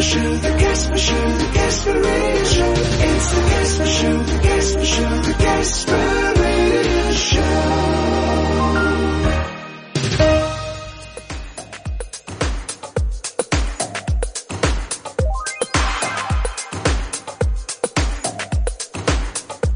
The 0.00 0.06
Casper 0.06 0.16
Show, 0.16 0.40
the 0.40 0.56
Casper 0.56 0.96
Show, 0.96 1.28
the 1.36 1.44
Casper 1.52 1.92
Radio 1.92 2.44
Show. 2.44 2.72
It's 2.72 3.30
the 3.34 3.40
Casper 3.50 3.86
Show, 3.86 4.18
the 4.22 4.38
Casper 4.40 4.84
Show, 4.84 5.18
the 5.20 5.34
Casper 5.34 6.32
Radio 6.40 7.10
Show. 7.12 7.40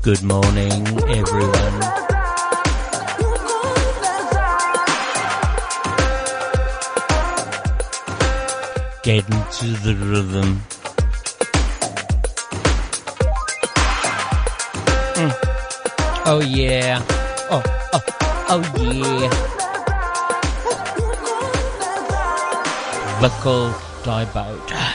Good 0.02 0.22
morning, 0.22 1.00
everyone. 1.10 2.03
Get 9.04 9.28
into 9.28 9.66
the 9.84 9.94
rhythm. 9.96 10.62
Mm. 15.12 15.32
Oh 16.24 16.40
yeah. 16.40 17.02
Oh, 17.50 17.62
oh, 17.92 18.02
oh 18.48 18.62
yeah. 18.80 19.28
Wikkel 23.20 23.74
die 24.04 24.24
bout. 24.32 24.94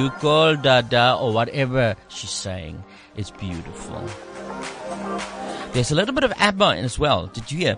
You 0.00 0.08
call 0.08 0.56
Dada 0.56 1.18
or 1.20 1.30
whatever 1.30 1.94
she's 2.08 2.30
saying. 2.30 2.82
It's 3.16 3.30
beautiful. 3.30 4.00
There's 5.74 5.90
a 5.90 5.94
little 5.94 6.14
bit 6.14 6.24
of 6.24 6.32
ABBA 6.38 6.80
as 6.80 6.98
well. 6.98 7.26
Did 7.26 7.52
you 7.52 7.58
hear? 7.58 7.74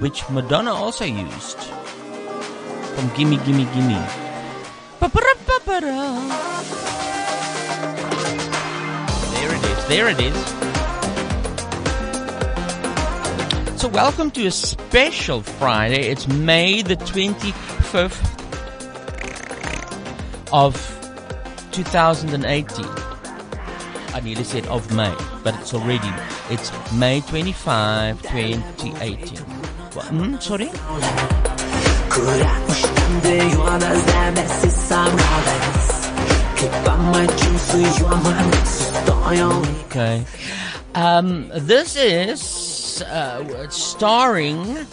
Which 0.00 0.26
Madonna 0.30 0.72
also 0.72 1.04
used. 1.04 1.58
From 1.58 3.12
Gimme 3.14 3.36
Gimme 3.44 3.68
Gimme. 3.74 4.00
There 9.36 9.52
it 9.52 9.62
is. 9.62 9.84
There 9.92 10.08
it 10.08 10.20
is. 10.24 10.36
So 13.78 13.88
welcome 13.88 14.30
to 14.30 14.46
a 14.46 14.50
special 14.50 15.42
Friday. 15.42 16.08
It's 16.08 16.26
May 16.26 16.80
the 16.80 16.96
25th 16.96 18.35
of 20.56 20.72
2018. 21.72 22.86
I 24.14 24.20
nearly 24.24 24.42
said 24.42 24.66
of 24.68 24.90
May, 24.96 25.14
but 25.44 25.54
it's 25.60 25.74
already, 25.74 26.08
it's 26.48 26.72
May 26.94 27.20
25, 27.20 28.22
2018. 28.22 29.38
What? 29.92 30.06
Hmm, 30.06 30.36
sorry? 30.38 30.70
Okay. 39.84 40.24
Um, 40.94 41.50
this 41.54 41.96
is 41.96 43.02
uh, 43.02 43.68
starring 43.68 44.78
uh, 44.78 44.86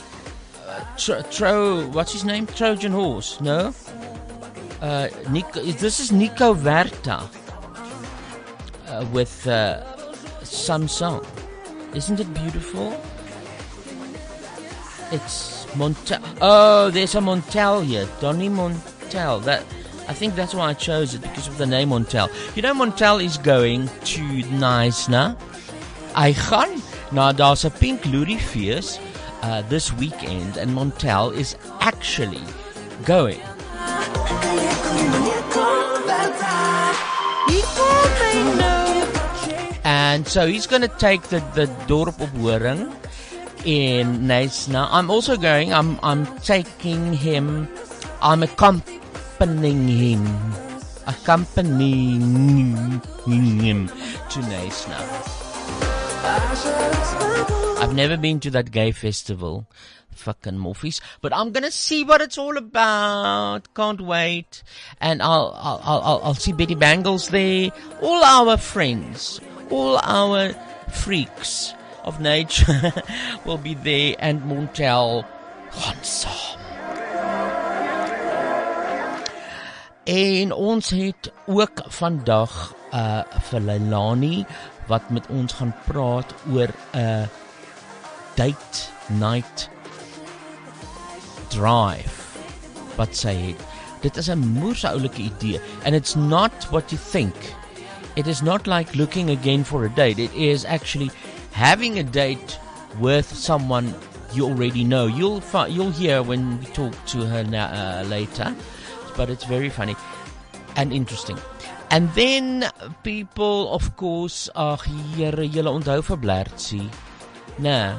Tro, 0.97 1.21
Tro. 1.31 1.87
What's 1.87 2.11
his 2.11 2.25
name? 2.25 2.47
Trojan 2.47 2.91
Horse. 2.91 3.39
No. 3.39 3.73
Uh, 4.83 5.07
Nico, 5.29 5.61
this 5.61 6.01
is 6.01 6.11
Nico 6.11 6.53
Verta 6.53 7.23
uh, 8.89 9.05
with 9.13 9.47
uh, 9.47 9.79
some 10.43 10.89
song. 10.89 11.25
Isn't 11.95 12.19
it 12.19 12.27
beautiful? 12.33 12.91
It's 15.09 15.65
Montel. 15.67 16.21
Oh, 16.41 16.89
there's 16.89 17.15
a 17.15 17.19
Montel 17.19 17.85
here. 17.85 18.09
Donny 18.19 18.49
Montel. 18.49 19.41
That 19.45 19.63
I 20.09 20.13
think 20.13 20.35
that's 20.35 20.53
why 20.53 20.71
I 20.71 20.73
chose 20.73 21.13
it 21.13 21.21
because 21.21 21.47
of 21.47 21.57
the 21.57 21.65
name 21.65 21.91
Montel. 21.91 22.27
You 22.53 22.61
know, 22.61 22.73
Montel 22.73 23.23
is 23.23 23.37
going 23.37 23.87
to 23.87 24.21
Knysna. 24.51 25.37
Hy 26.13 26.33
gaan 26.33 26.83
na 27.13 27.31
daar's 27.31 27.63
'n 27.63 27.71
Pink 27.79 28.03
Louis 28.11 28.35
fees 28.35 28.99
uh, 29.43 29.63
this 29.69 29.93
weekend 29.93 30.57
and 30.57 30.75
Montel 30.75 31.31
is 31.31 31.55
actually 31.79 32.43
going. 33.05 33.52
And 39.83 40.27
so 40.27 40.45
he's 40.45 40.67
going 40.67 40.83
to 40.83 40.93
take 40.99 41.23
the 41.23 41.39
the 41.57 41.65
dorp 41.89 42.21
op 42.21 42.29
Horing 42.37 42.93
in 43.65 44.27
Knysna. 44.29 44.87
I'm 44.91 45.09
also 45.09 45.35
going. 45.35 45.73
I'm 45.73 45.99
I'm 46.03 46.25
taking 46.39 47.13
him. 47.13 47.67
I'm 48.21 48.43
accompanying 48.43 49.87
him. 49.87 50.23
Accompanying 51.07 53.01
him 53.25 53.87
to 54.29 54.39
Knysna. 54.39 54.99
I've 57.81 57.93
never 57.93 58.15
been 58.15 58.39
to 58.41 58.51
that 58.51 58.71
gay 58.71 58.91
festival. 58.91 59.67
Fucking 60.15 60.53
morphies. 60.57 61.01
But 61.21 61.33
I'm 61.33 61.51
gonna 61.51 61.71
see 61.71 62.03
what 62.03 62.21
it's 62.21 62.37
all 62.37 62.57
about. 62.57 63.73
Can't 63.73 64.01
wait. 64.01 64.63
And 65.01 65.21
I'll, 65.21 65.53
I'll, 65.57 65.81
I'll, 65.83 66.21
I'll- 66.23 66.33
see 66.35 66.53
Betty 66.53 66.75
Bangles 66.75 67.29
there. 67.29 67.71
All 68.01 68.23
our 68.23 68.57
friends. 68.57 69.39
All 69.69 69.97
our 70.03 70.53
freaks 70.89 71.73
of 72.03 72.19
nature 72.19 72.91
will 73.45 73.57
be 73.57 73.73
there 73.75 74.15
and 74.19 74.41
Montel 74.45 75.25
gaan 75.71 76.03
saam. 76.03 76.59
En 80.03 80.51
ons 80.51 80.89
het 80.89 81.31
ook 81.47 81.81
vandag 81.87 82.73
uh 82.93 83.21
vir 83.49 83.59
Leilani 83.59 84.45
wat 84.87 85.09
met 85.09 85.27
ons 85.31 85.53
gaan 85.53 85.71
praat 85.87 86.33
oor 86.51 86.67
'n 86.93 87.29
date 88.35 88.79
night 89.07 89.69
drive 91.53 92.21
wat 92.97 93.15
sy 93.17 93.33
het. 93.33 93.61
Dit 94.01 94.17
is 94.17 94.29
'n 94.29 94.43
moerse 94.59 94.87
oulike 94.87 95.21
idee 95.21 95.59
and 95.85 95.95
it's 95.95 96.15
not 96.15 96.51
what 96.71 96.91
you 96.91 96.99
think. 97.11 97.35
It 98.15 98.27
is 98.27 98.41
not 98.41 98.67
like 98.67 98.95
looking 98.95 99.29
again 99.29 99.63
for 99.63 99.85
a 99.85 99.89
date. 99.89 100.19
It 100.19 100.33
is 100.33 100.65
actually 100.65 101.09
having 101.51 101.99
a 101.99 102.03
date 102.03 102.59
with 102.99 103.25
someone 103.35 103.93
you 104.33 104.45
already 104.45 104.83
know. 104.83 105.07
You'll 105.07 105.41
you'll 105.69 105.91
hear 105.91 106.21
when 106.21 106.59
we 106.59 106.65
talk 106.73 106.93
to 107.13 107.25
her 107.25 107.43
na- 107.43 107.71
uh, 107.71 108.03
later, 108.07 108.53
but 109.17 109.29
it's 109.29 109.45
very 109.45 109.69
funny 109.69 109.95
and 110.75 110.91
interesting. 110.91 111.37
And 111.89 112.09
then 112.13 112.65
people 113.03 113.69
of 113.73 113.95
course, 113.95 114.49
ag 114.55 114.81
here, 115.15 115.45
julle 115.45 115.69
onthou 115.69 116.01
vir 116.03 116.17
Blertsie. 116.17 116.89
Nee. 117.57 117.93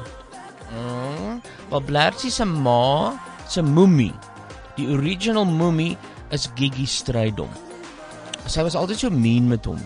Mm, 0.75 1.41
wel 1.69 1.81
Blertsie 1.81 2.31
se 2.31 2.45
ma 2.45 3.15
se 3.51 3.61
mummie, 3.61 4.13
die 4.77 4.87
original 4.91 5.45
mummie 5.45 5.97
is 6.35 6.49
Gigi 6.55 6.85
Strydom. 6.89 7.51
Sy 8.45 8.65
was 8.65 8.75
altyd 8.77 8.99
so 9.05 9.09
mean 9.09 9.47
met 9.49 9.65
hom. 9.65 9.81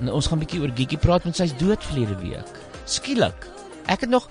En 0.00 0.12
ons 0.12 0.26
gaan 0.26 0.38
'n 0.38 0.44
bietjie 0.44 0.60
oor 0.60 0.72
Gigi 0.76 0.96
praat 0.96 1.24
want 1.24 1.36
sy's 1.36 1.56
dood 1.56 1.84
verlede 1.84 2.16
week. 2.20 2.52
Skielik. 2.84 3.46
Ek 3.86 4.00
het 4.00 4.10
nog 4.10 4.28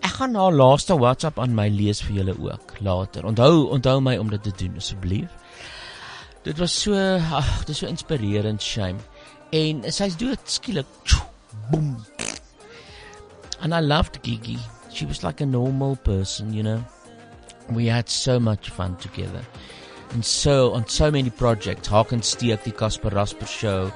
ek 0.00 0.18
gaan 0.18 0.34
haar 0.34 0.52
laaste 0.52 0.96
WhatsApp 0.98 1.38
aan 1.38 1.54
my 1.54 1.68
lees 1.68 2.02
vir 2.02 2.16
julle 2.16 2.34
ook 2.38 2.80
later. 2.80 3.24
Onthou 3.24 3.70
onthou 3.70 4.00
my 4.00 4.16
om 4.18 4.30
dit 4.30 4.42
te 4.42 4.52
doen 4.56 4.76
asseblief. 4.76 5.30
Dit 6.42 6.58
was 6.58 6.82
so 6.82 6.94
ag, 6.94 7.58
dit 7.58 7.68
is 7.68 7.78
so 7.78 7.86
inspirerend, 7.86 8.62
shame. 8.62 8.98
En 9.50 9.82
sy's 9.92 10.16
dood 10.16 10.40
skielik. 10.44 10.86
Boom. 11.70 12.04
And 13.60 13.72
I 13.72 13.80
loved 13.80 14.18
Gigi. 14.22 14.58
She 14.92 15.06
was 15.06 15.22
like 15.22 15.40
a 15.40 15.46
normal 15.46 15.96
person, 15.96 16.52
you 16.52 16.62
know. 16.62 16.84
We 17.70 17.86
had 17.86 18.08
so 18.08 18.38
much 18.38 18.70
fun 18.70 18.96
together. 18.96 19.42
And 20.10 20.24
so 20.24 20.72
on 20.74 20.86
so 20.88 21.10
many 21.10 21.30
projects. 21.30 21.88
Haken 21.88 22.22
Steek, 22.22 22.62
die 22.64 22.70
Casper 22.70 23.10
Rasper 23.10 23.46
show. 23.46 23.92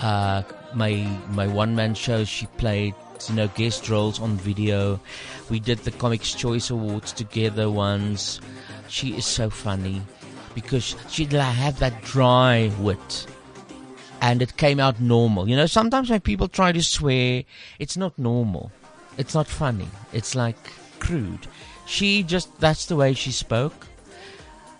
uh, 0.00 0.42
my 0.74 1.06
my 1.30 1.46
one 1.46 1.74
man 1.76 1.94
show. 1.94 2.24
She 2.24 2.46
played 2.58 2.94
you 3.28 3.34
know 3.34 3.48
guest 3.48 3.88
roles 3.88 4.20
on 4.20 4.36
video. 4.36 5.00
We 5.50 5.60
did 5.60 5.78
the 5.78 5.90
Comics 5.90 6.34
Choice 6.34 6.70
Awards 6.70 7.12
together 7.12 7.70
once. 7.70 8.40
She 8.88 9.16
is 9.16 9.26
so 9.26 9.50
funny 9.50 10.02
because 10.54 10.96
she 11.08 11.24
had 11.24 11.76
that 11.76 12.02
dry 12.02 12.70
wit. 12.78 13.26
And 14.20 14.40
it 14.40 14.56
came 14.56 14.80
out 14.80 15.00
normal. 15.00 15.48
You 15.48 15.56
know, 15.56 15.66
sometimes 15.66 16.08
when 16.08 16.20
people 16.20 16.48
try 16.48 16.72
to 16.72 16.82
swear, 16.82 17.44
it's 17.78 17.96
not 17.96 18.18
normal. 18.18 18.72
It's 19.18 19.34
not 19.34 19.46
funny. 19.46 19.88
It's 20.14 20.34
like 20.34 20.56
crude. 20.98 21.46
She 21.86 22.22
just, 22.22 22.58
that's 22.60 22.86
the 22.86 22.96
way 22.96 23.14
she 23.14 23.30
spoke. 23.30 23.86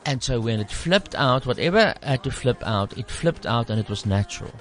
And 0.07 0.23
so 0.23 0.41
when 0.41 0.61
it 0.61 0.71
flipped 0.71 1.15
out, 1.15 1.47
whatever 1.47 1.95
had 2.03 2.23
to 2.25 2.31
flip 2.31 2.63
out, 2.65 2.97
it 2.99 3.11
flipped 3.11 3.47
out 3.47 3.71
and 3.71 3.81
it 3.81 3.89
was 3.89 4.05
natural. 4.05 4.53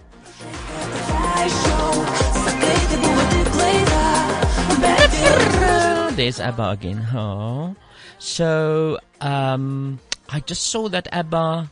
There's 6.16 6.40
ABBA 6.40 6.70
again. 6.70 7.08
Oh. 7.14 7.76
So, 8.20 9.00
um, 9.20 10.00
I 10.30 10.40
just 10.40 10.68
saw 10.68 10.88
that 10.90 11.08
ABBA 11.12 11.70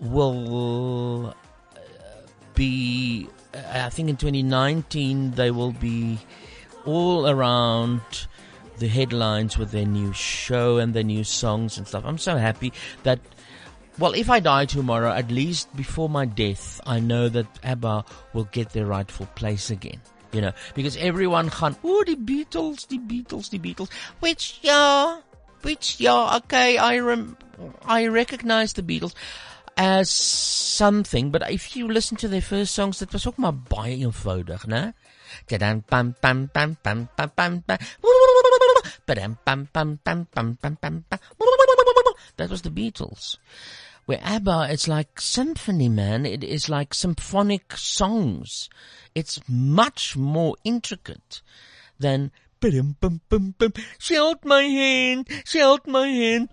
will 0.00 1.34
uh, 1.74 1.80
be, 2.54 3.28
I 3.54 3.88
think 3.88 4.08
in 4.08 4.16
2019, 4.16 5.32
they 5.32 5.50
will 5.50 5.72
be 5.72 6.18
all 6.84 7.28
around 7.28 8.00
the 8.80 8.88
headlines 8.88 9.56
with 9.56 9.70
their 9.70 9.86
new 9.86 10.12
show 10.12 10.78
and 10.78 10.92
their 10.94 11.04
new 11.04 11.22
songs 11.22 11.78
and 11.78 11.86
stuff. 11.86 12.02
I'm 12.04 12.18
so 12.18 12.36
happy 12.36 12.72
that, 13.04 13.20
well, 13.98 14.12
if 14.12 14.28
I 14.28 14.40
die 14.40 14.64
tomorrow, 14.64 15.12
at 15.12 15.30
least 15.30 15.74
before 15.76 16.08
my 16.08 16.24
death, 16.24 16.80
I 16.86 16.98
know 16.98 17.28
that 17.28 17.46
ABBA 17.62 18.04
will 18.32 18.48
get 18.50 18.70
their 18.70 18.86
rightful 18.86 19.26
place 19.36 19.70
again. 19.70 20.00
You 20.32 20.40
know, 20.40 20.52
because 20.74 20.96
everyone 20.96 21.50
can, 21.50 21.76
oh, 21.82 22.04
the 22.04 22.14
Beatles, 22.14 22.86
the 22.86 22.98
Beatles, 22.98 23.50
the 23.50 23.58
Beatles. 23.58 23.90
Which, 24.20 24.60
yeah, 24.62 25.20
which, 25.62 25.98
yeah, 25.98 26.36
okay, 26.36 26.78
I 26.78 26.98
rem, 26.98 27.36
I 27.84 28.06
recognize 28.06 28.72
the 28.72 28.82
Beatles 28.82 29.14
as 29.76 30.08
something, 30.10 31.30
but 31.30 31.50
if 31.50 31.74
you 31.74 31.88
listen 31.88 32.16
to 32.18 32.28
their 32.28 32.40
first 32.40 32.74
songs, 32.74 32.98
that 32.98 33.12
was 33.12 33.26
ook 33.26 33.36
maar 33.36 33.54
baie 33.54 33.96
eenvoudig, 33.96 34.66
né? 34.66 34.92
Tadam, 35.46 35.82
pam, 35.86 36.14
pam, 36.20 36.48
pam, 36.48 36.76
pam, 36.82 37.08
pam, 37.16 37.30
pam, 37.34 37.62
pam. 37.62 37.78
That 42.36 42.50
was 42.50 42.62
the 42.62 42.70
Beatles. 42.70 43.36
Where 44.06 44.20
ABBA, 44.22 44.68
it's 44.70 44.88
like 44.88 45.20
symphony, 45.20 45.88
man. 45.88 46.26
It 46.26 46.42
is 46.42 46.68
like 46.68 46.94
symphonic 46.94 47.76
songs. 47.76 48.68
It's 49.14 49.40
much 49.46 50.16
more 50.16 50.56
intricate 50.64 51.42
than. 51.98 52.32
She 53.98 54.14
held 54.14 54.44
my 54.44 54.62
hand. 54.62 55.28
She 55.44 55.58
held 55.58 55.86
my 55.86 56.08
hand. 56.08 56.48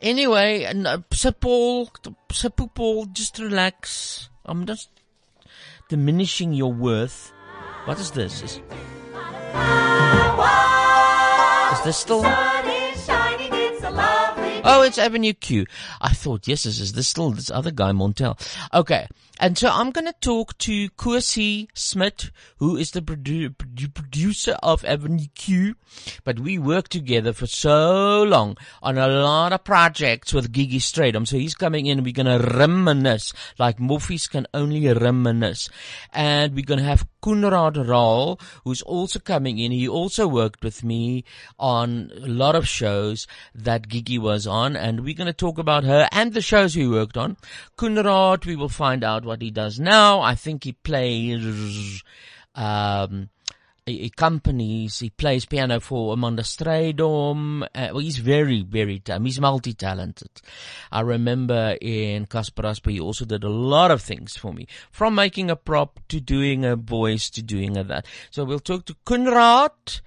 Anyway, 0.00 0.64
uh, 0.64 0.98
Sir 1.12 1.32
Paul, 1.32 1.90
Sir 2.30 2.50
Paul, 2.50 3.06
just 3.06 3.38
relax. 3.38 4.28
I'm 4.44 4.66
just 4.66 4.90
diminishing 5.88 6.52
your 6.52 6.72
worth. 6.72 7.32
What 7.84 7.98
is 7.98 8.10
this? 8.10 8.42
Is, 8.42 8.60
is 11.72 11.84
this 11.84 11.96
still? 11.96 12.22
Oh, 14.68 14.82
it's 14.82 14.98
Avenue 14.98 15.32
Q. 15.32 15.64
I 16.00 16.08
thought, 16.12 16.48
yes, 16.48 16.66
is 16.66 16.92
this 16.92 17.06
still 17.06 17.30
this 17.30 17.52
other 17.52 17.70
guy, 17.70 17.92
Montel. 17.92 18.36
Okay. 18.74 19.06
And 19.38 19.58
so 19.58 19.68
I'm 19.68 19.90
going 19.90 20.06
to 20.06 20.14
talk 20.20 20.56
to 20.58 20.88
Kosi 20.90 21.68
Smith, 21.74 22.30
who 22.58 22.76
is 22.76 22.92
the 22.92 23.02
produ- 23.02 23.50
produ- 23.50 23.92
producer 23.92 24.56
of 24.62 24.84
Avenue 24.84 25.26
Q. 25.34 25.76
But 26.24 26.40
we 26.40 26.58
worked 26.58 26.92
together 26.92 27.34
for 27.34 27.46
so 27.46 28.22
long 28.22 28.56
on 28.82 28.96
a 28.96 29.06
lot 29.06 29.52
of 29.52 29.64
projects 29.64 30.32
with 30.32 30.52
Gigi 30.52 30.78
Stradom. 30.78 31.26
So 31.26 31.36
he's 31.36 31.54
coming 31.54 31.86
in 31.86 31.98
and 31.98 32.06
we're 32.06 32.12
going 32.12 32.26
to 32.26 32.46
reminisce 32.46 33.32
like 33.58 33.78
Moffies 33.78 34.28
can 34.28 34.46
only 34.54 34.86
reminisce. 34.92 35.68
And 36.12 36.54
we're 36.54 36.64
going 36.64 36.80
to 36.80 36.84
have 36.84 37.06
Kunrad 37.22 37.88
Raal, 37.88 38.40
who's 38.64 38.82
also 38.82 39.18
coming 39.18 39.58
in. 39.58 39.72
He 39.72 39.86
also 39.86 40.26
worked 40.26 40.64
with 40.64 40.82
me 40.82 41.24
on 41.58 42.10
a 42.16 42.26
lot 42.26 42.54
of 42.54 42.66
shows 42.66 43.26
that 43.54 43.88
Gigi 43.88 44.18
was 44.18 44.46
on. 44.46 44.76
And 44.76 45.04
we're 45.04 45.14
going 45.14 45.26
to 45.26 45.32
talk 45.32 45.58
about 45.58 45.84
her 45.84 46.08
and 46.10 46.32
the 46.32 46.40
shows 46.40 46.74
we 46.74 46.88
worked 46.88 47.16
on. 47.18 47.36
Kunrad, 47.76 48.46
we 48.46 48.56
will 48.56 48.68
find 48.70 49.04
out 49.04 49.25
what 49.26 49.42
he 49.42 49.50
does 49.50 49.78
now. 49.78 50.20
I 50.20 50.34
think 50.34 50.64
he 50.64 50.72
plays, 50.72 52.02
um, 52.54 53.28
he 53.84 54.10
companies. 54.10 54.98
He 54.98 55.10
plays 55.10 55.44
piano 55.44 55.78
for 55.80 56.14
Amanda 56.14 56.42
Strydom. 56.42 57.62
Uh, 57.62 57.88
well, 57.92 57.98
he's 57.98 58.18
very, 58.18 58.62
very 58.62 58.98
talented. 58.98 59.26
He's 59.26 59.40
multi-talented. 59.40 60.30
I 60.90 61.00
remember 61.02 61.76
in 61.80 62.26
Casper 62.26 62.66
Asper, 62.66 62.90
he 62.90 63.00
also 63.00 63.24
did 63.24 63.44
a 63.44 63.48
lot 63.48 63.90
of 63.90 64.02
things 64.02 64.36
for 64.36 64.52
me, 64.52 64.66
from 64.90 65.14
making 65.14 65.50
a 65.50 65.56
prop 65.56 66.00
to 66.08 66.20
doing 66.20 66.64
a 66.64 66.74
voice 66.76 67.30
to 67.30 67.42
doing 67.42 67.76
a 67.76 67.84
that. 67.84 68.06
So 68.30 68.44
we'll 68.44 68.60
talk 68.60 68.86
to 68.86 68.96
Kunrad 69.04 70.00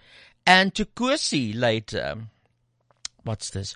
and 0.46 0.74
to 0.76 0.86
Kosi 0.86 1.58
later. 1.58 2.18
What's 3.30 3.52
this? 3.52 3.76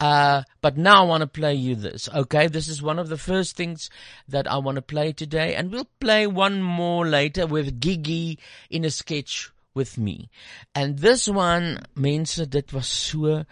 Uh, 0.00 0.40
but 0.62 0.78
now 0.78 1.04
I 1.04 1.06
want 1.06 1.20
to 1.20 1.26
play 1.26 1.52
you 1.52 1.74
this. 1.74 2.08
Okay. 2.08 2.46
This 2.48 2.66
is 2.66 2.80
one 2.80 2.98
of 2.98 3.10
the 3.10 3.18
first 3.18 3.54
things 3.54 3.90
that 4.26 4.50
I 4.50 4.56
want 4.56 4.76
to 4.76 4.82
play 4.82 5.12
today. 5.12 5.54
And 5.54 5.70
we'll 5.70 5.90
play 6.00 6.26
one 6.26 6.62
more 6.62 7.06
later 7.06 7.46
with 7.46 7.78
Gigi 7.78 8.38
in 8.70 8.86
a 8.86 8.90
sketch 8.90 9.50
with 9.74 9.98
me. 9.98 10.30
And 10.74 11.00
this 11.00 11.28
one, 11.28 11.80
mense, 11.94 12.36
dit 12.36 12.72
was 12.72 12.88
so 12.88 13.44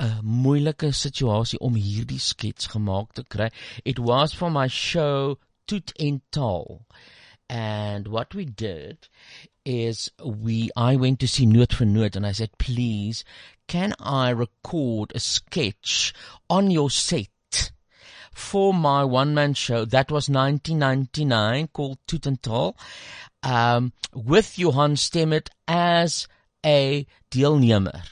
'n 0.00 0.20
moeilike 0.44 0.92
situasie 0.92 1.60
om 1.60 1.80
hierdie 1.80 2.20
skets 2.20 2.68
gemaak 2.74 3.16
te 3.16 3.24
kry. 3.24 3.48
It 3.84 3.98
was 3.98 4.34
for 4.34 4.50
my 4.50 4.66
show 4.68 5.38
Toet 5.66 5.92
en 5.98 6.20
Taal. 6.30 6.84
And 7.48 8.06
what 8.08 8.34
we 8.34 8.44
did 8.44 9.08
is 9.64 10.10
we 10.24 10.70
I 10.76 10.96
went 10.96 11.20
to 11.20 11.28
see 11.28 11.46
Noot 11.46 11.72
for 11.72 11.84
Noot 11.84 12.16
and 12.16 12.26
I 12.26 12.32
said, 12.32 12.50
please, 12.58 13.24
can 13.68 13.94
I 13.98 14.30
record 14.30 15.12
a 15.14 15.20
sketch 15.20 16.12
on 16.48 16.70
your 16.70 16.90
set 16.90 17.72
for 18.32 18.72
my 18.72 19.04
one 19.04 19.34
man 19.34 19.54
show? 19.54 19.84
That 19.84 20.10
was 20.10 20.28
1999 20.28 21.68
called 21.68 21.98
Toet 22.06 22.26
en 22.26 22.36
Taal, 22.36 22.76
um, 23.42 23.92
with 24.14 24.58
Johan 24.58 24.96
Stemmet 24.96 25.48
as 25.68 26.26
a 26.64 27.06
deelnemer. 27.30 28.02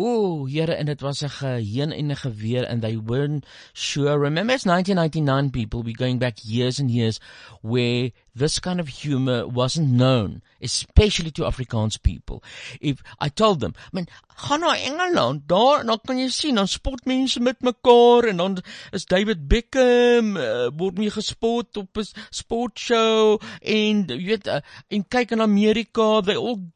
Ooh, 0.00 0.46
Here, 0.46 0.70
and 0.70 0.88
it 0.88 1.02
was 1.02 1.22
a 1.22 1.28
geheen 1.28 1.92
en 1.92 2.10
'n 2.10 2.16
geweer 2.16 2.64
and 2.66 2.80
they 2.80 2.96
weren't 2.96 3.44
sure. 3.74 4.18
Remember 4.18 4.54
it's 4.54 4.64
1999 4.64 5.50
people, 5.50 5.82
we're 5.82 5.92
going 5.92 6.18
back 6.18 6.42
years 6.42 6.78
and 6.78 6.90
years 6.90 7.20
where 7.60 8.10
this 8.34 8.58
kind 8.58 8.80
of 8.80 8.88
humor 8.88 9.46
wasn't 9.46 9.90
known, 9.90 10.40
especially 10.62 11.30
to 11.32 11.42
Afrikaans 11.42 12.02
people. 12.02 12.42
If 12.80 13.02
I 13.20 13.28
told 13.28 13.60
them, 13.60 13.74
I 13.76 13.90
mean, 13.92 14.08
gaan 14.34 14.60
na 14.60 14.76
Engeland, 14.76 15.46
daar 15.46 15.84
dan 15.84 16.00
kan 16.06 16.16
jy 16.16 16.28
sien 16.28 16.54
dan 16.54 16.68
spot 16.68 17.04
mense 17.04 17.38
met 17.40 17.60
mekaar 17.60 18.28
en 18.28 18.36
dan 18.38 18.62
is 18.92 19.04
David 19.04 19.46
Beckham 19.46 20.38
uh, 20.38 20.70
word 20.72 20.96
mee 20.96 21.10
gespot 21.10 21.76
op 21.76 21.98
'n 21.98 22.08
sportshow 22.30 23.42
en 23.60 24.06
jy 24.08 24.24
weet 24.24 24.46
uh, 24.46 24.62
en 24.88 25.04
kyk 25.04 25.32
in 25.32 25.42
Amerika, 25.42 26.22
they 26.22 26.36
all 26.36 26.72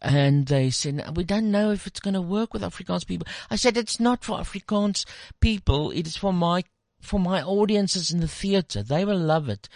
and 0.00 0.46
they 0.46 0.70
said, 0.70 1.16
we 1.16 1.24
don't 1.24 1.50
know 1.50 1.70
if 1.70 1.86
it's 1.86 2.00
going 2.00 2.14
to 2.14 2.20
work 2.20 2.52
with 2.52 2.62
Afrikaans 2.62 3.06
people. 3.06 3.26
I 3.50 3.56
said, 3.56 3.76
it's 3.76 4.00
not 4.00 4.24
for 4.24 4.38
Afrikaans 4.38 5.04
people. 5.40 5.90
It 5.90 6.06
is 6.06 6.16
for 6.16 6.32
my, 6.32 6.64
for 7.00 7.20
my 7.20 7.42
audiences 7.42 8.10
in 8.10 8.20
the 8.20 8.28
theater. 8.28 8.82
They 8.82 9.04
will 9.04 9.18
love 9.18 9.48
it. 9.48 9.68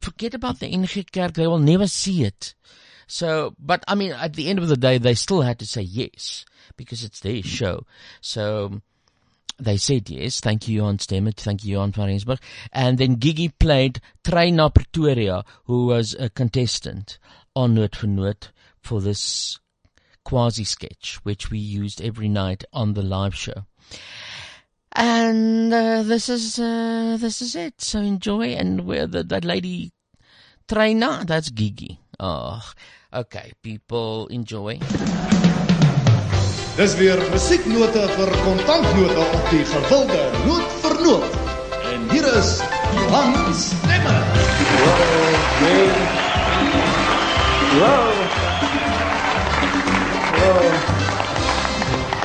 Forget 0.00 0.34
about 0.34 0.58
the 0.58 0.66
NG 0.66 1.04
Kerk. 1.12 1.34
They 1.34 1.46
will 1.46 1.58
never 1.58 1.86
see 1.86 2.24
it. 2.24 2.54
So, 3.06 3.54
but 3.58 3.84
I 3.86 3.94
mean, 3.94 4.12
at 4.12 4.34
the 4.34 4.48
end 4.48 4.58
of 4.58 4.68
the 4.68 4.76
day, 4.76 4.98
they 4.98 5.14
still 5.14 5.42
had 5.42 5.58
to 5.58 5.66
say 5.66 5.82
yes 5.82 6.44
because 6.76 7.04
it's 7.04 7.20
their 7.20 7.42
show. 7.42 7.86
So, 8.20 8.80
they 9.58 9.76
said 9.76 10.10
yes. 10.10 10.40
Thank 10.40 10.66
you, 10.66 10.78
Johan 10.78 10.98
Stemmet. 10.98 11.36
Thank 11.36 11.64
you, 11.64 11.74
Johan 11.74 11.92
van 11.92 12.08
Rensburg. 12.08 12.40
And 12.72 12.98
then 12.98 13.20
Gigi 13.20 13.48
played 13.48 14.00
Traina 14.24 14.74
Pretoria, 14.74 15.44
who 15.64 15.86
was 15.86 16.14
a 16.18 16.30
contestant 16.30 17.18
on 17.54 17.74
Noot 17.74 17.94
for 17.94 18.06
Noot 18.06 18.50
for 18.82 19.00
this 19.00 19.58
quasi 20.24 20.64
sketch, 20.64 21.18
which 21.22 21.50
we 21.50 21.58
used 21.58 22.00
every 22.00 22.28
night 22.28 22.64
on 22.72 22.94
the 22.94 23.02
live 23.02 23.34
show. 23.34 23.64
And 24.94 25.72
uh, 25.72 26.02
this 26.02 26.28
is 26.28 26.58
uh, 26.58 27.16
this 27.18 27.40
is 27.40 27.56
it. 27.56 27.80
So 27.80 28.00
enjoy. 28.00 28.54
And 28.54 28.84
where 28.86 29.06
the, 29.06 29.22
that 29.24 29.44
lady 29.44 29.92
trainer, 30.68 31.24
that's 31.24 31.50
Gigi. 31.50 31.98
Oh, 32.20 32.60
okay. 33.12 33.52
People 33.62 34.26
enjoy. 34.28 34.80
Dis 36.76 36.94
weer 36.96 37.20
musieknote 37.30 38.06
vir 38.16 38.30
kontantnote 38.44 39.24
op 39.24 39.50
die 39.50 39.64
gewilde 39.68 40.22
noot 40.46 40.78
vir 40.84 40.96
noot. 41.04 41.36
En 41.92 42.08
hier 42.10 42.28
is 42.36 42.54
Johan 42.96 43.54
Stemmer. 43.54 44.24
Nee. 45.60 45.86
Wow. 47.76 48.12
Wow. 48.12 48.21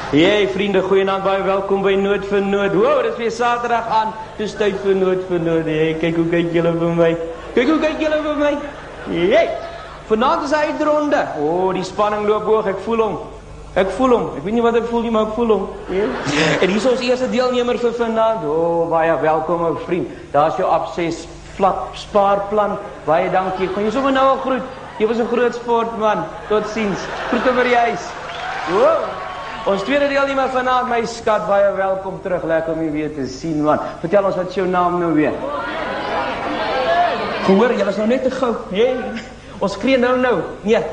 Hey 0.07 0.47
vriende, 0.47 0.81
goeienaand, 0.81 1.23
baie 1.23 1.41
welkom 1.43 1.81
by 1.83 1.91
Noord 1.99 2.23
vir 2.29 2.39
Noord. 2.41 2.73
Wow, 2.73 3.01
dit 3.03 3.11
is 3.11 3.17
weer 3.19 3.31
Saterdag 3.35 3.89
aan. 3.91 4.13
Dis 4.37 4.55
tyd 4.57 4.77
vir 4.81 4.95
Noord 4.95 5.25
vir 5.27 5.43
Noord. 5.43 5.67
Hey, 5.69 5.91
kyk 6.01 6.15
hoe 6.17 6.25
kyk 6.31 6.49
julle 6.55 6.71
vir 6.79 6.95
my. 6.97 7.09
Kyk 7.53 7.69
hoe 7.73 7.75
kyk 7.83 8.01
julle 8.01 8.17
vir 8.23 8.39
my. 8.39 8.53
Hey. 9.11 9.51
Vanaand 10.07 10.47
is 10.47 10.55
hy 10.55 10.63
uitronde. 10.71 11.19
O, 11.41 11.51
oh, 11.51 11.67
die 11.75 11.83
spanning 11.85 12.25
loop 12.25 12.47
hoog. 12.47 12.71
Ek 12.71 12.79
voel 12.87 13.03
hom. 13.03 13.19
Ek 13.77 13.91
voel 13.99 14.15
hom. 14.15 14.25
Ek 14.39 14.47
weet 14.47 14.57
nie 14.57 14.65
wat 14.65 14.79
ek 14.79 14.87
voel 14.89 15.05
nie, 15.05 15.13
maar 15.13 15.27
ek 15.27 15.37
voel 15.37 15.53
hom. 15.53 15.69
Ja. 15.91 16.09
En 16.61 16.65
hier 16.71 16.79
is 16.79 16.89
ons 16.95 17.05
eerste 17.11 17.29
deelnemer 17.35 17.77
vir 17.83 17.93
vanaand. 17.99 18.47
O, 18.47 18.57
oh, 18.63 18.81
baie 18.95 19.13
welkom 19.27 19.67
ou 19.67 19.75
vriend. 19.83 20.17
Daar's 20.31 20.57
jou 20.57 20.71
abses 20.71 21.25
flap 21.59 21.93
spaarplan. 21.99 22.79
Baie 23.05 23.29
dankie. 23.35 23.69
Gaan 23.75 23.85
jy 23.85 23.93
sommer 23.99 24.15
nou 24.15 24.25
al 24.31 24.45
groet. 24.47 24.75
Jy 24.97 25.07
was 25.07 25.17
'n 25.17 25.27
groot 25.27 25.53
sportman. 25.55 26.25
Totsiens. 26.49 26.99
Groete 27.29 27.53
vir 27.53 27.63
die 27.63 27.75
huis. 27.75 28.03
Wow. 28.71 29.05
Ons 29.65 29.83
tweede 29.83 30.07
deelnemer 30.07 30.49
vanaand, 30.49 30.89
my 30.89 31.05
skat, 31.05 31.47
baie 31.47 31.71
welkom 31.75 32.21
terug. 32.21 32.43
Lekker 32.43 32.73
om 32.73 32.81
jou 32.81 32.91
weer 32.91 33.13
te 33.13 33.27
sien 33.27 33.63
man. 33.63 33.79
Vertel 33.99 34.23
ons 34.23 34.35
wat 34.35 34.47
is 34.49 34.55
jou 34.55 34.67
naam 34.67 34.99
nou 34.99 35.13
weer? 35.13 35.33
Gehoor, 37.43 37.73
jy 37.73 37.85
was 37.85 37.97
nou 37.97 38.07
net 38.07 38.23
te 38.23 38.31
gou. 38.31 38.55
Hey. 38.71 38.95
Ons 39.59 39.73
skree 39.73 39.97
nou 39.97 40.17
nou. 40.17 40.41
Nee. 40.61 40.83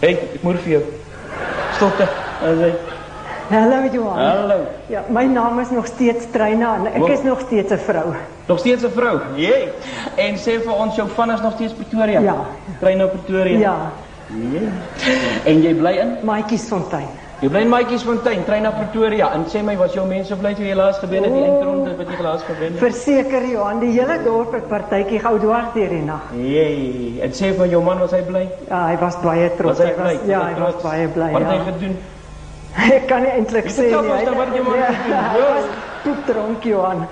Hey, 0.00 0.14
ek 0.34 0.42
moet 0.42 0.60
vir 0.64 0.72
jou. 0.78 0.84
Stop 1.76 1.96
dit. 1.96 2.08
Asai. 2.40 2.89
Hallo 3.50 3.82
Johan. 3.92 4.18
Hallo. 4.18 4.58
Ja, 4.86 5.02
my 5.10 5.24
naam 5.26 5.58
is 5.60 5.70
nog 5.70 5.86
steeds 5.86 6.26
Treina 6.30 6.74
en 6.76 6.86
ek 6.86 6.98
Wow. 6.98 7.10
is 7.10 7.22
nog 7.22 7.40
steeds 7.40 7.72
'n 7.72 7.78
vrou. 7.78 8.14
Nog 8.46 8.58
steeds 8.58 8.82
'n 8.84 8.90
vrou. 8.90 9.18
Jee. 9.34 9.68
En 10.16 10.34
sê 10.36 10.60
vir 10.62 10.72
ons 10.78 10.94
jou 10.96 11.08
van 11.08 11.30
is 11.32 11.40
nog 11.40 11.52
steeds 11.52 11.72
Pretoria. 11.72 12.20
Ja. 12.20 12.36
Trein 12.80 12.98
na 12.98 13.06
Pretoria. 13.06 13.58
Ja, 13.58 13.76
Jee. 14.26 14.68
En 15.44 15.62
jy 15.62 15.74
bly 15.74 15.90
in? 15.98 16.16
Maatjiesfontein. 16.22 17.06
Jy 17.40 17.48
bly 17.48 17.60
in 17.60 17.68
Maatjiesfontein, 17.68 18.44
trein 18.44 18.62
na 18.62 18.70
Pretoria. 18.70 19.32
En 19.32 19.44
sê 19.46 19.62
my, 19.64 19.76
was 19.76 19.92
jou 19.94 20.06
mense 20.06 20.36
bly 20.36 20.54
toe 20.54 20.64
jy 20.64 20.74
laas 20.74 20.98
gebeur 20.98 21.22
het 21.22 21.32
die 21.32 21.42
Oh. 21.42 21.48
eindronde 21.54 21.96
wat 21.96 22.06
jy 22.08 22.22
laas 22.22 22.42
gebeur 22.42 22.68
het? 22.70 22.78
Verseker 22.78 23.46
Johan, 23.46 23.80
die 23.80 24.00
hele 24.00 24.22
dorp 24.24 24.52
het 24.52 24.68
partytjie 24.68 25.18
gou 25.18 25.38
dwars 25.38 25.72
deur 25.74 25.88
die 25.88 26.02
nag. 26.02 26.22
Jee. 26.36 27.18
En 27.22 27.30
sê 27.30 27.52
vir 27.56 27.66
jou 27.66 27.82
man 27.82 27.98
was 27.98 28.10
hy 28.10 28.22
bly? 28.22 28.48
Ja, 28.68 28.86
hy 28.86 28.96
was 29.00 29.16
baie 29.22 29.50
trots. 29.56 29.78
Was 29.78 29.86
hy 29.88 29.92
bly? 29.94 30.18
ja, 30.26 30.38
Was 30.38 30.48
hy 30.48 30.54
trots? 30.54 30.74
was 30.74 30.82
baie 30.82 31.08
bly. 31.08 31.30
Wat 31.32 31.42
het 31.42 31.50
ja. 31.50 31.56
hy 31.58 31.72
gedoen? 31.72 31.96
Ek 32.96 33.06
kan 33.08 33.22
nie 33.22 33.30
eintlik 33.30 33.66
sê 33.70 33.88
Vertel 33.88 34.02
nie. 34.02 34.12
ons 34.12 34.24
dan 34.24 34.36
wat 34.36 34.54
jy 34.54 34.62
maar 34.62 34.76
ja, 34.76 34.90
gedoen. 34.92 35.24
Hy 35.34 35.40
was 35.54 35.64
poepdronk 36.04 36.64
Johan. 36.64 37.06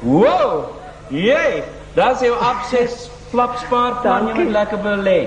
Wow. 0.00 0.64
Jee. 1.08 1.62
Daar's 1.94 2.20
jou 2.20 2.34
abses 2.38 3.10
flap 3.30 3.56
spaar 3.58 4.00
plan 4.02 4.28
jy 4.28 4.34
moet 4.34 4.52
lekker 4.52 4.78
belê. 4.84 5.18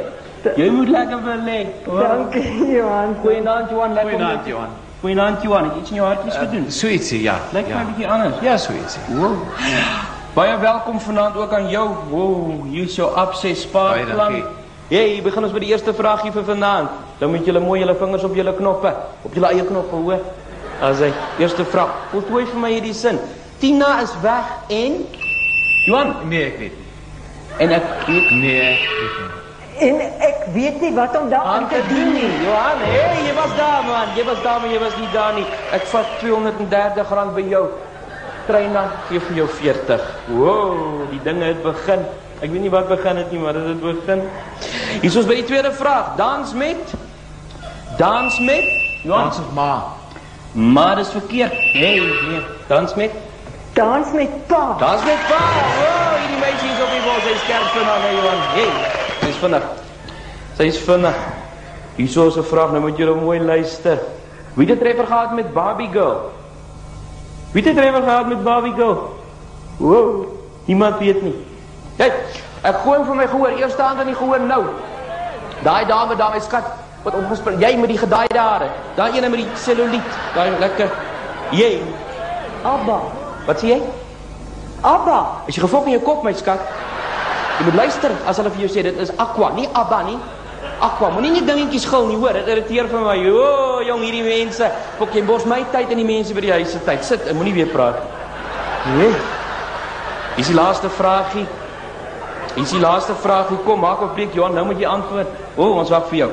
Jy 0.58 0.70
moet 0.74 0.90
lekker 0.90 1.20
belê. 1.26 1.60
Dankie 1.86 2.72
Johan. 2.76 3.16
Goeienaand 3.22 3.70
Johan, 3.70 3.94
lekker. 3.94 4.12
Goeienaand, 4.12 4.48
Johan. 4.48 4.70
Goeienaand 5.02 5.42
Johan, 5.44 5.64
het 5.64 5.76
iets 5.82 5.90
in 5.90 5.96
jou 5.96 6.08
hartjies 6.08 6.38
gedoen? 6.38 6.66
So 6.72 6.88
ietsie, 6.88 7.22
ja. 7.22 7.40
Lyk 7.54 7.68
ja. 7.68 7.76
my 7.78 7.84
'n 7.84 7.88
bietjie 7.94 8.08
anders. 8.08 8.42
Ja, 8.42 8.58
so 8.58 8.74
ietsie. 8.74 9.02
Wow. 9.16 9.38
Baie 10.34 10.58
welkom 10.58 11.00
vanaand 11.00 11.36
ook 11.36 11.54
aan 11.54 11.70
jou. 11.70 11.90
Wow, 12.10 12.66
hier 12.70 12.84
is 12.84 12.96
jou 12.96 13.10
abses 13.16 13.42
Baie 13.72 14.04
spaarplan. 14.06 14.18
dankie. 14.18 14.44
Hey, 14.92 15.22
begin 15.24 15.46
ons 15.48 15.54
met 15.56 15.64
die 15.64 15.70
eerste 15.72 15.94
vraagie 15.96 16.34
vir 16.36 16.44
vanaand. 16.44 16.90
Dan 17.22 17.30
moet 17.32 17.46
julle 17.48 17.62
mooi 17.64 17.78
julle 17.80 17.94
vingers 17.96 18.26
op 18.28 18.34
julle 18.36 18.52
knoppe, 18.58 18.90
op 19.24 19.36
julle 19.38 19.48
eie 19.56 19.64
knoppe, 19.64 19.96
hoor. 19.96 20.20
As 20.84 21.00
hy 21.00 21.08
eerste 21.40 21.64
vraag. 21.64 21.94
Voltooi 22.12 22.42
vir 22.50 22.60
my 22.60 22.72
hierdie 22.74 22.92
sin. 22.98 23.20
Tina 23.62 23.94
is 24.04 24.12
weg 24.24 24.50
en 24.74 24.98
Johan 25.86 26.12
Nee, 26.28 26.44
ek 26.50 26.58
weet 26.60 26.74
nie. 26.76 26.88
en 27.64 27.72
ek 27.78 27.86
weet 28.08 28.32
Nee, 28.32 28.58
ek 28.74 28.90
weet 28.98 29.16
nie. 29.22 29.30
En 29.88 30.02
ek 30.28 30.42
weet 30.54 30.82
nie 30.82 30.92
wat 30.94 31.16
om 31.22 31.30
daaraan 31.32 31.64
aan 31.64 31.70
te 31.70 31.80
doen 31.88 32.12
nie. 32.14 32.26
nie. 32.28 32.42
Johan, 32.46 32.84
hey, 32.84 33.22
jy 33.30 33.34
was 33.40 33.56
daar 33.58 33.86
man. 33.88 34.12
Jy 34.18 34.26
was 34.28 34.42
daar, 34.44 34.60
maar 34.60 34.74
jy 34.76 34.80
was 34.80 34.98
nie 35.00 35.08
daar 35.14 35.34
nie. 35.40 35.46
Ek 35.72 35.86
vat 35.94 36.06
R230 36.20 37.34
by 37.40 37.46
jou. 37.50 37.64
Treina 38.48 38.84
gee 39.08 39.20
vir 39.20 39.36
jou 39.40 39.48
40. 39.48 40.04
Wow, 40.36 41.08
die 41.16 41.22
dinge 41.24 41.46
het 41.54 41.64
begin. 41.64 42.04
Ek 42.42 42.50
weet 42.50 42.64
nie 42.64 42.72
wat 42.74 42.88
begin 42.90 43.20
het 43.22 43.32
nie, 43.32 43.40
maar 43.40 43.54
dit 43.54 43.68
het 43.70 43.82
begin. 43.82 44.22
Hier 45.02 45.10
is 45.12 45.16
ons 45.20 45.28
by 45.30 45.36
die 45.38 45.46
tweede 45.46 45.70
vraag. 45.78 46.16
Dans 46.18 46.54
met 46.58 46.94
Dans 48.00 48.40
met 48.40 48.66
Johan. 49.04 49.28
Dans 49.30 49.38
of 49.40 49.52
ma. 49.54 49.84
Maar 50.52 50.96
dis 50.96 51.12
verkeerd. 51.14 51.54
Nee, 51.74 52.00
nee. 52.02 52.42
Dans 52.68 52.96
met 52.96 53.12
Dans 53.74 54.14
met 54.14 54.48
pa. 54.48 54.76
Dans 54.80 55.04
met 55.06 55.22
pa. 55.30 55.44
Wow, 55.78 56.18
hierdie 56.18 56.40
meisie 56.42 56.72
is 56.72 56.82
op 56.82 56.90
die 56.96 57.04
bos. 57.06 57.22
Sy 57.28 57.36
is 57.36 57.46
skerp 57.46 57.70
vanaand, 57.76 58.08
hè, 58.08 58.16
Johan. 58.18 58.42
Hey, 58.56 58.72
sy's 59.22 59.38
vinnig. 59.44 59.70
Sy's 60.58 60.82
vinnig. 60.88 61.22
Hierso 61.96 62.28
is 62.28 62.38
'n 62.38 62.44
vraag, 62.44 62.72
nou 62.72 62.82
moet 62.82 62.98
julle 62.98 63.16
mooi 63.16 63.40
luister. 63.40 64.00
Wie 64.54 64.68
het 64.68 64.76
'n 64.78 64.82
treffer 64.82 65.06
gehad 65.06 65.36
met 65.36 65.54
Barbie 65.54 65.90
Girl? 65.92 66.32
Wie 67.52 67.64
het 67.64 67.74
'n 67.74 67.78
treffer 67.78 68.04
gehad 68.04 68.28
met 68.28 68.44
Barbie 68.44 68.74
Girl? 68.74 69.14
Wow, 69.78 70.26
niemand 70.66 70.98
weet 70.98 71.22
nie. 71.22 71.36
Kyk, 72.02 72.16
ek 72.66 72.78
gooi 72.82 72.98
hom 72.98 73.10
vir 73.12 73.18
my 73.20 73.26
gehoor. 73.30 73.52
Eerste 73.62 73.84
hand 73.86 74.02
aan 74.02 74.10
die 74.10 74.18
gehoor 74.18 74.42
nou. 74.42 74.64
Daai 75.62 75.86
dame, 75.86 76.16
daai 76.18 76.32
my 76.34 76.40
skat, 76.42 76.66
wat 77.04 77.18
opgespring. 77.20 77.60
Jy 77.62 77.76
met 77.78 77.92
die 77.94 78.00
gedaaide 78.02 78.42
hare. 78.42 78.70
Daai 78.98 79.12
ene 79.20 79.30
met 79.30 79.44
die 79.44 79.60
celluliet. 79.62 80.16
Daai 80.34 80.50
lekker. 80.64 80.90
Jy, 81.54 81.76
Abba. 82.66 83.02
wat 83.46 83.62
sê 83.62 83.74
jy? 83.76 83.80
Abba. 84.82 85.20
As 85.46 85.54
jy 85.54 85.62
gefok 85.62 85.90
in 85.90 85.98
jou 86.00 86.02
kop, 86.06 86.24
my 86.26 86.34
skat. 86.34 86.62
Jy 87.60 87.68
moet 87.70 87.78
luister 87.84 88.14
as 88.26 88.42
hulle 88.42 88.54
vir 88.56 88.66
jou 88.66 88.74
sê 88.74 88.86
dit 88.88 89.02
is 89.02 89.14
aqua, 89.22 89.52
nie 89.54 89.68
abba 89.78 90.02
nie. 90.08 90.18
Aqua, 90.82 91.12
moenie 91.14 91.36
net 91.36 91.46
dingetjies 91.46 91.86
gil 91.86 92.08
nie, 92.10 92.18
hoor. 92.18 92.34
Dit 92.34 92.50
irriteer 92.50 92.90
vir 92.90 93.06
my. 93.06 93.18
O, 93.30 93.46
oh, 93.46 93.80
jong, 93.86 94.02
hierdie 94.08 94.26
mense. 94.26 94.70
Fok 94.98 95.14
jy 95.14 95.22
bos 95.28 95.46
my 95.50 95.62
tyd 95.74 95.94
en 95.94 96.02
die 96.02 96.08
mense 96.08 96.34
by 96.34 96.46
die 96.48 96.54
huis 96.56 96.74
se 96.74 96.82
tyd. 96.88 97.06
Sit, 97.06 97.30
en 97.30 97.38
moenie 97.38 97.54
weer 97.60 97.70
praat. 97.70 98.02
Nee. 98.96 99.12
Hier 100.32 100.42
is 100.42 100.50
die 100.50 100.58
laaste 100.58 100.90
vraagie. 100.90 101.46
Hier 102.56 102.64
is 102.64 102.74
die 102.76 102.82
laaste 102.82 103.16
vraagie. 103.16 103.58
Kom, 103.66 103.80
maak 103.80 104.02
op 104.02 104.16
breek, 104.16 104.34
Johan, 104.36 104.54
nou 104.54 104.66
moet 104.66 104.80
jy 104.80 104.88
antwoord. 104.90 105.28
O, 105.56 105.64
oh, 105.64 105.78
ons 105.80 105.90
wag 105.90 106.10
vir 106.10 106.18
jou. 106.26 106.32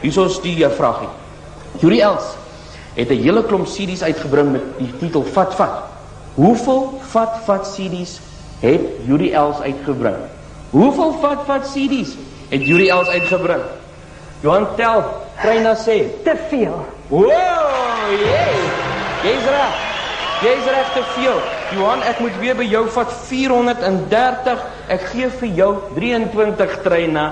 Hier 0.00 0.20
is 0.24 0.38
die 0.40 0.56
uh, 0.64 0.70
vraagie. 0.72 1.10
Yuri 1.80 2.00
Els 2.00 2.36
het 2.96 3.10
'n 3.10 3.22
hele 3.22 3.42
klomp 3.44 3.66
CD's 3.66 4.02
uitgebring 4.02 4.52
met 4.52 4.64
die 4.78 4.92
titel 4.98 5.22
Vat 5.22 5.54
Vat. 5.54 5.84
Hoeveel 6.34 7.00
Vat 7.12 7.36
Vat 7.44 7.68
CD's 7.74 8.20
het 8.60 8.80
Yuri 9.06 9.32
Els 9.32 9.60
uitgebring? 9.60 10.16
Hoeveel 10.70 11.12
Vat 11.20 11.44
Vat 11.46 11.64
CD's 11.72 12.16
het 12.48 12.66
Yuri 12.66 12.88
Els 12.88 13.08
uitgebring? 13.08 13.62
Johan 14.40 14.66
tel, 14.76 15.04
Treina 15.42 15.74
sê. 15.76 16.08
Te 16.24 16.34
veel. 16.48 16.86
Wow, 17.08 17.28
jee. 18.08 18.60
Jy's 19.22 19.44
reg. 19.44 19.74
Jy's 20.40 20.64
reg 20.64 20.92
te 20.92 21.02
veel. 21.14 21.59
Johan, 21.74 22.02
ek 22.02 22.18
moet 22.20 22.36
weer 22.42 22.56
by 22.58 22.66
jou 22.66 22.82
vat 22.90 23.12
430. 23.28 24.62
Ek 24.90 25.06
gee 25.12 25.28
vir 25.40 25.48
jou 25.54 25.70
23 25.96 26.76
treina. 26.84 27.24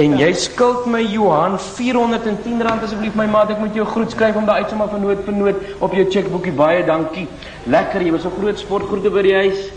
En 0.00 0.16
jy 0.18 0.30
skuld 0.34 0.88
my 0.90 1.02
Johan 1.06 1.54
410 1.62 2.62
rand 2.66 2.82
asseblief 2.82 3.14
my 3.18 3.26
maat. 3.30 3.52
Ek 3.54 3.60
moet 3.62 3.76
jou 3.78 3.86
groet 3.86 4.10
skryf 4.10 4.38
om 4.40 4.48
daai 4.48 4.64
uitsommer 4.64 4.90
van 4.90 5.04
nood 5.06 5.22
vir 5.26 5.36
nood 5.36 5.60
op 5.78 5.94
jou 5.94 6.06
chequeboekie. 6.08 6.54
Baie 6.56 6.82
dankie. 6.88 7.28
Lekker, 7.70 8.02
jy 8.02 8.12
was 8.16 8.24
'n 8.26 8.34
groot 8.40 8.58
sportgroete 8.58 9.10
by 9.10 9.22
die 9.22 9.34
huis. 9.34 9.70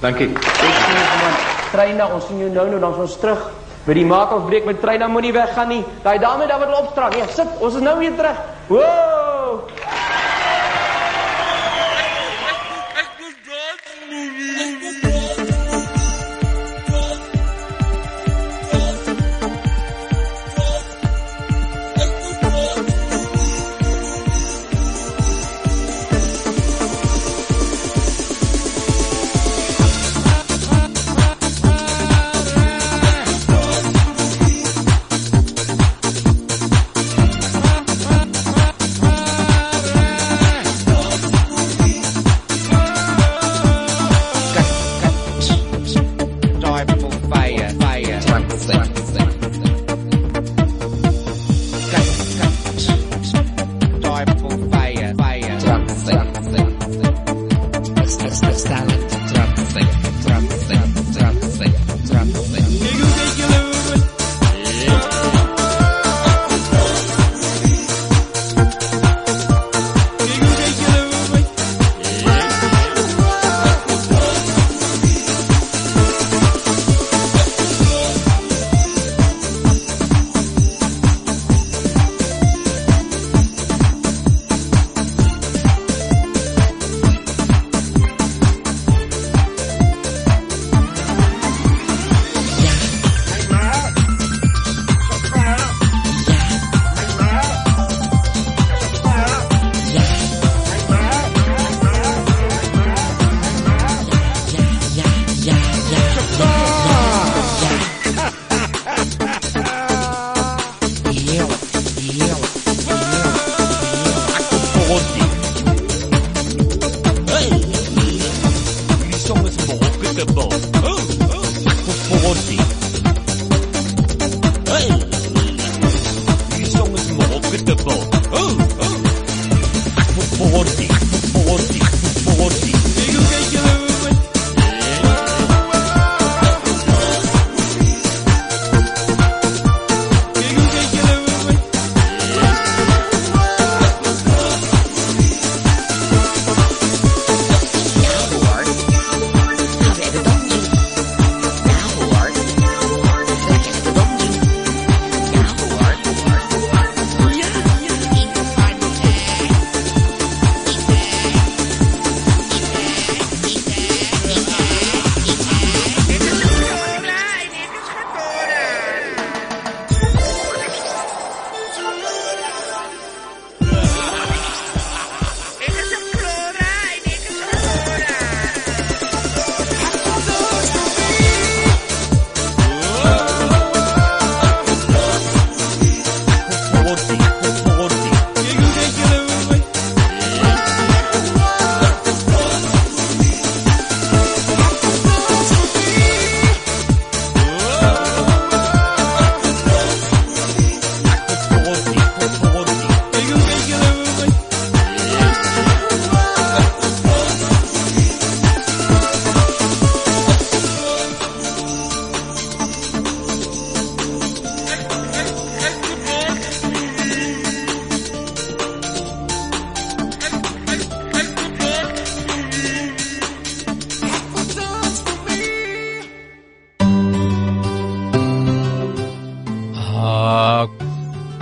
Dankie. 0.00 0.28
Ek 0.28 0.54
sien 0.54 0.94
jou 0.94 1.18
man. 1.22 1.34
Treina, 1.72 2.06
ons 2.14 2.26
sien 2.26 2.38
jou 2.38 2.50
nou 2.50 2.68
nou 2.70 2.80
dan 2.80 2.94
ons 2.94 3.16
terug. 3.16 3.50
By 3.86 3.94
die 3.94 4.04
maak 4.04 4.32
of 4.32 4.46
breek 4.46 4.64
met 4.64 4.80
Treina 4.80 5.08
moenie 5.08 5.32
weggaan 5.32 5.68
nie. 5.68 5.84
Daai 6.02 6.18
dame 6.18 6.46
daar 6.46 6.58
wat 6.58 6.78
opstraal. 6.80 7.10
Nee, 7.10 7.24
sit. 7.34 7.48
Ons 7.60 7.74
is 7.74 7.80
nou 7.80 7.98
weer 7.98 8.14
terug. 8.14 8.36
Woah! 8.68 9.17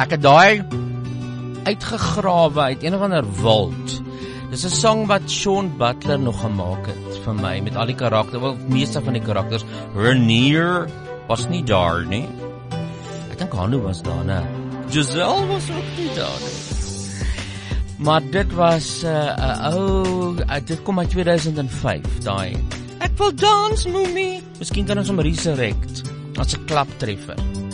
Ek 0.07 0.13
het 0.15 0.23
daai 0.23 0.63
uitgegrawe 1.67 2.61
uit 2.71 2.85
een 2.87 2.95
of 2.95 3.01
ander 3.03 3.27
woud. 3.41 3.95
Dis 4.53 4.63
'n 4.65 4.71
song 4.71 5.07
wat 5.11 5.27
Sean 5.27 5.73
Butler 5.79 6.19
nog 6.19 6.41
gemaak 6.41 6.87
het 6.87 7.17
vir 7.25 7.35
my 7.35 7.59
met 7.61 7.75
al 7.77 7.91
die 7.91 7.97
karakters, 7.99 8.41
wel 8.43 8.57
meeste 8.69 9.03
van 9.03 9.19
die 9.19 9.23
karakters. 9.23 9.65
Renier 9.97 10.87
was 11.27 11.49
nie 11.49 11.65
daar 11.65 12.07
nie. 12.07 12.29
Ek 13.33 13.39
dink 13.39 13.53
Hanu 13.53 13.83
was 13.83 14.03
daar, 14.03 14.23
né? 14.25 14.47
Giselle 14.91 15.47
was 15.47 15.71
ook 15.71 15.91
nie 15.99 16.15
daar 16.15 16.39
nie. 16.39 16.55
Maar 17.99 18.23
dit 18.31 18.55
was 18.55 19.03
'n 19.03 19.07
uh, 19.07 19.75
ou 19.75 20.37
uh, 20.39 20.55
dit 20.65 20.83
kom 20.83 20.99
uit 20.99 21.11
2005 21.11 22.23
daai. 22.23 22.55
Ek 22.99 23.19
wil 23.19 23.35
dans 23.35 23.87
moemie. 23.87 24.43
Miskien 24.59 24.87
kan 24.87 24.99
ons 24.99 25.09
hom 25.09 25.21
resurrect 25.21 26.03
as 26.39 26.55
'n 26.55 26.65
klaptreffer. 26.65 27.66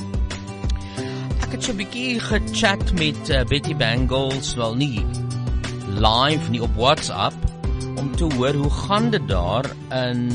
Het 1.62 1.70
so 1.70 1.76
'n 1.76 1.84
bietjie 1.86 2.20
gechat 2.20 2.92
met 2.98 3.28
uh, 3.30 3.44
Betty 3.46 3.76
Bangles, 3.76 4.54
wel 4.58 4.74
nie 4.74 5.04
live 5.94 6.50
nie 6.50 6.62
op 6.62 6.74
WhatsApp 6.74 7.34
om 8.00 8.08
te 8.16 8.26
hoor 8.34 8.54
hoe 8.54 8.70
gaan 8.70 9.10
dit 9.10 9.28
daar 9.28 9.68
in 9.94 10.26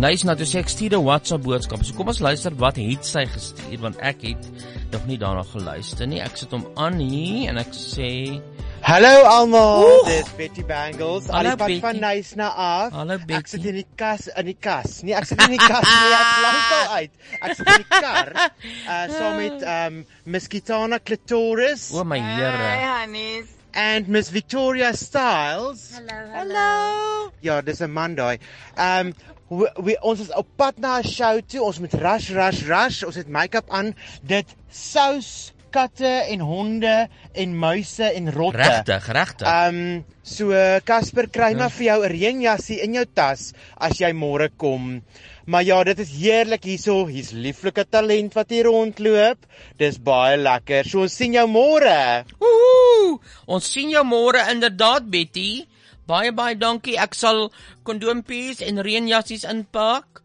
Nice 0.00 0.24
nou 0.24 0.36
toe 0.36 0.46
sê 0.48 0.62
ek 0.62 0.72
stuur 0.72 0.96
'n 0.96 1.04
WhatsApp 1.04 1.44
boodskap. 1.44 1.84
So 1.84 1.92
kom 1.92 2.08
ons 2.08 2.24
luister 2.24 2.56
wat 2.56 2.80
het 2.80 3.04
sy 3.04 3.26
gestuur 3.26 3.78
want 3.84 4.00
ek 4.00 4.22
het 4.22 4.48
nog 4.96 5.04
nie 5.06 5.18
daarna 5.18 5.44
geluister 5.44 6.06
nie. 6.06 6.22
Ek 6.24 6.36
sit 6.36 6.50
hom 6.50 6.64
aan 6.74 6.96
hier 6.98 7.48
en 7.48 7.60
ek 7.60 7.76
sê 7.76 8.40
Hallo 8.84 9.24
almal, 9.24 10.04
dis 10.04 10.28
Betty 10.36 10.62
Bangles. 10.62 11.28
Hallo, 11.32 11.38
Al 11.38 11.44
die 11.44 11.56
pad 11.56 11.68
Betty. 11.68 11.80
van 11.80 12.00
Nice 12.02 12.36
na 12.36 12.48
af. 12.52 12.92
Hallo, 12.92 13.14
Ek 13.16 13.26
Betty. 13.26 13.48
sit 13.54 13.64
in 13.70 13.78
die 13.80 13.86
kas 13.96 14.26
in 14.28 14.44
die 14.50 14.56
kas. 14.60 14.98
Nee, 15.02 15.14
ek 15.16 15.24
sit 15.24 15.40
in 15.40 15.54
die 15.54 15.60
kas 15.62 15.86
nie, 15.88 16.10
ek 16.18 16.34
lankal 16.44 16.92
uit. 16.98 17.14
Ek 17.40 17.54
sit 17.56 17.70
in 17.72 17.80
die 17.80 17.88
kar 17.88 18.28
uh 18.36 19.06
saam 19.14 19.38
met 19.40 19.64
um 19.76 19.96
Miss 20.28 20.48
Kitana 20.52 20.98
Clitoris. 21.00 21.86
O 21.96 22.04
my 22.04 22.20
Here. 22.20 22.76
honeys. 22.84 23.48
And 23.74 24.06
Miss 24.08 24.28
Victoria 24.30 24.92
Styles. 24.94 25.86
Hallo, 25.96 26.20
hallo. 26.36 27.32
Ja, 27.42 27.62
dis 27.64 27.80
'n 27.80 27.88
man 27.90 28.14
daai. 28.20 28.36
Um 28.76 29.14
we, 29.48 29.70
we 29.80 29.96
ons 30.02 30.20
is 30.20 30.30
op 30.36 30.46
pad 30.60 30.76
na 30.78 30.98
'n 31.00 31.08
show 31.08 31.40
toe. 31.40 31.64
Ons 31.64 31.80
moet 31.80 31.94
rush 32.04 32.30
rush 32.36 32.62
rush. 32.68 33.00
Ons 33.02 33.16
het 33.16 33.28
make-up 33.32 33.64
aan. 33.72 33.94
Dit 34.22 34.52
sous 34.70 35.53
katte 35.74 36.10
en 36.30 36.42
honde 36.46 36.94
en 37.42 37.54
muise 37.58 38.06
en 38.14 38.30
rotte. 38.32 38.62
Regtig, 38.62 39.08
regtig. 39.16 39.48
Um 39.50 40.04
so 40.24 40.54
Casper 40.86 41.28
kry 41.34 41.52
maar 41.58 41.72
vir 41.74 41.86
jou 41.90 42.00
'n 42.04 42.12
reënjassie 42.14 42.80
in 42.84 42.94
jou 42.94 43.04
tas 43.04 43.52
as 43.76 43.98
jy 44.00 44.12
môre 44.12 44.48
kom. 44.56 45.02
Maar 45.46 45.64
ja, 45.64 45.82
dit 45.84 45.98
is 45.98 46.12
heerlik 46.16 46.64
hierso. 46.64 47.06
Hier's 47.06 47.32
lieflike 47.32 47.84
talent 47.90 48.32
wat 48.34 48.50
hier 48.50 48.64
rondloop. 48.64 49.44
Dis 49.76 49.98
baie 50.00 50.38
lekker. 50.40 50.88
So 50.88 51.04
ons 51.04 51.12
sien 51.12 51.34
jou 51.36 51.46
môre. 51.46 52.24
Ooh, 52.40 53.20
ons 53.46 53.72
sien 53.72 53.90
jou 53.90 54.04
môre 54.04 54.40
inderdaad 54.50 55.10
Betty. 55.10 55.66
Baie 56.06 56.32
baie 56.32 56.56
dankie. 56.56 56.96
Ek 57.00 57.14
sal 57.14 57.50
kondoompies 57.84 58.62
en 58.64 58.80
reënjassies 58.84 59.44
inpak. 59.44 60.22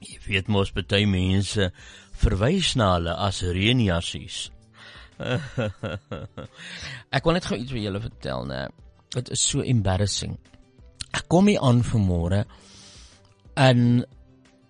Jy 0.00 0.18
weet 0.28 0.48
mos 0.48 0.70
baie 0.72 1.06
mense 1.06 1.72
verwys 2.20 2.74
na 2.78 2.94
hulle 2.96 3.16
as 3.28 3.42
reënjassies. 3.46 4.38
ek 7.16 7.26
wil 7.26 7.36
net 7.36 7.48
gou 7.48 7.58
iets 7.58 7.74
vir 7.74 7.84
julle 7.84 8.02
vertel, 8.02 8.46
né? 8.48 8.62
Dit 9.14 9.32
is 9.34 9.42
so 9.42 9.64
embarrassing. 9.66 10.36
Ek 11.10 11.26
kom 11.32 11.50
hier 11.50 11.62
aan 11.66 11.82
vanmôre 11.86 12.44
en 13.60 14.04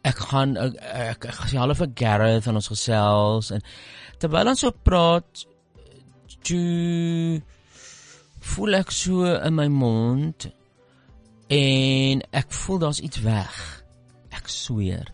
ek 0.06 0.22
gaan 0.30 0.56
ek 0.56 0.76
ek, 0.80 1.26
ek 1.28 1.40
gesê 1.44 1.58
hallo 1.60 1.76
vir 1.76 1.90
Gareth 1.96 2.48
en 2.48 2.58
ons 2.60 2.70
gesels 2.72 3.50
en 3.52 3.64
terwyl 4.22 4.48
ons 4.54 4.62
so 4.64 4.72
praat 4.86 5.44
toe 6.46 7.42
voel 8.54 8.78
ek 8.80 8.94
so 8.96 9.28
in 9.28 9.58
my 9.58 9.68
mond 9.68 10.48
en 11.52 12.22
ek 12.32 12.54
voel 12.62 12.80
daar's 12.86 13.02
iets 13.02 13.20
weg. 13.26 13.58
Ek 14.30 14.48
sweer. 14.48 15.10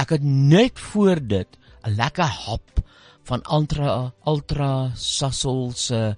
Ek 0.00 0.14
het 0.16 0.24
net 0.24 0.80
voor 0.90 1.20
dit 1.20 1.58
'n 1.86 1.94
lekker 1.94 2.30
hap 2.46 2.82
van 3.28 3.42
ultra 3.50 4.12
ultra 4.26 4.90
sassel 4.94 5.72
se 5.74 6.16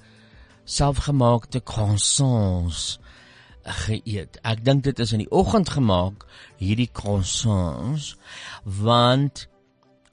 selfgemaakte 0.65 1.61
croissants 1.65 2.99
geëet. 3.69 4.39
Ek 4.45 4.65
dink 4.65 4.85
dit 4.85 4.99
is 4.99 5.13
in 5.13 5.23
die 5.25 5.31
oggend 5.31 5.71
gemaak 5.73 6.25
hierdie 6.61 6.91
croissants 6.93 8.15
want 8.63 9.47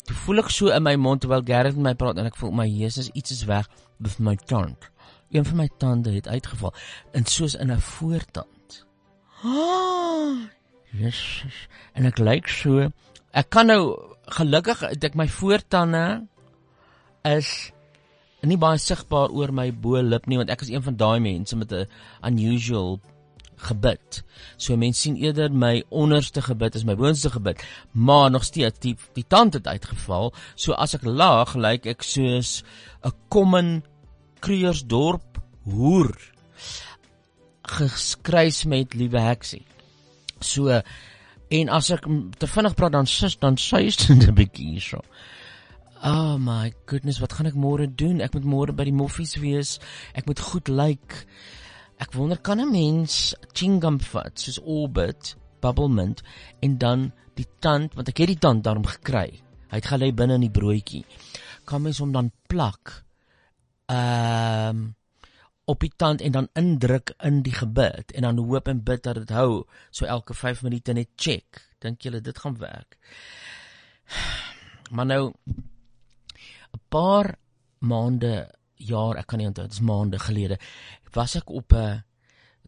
toe 0.08 0.16
voel 0.24 0.44
ek 0.44 0.52
so 0.54 0.72
in 0.76 0.84
my 0.86 0.96
mond 1.00 1.24
terwyl 1.24 1.46
Gerrit 1.46 1.76
met 1.76 1.90
my 1.90 1.96
praat 2.00 2.20
en 2.20 2.30
ek 2.30 2.40
voel 2.40 2.52
my 2.56 2.68
Jesus 2.68 3.12
iets 3.14 3.32
is 3.36 3.46
weg 3.50 3.70
met 3.98 4.20
my 4.20 4.36
tand. 4.36 4.92
Een 5.32 5.46
van 5.48 5.58
my 5.64 5.70
tande 5.80 6.14
het 6.16 6.28
uitgeval 6.28 6.74
en 7.12 7.26
soos 7.26 7.56
in 7.56 7.72
'n 7.72 7.80
voortand. 7.80 8.84
Ah, 9.46 10.50
Jesus. 10.92 11.68
En 11.94 12.06
ek 12.06 12.18
lyk 12.18 12.48
so 12.48 12.90
ek 13.32 13.50
kan 13.50 13.68
nou 13.68 14.15
gelukkig 14.28 14.80
het 14.80 15.04
ek 15.04 15.16
my 15.16 15.28
voortande 15.30 16.26
is 17.26 17.72
nie 18.46 18.58
baie 18.62 18.78
sigbaar 18.78 19.34
oor 19.34 19.52
my 19.54 19.72
bo-lip 19.72 20.28
nie 20.30 20.38
want 20.38 20.52
ek 20.54 20.62
is 20.66 20.72
een 20.74 20.84
van 20.86 20.98
daai 20.98 21.20
mense 21.20 21.56
met 21.58 21.72
'n 21.72 21.88
unusual 22.24 23.00
gebit. 23.56 24.24
So 24.58 24.76
mense 24.78 25.02
sien 25.02 25.16
eerder 25.16 25.52
my 25.52 25.84
onderste 25.90 26.42
gebit 26.42 26.76
as 26.76 26.84
my 26.84 26.96
boonste 26.96 27.30
gebit, 27.30 27.64
maar 27.92 28.32
nog 28.32 28.44
steeds 28.44 28.80
die 28.80 28.96
die 29.14 29.26
tand 29.28 29.54
het 29.54 29.68
uitgeval. 29.68 30.34
So 30.56 30.74
as 30.74 30.94
ek 30.94 31.04
lag, 31.04 31.56
lyk 31.56 31.86
ek 31.86 32.04
soos 32.04 32.64
'n 33.04 33.14
common 33.30 33.84
Kruiersdorp 34.40 35.40
hoer 35.64 36.14
geskrys 37.66 38.66
met 38.66 38.94
liewe 38.94 39.20
heksie. 39.20 39.66
So 40.40 40.82
en 41.50 41.70
as 41.70 41.90
ek 41.94 42.08
te 42.40 42.48
vinnig 42.48 42.76
praat 42.76 42.92
dan 42.92 43.08
sis 43.10 43.38
dan 43.38 43.58
suis 43.58 43.98
dit 44.02 44.28
'n 44.28 44.34
bietjie 44.36 44.72
hierso. 44.74 45.02
Oh 46.04 46.38
my 46.38 46.74
goodness, 46.86 47.20
wat 47.20 47.34
gaan 47.34 47.48
ek 47.48 47.56
môre 47.56 47.88
doen? 47.88 48.22
Ek 48.22 48.34
moet 48.34 48.46
môre 48.46 48.74
by 48.74 48.84
die 48.86 48.94
moffies 48.94 49.36
wees. 49.42 49.80
Ek 50.14 50.28
moet 50.28 50.40
goed 50.40 50.68
lyk. 50.68 51.26
Ek 51.98 52.14
wonder 52.14 52.38
kan 52.38 52.60
'n 52.60 52.72
mens 52.72 53.36
chewing 53.54 53.82
gum 53.82 54.00
vat 54.00 54.40
soos 54.40 54.60
Orbit, 54.60 55.36
Bubble 55.62 55.90
Mint 55.90 56.22
en 56.62 56.78
dan 56.78 57.12
die 57.36 57.48
tand, 57.60 57.96
want 57.96 58.10
ek 58.10 58.18
het 58.18 58.28
die 58.28 58.40
tand 58.40 58.64
daarom 58.64 58.86
gekry. 58.86 59.42
Hy 59.72 59.76
het 59.82 59.92
gelê 59.92 60.14
binne 60.14 60.36
in 60.36 60.46
die 60.46 60.54
broodjie. 60.54 61.06
Kan 61.66 61.82
mens 61.82 62.00
hom 62.00 62.12
dan 62.12 62.32
plak? 62.48 63.04
Ehm 63.90 64.94
op 65.66 65.80
die 65.80 65.92
tand 65.96 66.22
en 66.22 66.32
dan 66.32 66.50
indruk 66.54 67.14
in 67.26 67.42
die 67.46 67.54
gebit 67.54 68.12
en 68.12 68.22
dan 68.22 68.38
hoop 68.38 68.68
en 68.68 68.84
bid 68.84 69.04
dat 69.04 69.16
dit 69.16 69.30
hou. 69.30 69.64
So 69.90 70.06
elke 70.06 70.34
5 70.34 70.62
minute 70.62 70.94
net 70.94 71.10
check. 71.16 71.64
Dink 71.80 72.02
julle 72.02 72.22
dit 72.22 72.40
gaan 72.40 72.58
werk? 72.58 72.98
Maar 74.96 75.06
nou 75.06 75.34
'n 76.74 76.82
paar 76.90 77.36
maande, 77.80 78.52
jaar, 78.76 79.18
ek 79.18 79.28
kan 79.28 79.40
nie 79.40 79.48
onthou, 79.48 79.68
dit 79.68 79.76
is 79.76 79.86
maande 79.86 80.20
gelede, 80.20 80.60
was 81.14 81.36
ek 81.36 81.50
op 81.50 81.74
'n 81.74 82.04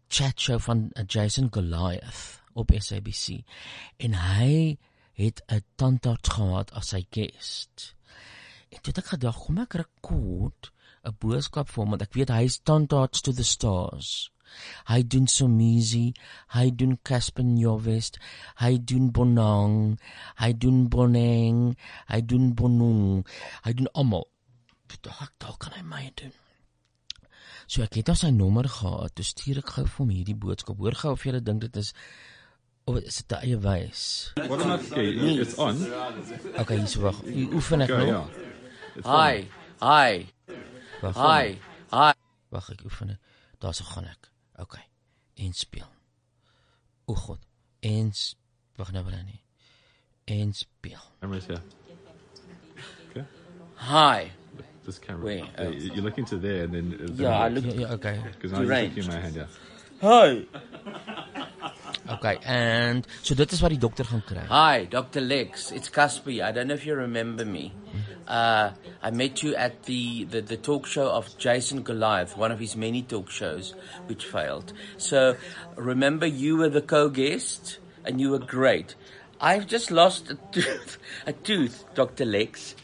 chat 0.08 0.40
show 0.40 0.60
van 0.60 0.90
Jason 1.06 1.48
Goliath 1.50 2.40
op 2.52 2.72
SABC 2.72 3.44
en 3.96 4.14
hy 4.14 4.78
het 5.12 5.42
'n 5.46 5.64
tandarts 5.76 6.28
gehad 6.28 6.72
as 6.72 6.88
sy 6.88 7.06
guest. 7.10 7.94
En 8.68 8.80
toe 8.82 8.92
het 8.92 8.98
ek 8.98 9.06
gedink, 9.06 9.34
kom 9.34 9.58
ek 9.58 9.74
rekord 9.74 10.72
'n 11.08 11.16
boodskap 11.20 11.68
vir 11.68 11.82
hom 11.82 11.94
want 11.94 12.02
ek 12.06 12.14
weet 12.14 12.30
hy 12.34 12.42
is 12.44 12.58
tandarts 12.58 13.22
to 13.22 13.32
the 13.32 13.44
stars. 13.44 14.30
Hy 14.88 15.02
doen 15.02 15.26
Somizi, 15.28 16.14
hy 16.56 16.70
doen 16.70 16.96
Caspen 17.04 17.56
Jovest, 17.60 18.18
hy 18.62 18.78
doen 18.78 19.10
Bonang, 19.12 19.98
hy 20.40 20.52
doen 20.52 20.88
Boneng, 20.88 21.76
hy 22.08 22.20
doen 22.20 22.54
Bonung, 22.54 23.26
hy 23.64 23.72
doen 23.76 23.90
almal. 23.94 24.28
Dalk 25.04 25.34
dalk 25.38 25.58
kan 25.60 25.76
hy 25.76 25.84
my 25.84 26.06
doen. 26.16 26.32
So 27.68 27.84
ek 27.84 28.00
het 28.00 28.08
al 28.08 28.16
sy 28.16 28.30
nommer 28.32 28.64
gehad. 28.64 29.12
Toe 29.12 29.26
stuur 29.28 29.60
ek 29.60 29.74
gou 29.76 29.84
vir 29.84 30.00
hom 30.00 30.12
hierdie 30.14 30.38
boodskap. 30.40 30.80
Hoor 30.80 30.96
gou 30.96 31.12
of 31.12 31.26
jy 31.26 31.36
dink 31.44 31.66
dit 31.66 31.76
is 31.76 31.92
of 32.88 32.96
is 33.02 33.20
dit 33.20 33.36
'n 33.36 33.44
eie 33.44 33.58
wys? 33.60 34.32
What 34.48 34.64
I? 34.64 34.80
Okay, 34.80 35.08
it's 35.44 35.58
on. 35.58 35.76
Okay, 36.56 36.78
hierso 36.80 37.04
wag. 37.04 37.20
Oefen 37.28 37.82
ek 37.82 37.90
Okay, 37.90 38.08
ja. 38.08 38.24
It's 38.96 39.06
Hi. 39.06 39.48
Hi. 39.80 40.37
Wag, 41.02 41.14
Hi. 41.14 41.58
Hi. 41.92 42.12
Wag 42.50 42.70
ek 42.72 42.84
oefen. 42.84 43.06
dit. 43.06 43.18
Daar 43.58 43.74
se 43.74 43.84
gaan 43.84 44.04
ek. 44.04 44.30
Okay. 44.56 44.84
En 45.34 45.52
speel. 45.52 45.86
O 47.04 47.14
god. 47.14 47.38
En 47.80 48.12
wag 48.76 48.92
nou 48.92 49.04
wel 49.04 49.22
nie. 49.24 49.42
En 50.24 50.52
speel. 50.52 51.00
Camera's 51.20 51.46
here. 51.46 51.62
Okay. 53.08 53.24
Hi. 53.74 54.30
This 54.84 54.98
camera. 54.98 55.24
Wait, 55.24 55.44
uh, 55.58 55.70
you- 55.70 55.92
you're 55.92 56.02
looking 56.02 56.26
to 56.26 56.38
there 56.40 56.62
and 56.64 56.72
then. 56.72 56.92
uh, 57.00 57.16
Yeah, 57.16 57.46
I 57.46 57.50
look- 57.50 57.64
yeah, 57.78 57.92
okay. 57.92 58.20
Because 58.22 58.52
now 58.52 58.60
you're 58.62 58.82
looking 58.82 59.04
in 59.04 59.06
my 59.06 59.20
hand. 59.20 59.34
Yeah. 59.34 59.46
Hi. 60.00 60.46
Okay, 62.08 62.38
and 62.44 63.06
so 63.22 63.34
dit 63.34 63.52
is 63.52 63.60
wat 63.60 63.70
die 63.74 63.80
dokter 63.80 64.06
gaan 64.08 64.22
kry. 64.24 64.44
Hi, 64.48 64.86
Dr. 64.88 65.20
Lex. 65.20 65.70
It's 65.70 65.90
Casper. 65.92 66.40
I 66.40 66.52
don't 66.52 66.66
know 66.68 66.74
if 66.74 66.86
you 66.86 66.94
remember 66.94 67.44
me. 67.44 67.72
Uh, 68.26 68.70
I 69.02 69.10
met 69.10 69.42
you 69.42 69.54
at 69.54 69.84
the, 69.84 70.24
the, 70.24 70.40
the 70.40 70.56
talk 70.56 70.86
show 70.86 71.08
of 71.10 71.36
Jason 71.38 71.82
Goliath, 71.82 72.36
one 72.36 72.52
of 72.52 72.58
his 72.58 72.76
many 72.76 73.02
talk 73.02 73.30
shows 73.30 73.74
which 74.06 74.24
failed. 74.24 74.72
So 74.96 75.36
remember, 75.76 76.26
you 76.26 76.56
were 76.56 76.68
the 76.68 76.82
co-guest 76.82 77.78
and 78.04 78.20
you 78.20 78.30
were 78.30 78.38
great. 78.38 78.94
I've 79.40 79.66
just 79.66 79.90
lost 79.90 80.30
a 80.30 80.38
tooth, 80.52 80.98
a 81.26 81.32
tooth, 81.32 81.84
Dr. 81.94 82.24
Lex. 82.24 82.74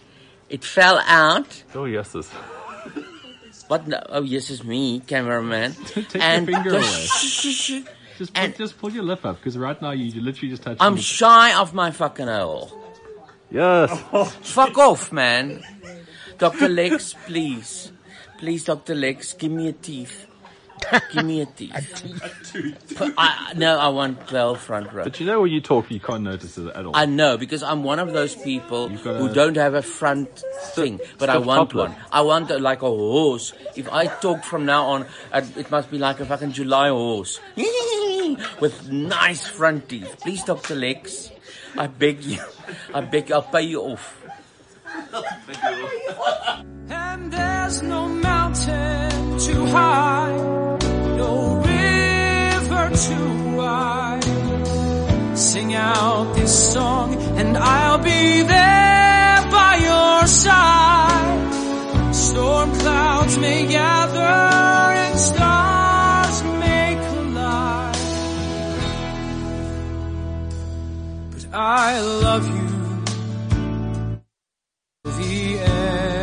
It 0.48 0.64
fell 0.64 1.00
out. 1.06 1.62
Oh, 1.74 1.84
yeses. 1.84 2.30
What? 3.68 3.88
No, 3.88 4.02
oh, 4.10 4.22
yes, 4.22 4.50
it's 4.50 4.62
me, 4.62 5.00
cameraman. 5.00 5.72
Take 5.86 6.16
and 6.16 6.46
your 6.46 6.62
finger 6.62 6.80
just, 6.80 7.70
away. 7.70 7.84
Shh, 8.16 8.22
shh, 8.22 8.30
shh. 8.34 8.56
Just, 8.56 8.78
pull 8.78 8.92
your 8.92 9.02
lip 9.02 9.24
up, 9.24 9.36
because 9.36 9.56
right 9.58 9.80
now 9.80 9.90
you, 9.90 10.06
you 10.06 10.20
literally 10.20 10.50
just 10.50 10.62
touched 10.62 10.82
I'm 10.82 10.96
shy 10.96 11.58
of 11.58 11.74
my 11.74 11.90
fucking 11.90 12.28
hole. 12.28 12.72
Yes. 13.50 13.90
Fuck 14.42 14.78
off, 14.78 15.12
man. 15.12 15.62
Dr. 16.38 16.68
Lex, 16.68 17.14
please. 17.26 17.92
Please, 18.38 18.64
Dr. 18.64 18.94
Lex, 18.94 19.32
give 19.34 19.52
me 19.52 19.68
a 19.68 19.72
teeth. 19.72 20.26
Give 21.12 21.24
me 21.24 21.40
a 21.42 21.46
teeth. 21.46 21.72
But 22.98 23.14
I, 23.16 23.52
no, 23.56 23.78
I 23.78 23.88
want 23.88 24.28
12 24.28 24.60
front 24.60 24.92
row. 24.92 25.04
But 25.04 25.20
you 25.20 25.26
know 25.26 25.40
when 25.40 25.50
you 25.50 25.60
talk, 25.60 25.90
you 25.90 26.00
can't 26.00 26.22
notice 26.22 26.58
it 26.58 26.68
at 26.68 26.84
all. 26.86 26.92
I 26.94 27.06
know 27.06 27.36
because 27.36 27.62
I'm 27.62 27.82
one 27.82 27.98
of 27.98 28.12
those 28.12 28.34
people 28.34 28.88
who 28.88 29.32
don't 29.32 29.56
have 29.56 29.74
a 29.74 29.82
front 29.82 30.42
thing, 30.74 31.00
but 31.18 31.28
I 31.28 31.38
want 31.38 31.70
top 31.70 31.74
one. 31.74 31.96
I 32.12 32.22
want 32.22 32.50
a, 32.50 32.58
like 32.58 32.82
a 32.82 32.88
horse. 32.88 33.52
If 33.76 33.90
I 33.92 34.06
talk 34.06 34.44
from 34.44 34.66
now 34.66 34.86
on, 34.86 35.06
uh, 35.32 35.42
it 35.56 35.70
must 35.70 35.90
be 35.90 35.98
like 35.98 36.20
a 36.20 36.26
fucking 36.26 36.52
July 36.52 36.88
horse 36.88 37.40
with 38.60 38.90
nice 38.90 39.46
front 39.46 39.88
teeth. 39.88 40.20
Please, 40.20 40.44
Doctor 40.44 40.74
Lex, 40.74 41.30
I 41.76 41.86
beg 41.86 42.22
you. 42.22 42.40
I 42.92 43.00
beg. 43.00 43.32
I'll 43.32 43.42
pay 43.42 43.62
you 43.62 43.80
off. 43.82 44.20
And 46.88 47.32
there's 47.32 47.82
no 47.82 48.08
mountain 48.08 49.03
too 49.46 49.66
high, 49.66 50.36
no 51.18 51.56
river 51.56 52.90
too 53.06 53.56
wide. 53.56 54.24
Sing 55.36 55.74
out 55.74 56.34
this 56.34 56.72
song 56.72 57.14
and 57.38 57.56
I'll 57.58 57.98
be 57.98 58.42
there 58.42 59.42
by 59.50 59.74
your 59.90 60.26
side. 60.26 62.14
Storm 62.14 62.72
clouds 62.80 63.36
may 63.36 63.66
gather 63.66 64.34
and 65.04 65.18
stars 65.18 66.42
may 66.62 66.94
collide. 67.08 67.96
But 71.32 71.44
I 71.52 72.00
love 72.00 72.46
you. 72.56 72.64
The 75.18 75.58
end. 75.58 76.13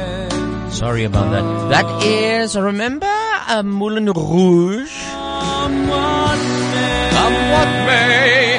Sorry 0.81 1.03
about 1.03 1.29
that. 1.29 1.45
That 1.69 2.03
is, 2.03 2.57
remember, 2.57 3.05
uh, 3.05 3.61
Moulin 3.61 4.07
Rouge? 4.09 4.97
Come 5.13 5.87
what 5.87 6.39
may. 6.41 7.09
Come 7.13 7.37
what 7.53 7.71
may. 7.85 8.57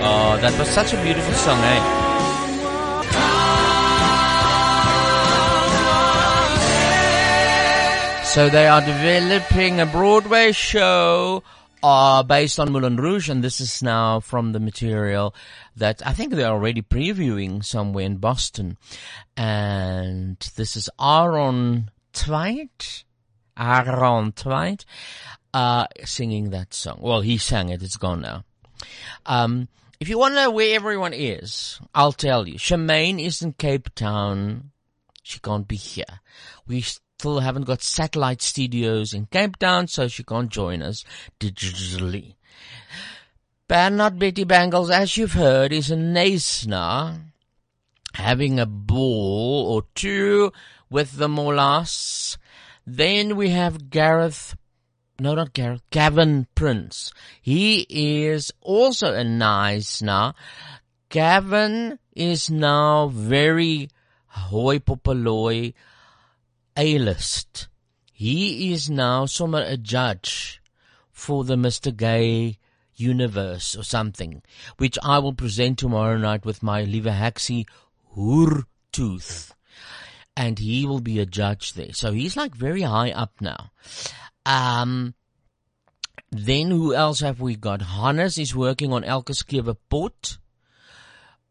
Oh, 0.00 0.38
that 0.40 0.58
was 0.58 0.68
such 0.70 0.94
a 0.94 1.02
beautiful 1.04 1.34
song, 1.34 1.60
eh? 1.60 1.80
So 8.24 8.48
they 8.48 8.66
are 8.66 8.80
developing 8.80 9.78
a 9.78 9.84
Broadway 9.84 10.52
show 10.52 11.42
uh, 11.82 12.22
based 12.22 12.60
on 12.60 12.72
Moulin 12.72 12.96
Rouge, 12.96 13.28
and 13.28 13.42
this 13.42 13.60
is 13.60 13.82
now 13.82 14.20
from 14.20 14.52
the 14.52 14.60
material 14.60 15.34
that 15.76 16.06
I 16.06 16.12
think 16.12 16.32
they're 16.32 16.46
already 16.46 16.82
previewing 16.82 17.64
somewhere 17.64 18.04
in 18.04 18.18
Boston. 18.18 18.78
And 19.36 20.38
this 20.56 20.76
is 20.76 20.88
Aaron 21.00 21.90
Twite, 22.12 23.04
Aaron 23.58 24.32
Twite, 24.32 24.84
uh, 25.52 25.86
singing 26.04 26.50
that 26.50 26.72
song. 26.72 26.98
Well, 27.00 27.20
he 27.20 27.38
sang 27.38 27.70
it, 27.70 27.82
it's 27.82 27.96
gone 27.96 28.20
now. 28.20 28.44
Um, 29.26 29.68
if 30.00 30.08
you 30.08 30.18
want 30.18 30.32
to 30.32 30.42
know 30.42 30.50
where 30.50 30.74
everyone 30.74 31.12
is, 31.12 31.80
I'll 31.94 32.12
tell 32.12 32.48
you. 32.48 32.58
Shemaine 32.58 33.24
is 33.24 33.42
in 33.42 33.52
Cape 33.52 33.94
Town. 33.94 34.72
She 35.22 35.38
can't 35.38 35.68
be 35.68 35.76
here. 35.76 36.20
We 36.66 36.84
still 37.22 37.38
haven't 37.38 37.66
got 37.66 37.80
satellite 37.80 38.42
studios 38.42 39.14
in 39.14 39.26
Cape 39.26 39.56
Town, 39.56 39.86
so 39.86 40.08
she 40.08 40.24
can't 40.24 40.50
join 40.50 40.82
us 40.82 41.04
digitally. 41.38 42.34
Bernard 43.68 44.18
Betty 44.18 44.42
Bangles, 44.42 44.90
as 44.90 45.16
you've 45.16 45.34
heard, 45.34 45.72
is 45.72 45.88
in 45.88 46.12
Naisna 46.12 47.20
having 48.14 48.58
a 48.58 48.66
ball 48.66 49.72
or 49.72 49.84
two 49.94 50.52
with 50.90 51.12
the 51.12 51.28
molas. 51.28 52.38
Then 52.84 53.36
we 53.36 53.50
have 53.50 53.88
Gareth 53.88 54.56
no, 55.20 55.36
not 55.36 55.52
Gareth, 55.52 55.82
Gavin 55.90 56.48
Prince. 56.56 57.12
He 57.40 57.86
is 57.88 58.50
also 58.60 59.14
a 59.14 59.22
nice 59.22 60.02
now. 60.02 60.34
Gavin 61.08 62.00
is 62.16 62.50
now 62.50 63.06
very 63.06 63.90
hoi 64.26 64.80
popaloi 64.80 65.74
A-list. 66.76 67.68
He 68.12 68.72
is 68.72 68.88
now 68.88 69.26
somewhere 69.26 69.66
a 69.66 69.76
judge 69.76 70.62
for 71.10 71.44
the 71.44 71.56
Mr. 71.56 71.94
Gay 71.94 72.58
universe 72.94 73.76
or 73.76 73.82
something, 73.82 74.42
which 74.78 74.98
I 75.02 75.18
will 75.18 75.32
present 75.32 75.78
tomorrow 75.78 76.16
night 76.16 76.44
with 76.44 76.62
my 76.62 76.82
Lieve 76.84 77.04
Haxie 77.04 77.66
Hoertooth. 78.16 79.52
And 80.36 80.58
he 80.58 80.86
will 80.86 81.00
be 81.00 81.18
a 81.18 81.26
judge 81.26 81.74
there. 81.74 81.92
So 81.92 82.12
he's 82.12 82.36
like 82.36 82.54
very 82.54 82.82
high 82.82 83.10
up 83.10 83.32
now. 83.40 83.72
Um, 84.46 85.14
then 86.30 86.70
who 86.70 86.94
else 86.94 87.20
have 87.20 87.40
we 87.40 87.56
got? 87.56 87.82
Hannes 87.82 88.38
is 88.38 88.56
working 88.56 88.92
on 88.92 89.04
Elke 89.04 89.32
Skewe 89.32 89.76
Port, 89.90 90.38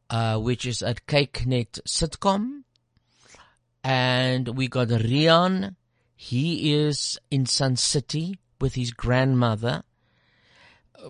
uh, 0.09 0.39
which 0.39 0.65
is 0.65 0.81
at 0.81 1.05
CakeNet 1.05 1.81
sitcom. 1.87 2.63
And 3.83 4.49
we 4.49 4.67
got 4.67 4.89
Rian. 4.89 5.75
He 6.15 6.73
is 6.73 7.19
in 7.31 7.45
Sun 7.45 7.77
City 7.77 8.37
with 8.59 8.75
his 8.75 8.91
grandmother, 8.91 9.83
uh, 11.03 11.09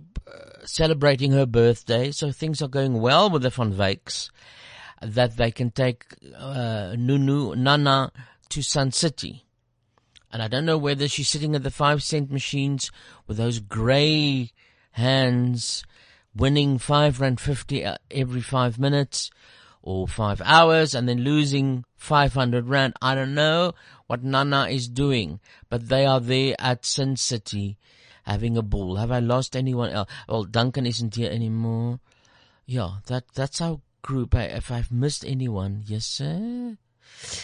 celebrating 0.64 1.34
her 1.34 1.46
birthday. 1.46 2.12
So 2.12 2.32
things 2.32 2.62
are 2.62 2.70
going 2.70 3.02
well 3.02 3.30
with 3.30 3.42
the 3.42 3.50
Van 3.50 3.74
Wyks 3.74 4.30
that 5.02 5.36
they 5.36 5.52
can 5.52 5.72
take, 5.72 6.06
uh, 6.38 6.96
Nunu, 6.98 7.56
Nana 7.56 8.12
to 8.50 8.62
Sun 8.62 8.92
City. 8.92 9.44
And 10.32 10.42
I 10.42 10.48
don't 10.48 10.66
know 10.66 10.78
whether 10.78 11.10
she's 11.10 11.28
sitting 11.28 11.56
at 11.56 11.64
the 11.64 11.72
five 11.72 12.02
cent 12.02 12.32
machines 12.32 12.90
with 13.28 13.38
those 13.38 13.60
grey 13.60 14.52
hands 14.92 15.84
winning 16.34 16.78
five 16.78 17.20
rand 17.20 17.40
fifty 17.40 17.84
uh, 17.84 17.96
every 18.10 18.42
five 18.42 18.80
minutes 18.80 19.30
or 19.84 20.08
five 20.08 20.42
hours 20.44 20.94
and 20.94 21.08
then 21.08 21.20
losing 21.20 21.86
500 21.98 22.68
rand. 22.68 22.94
I 23.02 23.16
don't 23.16 23.34
know 23.34 23.74
what 24.08 24.24
Nana 24.24 24.68
is 24.68 24.88
doing, 24.88 25.40
but 25.70 25.88
they 25.90 26.06
are 26.06 26.20
there 26.20 26.56
at 26.60 26.86
Sin 26.86 27.16
City 27.16 27.78
having 28.24 28.58
a 28.58 28.62
ball. 28.62 28.98
Have 28.98 29.12
I 29.12 29.20
lost 29.20 29.56
anyone 29.56 29.92
else? 29.92 30.10
Well, 30.28 30.44
Duncan 30.44 30.86
isn't 30.86 31.16
here 31.16 31.32
anymore. 31.32 32.00
Yeah, 32.66 32.98
that, 33.08 33.26
that's 33.34 33.62
our 33.62 33.82
group. 34.02 34.36
If 34.36 34.72
I've 34.72 34.92
missed 34.92 35.26
anyone, 35.26 35.84
yes 35.86 36.06
sir. 36.06 36.78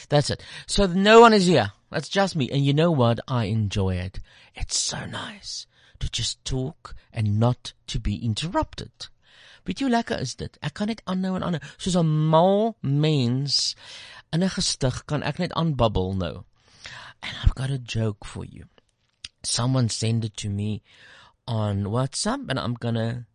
That's 0.09 0.29
it. 0.29 0.43
So 0.65 0.85
no 0.87 1.21
one 1.21 1.33
is 1.33 1.47
here. 1.47 1.71
That's 1.91 2.09
just 2.09 2.35
me. 2.35 2.49
And 2.49 2.65
you 2.65 2.73
know 2.73 2.91
what? 2.91 3.19
I 3.27 3.45
enjoy 3.45 3.95
it. 3.95 4.19
It's 4.55 4.77
so 4.77 5.05
nice 5.05 5.67
to 5.99 6.09
just 6.09 6.43
talk 6.45 6.95
and 7.11 7.39
not 7.39 7.73
to 7.87 7.99
be 7.99 8.23
interrupted. 8.23 8.91
Weet 9.67 9.81
jy 9.81 9.87
hoe 9.87 9.95
lekker 9.95 10.21
is 10.23 10.35
dit? 10.39 10.57
Ek 10.63 10.77
kan 10.79 10.87
net 10.87 11.03
aanhou 11.05 11.35
en 11.35 11.43
aanhou. 11.43 11.63
Soos 11.77 11.97
'n 11.99 12.07
mal 12.31 12.77
mens 12.81 13.75
in 14.31 14.43
'n 14.43 14.55
gestig 14.55 15.03
kan 15.05 15.23
ek 15.23 15.39
net 15.39 15.53
aanbabbel 15.53 16.15
nou. 16.15 16.45
And 17.21 17.35
I've 17.43 17.55
got 17.55 17.69
a 17.69 17.77
joke 17.77 18.23
for 18.25 18.45
you. 18.45 18.65
Someone 19.43 19.89
sent 19.89 20.23
it 20.23 20.37
to 20.37 20.49
me 20.49 20.81
on 21.45 21.91
WhatsApp 21.91 22.49
and 22.49 22.59
I'm 22.59 22.75
gonna 22.75 23.27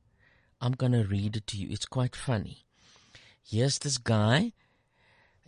I'm 0.61 0.73
gonna 0.73 1.05
read 1.05 1.37
it 1.37 1.47
to 1.49 1.59
you. 1.59 1.69
It's 1.71 1.87
quite 1.87 2.17
funny. 2.17 2.65
Here's 3.43 3.79
this 3.79 3.99
guy 3.99 4.53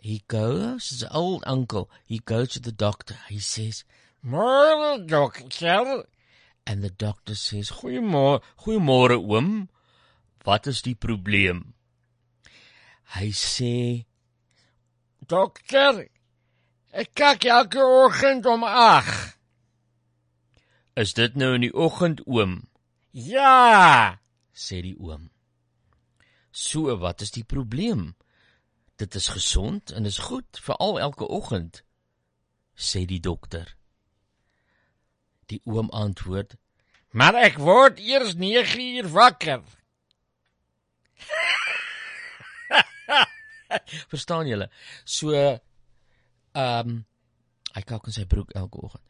he 0.05 0.21
goes, 0.27 0.89
his 0.89 1.03
old 1.09 1.43
uncle, 1.47 1.89
he 2.05 2.19
goes 2.19 2.49
to 2.49 2.59
the 2.59 2.71
doctor. 2.71 3.15
He 3.27 3.39
says, 3.39 3.83
Morning, 4.21 5.07
doctor. 5.07 6.03
And 6.67 6.83
the 6.83 6.91
doctor 6.91 7.33
says, 7.33 7.71
Goeiemôre, 7.71 8.43
goeiemôre 8.59 9.17
oom. 9.17 9.69
Wat 10.45 10.67
is 10.69 10.83
die 10.85 10.93
probleem? 10.95 11.73
Hy 13.17 13.31
sê, 13.33 14.05
Dokter, 15.25 16.03
ek 16.93 17.15
kyk 17.17 17.47
elke 17.49 17.81
oggend 17.81 18.45
om 18.45 18.61
8. 18.67 19.33
Is 21.01 21.15
dit 21.17 21.33
nou 21.35 21.55
in 21.57 21.65
die 21.65 21.73
oggend, 21.73 22.21
oom? 22.29 22.59
Ja, 23.09 24.19
sê 24.53 24.83
die 24.85 24.93
oom. 25.01 25.31
So, 26.53 26.93
wat 27.01 27.25
is 27.25 27.33
die 27.33 27.43
probleem? 27.43 28.13
Dit 29.01 29.17
is 29.17 29.31
gesond 29.33 29.91
en 29.91 30.05
is 30.05 30.21
goed 30.29 30.61
veral 30.61 31.01
elke 31.07 31.25
oggend, 31.25 31.81
sê 32.77 33.01
die 33.09 33.19
dokter. 33.19 33.73
Die 35.49 35.59
oom 35.65 35.89
antwoord: 35.89 36.53
"Maar 37.11 37.35
ek 37.49 37.57
word 37.57 37.99
eers 37.99 38.37
9 38.37 38.79
uur 38.93 39.09
wakker." 39.09 39.65
Verstaan 44.11 44.47
julle? 44.47 44.69
So 45.05 45.33
ehm 45.35 45.59
um, 46.55 47.05
hy 47.75 47.81
kalk 47.83 48.07
in 48.07 48.15
sy 48.15 48.23
broek 48.23 48.55
elke 48.55 48.79
oggend. 48.79 49.03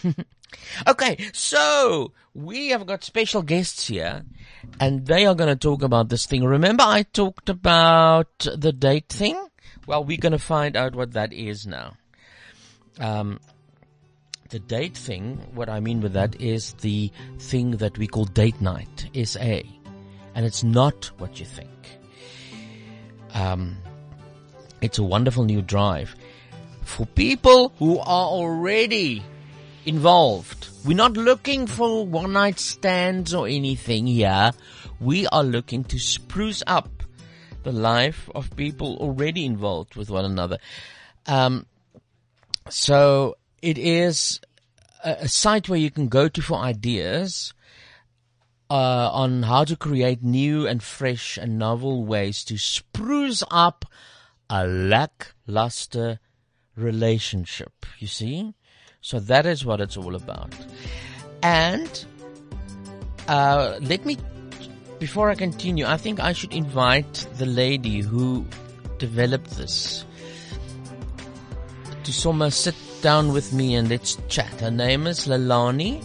okay, 0.88 1.18
so 1.32 2.12
we 2.34 2.68
have 2.68 2.86
got 2.86 3.04
special 3.04 3.42
guests 3.42 3.88
here, 3.88 4.22
and 4.78 5.06
they 5.06 5.26
are 5.26 5.34
going 5.34 5.50
to 5.50 5.56
talk 5.56 5.82
about 5.82 6.08
this 6.08 6.26
thing. 6.26 6.44
Remember, 6.44 6.84
I 6.84 7.02
talked 7.02 7.48
about 7.48 8.38
the 8.38 8.72
date 8.72 9.08
thing? 9.08 9.36
Well, 9.86 10.04
we're 10.04 10.22
going 10.22 10.32
to 10.32 10.38
find 10.38 10.76
out 10.76 10.94
what 10.94 11.12
that 11.12 11.32
is 11.32 11.66
now. 11.66 11.96
Um, 12.98 13.40
the 14.50 14.58
date 14.58 14.96
thing, 14.96 15.36
what 15.54 15.68
I 15.68 15.80
mean 15.80 16.00
with 16.00 16.12
that 16.14 16.40
is 16.40 16.72
the 16.74 17.10
thing 17.38 17.72
that 17.78 17.96
we 17.98 18.06
call 18.06 18.24
date 18.24 18.60
night, 18.60 19.08
SA. 19.24 19.60
And 20.34 20.46
it's 20.46 20.62
not 20.62 21.10
what 21.18 21.40
you 21.40 21.46
think. 21.46 21.70
Um, 23.34 23.76
it's 24.80 24.98
a 24.98 25.02
wonderful 25.02 25.44
new 25.44 25.62
drive 25.62 26.14
for 26.82 27.06
people 27.06 27.72
who 27.78 27.98
are 27.98 28.26
already 28.26 29.22
involved. 29.86 30.68
We're 30.84 30.96
not 30.96 31.12
looking 31.12 31.66
for 31.66 32.06
one 32.06 32.32
night 32.32 32.58
stands 32.58 33.32
or 33.32 33.46
anything 33.46 34.06
here. 34.06 34.52
We 35.00 35.26
are 35.28 35.44
looking 35.44 35.84
to 35.84 35.98
spruce 35.98 36.62
up 36.66 36.88
the 37.62 37.72
life 37.72 38.28
of 38.34 38.56
people 38.56 38.96
already 38.96 39.44
involved 39.44 39.94
with 39.94 40.10
one 40.10 40.24
another. 40.24 40.58
Um, 41.26 41.66
so 42.68 43.36
it 43.62 43.78
is 43.78 44.40
a, 45.04 45.28
site 45.28 45.68
where 45.68 45.78
you 45.78 45.90
can 45.90 46.08
go 46.08 46.28
to 46.28 46.42
for 46.42 46.58
ideas 46.58 47.52
uh, 48.70 49.10
on 49.12 49.42
how 49.42 49.64
to 49.64 49.76
create 49.76 50.22
new 50.22 50.66
and 50.66 50.82
fresh 50.82 51.36
and 51.36 51.58
novel 51.58 52.04
ways 52.04 52.44
to 52.44 52.56
spruce 52.58 53.42
up 53.50 53.84
a 54.48 54.66
lackluster 54.66 56.20
relationship. 56.76 57.86
You 57.98 58.06
see? 58.06 58.54
So 59.00 59.18
that 59.20 59.46
is 59.46 59.64
what 59.64 59.80
it's 59.80 59.96
all 59.96 60.14
about. 60.14 60.54
And 61.42 62.04
uh, 63.28 63.78
let 63.80 64.04
me, 64.04 64.18
before 64.98 65.30
I 65.30 65.34
continue, 65.34 65.86
I 65.86 65.96
think 65.96 66.20
I 66.20 66.32
should 66.32 66.52
invite 66.52 67.26
the 67.38 67.46
lady 67.46 68.00
who 68.00 68.46
developed 68.98 69.56
this 69.56 70.04
to 72.04 72.12
somewhere 72.12 72.50
sit 72.50 72.74
down 73.02 73.32
with 73.32 73.52
me 73.52 73.74
and 73.74 73.88
let's 73.88 74.18
chat. 74.28 74.60
Her 74.60 74.70
name 74.70 75.06
is 75.06 75.26
Lalani. 75.26 76.02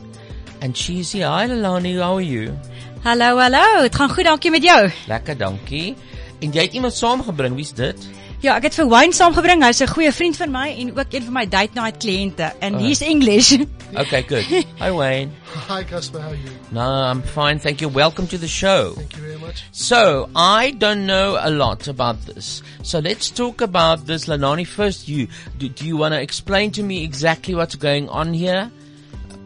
And 0.61 0.75
she's 0.75 1.11
here. 1.11 1.27
Hi 1.27 1.47
Lalani, 1.47 1.99
how 1.99 2.15
are 2.15 2.21
you? 2.21 2.57
Hallo, 3.03 3.37
hallo. 3.37 3.81
Dit 3.81 3.95
gaan 3.95 4.09
goed, 4.09 4.25
dankie 4.25 4.51
met 4.51 4.63
jou. 4.63 4.89
Lekker, 5.07 5.37
dankie. 5.37 5.95
En 6.39 6.51
jy 6.51 6.65
het 6.65 6.73
iemand 6.73 6.93
saamgebring, 6.93 7.55
wie's 7.55 7.73
dit? 7.73 8.07
Ja, 8.45 8.59
ek 8.59 8.67
het 8.67 8.75
vir 8.77 8.85
Wayne 8.91 9.15
saamgebring. 9.17 9.63
Hy's 9.65 9.79
'n 9.81 9.87
goeie 9.89 10.11
vriend 10.13 10.37
van 10.37 10.51
my 10.51 10.67
en 10.77 10.91
ook 10.97 11.13
een 11.13 11.23
van 11.23 11.33
my 11.33 11.45
date 11.49 11.73
night 11.73 11.97
kliënte. 11.97 12.51
And 12.61 12.75
Oh. 12.75 12.81
he's 12.81 13.01
English. 13.01 13.57
Okay, 13.95 14.23
good. 14.27 14.43
Hi 14.79 14.91
Wayne. 14.91 15.31
Hi, 15.69 15.83
Casper. 15.83 16.19
How 16.21 16.29
are 16.29 16.35
you? 16.37 16.49
No, 16.71 16.81
I'm 17.11 17.23
fine, 17.23 17.59
thank 17.59 17.79
you. 17.81 17.89
Welcome 17.89 18.27
to 18.27 18.37
the 18.37 18.47
show. 18.47 18.93
Thank 18.95 19.13
you 19.15 19.21
very 19.23 19.37
much. 19.39 19.63
So, 19.71 20.29
I 20.35 20.71
don't 20.77 21.05
know 21.05 21.37
a 21.39 21.49
lot 21.49 21.87
about 21.87 22.17
this. 22.25 22.61
So 22.83 22.99
let's 22.99 23.31
talk 23.31 23.61
about 23.61 24.05
this. 24.05 24.25
Lanani, 24.27 24.65
first 24.67 25.07
you, 25.07 25.27
do, 25.57 25.69
do 25.69 25.85
you 25.85 25.97
want 25.97 26.13
to 26.13 26.19
explain 26.21 26.71
to 26.71 26.83
me 26.83 27.03
exactly 27.03 27.55
what's 27.55 27.75
going 27.75 28.09
on 28.09 28.33
here? 28.33 28.69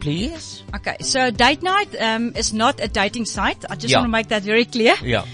Please? 0.00 0.62
Okay, 0.74 0.96
so 1.00 1.30
date 1.30 1.62
night 1.62 1.94
um, 2.00 2.32
is 2.34 2.52
not 2.52 2.80
a 2.82 2.88
dating 2.88 3.26
site. 3.26 3.64
I 3.70 3.76
just 3.76 3.90
Yeah. 3.92 3.98
want 4.00 4.08
to 4.08 4.16
make 4.18 4.28
that 4.28 4.42
very 4.42 4.64
clear. 4.64 4.94
Yeah. 5.02 5.24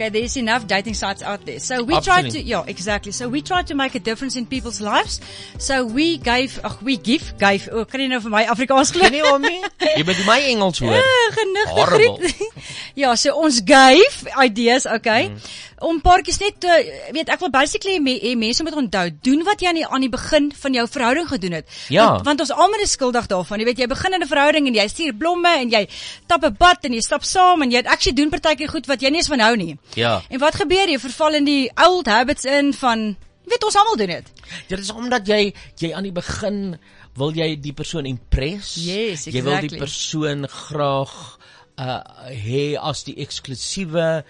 Okay, 0.00 0.08
there's 0.08 0.34
enough 0.38 0.66
dating 0.66 0.94
sites 0.94 1.22
out 1.22 1.44
there. 1.44 1.60
So 1.60 1.82
we 1.82 1.92
try 2.00 2.22
to, 2.22 2.28
Absolutely. 2.28 2.48
yeah, 2.48 2.64
exactly. 2.66 3.12
So 3.12 3.28
we 3.28 3.42
try 3.42 3.62
to 3.64 3.74
make 3.74 3.94
a 3.94 3.98
difference 3.98 4.34
in 4.34 4.46
people's 4.46 4.80
lives. 4.80 5.20
So 5.58 5.84
we 5.84 6.16
gave, 6.16 6.58
ag, 6.64 6.80
we 6.80 6.96
give, 6.96 7.36
gave, 7.36 7.68
oh, 7.70 7.84
kan 7.84 8.00
jy 8.00 8.06
nou 8.08 8.20
vir 8.24 8.32
my 8.32 8.46
Afrikaans 8.48 8.94
glo? 8.96 9.10
Nee, 9.12 9.20
Omi. 9.28 9.58
Jy 9.98 10.06
moet 10.08 10.22
my 10.24 10.38
Engels 10.48 10.80
hoor. 10.80 10.96
Ja, 10.96 11.26
genigte 11.36 11.74
Horrible. 11.76 12.16
griet. 12.16 12.64
ja, 13.02 13.12
so 13.12 13.36
ons 13.44 13.60
gave 13.60 14.32
ideas, 14.40 14.88
okay. 14.88 15.28
Mm. 15.28 15.52
Om 15.80 16.00
paartjies 16.04 16.38
net 16.42 16.58
te 16.60 16.72
weet 17.16 17.30
ek 17.32 17.40
wil 17.40 17.50
basically 17.54 17.94
hê 17.96 18.00
me, 18.04 18.12
hê 18.20 18.34
mense 18.36 18.62
moet 18.62 18.76
onthou, 18.76 19.06
doen 19.24 19.44
wat 19.48 19.62
jy 19.62 19.70
aan 19.70 19.78
die 19.80 19.86
aan 19.86 20.04
die 20.04 20.10
begin 20.12 20.50
van 20.52 20.76
jou 20.76 20.84
verhouding 20.88 21.28
gedoen 21.30 21.56
het. 21.56 21.66
Ja. 21.88 22.04
Want, 22.10 22.26
want 22.28 22.40
ons 22.44 22.52
almal 22.52 22.84
is 22.84 22.92
skuldig 22.98 23.26
daarvan. 23.26 23.62
Jy 23.62 23.64
weet 23.70 23.78
jy 23.78 23.86
begin 23.88 24.12
in 24.18 24.22
'n 24.22 24.28
verhouding 24.28 24.66
en 24.68 24.74
jy 24.74 24.86
stuur 24.88 25.14
blomme 25.16 25.48
en 25.48 25.70
jy 25.70 25.88
tap 26.26 26.44
'n 26.44 26.56
bad 26.58 26.84
en 26.84 26.92
jy 26.92 27.00
stap 27.00 27.24
saam 27.24 27.62
en 27.62 27.70
jy 27.70 27.80
actually 27.84 28.16
doen 28.16 28.30
partykeer 28.30 28.68
goed 28.68 28.86
wat 28.86 29.00
jy 29.00 29.10
nie 29.10 29.18
eens 29.24 29.28
van 29.28 29.40
hou 29.40 29.56
nie. 29.56 29.78
Ja. 29.94 30.22
En 30.28 30.38
wat 30.38 30.54
gebeur? 30.54 30.88
Jy 30.88 30.98
verval 30.98 31.34
in 31.34 31.44
die 31.44 31.70
old 31.76 32.06
habits 32.06 32.44
in 32.44 32.72
van 32.74 33.16
weet 33.50 33.64
ons 33.64 33.76
almal 33.76 33.96
doen 33.96 34.06
dit. 34.06 34.26
Dit 34.68 34.78
is 34.78 34.90
omdat 34.92 35.26
jy 35.26 35.52
jy 35.78 35.92
aan 35.94 36.02
die 36.06 36.12
begin 36.12 36.78
wil 37.16 37.32
jy 37.34 37.56
die 37.60 37.72
persoon 37.72 38.06
impress. 38.06 38.76
Yes, 38.76 39.24
Jy 39.24 39.42
wil 39.42 39.58
die 39.60 39.70
exactly. 39.70 39.78
persoon 39.78 40.46
graag 40.48 41.38
uh 41.80 42.00
hê 42.28 42.76
as 42.78 43.04
die 43.04 43.16
eksklusiewe 43.16 44.22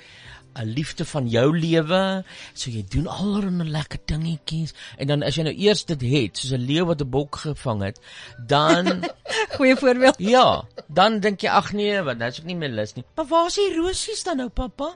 'n 0.54 0.72
liefde 0.74 1.04
van 1.04 1.28
jou 1.28 1.58
lewe. 1.58 2.24
So 2.54 2.70
jy 2.70 2.84
doen 2.88 3.06
allerlei 3.06 3.68
lekker 3.70 3.98
dingetjies 4.06 4.74
en 4.98 5.06
dan 5.06 5.22
as 5.22 5.36
jy 5.36 5.42
nou 5.42 5.54
eers 5.54 5.84
dit 5.84 6.00
het, 6.00 6.38
soos 6.38 6.52
'n 6.52 6.66
leeu 6.66 6.84
wat 6.84 7.00
'n 7.00 7.10
bok 7.10 7.36
gevang 7.36 7.82
het, 7.82 8.00
dan 8.46 9.04
Goeie 9.56 9.76
voorbeeld. 9.76 10.14
Ja, 10.18 10.64
dan 10.86 11.20
dink 11.20 11.40
jy 11.40 11.48
ag 11.48 11.72
nee, 11.72 12.02
want 12.02 12.18
nou 12.18 12.30
is 12.30 12.40
ek 12.40 12.48
nie 12.48 12.56
meer 12.56 12.72
lus 12.74 12.94
nie. 12.96 13.04
Maar 13.16 13.26
waar 13.30 13.46
is 13.50 13.58
die 13.60 13.74
rosies 13.76 14.22
dan 14.26 14.40
nou, 14.42 14.48
pappa? 14.48 14.92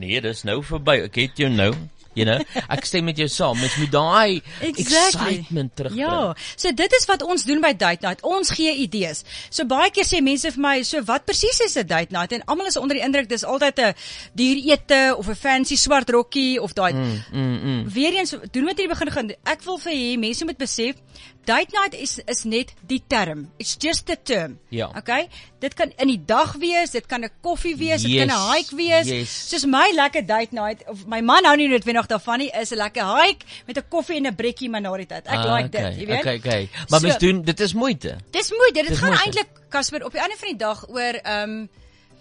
Nee, 0.00 0.20
dis 0.20 0.42
nou 0.48 0.62
verby. 0.64 1.02
Ek 1.08 1.18
het 1.20 1.42
jou 1.42 1.50
nou. 1.52 1.72
You 2.14 2.26
know, 2.28 2.38
ek 2.68 2.84
stem 2.84 3.04
met 3.04 3.16
jou 3.16 3.28
saam. 3.28 3.58
Mens 3.60 3.76
moet 3.80 3.92
daai 3.92 4.42
excitement 4.60 5.72
terugbring. 5.74 6.00
Ja, 6.02 6.34
so 6.56 6.72
dit 6.72 6.92
is 6.98 7.06
wat 7.08 7.22
ons 7.22 7.44
doen 7.48 7.60
by 7.60 7.72
date 7.72 8.04
night. 8.04 8.22
Ons 8.22 8.52
gee 8.56 8.74
idees. 8.84 9.24
So 9.50 9.64
baie 9.64 9.90
keer 9.90 10.04
sê 10.04 10.20
mense 10.20 10.50
vir 10.52 10.62
my, 10.62 10.74
so 10.82 11.02
wat 11.08 11.24
presies 11.24 11.60
is 11.60 11.76
'n 11.76 11.86
date 11.86 12.12
night? 12.12 12.32
En 12.32 12.44
almal 12.46 12.66
is 12.66 12.76
onder 12.76 12.96
die 12.96 13.04
indruk 13.04 13.28
dis 13.28 13.44
altyd 13.44 13.78
'n 13.78 13.94
duur 14.34 14.56
ete 14.72 15.14
of 15.16 15.28
'n 15.28 15.34
fancy 15.34 15.76
swart 15.76 16.10
rokkie 16.10 16.60
of 16.60 16.72
daai 16.74 16.92
Mm, 16.92 17.22
mm, 17.32 17.58
mm. 17.64 17.88
Weereens 17.92 18.34
doen 18.52 18.64
wat 18.64 18.78
jy 18.78 18.86
begin 18.88 19.10
gaan. 19.10 19.30
Ek 19.48 19.62
wil 19.64 19.78
vir 19.78 19.92
hê 19.92 20.18
mense 20.18 20.44
moet 20.44 20.58
besef 20.58 20.96
date 21.44 21.72
night 21.72 21.94
is 21.94 22.18
is 22.26 22.44
net 22.44 22.72
die 22.86 23.02
term. 23.08 23.50
It's 23.58 23.76
just 23.78 24.10
a 24.10 24.16
term. 24.22 24.58
Ja. 24.70 24.90
Okay? 24.96 25.28
Dit 25.60 25.74
kan 25.74 25.92
in 25.98 26.08
die 26.08 26.22
dag 26.26 26.52
wees, 26.58 26.90
dit 26.90 27.06
kan 27.06 27.22
'n 27.24 27.30
koffie 27.42 27.76
wees, 27.76 28.02
dit 28.02 28.16
kan 28.18 28.28
'n 28.28 28.38
Yes, 28.40 28.52
hike 28.54 28.76
wees. 28.76 29.06
yes. 29.06 29.48
Soos 29.48 29.64
my 29.66 29.90
lekker 29.94 30.26
date 30.26 30.52
night 30.54 30.82
of 30.88 31.06
my 31.06 31.20
man 31.20 31.44
hou 31.44 31.56
nie 31.56 31.68
noodwendig 31.68 32.06
daarvan 32.06 32.38
nie, 32.38 32.50
is 32.60 32.70
'n 32.72 32.76
lekker 32.76 33.04
hike 33.22 33.44
met 33.66 33.76
'n 33.78 33.84
koffie 33.88 34.16
en 34.16 34.26
'n 34.26 34.34
brekkie 34.34 34.68
maar 34.70 34.80
na 34.80 34.96
die 34.96 35.06
tyd. 35.06 35.26
Ek 35.26 35.34
Ah, 35.34 35.54
like 35.56 35.68
okay, 35.78 35.90
dit, 35.90 36.00
jy 36.00 36.06
weet. 36.06 36.18
Okay, 36.20 36.36
okay. 36.36 36.68
Maar 36.88 37.00
So- 37.00 37.06
mens 37.06 37.18
doen 37.18 37.42
dit 37.42 37.60
is 37.60 37.74
moeite. 37.74 38.16
Dis 38.30 38.50
moeite. 38.50 38.80
Dit 38.80 38.88
Dis 38.88 38.98
gaan 38.98 39.12
eintlik 39.18 39.48
Casper 39.68 40.04
op 40.04 40.12
die 40.12 40.20
einde 40.20 40.36
van 40.38 40.48
die 40.48 40.58
dag 40.58 40.88
oor 40.88 41.14
ehm 41.22 41.50
um, 41.50 41.68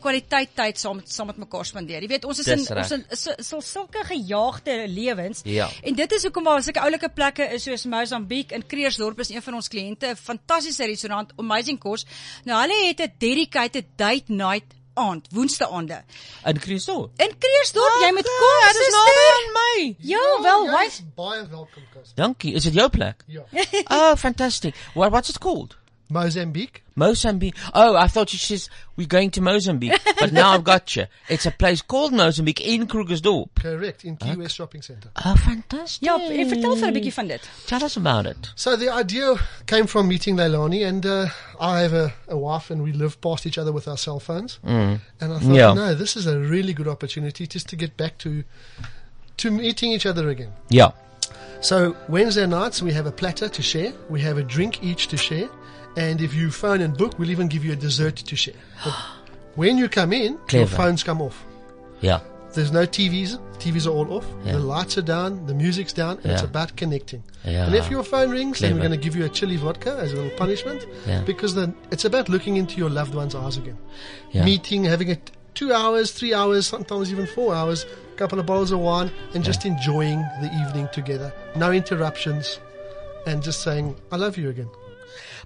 kwaliteit 0.02 0.50
tyd 0.58 0.80
saam 0.82 0.96
met 1.00 1.12
saam 1.14 1.28
met 1.32 1.38
mekaar 1.38 1.66
spandeer. 1.66 2.02
Jy 2.02 2.08
weet, 2.12 2.26
ons 2.26 2.40
is 2.40 2.46
Dis 2.46 2.68
in 2.70 2.76
reg. 2.76 2.92
ons 2.92 3.28
in 3.28 3.44
so, 3.46 3.60
sulke 3.62 4.04
gejaagde 4.10 4.88
lewens. 4.88 5.42
Ja. 5.46 5.70
En 5.84 5.96
dit 5.96 6.12
is 6.18 6.24
hoekom 6.28 6.44
waar 6.50 6.64
sulke 6.66 6.82
oulike 6.84 7.10
plekke 7.10 7.48
is 7.54 7.64
soos 7.64 7.86
Mozambique 7.86 8.56
en 8.56 8.66
Kreersdorp 8.66 9.20
is 9.20 9.30
een 9.30 9.42
van 9.42 9.54
ons 9.62 9.68
kliënte, 9.68 10.08
'n 10.12 10.16
fantastiese 10.16 10.86
restaurant, 10.86 11.32
amazing 11.38 11.80
kos. 11.80 12.06
Nou 12.46 12.60
hulle 12.62 12.88
het 12.88 13.00
'n 13.02 13.14
dedicated 13.18 13.86
date 13.96 14.28
night 14.34 14.74
aand, 14.94 15.28
woensdaande. 15.32 16.04
In 16.46 16.60
Christo. 16.60 17.12
In 17.18 17.32
Kreersdorp, 17.40 18.02
jy 18.02 18.12
moet 18.14 18.28
kom, 18.28 18.74
dit 18.74 18.82
is 18.82 18.94
naby 18.94 19.24
aan 19.32 19.54
my. 19.54 19.96
Ja, 20.00 20.42
wel, 20.42 20.66
Jy 20.66 20.72
wife. 20.72 20.88
is 20.92 21.02
baie 21.16 21.48
welkom, 21.48 21.84
Casper. 21.94 22.16
Dankie. 22.16 22.54
Is 22.54 22.64
dit 22.64 22.74
jou 22.74 22.90
plek? 22.90 23.24
Ja. 23.28 23.42
oh, 23.90 24.16
fantastic. 24.26 24.76
What 24.94 25.12
what's 25.12 25.30
it 25.30 25.38
called? 25.40 25.78
Mozambique. 26.12 26.84
Mozambique. 26.96 27.56
Oh, 27.74 27.96
I 27.96 28.08
thought 28.08 28.34
you 28.34 28.40
says 28.40 28.70
we're 28.98 29.08
going 29.08 29.32
to 29.32 29.42
Mozambique, 29.42 30.00
but 30.20 30.34
now 30.34 30.52
I've 30.52 30.64
got 30.64 30.96
you. 30.96 31.06
It's 31.30 31.46
a 31.46 31.52
place 31.52 31.82
called 31.82 32.12
Mozambique 32.14 32.60
in 32.62 32.86
Krugersdorp. 32.86 33.50
Correct, 33.56 34.04
in 34.04 34.18
Key 34.18 34.36
West 34.36 34.56
Shopping 34.56 34.82
Centre. 34.82 35.10
Oh, 35.26 35.36
fantastic. 35.36 36.06
Ja, 36.06 36.18
en 36.20 36.48
vertel 36.50 36.76
vir 36.76 36.88
'n 36.88 36.94
bietjie 36.94 37.14
van 37.14 37.28
dit. 37.28 37.50
Tell 37.66 37.84
us 37.84 37.96
about 37.98 38.26
it. 38.26 38.52
So 38.56 38.76
the 38.76 38.90
idea 39.00 39.36
came 39.66 39.88
from 39.88 40.08
meeting 40.08 40.38
Leilani, 40.38 40.84
and 40.86 41.06
uh, 41.06 41.30
I 41.60 41.80
have 41.82 41.94
a, 41.94 42.12
a 42.28 42.36
wife, 42.38 42.70
and 42.74 42.84
we 42.84 42.92
live 42.92 43.16
past 43.22 43.46
each 43.46 43.58
other 43.58 43.72
with 43.74 43.88
our 43.88 43.98
cell 43.98 44.20
phones. 44.20 44.60
Mm. 44.64 45.00
And 45.22 45.34
I 45.34 45.40
thought, 45.40 45.56
Yeah. 45.56 45.74
no, 45.74 45.96
this 45.96 46.16
is 46.16 46.28
a 46.28 46.38
really 46.38 46.74
good 46.74 46.88
opportunity 46.88 47.48
just 47.48 47.68
to 47.70 47.76
get 47.78 47.96
back 47.98 48.18
to 48.18 48.44
to 49.38 49.50
meeting 49.50 49.94
each 49.94 50.06
other 50.06 50.30
again. 50.30 50.52
Yeah. 50.70 50.92
So 51.62 51.96
Wednesday 52.10 52.46
nights 52.48 52.82
we 52.82 52.92
have 52.94 53.06
a 53.08 53.12
platter 53.12 53.48
to 53.50 53.62
share. 53.62 53.94
We 54.10 54.22
have 54.22 54.38
a 54.40 54.44
drink 54.44 54.84
each 54.84 55.08
to 55.08 55.18
share, 55.18 55.48
and 55.96 56.22
if 56.22 56.34
you 56.34 56.52
phone 56.52 56.82
and 56.82 56.96
book, 56.98 57.18
we'll 57.20 57.30
even 57.30 57.48
give 57.48 57.66
you 57.66 57.74
a 57.74 57.76
dessert 57.76 58.16
to 58.18 58.36
share. 58.36 58.56
But 58.84 58.94
when 59.56 59.78
you 59.78 59.90
come 59.90 60.14
in, 60.14 60.40
your 60.52 60.68
phones 60.68 61.04
come 61.04 61.22
off. 61.22 61.44
Yeah. 62.02 62.22
There's 62.54 62.72
no 62.72 62.86
TVs. 62.86 63.40
TVs 63.60 63.88
are 63.88 63.92
all 63.92 64.12
off. 64.14 64.26
Yeah. 64.44 64.54
The 64.54 64.60
lights 64.60 64.98
are 64.98 65.02
down. 65.02 65.46
The 65.46 65.54
music's 65.54 65.94
down. 65.94 66.20
And 66.24 66.34
it's 66.34 66.42
about 66.42 66.76
connecting. 66.76 67.24
Yeah. 67.46 67.66
And 67.66 67.76
if 67.76 67.90
your 67.90 68.04
phone 68.04 68.30
rings, 68.30 68.60
then 68.60 68.74
we're 68.74 68.80
going 68.80 68.92
to 68.92 68.98
give 68.98 69.16
you 69.16 69.24
a 69.26 69.30
chili 69.30 69.56
vodka 69.56 69.92
as 69.98 70.12
a 70.12 70.16
little 70.16 70.38
punishment. 70.38 70.86
Yeah. 71.08 71.22
Because 71.22 71.56
then 71.56 71.76
it's 71.92 72.04
about 72.04 72.28
looking 72.28 72.58
into 72.58 72.78
your 72.78 72.90
loved 72.90 73.16
one's 73.16 73.36
eyes 73.36 73.58
again. 73.58 73.78
Yeah. 74.32 74.44
Meeting, 74.44 74.84
having 74.84 75.12
a 75.12 75.16
t- 75.16 75.34
two 75.54 75.72
hours, 75.74 76.12
three 76.12 76.34
hours, 76.34 76.68
sometimes 76.68 77.12
even 77.12 77.26
four 77.26 77.56
hours, 77.56 77.86
a 78.14 78.18
couple 78.18 78.40
of 78.40 78.46
bottles 78.46 78.72
of 78.72 78.80
wine, 78.80 79.12
and 79.34 79.44
just 79.44 79.66
enjoying 79.66 80.20
the 80.42 80.66
evening 80.68 80.90
together. 80.92 81.34
No 81.56 81.72
interruptions. 81.72 82.60
And 83.28 83.44
just 83.44 83.62
saying, 83.62 83.96
I 84.12 84.16
love 84.18 84.38
you 84.38 84.50
again. 84.50 84.70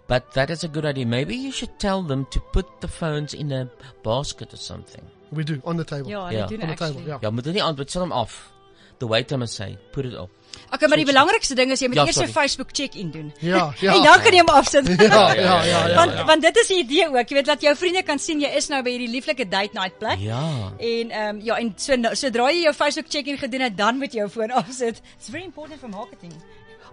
But 0.07 0.33
that 0.33 0.49
is 0.49 0.63
a 0.63 0.67
good 0.67 0.85
idea. 0.85 1.05
Maybe 1.05 1.35
you 1.35 1.51
should 1.51 1.79
tell 1.79 2.03
them 2.03 2.25
to 2.29 2.39
put 2.51 2.65
the 2.81 2.87
phones 2.87 3.33
in 3.33 3.51
a 3.51 3.67
basket 4.03 4.53
or 4.53 4.57
something. 4.57 5.01
We 5.31 5.43
do, 5.43 5.59
on 5.63 5.77
the 5.77 5.83
table. 5.83 6.09
Ja, 6.09 6.27
hulle 6.27 6.47
doen 6.47 6.61
on 6.61 6.67
the 6.67 6.73
actually. 6.73 6.93
table, 6.93 7.07
yeah. 7.07 7.21
Ja, 7.21 7.29
moet 7.29 7.43
dit 7.43 7.53
nie 7.53 7.63
antwoord, 7.63 7.91
sit 7.91 8.01
hom 8.01 8.11
af. 8.11 8.51
The 8.99 9.07
waiter 9.07 9.37
must 9.37 9.53
say, 9.53 9.77
put 9.91 10.05
it 10.05 10.13
up. 10.13 10.29
Okay, 10.71 10.87
maar 10.87 10.97
die 10.97 11.05
belangrikste 11.05 11.55
ding 11.55 11.71
is 11.71 11.81
jy 11.83 11.87
moet 11.87 11.97
Ja, 11.97 12.05
eers 12.05 12.19
'n. 12.21 12.31
Facebook 12.31 12.69
check-in 12.71 13.09
doen. 13.11 13.33
Ja, 13.39 13.73
ja. 13.79 13.93
En 13.95 14.03
dan 14.03 14.21
kan 14.21 14.31
jy 14.31 14.39
hom 14.39 14.49
afsit. 14.55 14.87
Ja, 14.87 15.33
ja, 15.33 15.63
ja, 15.63 15.87
ja, 15.87 15.95
want 15.95 16.11
ja. 16.13 16.25
want 16.25 16.41
dit 16.41 16.57
is 16.57 16.67
die 16.67 16.77
idee 16.83 17.07
ook, 17.09 17.27
jy 17.29 17.35
weet 17.35 17.45
dat 17.45 17.61
jou 17.61 17.75
vriende 17.75 18.03
kan 18.03 18.19
sien 18.19 18.39
jy 18.39 18.47
is 18.55 18.67
nou 18.71 18.83
by 18.83 18.89
hierdie 18.89 19.09
lieflike 19.11 19.47
date 19.47 19.73
night 19.73 19.97
plek. 19.99 20.19
Ja. 20.19 20.71
En 20.79 21.11
ehm 21.11 21.35
um, 21.35 21.41
ja, 21.43 21.57
en 21.57 21.73
so 21.75 21.95
nou- 21.95 22.15
sodra 22.15 22.51
jy 22.51 22.61
jou 22.69 22.73
Facebook 22.73 23.09
check-in 23.09 23.37
gedoen 23.37 23.61
het, 23.61 23.77
dan 23.77 23.97
moet 23.97 24.13
jy 24.13 24.19
jou 24.19 24.29
foon 24.29 24.51
afsit. 24.51 25.01
It's 25.17 25.29
very 25.29 25.43
important 25.43 25.79
for 25.79 25.89
marketing. 25.89 26.31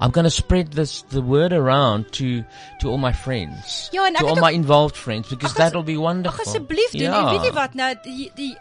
I'm 0.03 0.11
going 0.11 0.25
to 0.27 0.35
spread 0.35 0.73
this 0.75 1.03
the 1.15 1.23
word 1.23 1.53
around 1.53 2.11
to 2.19 2.43
to 2.81 2.89
all 2.91 2.99
my 2.99 3.13
friends. 3.13 3.89
Ja, 3.95 4.07
en 4.07 4.15
to 4.19 4.27
all 4.27 4.41
my 4.41 4.51
involved 4.51 4.97
friends 4.97 5.29
because 5.29 5.53
as- 5.55 5.59
that'll 5.59 5.87
be 5.87 5.97
wonderful. 5.97 6.41
Ag 6.43 6.47
asseblief 6.47 6.91
doen. 6.91 7.07
Ja. 7.07 7.21
En 7.21 7.37
weet 7.37 7.47
jy 7.47 7.53
wat 7.55 7.77
nou 7.79 7.95
die 8.03 8.27
die 8.35 8.57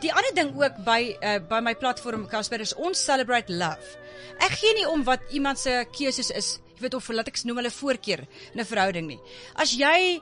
die 0.00 0.12
ander 0.14 0.30
ding 0.36 0.54
ook 0.54 0.78
by 0.86 1.00
uh, 1.18 1.40
by 1.48 1.58
my 1.58 1.74
platform 1.74 2.28
Casper 2.30 2.62
is 2.62 2.74
ons 2.78 3.02
celebrate 3.02 3.50
love. 3.50 3.98
Ek 4.38 4.54
gee 4.60 4.76
nie 4.78 4.86
om 4.86 5.02
wat 5.08 5.26
iemand 5.34 5.58
se 5.58 5.82
keuses 5.90 6.30
is. 6.30 6.52
Jy 6.76 6.86
weet 6.86 6.94
of 6.94 7.08
laat 7.10 7.32
ek 7.32 7.42
noem 7.48 7.64
hulle 7.64 7.72
voorkeur 7.72 8.22
in 8.54 8.60
'n 8.60 8.68
verhouding 8.68 9.10
nie. 9.10 9.20
As 9.58 9.74
jy 9.74 10.20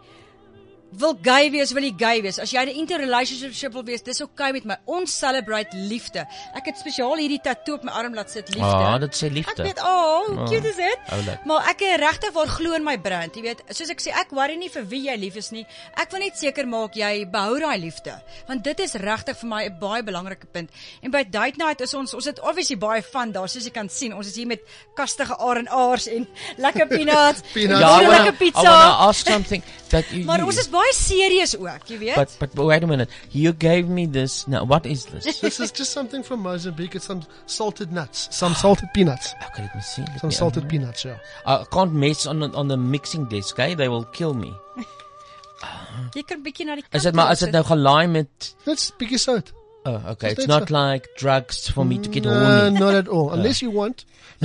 wil 0.99 1.17
gay 1.23 1.51
wees, 1.51 1.73
wil 1.73 1.83
jy 1.83 1.95
gay 1.99 2.23
wees. 2.23 2.39
As 2.39 2.51
jy 2.53 2.61
'n 2.65 2.69
interrelationship 2.69 3.73
wil 3.73 3.85
wees, 3.85 4.03
dis 4.03 4.21
oukei 4.21 4.33
okay 4.49 4.53
met 4.53 4.65
my. 4.65 4.77
Ons 4.87 5.19
celebrate 5.19 5.73
liefde. 5.77 6.27
Ek 6.55 6.67
het 6.67 6.79
spesiaal 6.79 7.17
hierdie 7.17 7.41
tatoe 7.43 7.75
op 7.75 7.85
my 7.85 7.93
arm 7.93 8.15
laat 8.15 8.31
sit 8.31 8.49
liefde. 8.49 8.63
Ah, 8.85 8.99
dit 8.99 9.15
sê 9.15 9.31
liefde. 9.33 9.63
Ek 9.63 9.67
weet, 9.67 9.81
oh, 9.81 10.27
hoe 10.27 10.39
Ah, 10.41 10.49
cute 10.49 10.69
is 10.69 10.77
dit? 10.77 10.99
oulik. 11.13 11.45
Maar 11.45 11.69
ek 11.71 11.81
is 11.81 11.97
regtig 12.01 12.33
waar 12.33 12.47
glo 12.47 12.73
in 12.75 12.85
my 12.85 12.97
brand. 12.99 13.35
Jy 13.37 13.43
weet, 13.43 13.63
soos 13.71 13.91
ek 13.91 14.01
sê, 14.01 14.11
ek 14.13 14.31
worry 14.31 14.57
nie 14.57 14.69
vir 14.71 14.85
wie 14.89 15.03
jy 15.09 15.17
lief 15.17 15.37
is 15.37 15.51
nie. 15.51 15.67
Ek 15.97 16.11
wil 16.11 16.21
net 16.21 16.37
seker 16.39 16.67
maak 16.67 16.95
jy 16.95 17.25
behou 17.31 17.59
daai 17.61 17.79
liefde. 17.79 18.21
Want 18.49 18.65
dit 18.65 18.81
is 18.81 18.95
regtig 18.95 19.37
vir 19.37 19.49
my 19.49 19.65
'n 19.67 19.79
baie 19.81 20.03
belangrike 20.03 20.47
punt. 20.53 20.71
En 21.03 21.11
by 21.11 21.25
date 21.25 21.57
night 21.59 21.81
is 21.81 21.95
ons 21.95 22.15
ons 22.15 22.25
het 22.25 22.41
obviously 22.41 22.77
baie 22.77 23.03
van 23.13 23.33
daar 23.33 23.49
soos 23.49 23.65
jy 23.65 23.71
kan 23.71 23.89
sien. 23.89 24.13
Ons 24.15 24.27
is 24.27 24.37
hier 24.37 24.47
met 24.47 24.61
kastige 24.97 25.35
R&R's 25.39 26.07
en 26.09 26.27
lekker 26.59 26.87
peanuts. 26.97 27.43
Peanuts. 27.53 27.81
Ja, 27.81 27.99
lekker 28.01 28.33
I 28.35 28.37
pizza. 28.37 28.63
wanna 28.63 29.09
ask 29.09 29.27
something 29.27 29.63
that 29.91 30.05
you, 30.11 30.25
Maar 30.25 30.45
ons 30.45 30.57
is 30.59 30.69
baie 30.69 30.84
serieus 30.93 31.57
ook, 31.57 31.87
jy 31.89 31.99
weet. 31.99 32.15
But 32.15 32.37
but 32.39 32.55
but 32.55 32.67
wait 32.67 32.83
a 32.83 32.87
minute. 32.87 33.11
You 33.31 33.53
gave 33.53 33.89
me 33.89 34.07
this. 34.07 34.47
Now 34.47 34.65
what 34.65 34.87
is 34.87 35.07
this? 35.07 35.25
This 35.41 35.61
is 35.61 35.73
just 35.73 35.93
something 35.93 36.23
from 36.23 36.41
Mozambique. 36.41 36.95
It's 36.95 37.07
some 37.07 37.23
salted 37.47 37.93
nuts, 37.93 38.29
some 38.31 38.55
salted 38.55 38.89
peanuts, 38.95 39.35
Okay, 39.51 39.63
let 39.63 39.75
me 39.75 39.81
see. 39.81 40.03
Let 40.03 40.21
some 40.21 40.29
me 40.29 40.35
salted 40.35 40.65
open 40.65 40.71
peanuts. 40.71 41.05
Yeah. 41.05 41.19
I 41.47 41.65
can't 41.71 41.93
mess 41.95 42.27
on 42.27 42.41
the, 42.41 42.49
on 42.53 42.69
the 42.69 42.77
mixing 42.77 43.27
desk, 43.27 43.59
eh? 43.59 43.75
They 43.75 43.89
will 43.89 44.05
kill 44.05 44.35
me. 44.35 44.53
Jy 46.15 46.23
kan 46.27 46.43
bietjie 46.43 46.67
na 46.67 46.75
die 46.77 46.83
Is 46.93 47.05
dit 47.07 47.15
maar 47.15 47.31
is 47.33 47.41
dit 47.41 47.53
nou 47.55 47.63
gelaai 47.65 48.09
met 48.11 48.49
That's 48.67 48.91
bietjie 48.99 49.19
sout. 49.23 49.53
Oh, 49.87 50.01
okay. 50.13 50.33
Is 50.33 50.39
It's 50.39 50.47
not 50.49 50.69
so? 50.69 50.75
like 50.75 51.09
drugs 51.17 51.69
for 51.69 51.85
me 51.85 51.99
to 51.99 52.09
get 52.09 52.25
No, 52.25 52.33
horny. 52.33 52.79
not 52.81 52.95
at 52.95 53.09
all. 53.09 53.31
Unless 53.37 53.63
you 53.63 53.71
want. 53.71 54.05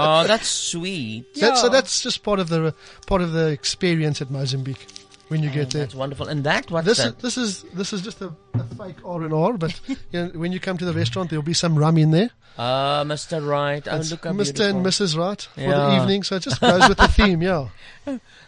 Oh, 0.00 0.22
that's 0.28 0.46
sweet. 0.48 1.24
That, 1.40 1.58
so 1.58 1.68
that's 1.68 2.02
just 2.02 2.22
part 2.22 2.38
of 2.38 2.48
the 2.48 2.72
part 3.08 3.20
of 3.20 3.32
the 3.32 3.48
experience 3.48 4.20
at 4.22 4.30
Mozambique 4.30 4.86
when 5.28 5.42
you 5.42 5.50
get 5.50 5.70
there. 5.70 5.82
That's 5.84 5.94
wonderful. 5.94 6.26
And 6.28 6.44
that 6.44 6.70
what's 6.70 6.86
This 6.86 6.98
is, 6.98 7.04
that? 7.04 7.18
this 7.20 7.36
is 7.36 7.62
this 7.74 7.92
is 7.92 8.02
just 8.02 8.20
a, 8.22 8.32
a 8.54 8.64
fake 8.76 8.96
R 9.04 9.22
and 9.22 9.32
R, 9.34 9.52
but 9.58 9.78
you 9.88 9.96
know, 10.12 10.28
when 10.34 10.52
you 10.52 10.60
come 10.60 10.76
to 10.78 10.84
the 10.84 10.92
restaurant, 10.92 11.30
there'll 11.30 11.42
be 11.42 11.54
some 11.54 11.78
rum 11.78 11.98
in 11.98 12.10
there. 12.10 12.30
Ah, 12.60 13.04
Mr. 13.06 13.38
Right. 13.46 13.86
Oh, 13.86 13.98
look 14.10 14.24
how 14.24 14.32
Mr. 14.32 14.66
and 14.66 14.82
beautiful. 14.82 14.82
Mrs. 14.82 15.16
Right 15.16 15.42
for 15.54 15.60
the 15.60 15.96
evening, 16.02 16.24
so 16.24 16.36
it 16.36 16.42
just 16.42 16.60
goes 16.60 16.88
with 16.88 16.98
the 16.98 17.06
theme. 17.18 17.40
Yeah, 17.40 17.68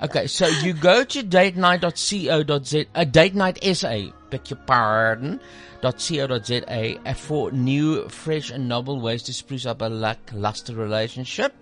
Okay, 0.00 0.28
so 0.28 0.46
you 0.46 0.74
go 0.74 1.02
to 1.02 1.24
datenight.co.za, 1.24 2.84
uh, 2.94 3.04
date 3.04 3.34
night 3.34 3.58
SA, 3.74 4.12
beg 4.30 4.48
your 4.48 4.60
pardon, 4.64 5.40
.co.za 5.82 6.98
uh, 7.04 7.14
for 7.14 7.50
new, 7.50 8.08
fresh 8.08 8.50
and 8.50 8.68
novel 8.68 9.00
ways 9.00 9.24
to 9.24 9.32
spruce 9.32 9.66
up 9.66 9.82
a 9.82 9.86
lackluster 9.86 10.72
relationship. 10.72 11.52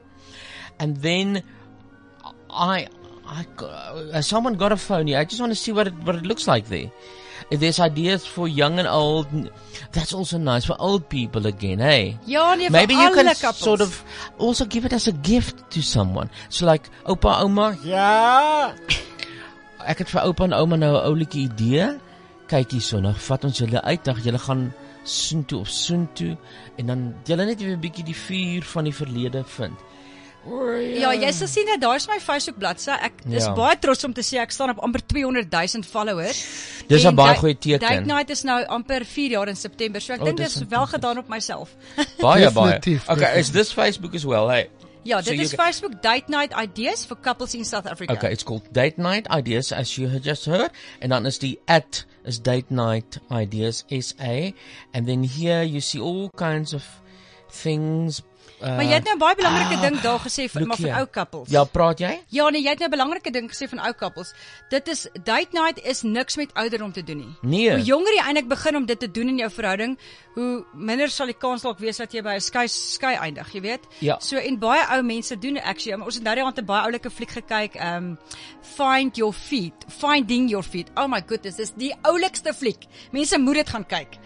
And 0.79 0.99
then 0.99 1.43
I, 2.51 2.89
I, 3.29 3.45
got- 3.57 3.97
uh, 4.15 4.23
someone 4.23 4.55
got 4.55 4.73
a 4.73 4.77
phone 4.77 5.07
here. 5.09 5.19
I 5.19 5.25
just 5.25 5.41
want 5.41 5.51
to 5.53 5.57
see 5.59 5.73
what 5.73 5.87
it, 5.89 5.95
what 6.05 6.15
it 6.17 6.23
looks 6.27 6.47
like 6.47 6.69
there. 6.69 6.91
If 7.51 7.61
there's 7.61 7.79
ideas 7.79 8.27
for 8.27 8.49
young 8.49 8.79
and 8.79 8.89
old, 8.89 9.27
that's 9.93 10.13
also 10.13 10.39
nice 10.39 10.65
for 10.65 10.75
old 10.81 11.09
people 11.09 11.47
again, 11.47 11.79
hey? 11.79 12.19
Ja, 12.27 12.55
nee, 12.55 12.69
Maybe 12.71 12.95
you 12.95 13.13
can 13.15 13.27
couples. 13.35 13.59
sort 13.59 13.81
of 13.81 14.03
also 14.39 14.65
give 14.65 14.85
it 14.85 14.93
as 14.93 15.07
a 15.07 15.13
gift 15.13 15.71
to 15.71 15.83
someone. 15.83 16.29
So 16.49 16.67
like, 16.67 16.89
opa, 17.05 17.43
oma, 17.43 17.77
ja. 17.85 18.73
Ek 19.87 19.99
het 20.03 20.11
vir 20.11 20.25
oupa 20.27 20.45
en 20.49 20.53
ouma 20.57 20.77
nou 20.77 20.93
'n 20.97 21.05
oulike 21.07 21.39
idee. 21.39 21.93
Kyk 22.51 22.71
hierso, 22.75 22.99
nou 23.01 23.13
vat 23.15 23.45
ons 23.45 23.59
julle 23.59 23.83
uit, 23.83 24.03
dan 24.05 24.17
julle 24.23 24.39
gaan 24.39 24.73
soontoe 25.05 25.61
of 25.61 25.69
soontoe 25.71 26.37
en 26.79 26.87
dan 26.87 27.15
julle 27.25 27.45
net 27.47 27.61
weer 27.63 27.77
'n 27.77 27.81
bietjie 27.81 28.05
die 28.05 28.15
vuur 28.17 28.65
van 28.65 28.85
die 28.85 28.95
verlede 28.95 29.45
vind. 29.45 29.79
Ja, 30.47 31.11
jy 31.13 31.33
sal 31.33 31.49
sien 31.51 31.67
dat 31.67 31.81
daar's 31.81 32.07
my 32.09 32.19
Facebook 32.23 32.59
bladsy. 32.59 32.91
Ek 32.91 33.13
is 33.31 33.45
Ja. 33.45 33.53
baie 33.55 33.77
trots 33.79 34.05
om 34.05 34.13
te 34.13 34.23
sê 34.23 34.39
ek 34.39 34.51
staan 34.51 34.71
op 34.71 34.79
amper 34.79 35.01
200 35.07 35.51
000 35.51 35.83
followers. 35.85 36.45
Dis 36.89 37.05
'n 37.05 37.15
baie 37.15 37.37
goeie 37.37 37.59
teken. 37.59 37.81
Date 37.81 38.05
Night 38.07 38.31
is 38.31 38.43
nou 38.45 38.65
amper 38.67 39.05
4 39.05 39.31
jaar 39.31 39.49
in 39.49 39.57
September. 39.57 40.01
So 40.01 40.13
ek 40.13 40.21
Oh, 40.21 40.25
dink 40.25 40.37
dis 40.39 40.53
dit 40.55 40.63
is 40.63 40.69
wel 40.69 40.87
gedaan 40.87 41.19
op 41.19 41.29
myself. 41.29 41.75
Baie 42.21 42.51
baie. 42.51 42.79
Okay, 43.09 43.39
is 43.39 43.51
this 43.51 43.73
Facebook 43.73 44.15
as 44.15 44.25
well, 44.25 44.49
hey? 44.49 44.69
Ja, 45.03 45.21
So 45.23 45.31
dit 45.31 45.35
you 45.39 45.45
is 45.45 45.55
Facebook 45.55 46.03
Date 46.03 46.29
Night 46.29 46.53
Ideas 46.53 47.05
for 47.05 47.17
Couples 47.17 47.55
in 47.55 47.65
South 47.65 47.87
Africa. 47.87 48.13
Okay, 48.15 48.33
it's 48.33 48.43
called 48.43 48.63
Date 48.73 48.99
Night 48.99 49.29
Ideas, 49.31 49.73
as 49.73 49.95
you 49.97 50.09
had 50.11 50.25
just 50.25 50.47
heard. 50.47 50.71
And 51.01 51.11
then 51.13 51.27
is 51.27 51.39
the 51.39 51.59
at 51.67 52.05
is 52.25 52.41
Date 52.41 52.71
Night 52.71 53.19
Ideas 53.31 53.85
SA. 53.89 54.53
And 54.93 55.07
then 55.07 55.23
here 55.23 55.63
you 55.63 55.81
see 55.81 56.01
all 56.01 56.31
kinds 56.37 56.73
of 56.75 56.83
things. 57.51 58.23
Uh, 58.61 58.69
Maar 58.77 58.85
jy 58.85 58.93
het 58.95 59.05
nou 59.05 59.15
'n 59.15 59.19
baie 59.19 59.35
belangrike 59.37 59.81
ding 59.81 60.01
daar 60.01 60.19
gesê 60.21 60.49
look 60.55 60.67
maar 60.69 60.79
here. 60.79 60.99
ou 60.99 61.07
couples. 61.11 61.49
Ja, 61.51 61.65
praat 61.65 61.99
jy? 61.99 62.21
Ja, 62.29 62.49
nee, 62.51 62.63
jy 62.63 62.69
het 62.71 62.79
nou 62.79 62.89
'n 62.89 62.91
belangrike 62.91 63.31
ding 63.31 63.51
gesê 63.51 63.69
van 63.69 63.79
ou 63.79 63.93
couples. 63.95 64.33
Dit 64.69 64.89
is 64.89 65.09
date 65.25 65.49
night 65.53 65.79
is 65.85 66.03
niks 66.03 66.37
met 66.37 66.55
ouderdom 66.55 66.93
te 66.93 67.03
doen 67.05 67.17
nie. 67.17 67.37
Nee. 67.43 67.71
Hoe 67.71 67.81
jonger 67.85 68.13
jy 68.15 68.23
eintlik 68.25 68.49
begin 68.49 68.77
om 68.77 68.87
dit 68.87 68.99
te 68.99 69.11
doen 69.11 69.29
in 69.29 69.37
jou 69.37 69.51
verhouding, 69.51 69.99
hoe 70.37 70.65
minder 70.77 71.09
sal 71.11 71.27
die 71.31 71.35
kans 71.41 71.63
dalk 71.65 71.79
wees 71.81 71.97
dat 71.97 72.13
jy 72.13 72.21
by 72.23 72.35
'n 72.37 72.41
skei 72.45 72.67
skei 72.69 73.15
eindig, 73.17 73.49
jy 73.55 73.61
weet. 73.65 73.85
Ja. 74.05 74.19
So 74.21 74.37
en 74.37 74.59
baie 74.61 74.85
ou 74.97 75.03
mense 75.03 75.37
doen 75.41 75.57
actually. 75.59 75.97
Ons 76.03 76.15
het 76.21 76.25
nou 76.25 76.35
die 76.35 76.45
aand 76.45 76.59
'n 76.61 76.65
baie 76.67 76.85
oulike 76.85 77.11
fliek 77.11 77.31
gekyk, 77.31 77.77
um 77.81 78.19
Find 78.77 79.17
Your 79.17 79.33
Feet, 79.33 79.85
Finding 79.89 80.49
Your 80.51 80.63
Feet. 80.63 80.91
Oh 80.97 81.07
my 81.09 81.23
goodness, 81.27 81.57
dis 81.57 81.73
die 81.77 81.95
oulikste 82.05 82.53
fliek. 82.55 82.85
Mense 83.13 83.39
moet 83.39 83.55
dit 83.55 83.69
gaan 83.69 83.85
kyk. 83.87 84.19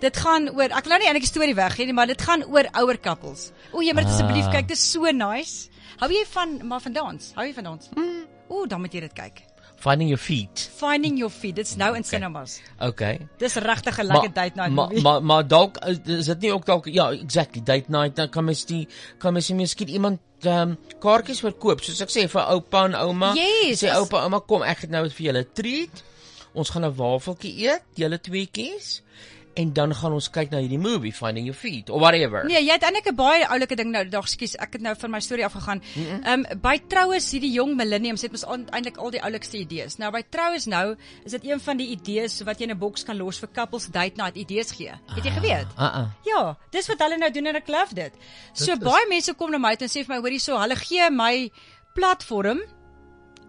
Dit 0.00 0.16
gaan 0.16 0.48
oor 0.48 0.64
ek 0.72 0.84
wil 0.84 0.92
nou 0.94 0.98
nie 0.98 1.06
eintlik 1.08 1.22
die 1.26 1.32
storie 1.34 1.54
weggee 1.54 1.84
nie, 1.86 1.92
maar 1.92 2.06
dit 2.06 2.20
gaan 2.22 2.44
oor 2.44 2.64
ouer 2.74 2.98
couples. 2.98 3.52
O, 3.72 3.80
jy 3.80 3.92
moet 3.92 4.04
dit 4.04 4.12
asseblief 4.12 4.46
Ah. 4.46 4.52
kyk, 4.52 4.68
dit 4.68 4.76
is 4.76 4.90
so 4.90 5.02
nice. 5.12 5.68
Hou 6.00 6.08
jy 6.10 6.24
van 6.32 6.66
maar 6.66 6.80
van 6.80 6.92
dans? 6.92 7.32
Hou 7.34 7.44
jy 7.46 7.52
van 7.54 7.64
dans? 7.64 7.88
Mm. 7.96 8.24
O, 8.48 8.66
dan 8.66 8.80
moet 8.80 8.92
jy 8.94 9.00
dit 9.00 9.12
kyk. 9.12 9.42
Finding 9.78 10.08
your 10.08 10.18
feet. 10.18 10.70
Finding 10.76 11.16
Your 11.18 11.30
Feet. 11.30 11.54
Dit's 11.56 11.76
nou 11.76 11.94
in 11.94 12.00
Okay. 12.02 12.08
cinemas. 12.18 12.60
Okay. 12.80 13.28
Dis 13.38 13.54
regtig 13.54 13.98
'n 13.98 14.06
lekker 14.06 14.32
date 14.32 14.56
night 14.56 14.72
maar, 14.72 14.88
movie. 14.88 15.02
maar 15.02 15.22
maar 15.22 15.46
dalk 15.46 15.76
is 15.86 15.98
is 16.04 16.26
dit 16.26 16.40
nie 16.40 16.52
ook 16.52 16.66
dalk 16.66 16.86
ja, 16.86 17.10
exactly, 17.12 17.62
date 17.62 17.84
night. 17.88 18.16
Dan 18.16 18.28
kan 18.28 18.44
mens 18.44 18.64
die 18.66 18.88
kan 19.18 19.32
mens 19.32 19.50
miskien 19.50 19.88
iemand 19.88 20.18
ehm 20.42 20.70
um, 20.70 20.78
kaartjies 21.00 21.40
verkoop. 21.40 21.80
Soos 21.80 22.00
ek 22.00 22.10
sê 22.10 22.28
vir 22.28 22.42
oupa 22.50 22.84
en 22.84 22.94
ouma. 22.94 23.32
Yes, 23.34 23.82
sê 23.84 23.90
oupa, 23.94 24.22
ouma 24.24 24.40
kom, 24.40 24.62
ek 24.62 24.80
het 24.80 24.90
nou 24.90 25.08
vir 25.08 25.26
julle 25.26 25.40
'n 25.40 25.52
treat. 25.54 26.02
Ons 26.54 26.70
gaan 26.70 26.84
'n 26.84 26.94
wafeltjie 26.94 27.54
eet, 27.68 27.82
julle 27.94 28.18
tweeetjies. 28.18 29.02
En 29.58 29.72
dan 29.74 29.90
gaan 29.94 30.12
ons 30.14 30.28
kyk 30.30 30.52
na 30.52 30.60
hierdie 30.62 30.78
movie 30.78 31.10
Finding 31.12 31.48
Your 31.48 31.58
Feet 31.58 31.90
or 31.90 31.98
whatever. 31.98 32.44
Nee, 32.46 32.60
jy 32.62 32.72
het 32.76 32.84
eintlik 32.86 33.08
'n 33.10 33.16
baie 33.18 33.46
oulike 33.48 33.74
ding 33.76 33.90
nou. 33.90 34.04
Dag, 34.08 34.28
skus, 34.30 34.54
ek 34.56 34.72
het 34.78 34.82
nou 34.82 34.94
van 34.98 35.10
my 35.10 35.20
storie 35.20 35.44
afgegaan. 35.44 35.82
Ehm 35.96 36.44
um, 36.46 36.60
by 36.62 36.76
troues 36.88 37.26
hierdie 37.32 37.50
jong 37.52 37.74
millenniums 37.76 38.22
het 38.22 38.30
mos 38.32 38.44
eintlik 38.46 38.96
al 38.96 39.10
die 39.10 39.22
oulikste 39.22 39.58
idees. 39.58 39.96
Nou 39.98 40.12
by 40.12 40.22
troues 40.30 40.66
nou 40.66 40.94
is 41.24 41.32
dit 41.32 41.44
een 41.44 41.60
van 41.60 41.76
die 41.76 41.88
idees 41.90 42.40
wat 42.42 42.58
jy 42.58 42.68
in 42.68 42.70
'n 42.74 42.78
boks 42.78 43.02
kan 43.04 43.16
los 43.16 43.38
vir 43.38 43.48
couples 43.52 43.86
date 43.90 44.16
night 44.16 44.36
idees 44.36 44.70
gee. 44.70 44.92
Het 45.14 45.24
jy 45.24 45.30
geweet? 45.30 45.66
Ah 45.76 45.94
ah. 45.94 46.06
Ja, 46.24 46.56
dis 46.70 46.86
wat 46.86 46.98
hulle 46.98 47.16
nou 47.18 47.30
doen 47.30 47.46
en 47.46 47.56
ek 47.56 47.68
love 47.68 47.94
dit. 47.94 48.12
So 48.52 48.64
Dit 48.72 48.82
is- 48.82 48.88
baie 48.88 49.06
mense 49.08 49.34
kom 49.34 49.50
na 49.50 49.58
my 49.58 49.74
toe 49.76 49.88
en 49.88 49.90
sê 49.90 50.06
vir 50.06 50.14
my, 50.14 50.20
hoorie 50.22 50.38
so, 50.40 50.56
hulle 50.58 50.76
gee 50.76 51.10
my 51.10 51.50
platform 51.94 52.60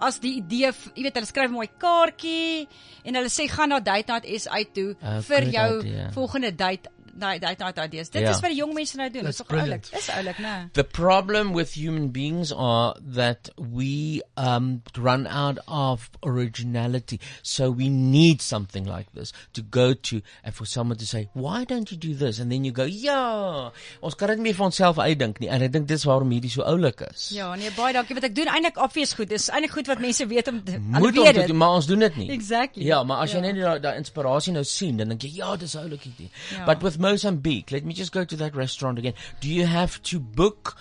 as 0.02 0.20
die 0.20 0.36
idee, 0.38 0.72
jy 0.96 1.04
weet, 1.04 1.14
hulle 1.16 1.26
skryf 1.28 1.50
'n 1.50 1.54
mooi 1.54 1.70
kaartjie 1.78 2.68
en 3.04 3.16
hulle 3.16 3.30
sê 3.30 3.48
gaan 3.50 3.70
na 3.70 3.80
date 3.80 4.12
night 4.12 4.26
uit 4.48 4.74
toe 4.74 4.96
Ah, 5.02 5.20
vir 5.22 5.44
jou 5.52 5.80
idea. 5.80 6.12
volgende 6.12 6.52
date 6.56 6.90
date 7.20 7.42
date 7.42 7.60
night 7.64 7.78
idees. 7.78 8.10
Dit 8.10 8.22
Ja. 8.22 8.30
is 8.30 8.40
wat 8.42 8.50
die 8.52 8.58
jong 8.60 8.74
mense 8.74 8.98
nou 8.98 9.10
doen. 9.10 9.24
Dis 9.26 9.38
tog 9.38 9.48
oulik. 9.52 9.92
Dis 9.92 10.10
oulik, 10.10 10.38
né? 10.40 10.70
The 10.74 10.84
problem 10.84 11.54
with 11.54 11.74
human 11.76 12.12
beings 12.12 12.52
are 12.54 12.96
that 13.16 13.50
we 13.58 14.22
um, 14.38 14.82
run 14.98 15.28
out 15.28 15.60
of 15.68 16.10
originality. 16.24 17.20
So 17.44 17.70
we 17.72 17.90
need 17.90 18.42
something 18.42 18.86
like 18.86 19.12
this 19.14 19.34
to 19.54 19.62
go 19.62 19.94
to 19.94 20.22
and 20.44 20.54
for 20.54 20.66
someone 20.66 20.98
to 20.98 21.06
say, 21.06 21.30
why 21.34 21.64
don't 21.66 21.92
you 21.92 21.98
do 21.98 22.14
this? 22.14 22.40
And 22.40 22.52
then 22.52 22.64
you 22.66 22.72
go, 22.72 22.84
ja, 22.86 23.72
ons 24.02 24.16
kan 24.16 24.30
dit 24.30 24.38
nie 24.40 24.50
meer 24.50 24.58
vir 24.58 24.66
onsself 24.70 24.98
uitdink 25.00 25.40
nie. 25.44 25.50
En 25.50 25.62
ek 25.66 25.72
dink 25.76 25.88
dis 25.90 26.04
waarom 26.08 26.32
hierdie 26.34 26.52
so 26.52 26.64
oulik 26.68 27.02
is. 27.10 27.30
Ja, 27.36 27.52
nee, 27.60 27.72
baie 27.78 27.94
dankie 27.94 28.16
want 28.18 28.28
ek 28.30 28.36
doen 28.38 28.48
eintlik 28.52 28.78
obvious 28.82 29.14
goed. 29.18 29.30
Dis 29.30 29.50
eintlik 29.50 29.72
goed 29.78 29.88
wat 29.92 30.00
mense 30.04 30.26
weet 30.30 30.48
om 30.52 30.60
Moet 30.60 31.14
weet 31.14 31.20
ons 31.24 31.34
dit. 31.40 31.48
doen, 31.48 31.58
maar 31.58 31.76
ons 31.80 31.88
doen 31.90 32.00
dit 32.00 32.16
nie. 32.22 32.30
Exactly. 32.36 32.84
Ja, 32.90 33.04
maar 33.04 33.24
as 33.26 33.32
jy 33.34 33.40
Ja. 33.40 33.46
net 33.52 33.56
daai 33.62 33.80
daai 33.80 33.98
inspirasie 33.98 34.54
nou 34.54 34.64
sien, 34.64 34.98
dan 34.98 35.10
dink 35.10 35.22
jy, 35.24 35.32
ja, 35.40 35.56
dis 35.56 35.76
'n 35.76 35.80
oulike 35.86 36.10
idee. 36.10 36.30
Ja. 36.58 36.66
But 36.66 36.82
with 36.84 36.98
Mozambique, 37.10 37.72
let 37.72 37.84
me 37.86 37.94
just 37.94 38.12
go 38.12 38.24
to 38.24 38.36
that 38.38 38.56
restaurant 38.56 39.00
again. 39.00 39.14
Do 39.42 39.50
you 39.50 39.66
have 39.66 40.02
to 40.04 40.20
book 40.20 40.78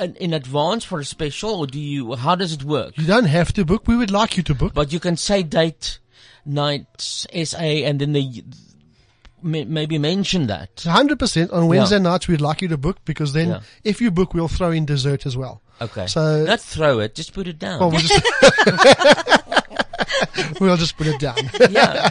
in, 0.00 0.14
in 0.16 0.32
advance 0.32 0.84
for 0.84 1.00
a 1.00 1.04
special 1.04 1.50
or 1.50 1.66
do 1.66 1.78
you 1.78 2.14
how 2.14 2.34
does 2.34 2.52
it 2.54 2.64
work? 2.64 2.96
You 2.96 3.06
don't 3.06 3.24
have 3.26 3.52
to 3.54 3.64
book. 3.64 3.86
We 3.86 3.96
would 3.96 4.10
like 4.10 4.36
you 4.38 4.42
to 4.44 4.54
book. 4.54 4.72
But 4.74 4.92
you 4.92 5.00
can 5.00 5.16
say 5.16 5.42
date 5.42 5.98
night 6.46 6.86
SA 7.00 7.58
and 7.88 8.00
then 8.00 8.12
they 8.12 8.42
maybe 9.42 9.98
mention 9.98 10.46
that. 10.46 10.74
100% 10.76 11.52
on 11.52 11.68
Wednesday 11.68 11.96
Yeah. 11.96 12.02
nights 12.02 12.26
we'd 12.26 12.40
like 12.40 12.62
you 12.62 12.68
to 12.68 12.78
book 12.78 12.98
because 13.04 13.32
then 13.34 13.48
Yeah. 13.48 13.60
if 13.84 14.00
you 14.00 14.10
book 14.10 14.32
we'll 14.34 14.48
throw 14.48 14.70
in 14.70 14.86
dessert 14.86 15.26
as 15.26 15.36
well. 15.36 15.60
Okay. 15.80 16.06
So 16.06 16.44
not 16.46 16.60
throw 16.60 17.00
it, 17.00 17.14
just 17.14 17.34
put 17.34 17.46
it 17.46 17.58
down. 17.58 17.80
Well, 17.80 17.90
we'll 17.90 18.00
just 18.00 18.24
we'll 20.60 20.76
just 20.76 20.96
put 20.96 21.06
it 21.06 21.20
down. 21.20 21.36
Yeah. 21.70 22.08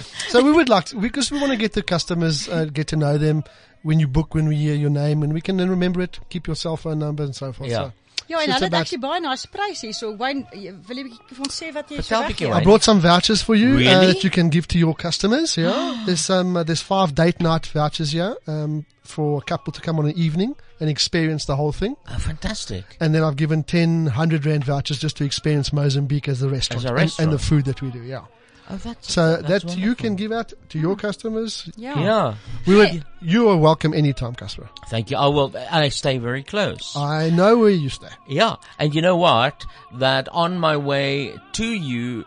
so 0.28 0.42
we 0.44 0.52
would 0.52 0.68
like 0.68 0.86
to, 0.86 0.96
because 0.96 1.30
we 1.30 1.38
want 1.38 1.50
to 1.50 1.56
get 1.56 1.72
the 1.72 1.82
customers, 1.82 2.48
uh, 2.48 2.66
get 2.66 2.88
to 2.88 2.96
know 2.96 3.16
them 3.16 3.42
when 3.82 3.98
you 3.98 4.06
book, 4.06 4.34
when 4.34 4.46
we 4.48 4.56
hear 4.56 4.74
your 4.74 4.90
name, 4.90 5.22
and 5.22 5.32
we 5.32 5.40
can 5.40 5.56
then 5.56 5.70
remember 5.70 6.00
it, 6.00 6.18
keep 6.28 6.46
your 6.46 6.56
cell 6.56 6.76
phone 6.76 6.98
number 6.98 7.22
and 7.22 7.34
so 7.34 7.52
forth. 7.52 7.70
Yeah. 7.70 7.76
So, 7.76 7.92
Ja, 8.26 8.36
so 8.36 8.42
en 8.44 8.50
it's 8.50 8.58
hulle 8.58 8.64
het 8.64 8.74
actually 8.74 9.00
baie 9.00 9.20
nice 9.20 9.48
pryse 9.48 9.86
hierso. 9.86 10.16
Wyn, 10.18 10.46
jy- 10.52 10.74
wil 10.86 10.96
jy 10.96 11.04
bietjie 11.08 11.34
vir 11.36 11.44
ons 11.46 11.56
sê 11.62 11.72
wat 11.72 11.88
jy 11.90 11.96
Vertel 12.02 12.22
so 12.22 12.28
bietjie. 12.28 12.52
I 12.60 12.62
brought 12.64 12.82
some 12.84 13.00
vouchers 13.00 13.42
for 13.42 13.54
you 13.56 13.76
uh, 13.78 14.00
that 14.06 14.22
you 14.24 14.30
can 14.30 14.50
give 14.50 14.66
to 14.68 14.78
your 14.78 14.94
customers. 14.94 15.56
Yeah, 15.56 16.02
there's 16.06 16.20
some. 16.20 16.56
Uh, 16.56 16.62
there's 16.64 16.82
five 16.82 17.14
date 17.14 17.40
night 17.40 17.66
vouchers 17.66 18.12
here 18.12 18.36
um, 18.46 18.84
for 19.02 19.38
a 19.38 19.42
couple 19.44 19.72
to 19.72 19.80
come 19.80 19.98
on 19.98 20.06
an 20.06 20.12
evening 20.18 20.54
and 20.80 20.88
experience 20.90 21.46
the 21.46 21.56
whole 21.56 21.72
thing. 21.72 21.96
Oh, 22.08 22.18
fantastic. 22.18 22.84
And 23.00 23.14
then 23.14 23.22
I've 23.24 23.36
given 23.36 23.64
10 23.64 24.04
100 24.04 24.44
rand 24.46 24.64
vouchers 24.64 24.98
just 24.98 25.16
to 25.16 25.24
experience 25.24 25.72
Mozambique 25.72 26.28
as 26.28 26.42
a 26.42 26.48
restaurant, 26.48 26.84
As 26.84 26.90
a 26.90 26.94
and- 26.94 27.14
And, 27.18 27.32
the 27.32 27.38
food 27.38 27.64
that 27.64 27.80
we 27.82 27.90
do. 27.90 28.02
Yeah. 28.02 28.26
Oh, 28.70 28.76
that's 28.76 29.12
So 29.12 29.36
that's 29.36 29.64
that 29.64 29.78
you 29.78 29.94
can 29.94 30.14
give 30.14 30.30
out 30.30 30.52
to 30.68 30.78
your 30.78 30.94
customers. 30.96 31.70
Ja. 31.76 31.98
Yeah. 31.98 32.34
We 32.66 32.76
would. 32.76 33.04
You 33.22 33.48
are 33.48 33.56
welcome 33.56 33.94
anytime, 33.94 34.34
Casper. 34.34 34.68
Thank 34.90 35.10
you. 35.10 35.16
I 35.16 35.26
will 35.26 35.54
I 35.70 35.88
stay 35.88 36.18
very 36.18 36.42
close. 36.42 36.94
I 36.94 37.30
know 37.30 37.56
where 37.58 37.70
you 37.70 37.88
stay. 37.88 38.12
Yeah, 38.28 38.56
and 38.78 38.94
you 38.94 39.00
know 39.00 39.16
what? 39.16 39.64
That 39.98 40.28
on 40.28 40.58
my 40.58 40.76
way 40.76 41.34
to 41.52 41.64
you, 41.64 42.24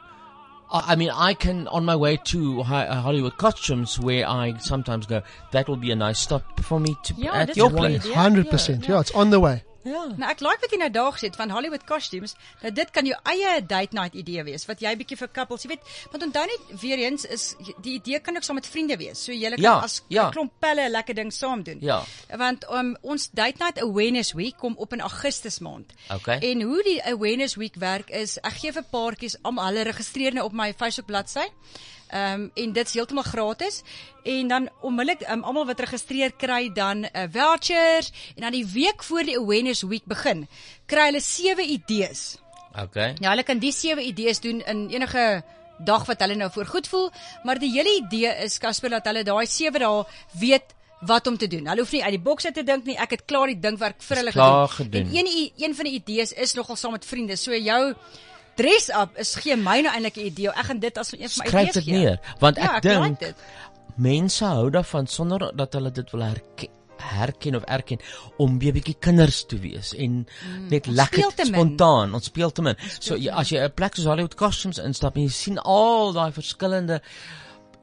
I 0.72 0.94
I 0.94 0.96
mean, 0.96 1.12
I 1.14 1.34
can 1.36 1.68
on 1.68 1.86
my 1.86 1.96
way 1.96 2.18
to 2.18 2.62
uh, 2.62 3.02
Hollywood 3.02 3.38
Costumes, 3.38 4.00
where 4.00 4.28
I 4.28 4.58
sometimes 4.58 5.06
go. 5.06 5.22
That 5.52 5.68
will 5.68 5.78
be 5.78 5.92
a 5.92 5.96
nice 5.96 6.20
stop 6.20 6.60
for 6.62 6.80
me 6.80 6.96
to 7.04 7.14
Ja, 7.14 7.34
at 7.34 7.56
your 7.56 7.68
is 7.68 7.74
'n 7.74 7.78
goeie 7.78 8.00
place. 8.00 8.14
Hundred 8.16 8.50
percent. 8.50 8.88
Yeah, 8.88 9.00
it's 9.00 9.12
on 9.12 9.30
the 9.30 9.40
way. 9.40 9.64
Ja. 9.84 10.06
Nou 10.18 10.30
ek 10.30 10.42
like 10.46 10.62
wat 10.62 10.72
jy 10.72 10.78
nou 10.78 10.90
daar 10.94 11.12
gesê 11.16 11.30
het 11.30 11.36
van 11.40 11.50
Hollywood 11.50 11.84
costumes. 11.90 12.36
Nou 12.62 12.72
dit 12.74 12.92
kan 12.92 13.06
jou 13.06 13.18
eie 13.24 13.62
date 13.66 13.96
night 13.98 14.14
idee 14.16 14.44
wees 14.44 14.66
wat 14.70 14.82
jy 14.84 14.94
bietjie 15.00 15.18
vir 15.18 15.32
couples, 15.34 15.64
jy 15.64 15.70
weet, 15.74 15.92
want 16.12 16.24
onthou 16.24 16.46
net 16.46 16.82
weer 16.82 16.98
eens 17.00 17.26
is 17.26 17.56
die 17.82 17.96
idee 18.00 18.20
kan 18.20 18.36
ook 18.36 18.44
saam 18.44 18.56
met 18.56 18.68
vriende 18.68 18.98
wees. 18.98 19.24
So 19.24 19.32
julle 19.32 19.56
kan 19.56 19.64
Ja, 19.64 19.80
as 19.80 20.02
'n 20.02 20.14
ja. 20.14 20.30
klomp 20.30 20.52
pelle 20.60 20.88
'n 20.88 20.92
lekker 20.92 21.16
ding 21.16 21.34
saam 21.34 21.64
doen. 21.64 21.78
Ja. 21.82 22.04
Want 22.38 22.66
um, 22.72 22.98
ons 23.02 23.30
date 23.32 23.58
night 23.64 23.82
awareness 23.82 24.34
week 24.34 24.58
kom 24.58 24.76
op 24.78 24.94
in 24.94 25.02
Augustus 25.02 25.60
maand. 25.60 25.94
Okay. 26.14 26.38
En 26.40 26.62
hoe 26.62 26.84
die 26.84 27.04
awareness 27.04 27.56
week 27.56 27.76
werk 27.76 28.10
is 28.10 28.38
ek 28.38 28.54
gee 28.54 28.72
vir 28.72 28.84
paartjies 28.92 29.38
om 29.44 29.58
hulle 29.58 29.82
registreer 29.84 30.34
nou 30.34 30.46
op 30.46 30.54
my 30.54 30.74
Facebook 30.74 31.06
bladsy. 31.08 31.48
Ehm 32.12 32.42
um, 32.42 32.52
en 32.54 32.74
dit's 32.76 32.94
heeltemal 32.94 33.24
gratis 33.24 33.82
en 34.24 34.48
dan 34.48 34.70
onmiddellik 34.82 35.22
um, 35.32 35.44
almal 35.48 35.66
wat 35.66 35.80
registreer 35.80 36.34
kry 36.36 36.70
dan 36.74 37.06
'n 37.06 37.10
uh, 37.16 37.24
voucher 37.32 38.04
en 38.36 38.42
dan 38.44 38.52
die 38.52 38.66
week 38.66 39.04
voor 39.04 39.24
die 39.24 39.38
awareness 39.38 39.82
week 39.82 40.06
begin 40.06 40.48
kry 40.86 41.06
hulle 41.06 41.22
sewe 41.22 41.64
idees. 41.64 42.38
Okay. 42.84 43.16
Ja, 43.20 43.30
hulle 43.30 43.44
kan 43.44 43.60
die 43.60 43.72
sewe 43.72 44.04
idees 44.04 44.40
doen 44.40 44.60
in 44.66 44.90
enige 44.90 45.44
dag 45.80 46.06
wat 46.06 46.20
hulle 46.20 46.36
nou 46.36 46.52
voor 46.52 46.66
goed 46.66 46.88
voel, 46.88 47.10
maar 47.44 47.60
die 47.60 47.72
hele 47.72 47.96
idee 48.04 48.36
is 48.44 48.58
Casper 48.58 48.90
dat 48.90 49.06
hulle 49.06 49.24
daai 49.24 49.46
sewe 49.46 49.80
dae 49.80 50.04
weet 50.40 50.76
wat 51.02 51.28
om 51.28 51.38
te 51.38 51.48
doen. 51.48 51.68
Hulle 51.68 51.82
hoef 51.82 51.92
nie 51.92 52.04
uit 52.04 52.16
die 52.16 52.22
boks 52.22 52.46
uit 52.46 52.54
te 52.54 52.64
dink 52.64 52.86
nie. 52.86 52.98
Ek 52.98 53.16
het 53.16 53.24
klaar 53.26 53.50
die 53.50 53.60
dinkwerk 53.60 54.04
vir 54.06 54.18
hulle 54.22 54.32
gedoen. 54.36 54.68
gedoen. 54.70 55.08
En 55.10 55.28
een 55.28 55.52
een 55.58 55.76
van 55.76 55.90
die 55.90 55.94
idees 55.94 56.34
is 56.34 56.54
nogal 56.54 56.76
saam 56.76 56.92
met 56.92 57.06
vriende. 57.06 57.36
So 57.36 57.56
jou 57.56 57.96
dress 58.62 58.90
up 58.90 59.18
is 59.18 59.36
gee 59.36 59.56
my 59.56 59.82
nou 59.82 59.92
eintlik 59.94 60.18
'n 60.18 60.26
idee. 60.26 60.50
Ek 60.50 60.66
gaan 60.66 60.80
dit 60.80 60.98
as 60.98 61.12
een 61.14 61.20
van 61.30 61.44
my 61.44 61.48
Skryf 61.50 61.62
idees 61.70 61.74
dit 61.74 61.84
gee. 61.84 61.94
neer, 62.00 62.20
want 62.40 62.58
ja, 62.58 62.64
ek 62.64 62.70
ek 62.78 62.84
like 62.84 63.02
dink 63.04 63.20
dit. 63.20 63.36
mense 63.98 64.46
hou 64.46 64.70
daarvan 64.70 65.08
sonder 65.08 65.52
dat 65.56 65.74
hulle 65.74 65.92
dit 65.92 66.12
wil 66.12 66.22
herken 66.22 66.70
herken 67.02 67.56
of 67.56 67.64
erken 67.66 67.98
om 68.38 68.60
weer 68.60 68.74
bietjie 68.74 68.96
kinders 69.00 69.46
te 69.46 69.58
wees 69.60 69.94
en 69.98 70.28
net 70.70 70.88
ons 70.88 70.96
lekker 70.96 71.46
spontaan 71.46 72.14
ons 72.14 72.26
speel 72.26 72.52
te 72.52 72.62
min 72.62 72.76
so 73.00 73.16
jy, 73.16 73.30
as 73.32 73.50
jy 73.50 73.58
'n 73.64 73.72
plek 73.74 73.96
soos 73.96 74.06
Hollywood 74.06 74.36
Costumes 74.36 74.78
instap 74.78 75.16
en 75.16 75.24
jy 75.24 75.30
sien 75.30 75.58
al 75.60 76.14
daai 76.14 76.32
verskillende 76.32 77.02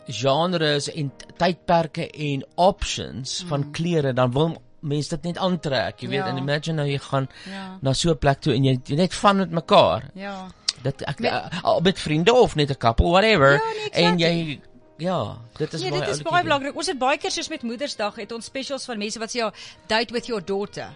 genres 0.07 0.89
en 0.95 1.11
tydperke 1.37 2.07
en 2.11 2.45
options 2.57 3.45
van 3.49 3.71
klere 3.73 4.13
dan 4.15 4.31
wil 4.33 4.55
mense 4.81 5.11
dit 5.11 5.23
net 5.25 5.39
aantrek 5.39 6.01
jy 6.03 6.09
weet 6.09 6.25
Ja. 6.25 6.29
en 6.29 6.37
imagine 6.39 6.77
nou 6.77 6.87
jy 6.89 6.99
gaan 6.99 7.29
Ja. 7.51 7.79
na 7.83 7.93
so 7.93 8.11
'n 8.11 8.19
plek 8.19 8.41
toe 8.41 8.55
en 8.55 8.65
jy, 8.65 8.79
jy 8.87 8.97
net 8.97 9.15
van 9.15 9.37
met 9.37 9.51
mekaar 9.51 10.11
Ja. 10.15 10.49
Dit 10.83 11.03
ek 11.03 11.19
Met- 11.19 11.33
met, 11.33 11.53
uh, 11.65 11.79
met 11.81 12.01
vriende 12.01 12.33
of 12.35 12.55
net 12.55 12.71
'n 12.71 12.77
couple 12.77 13.11
whatever 13.11 13.53
Ja, 13.53 13.59
nee, 13.65 13.91
exactly. 13.91 14.05
en 14.05 14.19
jy 14.19 14.61
ja 14.97 15.37
dit 15.57 15.73
is 15.73 15.81
Nee, 15.81 15.91
baie 15.91 16.01
dit 16.05 16.15
is 16.15 16.23
baie 16.23 16.43
belangrik. 16.43 16.77
Ons 16.77 16.87
het 16.87 16.99
baie 16.99 17.19
keer 17.19 17.31
soos 17.31 17.49
met 17.49 17.63
Moedersdag 17.63 18.15
het 18.17 18.33
ons 18.33 18.45
specials 18.45 18.85
van 18.85 18.99
mense 18.99 19.19
wat 19.19 19.31
sê 19.31 19.39
ja, 19.39 19.53
date 19.87 20.13
with 20.13 20.27
your 20.27 20.45
daughter. 20.45 20.89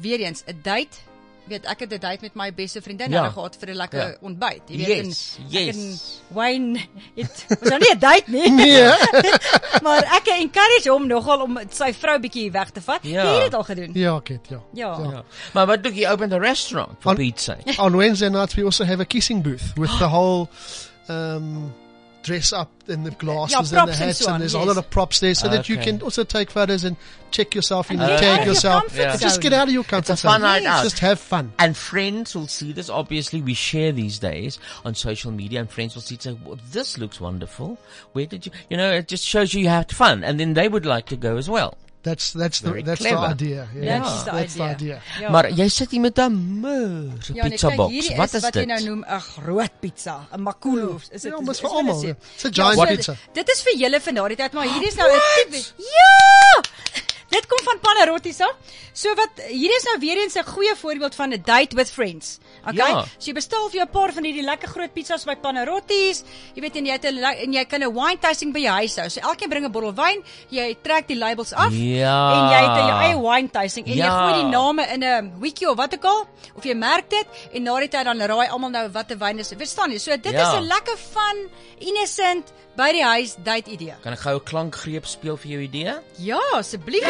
weer 0.00 0.20
eens 0.20 0.42
'n 0.46 0.58
date 0.62 0.96
weet 1.48 1.64
ek 1.66 1.80
het 1.80 1.92
'n 1.92 1.98
date 1.98 2.18
met 2.20 2.34
my 2.34 2.54
beste 2.54 2.80
vriendin 2.82 3.10
Ja. 3.10 3.24
ja. 3.24 3.30
gehad 3.30 3.56
vir 3.58 3.68
'n 3.68 3.76
lekker 3.76 3.98
Ja. 4.00 4.06
ja. 4.06 4.16
ontbyt. 4.20 4.62
Jy 4.66 4.76
weet 4.86 5.06
Yes, 5.06 5.36
en 5.38 5.44
yes. 5.48 5.68
ek 5.68 5.74
en 5.74 5.98
Wayne 6.34 6.78
het 7.16 7.44
was 7.48 7.68
nou 7.68 7.78
nie 7.80 7.94
'n 7.94 7.98
date 7.98 8.24
nie. 8.26 8.50
Nee. 8.62 8.82
maar 9.84 10.02
ek 10.02 10.26
encourage 10.26 10.88
hom 10.90 11.06
nogal 11.06 11.40
om 11.42 11.58
sy 11.70 11.92
vrou 11.92 12.18
bietjie 12.20 12.50
weg 12.50 12.70
te 12.70 12.80
vat. 12.80 12.98
Ja. 13.02 13.22
Jy 13.24 13.34
het 13.34 13.42
dit 13.44 13.54
al 13.54 13.64
gedoen. 13.64 13.90
Ja, 13.94 14.20
Kit, 14.20 14.48
ja. 14.48 14.60
Ja. 14.72 14.98
Ja. 15.12 15.22
Maar 15.52 15.66
wat 15.66 15.82
doen 15.82 15.94
jy 15.94 16.06
open 16.08 16.32
a 16.32 16.38
restaurant 16.38 16.90
for 17.00 17.16
On- 17.18 17.32
sake? 17.34 17.74
On 17.82 17.96
Wednesday 17.96 18.28
nights, 18.28 18.54
we 18.54 18.64
also 18.64 18.84
have 18.84 19.00
a 19.00 19.04
kissing 19.04 19.42
booth 19.42 19.72
with 19.76 19.98
the 19.98 20.08
whole 20.08 20.48
um, 21.08 21.72
dress 22.22 22.52
up 22.52 22.70
in 22.88 23.04
the 23.04 23.10
glasses 23.12 23.54
and 23.54 23.66
the 23.66 23.72
props 23.74 23.92
and 23.92 24.06
hats, 24.06 24.18
so 24.18 24.24
and, 24.26 24.34
on, 24.34 24.40
there's 24.40 24.54
a 24.54 24.58
yes. 24.58 24.66
lot 24.66 24.76
of 24.76 24.90
props 24.90 25.20
there, 25.20 25.34
so 25.34 25.48
that 25.48 25.68
you 25.68 25.76
can 25.76 26.00
also 26.02 26.24
take 26.24 26.50
photos 26.50 26.84
and 26.84 26.96
check 27.30 27.54
yourself 27.54 27.90
in, 27.90 28.00
And 28.00 28.10
and 28.10 28.20
get 28.20 28.28
out 28.28 28.30
tag 28.30 28.40
of 28.40 28.46
your 28.46 28.54
yourself. 28.54 28.98
And 28.98 29.20
Just 29.20 29.40
get 29.40 29.52
out 29.52 29.68
of 29.68 29.74
your 29.74 29.80
It's 29.82 29.90
comfort 29.90 30.12
a 30.12 30.16
fun 30.16 30.40
zone. 30.40 30.42
night 30.42 30.64
out. 30.64 30.82
Just 30.82 30.98
have 31.00 31.18
fun. 31.20 31.52
And 31.58 31.76
friends 31.76 32.34
will 32.34 32.46
see 32.46 32.72
this. 32.72 32.88
Obviously, 32.90 33.42
we 33.42 33.54
share 33.54 33.92
these 33.92 34.18
days 34.18 34.58
on 34.84 34.94
social 34.94 35.30
media, 35.32 35.60
and 35.60 35.70
friends 35.70 35.94
will 35.94 36.02
see 36.02 36.14
it. 36.16 36.22
Say, 36.22 36.36
well, 36.44 36.58
"This 36.70 36.98
looks 36.98 37.20
wonderful. 37.20 37.78
Where 38.12 38.26
did 38.26 38.46
you? 38.46 38.52
You 38.70 38.76
know, 38.76 38.92
it 38.92 39.08
just 39.08 39.24
shows 39.24 39.54
you 39.54 39.62
you 39.62 39.68
had 39.68 39.90
fun, 39.92 40.24
and 40.24 40.38
then 40.38 40.54
they 40.54 40.68
would 40.68 40.86
like 40.86 41.06
to 41.06 41.16
go 41.16 41.36
as 41.36 41.48
well." 41.50 41.76
That's 42.02 42.32
that's 42.32 42.58
the 42.60 42.68
Very 42.70 42.82
that's 42.82 42.98
clever. 43.00 43.20
the 43.28 43.44
idea. 43.44 43.68
Yeah. 43.74 44.00
That's 44.02 44.24
the 44.24 44.30
that's 44.32 44.54
the 44.54 44.62
idea. 44.62 44.96
idea. 44.96 45.20
Ja. 45.20 45.30
Maar 45.30 45.50
jy 45.52 45.68
sit 45.68 45.90
hier 45.90 46.00
met 46.00 46.18
'n 46.18 46.32
moer 46.34 47.12
Ja, 47.32 47.42
nee, 47.42 47.50
pizza 47.50 47.68
kyk, 47.68 47.76
box. 47.76 47.92
hierdie 47.92 48.16
Wat 48.16 48.34
is 48.34 48.42
wat 48.42 48.54
jy 48.54 48.60
dit? 48.64 48.68
nou 48.68 48.80
noem 48.88 49.04
'n 49.06 49.20
groot 49.20 49.70
pizza, 49.80 50.26
'n 50.34 50.40
makulu. 50.42 50.98
Is 51.10 51.22
dit 51.22 51.32
Ja, 51.32 51.40
maar 51.40 51.54
is- 51.54 51.60
vir 51.60 51.68
is 51.68 51.72
wat 51.72 51.72
almal, 51.72 52.00
dit 52.00 52.10
is? 52.10 52.16
it's 52.34 52.44
a 52.44 52.50
giant 52.62 52.78
so, 52.78 52.86
pizza. 52.86 53.14
Dit 53.32 53.48
is 53.48 53.62
vir 53.62 53.76
julle 53.78 54.00
van 54.00 54.14
daardie 54.14 54.36
tyd, 54.36 54.52
maar 54.52 54.64
hierdie 54.66 54.88
is 54.88 54.94
nou 54.96 55.08
'n 55.10 55.20
tipe. 55.50 55.62
Ja! 55.78 56.60
Dit 57.32 57.46
kom 57.48 57.62
van 57.64 57.78
Panarottis 57.80 58.40
af. 58.44 58.54
So 58.92 59.08
wat 59.16 59.40
hierdie 59.48 59.76
is 59.78 59.86
nou 59.88 59.94
weer 60.02 60.18
eens 60.20 60.34
'n 60.36 60.44
goeie 60.44 60.74
voorbeeld 60.76 61.14
van 61.14 61.32
'n 61.32 61.42
date 61.44 61.74
with 61.76 61.90
friends. 61.90 62.38
Okay? 62.68 62.90
Ja. 62.92 63.04
So 63.18 63.30
jy 63.30 63.32
bestel 63.34 63.68
vir 63.70 63.78
jou 63.80 63.86
'n 63.88 63.90
paar 63.92 64.12
van 64.12 64.24
hierdie 64.24 64.42
lekker 64.44 64.68
groot 64.68 64.92
pizzas 64.92 65.24
by 65.24 65.34
Panarottis. 65.36 66.22
Jy 66.54 66.60
weet 66.60 66.76
en 66.76 66.84
jy 66.86 66.92
het 66.92 67.04
'n 67.04 67.18
en 67.24 67.52
jy 67.52 67.64
kan 67.64 67.80
'n 67.82 67.92
wine 67.94 68.18
tasting 68.20 68.52
by 68.52 68.60
jou 68.60 68.74
huis 68.74 68.96
hou. 68.96 69.08
So 69.08 69.20
elkeen 69.20 69.48
bring 69.48 69.64
'n 69.64 69.72
bottel 69.72 69.94
wyn, 69.94 70.22
jy 70.50 70.76
trek 70.82 71.08
die 71.08 71.16
labels 71.16 71.52
af 71.52 71.72
Ja. 71.72 72.32
en 72.32 72.48
jy 72.52 72.68
het 72.68 72.76
jou 72.76 73.00
eie 73.00 73.18
wine 73.20 73.50
tasting 73.50 73.86
en 73.86 73.94
Ja. 73.96 74.04
jy 74.04 74.10
gooi 74.10 74.42
die 74.42 74.50
name 74.50 74.82
in 74.92 75.02
'n 75.02 75.32
wiki 75.40 75.66
of 75.66 75.76
wat 75.76 75.94
ook 75.94 76.04
al 76.04 76.26
of 76.54 76.64
jy 76.64 76.74
merk 76.74 77.08
dit 77.10 77.26
en 77.54 77.62
na 77.62 77.78
die 77.78 77.88
tyd 77.88 78.04
dan 78.04 78.18
raai 78.20 78.48
almal 78.48 78.70
nou 78.70 78.88
wat 78.90 79.10
'n 79.10 79.18
wyn 79.18 79.38
is. 79.38 79.48
Verstaan 79.56 79.90
jy? 79.90 79.98
So 79.98 80.10
dit 80.16 80.32
Ja. 80.32 80.52
is 80.52 80.58
'n 80.58 80.66
lekker 80.66 80.96
fun, 80.96 81.48
innocent 81.78 82.52
by 82.76 82.90
die 82.92 83.04
huis 83.04 83.36
date 83.44 83.70
idee. 83.70 83.94
Kan 84.02 84.12
ek 84.16 84.20
gou 84.24 84.34
'n 84.38 84.44
klankgreep 84.44 85.06
speel 85.06 85.36
vir 85.36 85.50
jou 85.52 85.60
idee? 85.62 85.94
Ja, 86.18 86.40
asseblief. 86.54 87.04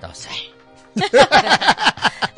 Daar's 0.00 0.26
hy. 0.26 0.40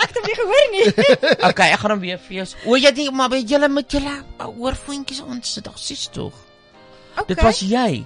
Ek 0.05 0.11
het 0.11 0.17
hom 0.19 0.27
nie 0.29 0.37
gehoor 0.39 0.67
nie. 0.73 0.87
Okay, 1.51 1.71
ek 1.73 1.81
gaan 1.83 1.91
hom 1.95 2.01
weer 2.01 2.19
vir 2.19 2.37
jou. 2.37 2.45
s- 2.47 2.57
O, 2.67 2.77
jy 2.77 2.91
dink 2.95 3.13
maar 3.17 3.29
by 3.33 3.41
julle 3.43 3.69
met 3.69 3.91
julle 3.91 4.15
oorvoetjies 4.39 5.21
ons 5.25 5.55
sit 5.57 5.65
daar 5.65 5.79
sies 5.79 6.09
tog. 6.13 6.33
Dit 7.27 7.41
was 7.43 7.61
jy. 7.61 8.05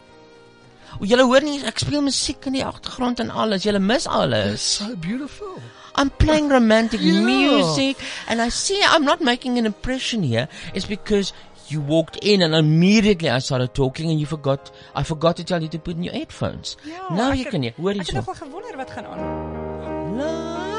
O, 1.00 1.04
julle 1.04 1.24
hoor 1.28 1.40
nie 1.44 1.60
ek 1.68 1.78
speel 1.78 2.00
musiek 2.02 2.46
in 2.46 2.52
die 2.58 2.64
agtergrond 2.64 3.20
en 3.20 3.30
alles. 3.30 3.64
Julle 3.64 3.78
mis 3.80 4.06
alles. 4.06 4.62
So 4.78 4.94
beautiful. 4.96 5.58
I'm 5.98 6.10
playing 6.10 6.48
romantic 6.52 7.00
Yeah. 7.02 7.20
music 7.32 7.96
and 8.28 8.40
I 8.40 8.48
see 8.50 8.80
I'm 8.84 9.04
not 9.04 9.20
making 9.20 9.58
an 9.58 9.66
impression 9.66 10.22
here. 10.22 10.48
It's 10.72 10.86
because 10.86 11.32
you 11.70 11.80
walked 11.80 12.16
in 12.22 12.42
and 12.42 12.54
immediately 12.54 13.28
I 13.30 13.38
started 13.40 13.74
talking 13.74 14.10
and 14.10 14.18
you 14.20 14.26
forgot 14.26 14.70
I 14.94 15.02
forgot 15.02 15.36
to 15.36 15.44
tell 15.44 15.62
you 15.62 15.68
to 15.68 15.78
put 15.78 15.96
in 15.96 16.02
your 16.04 16.14
headphones. 16.14 16.76
Ja, 16.84 17.08
nou 17.14 17.30
ek 17.32 17.36
jy 17.38 17.42
het- 17.44 17.50
kan 17.52 17.62
jy 17.62 17.72
hoor 17.76 17.90
Ek 17.90 17.96
het 17.98 18.06
hierso. 18.06 18.16
nog 18.16 18.24
wel 18.26 18.34
gewonder 18.34 18.76
wat 18.76 18.90
gaan 18.90 19.06
aan. 19.06 20.78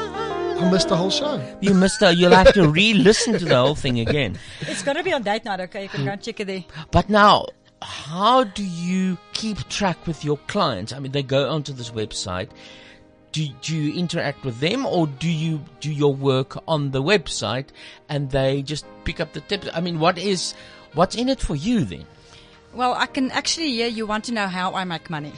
I 0.62 0.70
missed 0.70 0.88
the 0.88 0.96
whole 0.96 1.10
show. 1.10 1.40
You 1.60 1.74
missed 1.74 2.02
out. 2.02 2.16
You'll 2.18 2.34
have 2.36 2.52
to 2.52 2.68
re-listen 2.68 3.38
to 3.38 3.44
the 3.46 3.56
whole 3.56 3.74
thing 3.74 3.98
again. 4.00 4.36
It's 4.60 4.82
going 4.82 4.96
to 4.98 5.02
be 5.02 5.14
on 5.14 5.22
date 5.22 5.44
night, 5.44 5.60
okay? 5.60 5.84
You 5.84 5.88
can 5.88 6.04
go 6.04 6.10
and 6.10 6.20
check 6.22 6.38
it 6.40 6.46
there. 6.46 6.64
But 6.90 7.08
now, 7.08 7.46
how 7.80 8.44
do 8.44 8.62
you 8.62 9.16
keep 9.32 9.66
track 9.70 10.06
with 10.06 10.22
your 10.22 10.36
clients? 10.48 10.92
I 10.92 10.98
mean, 10.98 11.12
they 11.12 11.22
go 11.22 11.48
onto 11.48 11.72
this 11.72 11.90
website. 11.90 12.50
Do, 13.32 13.46
do 13.62 13.74
you 13.76 13.94
interact 13.98 14.44
with 14.44 14.58
them 14.60 14.84
or 14.84 15.06
do 15.06 15.30
you 15.30 15.60
do 15.80 15.90
your 15.90 16.12
work 16.12 16.58
on 16.68 16.90
the 16.90 17.00
website 17.02 17.68
and 18.08 18.28
they 18.30 18.60
just 18.60 18.84
pick 19.04 19.18
up 19.20 19.32
the 19.32 19.40
tips? 19.40 19.68
I 19.72 19.80
mean, 19.80 19.98
what 20.00 20.18
is, 20.18 20.52
what's 20.94 21.16
in 21.16 21.28
it 21.28 21.40
for 21.40 21.56
you 21.56 21.84
then? 21.84 22.06
Well, 22.72 22.94
I 22.94 23.06
can 23.06 23.30
actually 23.30 23.72
hear 23.72 23.88
you 23.88 24.06
want 24.06 24.24
to 24.24 24.32
know 24.32 24.46
how 24.46 24.74
I 24.74 24.84
make 24.84 25.10
money. 25.10 25.32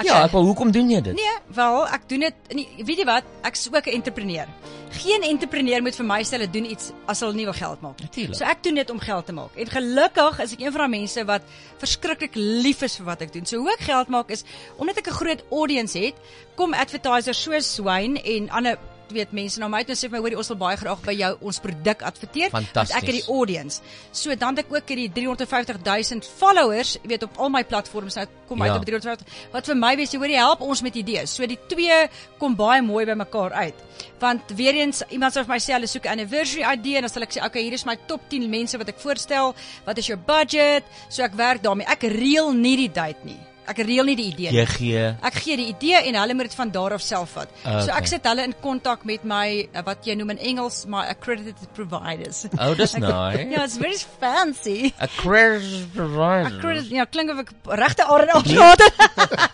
Ja, 0.00 0.22
ek 0.24 0.32
wou 0.32 0.42
hoekom 0.46 0.70
doen 0.72 0.88
jy 0.90 1.00
dit? 1.04 1.16
Nee, 1.18 1.32
wel, 1.54 1.82
ek 1.92 2.06
doen 2.08 2.24
dit 2.24 2.52
nie, 2.56 2.66
weet 2.78 3.02
jy 3.02 3.06
wat? 3.08 3.26
Ek's 3.44 3.66
ook 3.68 3.86
'n 3.86 3.98
entrepreneur. 3.98 4.48
Geen 4.90 5.22
entrepreneur 5.22 5.82
moet 5.82 5.96
vir 5.96 6.06
my 6.06 6.22
sê 6.24 6.38
hulle 6.38 6.50
doen 6.50 6.64
iets 6.64 6.92
as 7.06 7.20
hulle 7.20 7.34
nie 7.34 7.44
wil 7.44 7.54
geld 7.54 7.80
maak. 7.80 8.00
Natuurlijk. 8.00 8.38
So 8.38 8.44
ek 8.44 8.62
doen 8.62 8.74
dit 8.74 8.90
om 8.90 8.98
geld 8.98 9.26
te 9.26 9.32
maak. 9.32 9.54
En 9.56 9.66
gelukkig 9.66 10.40
is 10.40 10.52
ek 10.52 10.60
een 10.60 10.72
van 10.72 10.80
daai 10.80 10.98
mense 10.98 11.24
wat 11.24 11.42
verskriklik 11.78 12.34
lief 12.34 12.82
is 12.82 12.96
vir 12.96 13.06
wat 13.06 13.20
ek 13.20 13.32
doen. 13.32 13.46
So 13.46 13.58
hoe 13.58 13.72
ek 13.72 13.80
geld 13.80 14.08
maak 14.08 14.30
is 14.30 14.44
omdat 14.76 14.96
ek 14.96 15.08
'n 15.08 15.20
groot 15.20 15.42
audience 15.50 15.98
het, 15.98 16.14
kom 16.54 16.74
advertisers 16.74 17.42
soos 17.42 17.78
Wayne 17.78 18.22
en 18.22 18.50
ander 18.50 18.78
weet 19.12 19.32
mense 19.32 19.58
na 19.60 19.68
my 19.68 19.82
toe 19.84 19.94
en 19.94 19.96
sê 20.00 20.08
vir 20.08 20.16
my 20.18 20.22
hoorie 20.24 20.36
ons 20.38 20.48
wil 20.48 20.56
baie 20.56 20.76
graag 20.76 21.00
by 21.04 21.12
jou 21.12 21.30
ons 21.40 21.58
produk 21.60 22.02
adverteer 22.02 22.50
want 22.52 22.92
ek 22.96 23.04
het 23.06 23.16
die 23.18 23.24
audience. 23.28 23.80
So 24.12 24.34
dan 24.34 24.56
het 24.56 24.66
ek 24.66 24.72
ook 24.72 24.88
hierdie 24.88 25.10
350 25.12 25.82
000 25.84 26.20
followers, 26.38 26.98
jy 27.02 27.08
weet 27.08 27.22
op 27.22 27.38
al 27.38 27.50
my 27.50 27.64
platforms 27.64 28.16
nou 28.16 28.26
kom 28.48 28.62
uit 28.62 28.70
Ja. 28.70 28.76
op 28.76 28.84
350 28.84 29.26
wat 29.52 29.66
vir 29.66 29.76
my 29.76 29.96
wees, 29.96 30.10
jy 30.12 30.18
hoor 30.18 30.28
jy 30.28 30.36
help 30.36 30.60
ons 30.60 30.82
met 30.82 30.94
idees. 30.96 31.30
So 31.30 31.46
die 31.46 31.58
twee 31.68 32.08
kom 32.38 32.56
baie 32.56 32.82
mooi 32.82 33.04
by 33.06 33.14
mekaar 33.14 33.52
uit. 33.52 33.74
Want 34.20 34.40
weer 34.56 34.74
eens 34.74 35.02
iemand 35.10 35.32
sê 35.34 35.44
vir 35.44 35.48
my 35.54 35.58
sê 35.58 35.72
hulle 35.74 35.86
soek 35.86 36.04
'n 36.06 36.08
anniversary 36.18 36.64
idee 36.72 36.96
en 36.96 37.02
dan 37.02 37.10
sal 37.10 37.22
ek 37.22 37.32
sê 37.32 37.44
okay, 37.44 37.62
hier 37.62 37.72
is 37.72 37.84
my 37.86 37.96
top 38.06 38.20
10 38.28 38.48
mense 38.50 38.76
wat 38.78 38.88
ek 38.88 38.98
voorstel. 38.98 39.54
Wat 39.86 39.98
is 39.98 40.06
jou 40.06 40.16
budget? 40.18 40.84
So 41.08 41.22
ek 41.22 41.34
werk 41.34 41.62
daarmee. 41.62 41.86
Ek 41.86 42.02
reël 42.02 42.52
nie 42.52 42.76
die 42.76 42.92
date 42.92 43.24
nie. 43.24 43.38
Ek 43.68 43.78
reël 43.86 44.08
nie 44.08 44.16
die 44.18 44.26
idee 44.32 44.50
nie. 44.50 44.58
Jy 44.58 44.66
gee 44.72 45.02
Ek 45.28 45.36
gee 45.44 45.56
die 45.60 45.66
idee 45.70 46.00
en 46.08 46.16
hulle 46.18 46.34
moet 46.34 46.48
dit 46.48 46.56
van 46.58 46.70
daar 46.74 46.94
af 46.96 47.02
self 47.04 47.34
vat. 47.36 47.50
Okay. 47.60 47.82
So 47.86 47.92
ek 47.94 48.06
sit 48.10 48.24
hulle 48.26 48.44
in 48.48 48.54
kontak 48.64 49.04
met 49.06 49.24
my 49.28 49.68
uh, 49.68 49.82
wat 49.86 50.06
jy 50.08 50.16
noem 50.18 50.32
in 50.34 50.42
Engels 50.52 50.82
my 50.90 51.04
accredited 51.12 51.68
providers. 51.76 52.46
Oh, 52.58 52.74
dis 52.74 52.96
nice. 52.98 53.46
Ja, 53.54 53.64
it's 53.64 53.76
very 53.76 53.96
fancy. 54.20 54.92
a 55.00 55.06
credit 55.08 55.92
provider. 55.94 56.56
Accredited, 56.56 56.90
ja, 56.94 57.04
klink 57.04 57.30
of 57.30 57.44
ek 57.44 57.52
regte 57.78 58.04
aard 58.06 58.30
afgehad 58.34 58.84
het. 58.86 58.94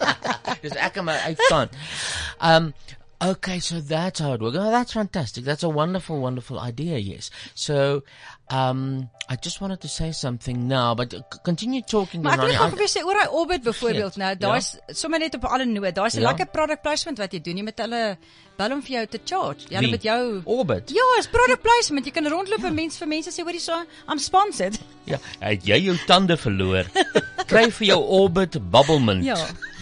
Dis 0.64 0.76
ek 0.80 1.00
maar 1.04 1.20
uitstaan. 1.28 1.68
Um 2.40 2.72
okay, 3.20 3.58
so 3.60 3.80
that's 3.80 4.20
how 4.20 4.34
it 4.34 4.40
works. 4.40 4.56
Oh, 4.56 4.70
that's 4.70 4.92
fantastic. 4.92 5.44
That's 5.44 5.62
a 5.64 5.68
wonderful 5.68 6.20
wonderful 6.20 6.60
idea, 6.60 6.98
yes. 6.98 7.30
So 7.54 8.02
um 8.52 9.08
I 9.28 9.34
just 9.42 9.58
wanted 9.60 9.80
to 9.80 9.88
say 9.88 10.12
something 10.12 10.68
now, 10.68 10.94
but 10.94 11.10
c- 11.12 11.38
continue 11.42 11.82
talking 11.82 12.22
Maar 12.22 12.38
ek 12.38 12.40
wil 12.46 12.54
gou 12.54 12.76
weer 12.78 12.88
sê 12.92 13.00
oor 13.02 13.14
daai 13.18 13.28
Orbit 13.34 13.62
byvoorbeeld 13.64 14.16
nou, 14.22 14.36
daar's 14.38 14.76
sommer 14.94 15.18
net 15.18 15.34
op 15.34 15.42
'n 15.42 15.46
ander 15.50 15.66
noot. 15.66 15.94
Daar's 15.94 16.14
'n 16.14 16.20
Ja. 16.20 16.28
lekker 16.30 16.46
product 16.46 16.82
placement 16.82 17.18
wat 17.18 17.32
jy 17.32 17.40
doen. 17.40 17.56
Jy 17.56 17.62
met 17.64 17.78
hulle 17.78 18.16
bel 18.56 18.72
om 18.72 18.82
vir 18.82 18.90
jou 18.90 19.06
te 19.06 19.20
charge. 19.24 19.66
Jy 19.68 19.78
Wie? 19.80 19.90
met 19.90 20.02
jou 20.02 20.42
Orbit. 20.44 20.90
Ja, 20.90 21.02
is 21.18 21.26
product 21.26 21.62
placement. 21.62 22.06
Jy 22.06 22.12
kan 22.12 22.26
rondloop 22.28 22.64
en 22.64 22.74
mense 22.74 22.98
vir 22.98 23.08
mense 23.08 23.30
sê 23.30 23.42
hoorie 23.42 23.60
so, 23.60 23.72
I'm 24.08 24.18
sponsored. 24.18 24.78
Ja, 25.06 25.18
het 25.40 25.64
jy 25.66 25.78
jou 25.84 25.96
tande 26.06 26.36
verloor? 26.36 26.84
Kry 27.46 27.70
vir 27.70 27.86
jou 27.86 28.00
Orbit 28.04 28.70
bubblemint. 28.70 29.24
Ja. 29.24 29.36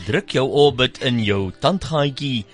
Druk 0.07 0.31
jou 0.33 0.49
Orbit 0.49 0.99
in 1.03 1.19
jou 1.25 1.51
tandgaatjie. 1.61 2.45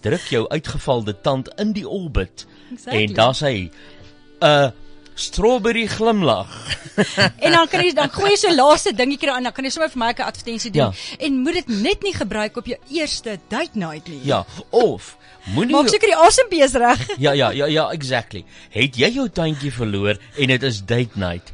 Druk 0.00 0.20
jou 0.30 0.48
uitgevalde 0.48 1.20
tand 1.20 1.48
in 1.58 1.72
die 1.72 1.88
Orbit. 1.88 2.46
Exactly. 2.72 3.04
En 3.06 3.14
daar's 3.14 3.40
hy. 3.40 3.70
'n 4.42 4.72
Strawberry 5.20 5.86
glimlag. 5.86 6.48
En 7.44 7.52
dan 7.52 7.68
kan 7.68 7.80
jy 7.84 7.92
dan 7.96 8.10
gooi 8.12 8.34
so 8.36 8.50
laaste 8.52 8.92
dingetjie 8.92 9.28
daarin, 9.30 9.46
dan 9.48 9.54
kan 9.56 9.64
jy 9.64 9.70
sommer 9.72 9.90
vir 9.92 10.00
my 10.02 10.10
'n 10.12 10.26
advertensie 10.26 10.70
doen. 10.70 10.92
Ja. 10.92 11.16
En 11.26 11.38
moet 11.44 11.54
dit 11.60 11.68
net 11.68 12.02
nie 12.02 12.12
gebruik 12.14 12.56
op 12.56 12.66
jou 12.66 12.76
eerste 12.90 13.38
date 13.48 13.78
night 13.78 14.08
nie. 14.08 14.20
Ja, 14.24 14.44
of 14.70 15.16
moenie 15.54 15.76
Maak 15.76 15.88
seker 15.88 16.12
die 16.12 16.16
asembees 16.16 16.72
reg. 16.84 17.00
Ja 17.18 17.32
ja 17.32 17.50
ja 17.50 17.66
ja 17.66 17.88
exactly. 17.90 18.44
Het 18.70 18.96
jy 18.96 19.10
jou 19.14 19.28
tandjie 19.28 19.72
verloor 19.72 20.20
en 20.36 20.46
dit 20.46 20.62
is 20.62 20.84
date 20.84 21.16
night. 21.16 21.52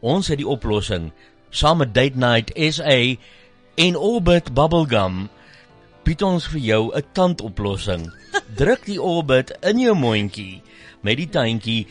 Ons 0.00 0.28
het 0.28 0.38
die 0.38 0.48
oplossing. 0.48 1.12
Saam 1.50 1.78
met 1.78 1.94
Date 1.94 2.18
Night 2.18 2.52
SA 2.74 3.16
en 3.74 3.96
Orbit 3.96 4.52
Bubblegum 4.54 5.28
bied 6.04 6.22
ons 6.22 6.46
vir 6.46 6.60
jou 6.60 6.82
'n 6.94 7.04
tandoplossing. 7.12 8.08
Druk 8.60 8.84
die 8.86 9.02
Orbit 9.02 9.52
in 9.62 9.78
jou 9.78 9.94
mondjie 9.94 10.62
met 11.02 11.16
die 11.16 11.28
tandjie. 11.28 11.86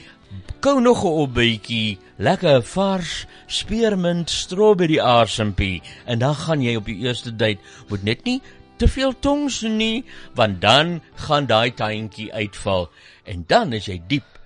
Kou 0.59 0.81
nog 0.81 1.03
'n 1.03 1.17
opbytjie, 1.23 1.97
lekker 2.17 2.63
vars 2.63 3.25
spearmint 3.47 4.29
strawberry 4.29 4.99
asempie 4.99 5.81
en 6.05 6.19
dan 6.19 6.35
gaan 6.35 6.61
jy 6.61 6.75
op 6.75 6.85
die 6.85 6.99
eerste 7.05 7.35
date. 7.35 7.59
Moet 7.89 8.03
net 8.03 8.23
nie 8.23 8.41
te 8.77 8.87
veel 8.87 9.13
tongs 9.19 9.61
nie, 9.61 10.05
want 10.33 10.61
dan 10.61 11.01
gaan 11.15 11.45
daai 11.45 11.73
tandjie 11.73 12.33
uitval 12.33 12.89
en 13.23 13.43
dan 13.47 13.73
is 13.73 13.85
jy 13.85 14.01
diep 14.07 14.37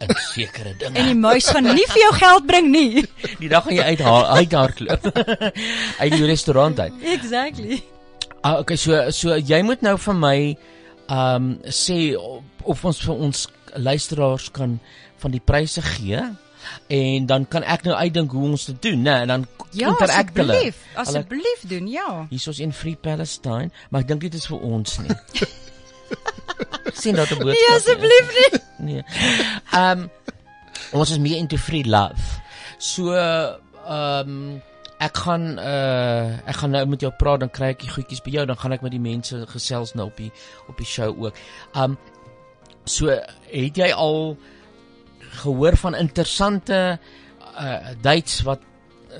in 0.00 0.14
sekere 0.32 0.74
dinge. 0.78 0.96
En 0.98 1.06
die 1.10 1.18
muis 1.18 1.48
gaan 1.52 1.68
nie 1.74 1.86
vir 1.90 2.02
jou 2.02 2.12
geld 2.16 2.46
bring 2.46 2.70
nie. 2.72 3.04
Die 3.42 3.50
dag 3.52 3.66
gaan 3.66 3.76
jy 3.76 3.86
uithaal 3.92 4.26
uit 4.40 4.52
haar 4.56 4.72
klip. 4.72 5.08
uit 6.02 6.12
die 6.16 6.26
restaurant 6.26 6.80
uit. 6.80 6.92
Exactly. 7.04 7.82
Ah 8.40 8.60
okay, 8.62 8.76
so 8.80 9.10
so 9.12 9.36
jy 9.36 9.60
moet 9.66 9.82
nou 9.84 9.96
vir 10.00 10.16
my 10.16 10.38
um 11.12 11.50
sê 11.68 12.16
of, 12.16 12.44
of 12.64 12.84
ons 12.88 13.02
vir 13.04 13.24
ons 13.28 13.46
luisteraars 13.76 14.48
kan 14.56 14.78
van 15.20 15.30
die 15.34 15.40
pryse 15.44 15.82
gee 15.82 16.20
en 16.92 17.26
dan 17.26 17.46
kan 17.48 17.62
ek 17.64 17.82
nou 17.88 17.94
uitdink 17.96 18.32
hoe 18.36 18.42
ons 18.50 18.64
dit 18.68 18.82
doen, 18.82 19.02
né? 19.02 19.14
En 19.24 19.28
dan 19.28 19.46
Ja, 19.72 19.88
interact 19.88 20.36
hulle. 20.36 20.52
asseblief, 20.52 20.76
Hulle- 20.94 21.06
asseblief 21.06 21.60
doen, 21.68 21.86
ja. 21.88 22.26
Hier 22.30 22.48
is 22.48 22.58
in 22.58 22.72
Free 22.72 22.96
Palestine, 23.00 23.70
maar 23.90 24.00
ek 24.02 24.08
dink 24.08 24.20
dit 24.20 24.34
is 24.34 24.46
vir 24.50 24.60
ons 24.60 24.98
nie. 24.98 25.16
sien 27.02 27.14
dat 27.14 27.30
'n 27.30 27.38
boodskap. 27.38 27.68
Nee, 27.68 27.76
asseblief 27.76 28.26
nie. 28.38 28.60
Nee. 28.78 29.02
Ehm 29.72 29.98
um, 29.98 30.10
ons 30.92 31.10
is 31.10 31.18
meer 31.18 31.36
into 31.36 31.56
free 31.56 31.84
love. 31.84 32.22
So 32.78 33.12
ehm 33.14 34.28
um, 34.28 34.62
ek 34.98 35.16
gaan 35.16 35.58
uh 35.58 36.48
ek 36.48 36.56
gaan 36.60 36.70
nou 36.70 36.86
met 36.86 37.00
jou 37.00 37.12
praat 37.18 37.40
dan 37.40 37.50
kry 37.50 37.68
ek 37.72 37.80
die 37.80 37.90
goedjies 37.90 38.20
by 38.22 38.30
jou 38.30 38.46
dan 38.46 38.56
gaan 38.58 38.72
ek 38.72 38.82
met 38.82 38.90
die 38.92 39.00
mense 39.00 39.46
gesels 39.48 39.94
nou 39.94 40.06
op 40.10 40.16
die 40.16 40.32
op 40.68 40.76
die 40.76 40.86
show 40.86 41.24
ook. 41.24 41.34
Um 41.74 41.98
so 42.84 43.06
het 43.06 43.76
jy 43.76 43.92
al 43.92 44.36
gehoor 45.42 45.76
van 45.76 45.94
interessante 45.94 46.98
uh 47.60 47.94
dates 48.02 48.42
wat 48.42 48.60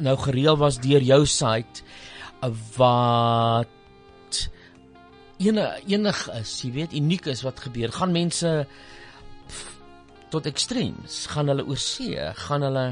nou 0.00 0.16
gereël 0.16 0.56
was 0.56 0.78
deur 0.78 1.02
jou 1.02 1.26
site 1.26 1.82
uh, 2.42 2.50
wat 2.76 3.68
ene 5.40 5.64
enig 5.86 6.28
is, 6.40 6.52
jy 6.62 6.70
weet, 6.72 6.92
uniek 6.92 7.26
is 7.32 7.42
wat 7.42 7.60
gebeur. 7.64 7.92
Gaan 7.92 8.12
mense 8.12 8.66
f- 9.48 9.78
tot 10.30 10.46
extremes, 10.46 11.26
gaan 11.32 11.48
hulle 11.48 11.64
oor 11.66 11.78
see, 11.80 12.16
gaan 12.46 12.62
hulle 12.62 12.88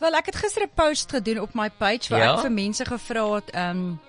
Wel, 0.00 0.14
ek 0.16 0.26
het 0.32 0.36
gister 0.40 0.62
'n 0.64 0.70
post 0.74 1.10
gedoen 1.12 1.40
op 1.40 1.54
my 1.54 1.68
page 1.70 2.08
waar 2.08 2.20
Ja? 2.20 2.34
ek 2.34 2.40
vir 2.40 2.50
mense 2.52 2.84
gevra 2.84 3.34
het, 3.34 3.50
ehm 3.52 3.76
um, 3.76 4.00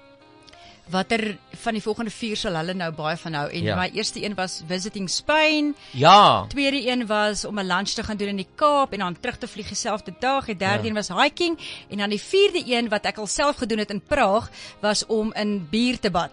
watter 0.91 1.37
van 1.63 1.73
die 1.73 1.81
volgende 1.81 2.11
vier 2.11 2.37
sal 2.37 2.55
hulle 2.59 2.73
nou 2.73 2.91
baie 2.91 3.17
van 3.17 3.33
hou 3.33 3.47
en 3.49 3.63
Ja. 3.63 3.75
my 3.75 3.89
eerste 3.93 4.23
een 4.23 4.35
was 4.35 4.61
visiting 4.67 5.09
Spain. 5.09 5.75
Ja. 5.91 6.45
Tweede 6.49 6.87
een 6.87 7.05
was 7.07 7.45
om 7.45 7.59
'n 7.59 7.65
lunch 7.67 7.89
te 7.89 8.03
gaan 8.03 8.17
doen 8.17 8.27
in 8.27 8.35
die 8.35 8.47
Kaap 8.55 8.93
en 8.93 8.99
dan 8.99 9.17
terug 9.19 9.37
te 9.37 9.47
vlieg 9.47 9.67
dieselfde 9.67 10.13
dag. 10.19 10.45
Die 10.45 10.57
derde 10.57 10.83
Ja. 10.83 10.89
een 10.89 10.93
was 10.95 11.07
hiking 11.07 11.57
en 11.89 11.97
dan 11.97 12.09
die 12.09 12.21
vierde 12.21 12.63
een 12.65 12.89
wat 12.89 13.05
ek 13.05 13.17
al 13.17 13.27
self 13.27 13.55
gedoen 13.55 13.77
het 13.77 13.89
in 13.89 14.01
Praag 14.01 14.49
was 14.81 15.05
om 15.05 15.33
in 15.33 15.67
bier 15.69 15.99
te 15.99 16.11
bad. 16.11 16.31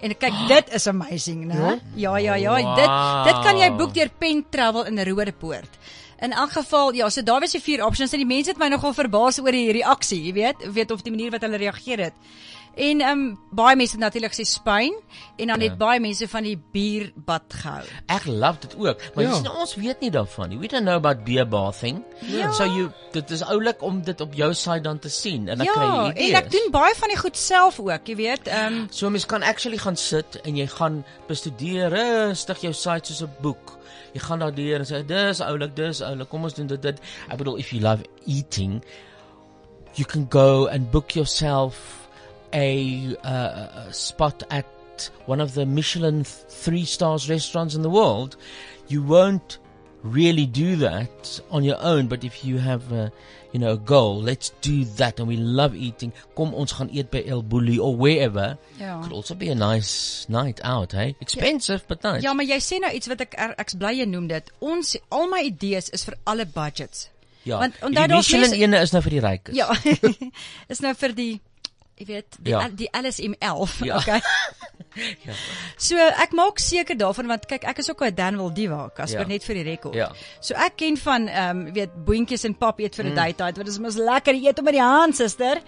En 0.00 0.16
kyk, 0.16 0.32
dit 0.48 0.74
is 0.74 0.86
amazing, 0.86 1.44
né? 1.46 1.80
Ja, 1.94 2.16
ja, 2.16 2.34
ja. 2.34 2.62
Wow. 2.62 2.76
Dit 2.76 3.34
dit 3.34 3.42
kan 3.44 3.58
jy 3.58 3.70
boek 3.76 3.94
deur 3.94 4.10
Pen 4.18 4.44
Travel 4.50 4.84
in 4.86 4.98
Rodepoort. 5.04 5.68
In 6.20 6.32
elk 6.32 6.50
geval, 6.52 6.92
ja, 6.94 7.08
so 7.10 7.22
daar 7.22 7.40
was 7.40 7.50
die 7.50 7.60
vier 7.60 7.84
options 7.86 8.12
en 8.12 8.18
die 8.18 8.26
mense 8.26 8.50
het 8.50 8.58
my 8.58 8.68
nogal 8.68 8.92
verbaas 8.94 9.40
oor 9.40 9.50
die 9.50 9.72
reaksie, 9.72 10.22
jy 10.24 10.32
weet, 10.32 10.72
weet 10.72 10.90
of 10.90 11.02
die 11.02 11.10
manier 11.10 11.30
wat 11.30 11.40
hulle 11.40 11.56
reageer 11.56 11.98
het. 11.98 12.12
En 12.74 13.00
ehm 13.00 13.10
um, 13.18 13.38
baie 13.50 13.76
mense 13.76 13.92
het 13.92 14.00
natuurlik 14.00 14.32
sê 14.32 14.44
Spyn 14.48 14.94
en 15.36 15.46
dan 15.46 15.60
Ja. 15.60 15.68
het 15.68 15.78
baie 15.78 16.00
mense 16.00 16.28
van 16.28 16.42
die 16.42 16.56
bierbad 16.72 17.42
gehou. 17.48 17.82
Ek 18.06 18.24
love 18.24 18.58
dit 18.60 18.74
ook. 18.76 18.98
Maar 19.14 19.24
Ja. 19.24 19.30
ja. 19.30 19.36
sien 19.36 19.50
ons 19.50 19.74
weet 19.74 20.00
nie 20.00 20.10
daarvan 20.10 20.48
nie. 20.48 20.58
We 20.58 20.66
don't 20.68 20.84
know 20.84 20.94
about 20.96 21.24
beer 21.24 21.48
bathing. 21.48 22.02
Ja. 22.20 22.50
So 22.52 22.64
you 22.64 22.90
dit 23.12 23.30
is 23.30 23.42
oulik 23.42 23.82
om 23.82 24.02
dit 24.02 24.20
op 24.20 24.34
jou 24.34 24.54
site 24.54 24.80
dan 24.80 24.98
te 24.98 25.08
sien 25.08 25.48
en 25.48 25.58
dan 25.58 25.66
kry 25.66 25.82
Ja, 25.82 26.02
jy 26.04 26.08
en 26.10 26.16
idees. 26.22 26.32
ek 26.38 26.50
doen 26.50 26.70
baie 26.70 26.94
van 26.94 27.08
die 27.08 27.18
goed 27.18 27.36
self 27.36 27.80
ook, 27.80 28.06
jy 28.06 28.16
weet. 28.16 28.46
Ehm 28.48 28.72
um, 28.74 28.86
So 28.90 29.10
mens 29.10 29.26
kan 29.26 29.42
actually 29.42 29.78
gaan 29.78 29.96
sit 29.96 30.40
en 30.44 30.56
jy 30.56 30.66
gaan 30.66 31.04
bestudeer 31.28 31.88
rustig 31.90 32.60
jou 32.60 32.72
site 32.72 33.12
soos 33.12 33.22
'n 33.22 33.30
boek. 33.40 33.78
Jy 34.12 34.20
gaan 34.20 34.38
daar 34.38 34.54
deur 34.54 34.78
en 34.78 34.84
sê 34.86 35.06
dis 35.06 35.40
oulik, 35.40 35.76
dis 35.76 36.00
oulik. 36.02 36.28
Kom 36.28 36.42
ons 36.44 36.54
doen 36.54 36.66
dit 36.66 36.82
dit. 36.82 37.00
Ek 37.28 37.36
bedoel 37.36 37.56
if 37.58 37.70
you 37.70 37.82
love 37.82 38.02
eating, 38.26 38.82
you 39.94 40.04
can 40.06 40.26
go 40.30 40.66
and 40.68 40.90
book 40.90 41.10
yourself 41.10 42.01
a, 42.54 43.16
uh, 43.24 43.86
a 43.88 43.92
spot 43.92 44.42
at 44.50 44.66
one 45.26 45.40
of 45.40 45.54
the 45.54 45.64
Michelin 45.66 46.24
th- 46.24 46.34
3 46.48 46.84
stars 46.84 47.28
restaurants 47.28 47.74
in 47.74 47.82
the 47.82 47.90
world. 47.90 48.36
You 48.88 49.02
won't 49.02 49.58
really 50.02 50.46
do 50.46 50.76
that 50.76 51.40
on 51.50 51.62
your 51.64 51.78
own, 51.80 52.08
but 52.08 52.24
if 52.24 52.44
you 52.44 52.58
have 52.58 52.90
a, 52.92 53.10
you 53.52 53.60
know, 53.60 53.72
a 53.72 53.76
goal, 53.76 54.20
let's 54.20 54.50
do 54.60 54.84
that 54.98 55.18
and 55.20 55.28
we 55.28 55.36
love 55.36 55.74
eating. 55.76 56.12
Kom 56.34 56.52
ons 56.54 56.72
gaan 56.72 56.90
eet 56.90 57.10
by 57.10 57.22
El 57.26 57.42
Bulli 57.42 57.78
or 57.78 57.94
wherever. 57.96 58.58
Ja. 58.78 59.00
Could 59.00 59.12
also 59.12 59.34
be 59.34 59.48
a 59.50 59.54
nice 59.54 60.26
night 60.28 60.60
out, 60.64 60.92
hey? 60.92 61.14
Expensive 61.20 61.84
but 61.88 62.02
nice. 62.02 62.22
Ja, 62.22 62.32
maar 62.34 62.44
jy 62.46 62.58
sê 62.60 62.80
nou 62.82 62.90
iets 62.92 63.06
wat 63.08 63.20
ek 63.20 63.34
er- 63.38 63.54
ek's 63.58 63.74
bly 63.78 63.92
jy 64.00 64.06
noem 64.10 64.26
dit. 64.28 64.50
Ons 64.60 64.96
al 65.10 65.28
my 65.30 65.40
idees 65.46 65.88
is 65.90 66.04
vir 66.04 66.14
alle 66.26 66.46
budgets. 66.46 67.08
Ja. 67.44 67.58
Want 67.58 67.74
onthou 67.82 68.06
daar's 68.08 68.26
Michelin 68.28 68.50
mense- 68.50 68.62
ene 68.64 68.82
is 68.82 68.92
nou 68.92 69.02
vir 69.02 69.10
die 69.10 69.20
rykes. 69.20 69.54
Ja. 69.54 69.70
is 70.72 70.80
nou 70.82 70.94
vir 70.94 71.14
die 71.14 71.40
jy 72.02 72.14
weet, 72.14 72.36
die 72.40 72.52
Ja. 72.52 72.68
die 72.68 72.88
LSM 72.92 73.34
11, 73.38 73.84
Ja. 73.84 73.96
okay. 74.00 74.20
Ja. 75.26 75.32
So 75.76 75.96
ek 75.96 76.32
maak 76.32 76.58
seker 76.58 76.96
daarvan 76.96 77.26
want 77.26 77.46
kyk 77.46 77.64
ek 77.64 77.78
is 77.78 77.90
ook 77.90 78.02
'n 78.02 78.14
Danwil 78.14 78.50
diva, 78.54 78.90
Casper 78.94 79.20
Ja. 79.20 79.26
net 79.26 79.44
vir 79.44 79.54
die 79.54 79.62
rekord. 79.64 79.94
Ja. 79.94 80.10
So 80.40 80.54
ek 80.54 80.76
ken 80.76 80.96
van 80.96 81.28
ehm 81.28 81.50
um, 81.66 81.72
weet 81.72 81.90
boontjies 82.04 82.44
en 82.44 82.54
pap 82.54 82.78
eet 82.80 82.94
vir 82.94 83.04
'n 83.04 83.08
Mm. 83.10 83.14
date 83.14 83.42
night 83.42 83.56
want 83.56 83.66
dit 83.66 83.68
is 83.68 83.78
mos 83.78 83.96
lekker 83.96 84.34
eet 84.34 84.58
om 84.58 84.64
met 84.64 84.74
die 84.74 84.82
hand 84.82 85.16
suster. 85.16 85.60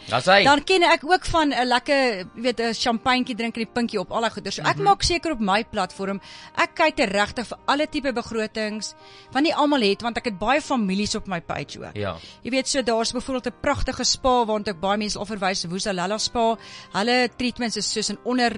Dan 0.45 0.65
ken 0.65 0.83
ek 0.83 1.05
ook 1.05 1.25
van 1.27 1.53
'n 1.53 1.67
lekker 1.67 2.25
weet 2.35 2.61
'n 2.61 2.75
champagnetjie 2.75 3.37
drink 3.37 3.57
en 3.57 3.63
die 3.65 3.73
pinkie 3.73 3.99
op 4.01 4.11
al 4.13 4.21
daai 4.21 4.31
goeder. 4.31 4.53
So 4.53 4.63
ek 4.63 4.77
Mhm. 4.77 4.83
maak 4.85 5.03
seker 5.03 5.33
op 5.33 5.41
my 5.41 5.65
platform 5.65 6.21
ek 6.57 6.75
kyk 6.75 6.97
te 6.97 7.05
regtig 7.07 7.47
vir 7.47 7.59
alle 7.67 7.87
tipe 7.89 8.13
begrotings 8.13 8.95
want 9.33 9.45
nie 9.45 9.55
almal 9.55 9.81
het 9.81 10.03
want 10.03 10.17
ek 10.19 10.25
het 10.25 10.39
baie 10.39 10.61
families 10.61 11.15
op 11.15 11.27
my 11.27 11.41
page 11.41 11.79
ook. 11.79 11.95
Ja. 11.97 12.17
Jy 12.43 12.51
weet 12.51 12.69
so 12.69 12.83
daar's 12.83 13.13
byvoorbeeld 13.13 13.47
'n 13.47 13.61
pragtige 13.61 14.05
spa 14.05 14.45
waarna 14.45 14.71
ek 14.71 14.81
baie 14.81 14.99
mense 14.99 15.19
al 15.19 15.27
verwys, 15.27 15.65
Woesalala 15.65 16.19
Spa. 16.19 16.57
Hulle 16.93 17.29
treatments 17.37 17.77
is 17.77 17.91
soos 17.93 18.11
in 18.11 18.19
onder 18.25 18.51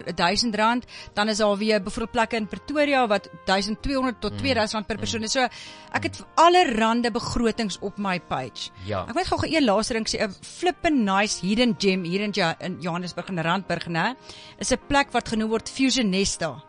R1000, 0.57 0.89
dan 1.15 1.29
is 1.29 1.39
daar 1.39 1.57
weer 1.57 1.83
byvoorbeeld 1.83 2.11
plekke 2.11 2.37
in 2.37 2.47
Pretoria 2.47 3.07
wat 3.07 3.29
1200 3.45 4.21
tot 4.21 4.33
R2000 4.33 4.87
per 4.87 4.99
persoon 4.99 5.23
is. 5.23 5.33
So 5.33 5.47
ek 5.93 6.03
het 6.09 6.25
alle 6.35 6.65
rande 6.75 7.11
begrotings 7.11 7.79
op 7.81 7.99
my 7.99 8.21
page. 8.21 8.71
Ja. 8.85 9.05
Ek 9.09 9.15
moet 9.15 9.27
gou 9.27 9.41
een 9.47 9.65
laaste 9.65 9.95
ding 9.95 10.09
sê, 10.09 10.23
'n 10.23 10.35
flippin 10.43 11.05
nice 11.05 11.47
hidden 11.47 11.77
gem 11.79 12.05
hier 12.05 12.21
in 12.21 12.33
ja 12.35 12.55
in 12.61 12.81
Johannesburg 12.81 13.29
in 13.29 13.39
Randburg, 13.39 13.87
né? 13.89 14.17
Is 14.59 14.73
'n 14.73 14.81
plek 14.89 15.13
wat 15.13 15.29
genoem 15.29 15.51
word 15.51 15.69
Fusionesta. 15.71 16.63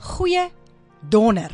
Goeie 0.00 0.50
donder. 1.08 1.50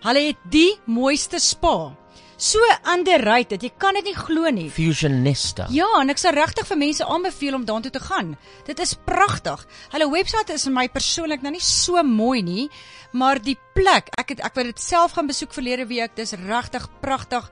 Hulle 0.00 0.26
het 0.26 0.38
die 0.50 0.78
mooiste 0.86 1.38
spa. 1.38 1.99
So 2.40 2.58
underrated, 2.88 3.60
jy 3.60 3.68
kan 3.76 3.98
dit 3.98 4.06
nie 4.08 4.16
glo 4.16 4.48
nie. 4.48 4.70
Fusionista. 4.72 5.66
Ja, 5.76 5.84
en 6.00 6.08
ek 6.08 6.22
sal 6.22 6.32
regtig 6.32 6.64
vir 6.70 6.78
mense 6.80 7.04
aanbeveel 7.04 7.58
om 7.58 7.66
daartoe 7.68 7.92
te 7.92 8.00
gaan. 8.00 8.30
Dit 8.64 8.80
is 8.80 8.94
pragtig. 9.04 9.66
Hulle 9.92 10.08
webwerf 10.08 10.48
is 10.54 10.64
vir 10.64 10.72
my 10.72 10.86
persoonlik 10.88 11.44
nou 11.44 11.52
nie 11.52 11.60
so 11.60 12.00
mooi 12.06 12.40
nie, 12.46 12.64
maar 13.12 13.42
die 13.44 13.58
plek, 13.76 14.08
ek 14.16 14.32
het 14.32 14.40
ek 14.40 14.56
het 14.56 14.70
dit 14.70 14.80
self 14.80 15.18
gaan 15.18 15.28
besoek 15.28 15.52
verlede 15.52 15.84
week. 15.90 16.16
Dis 16.16 16.32
regtig 16.32 16.88
pragtig. 17.04 17.50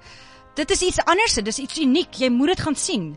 Dit 0.57 0.73
is 0.73 0.81
iets 0.89 1.03
anders, 1.05 1.37
dit 1.37 1.53
is 1.53 1.61
iets 1.67 1.83
uniek. 1.85 2.09
Jy 2.25 2.33
moet 2.33 2.55
dit 2.55 2.65
gaan 2.65 2.79
sien. 2.79 3.11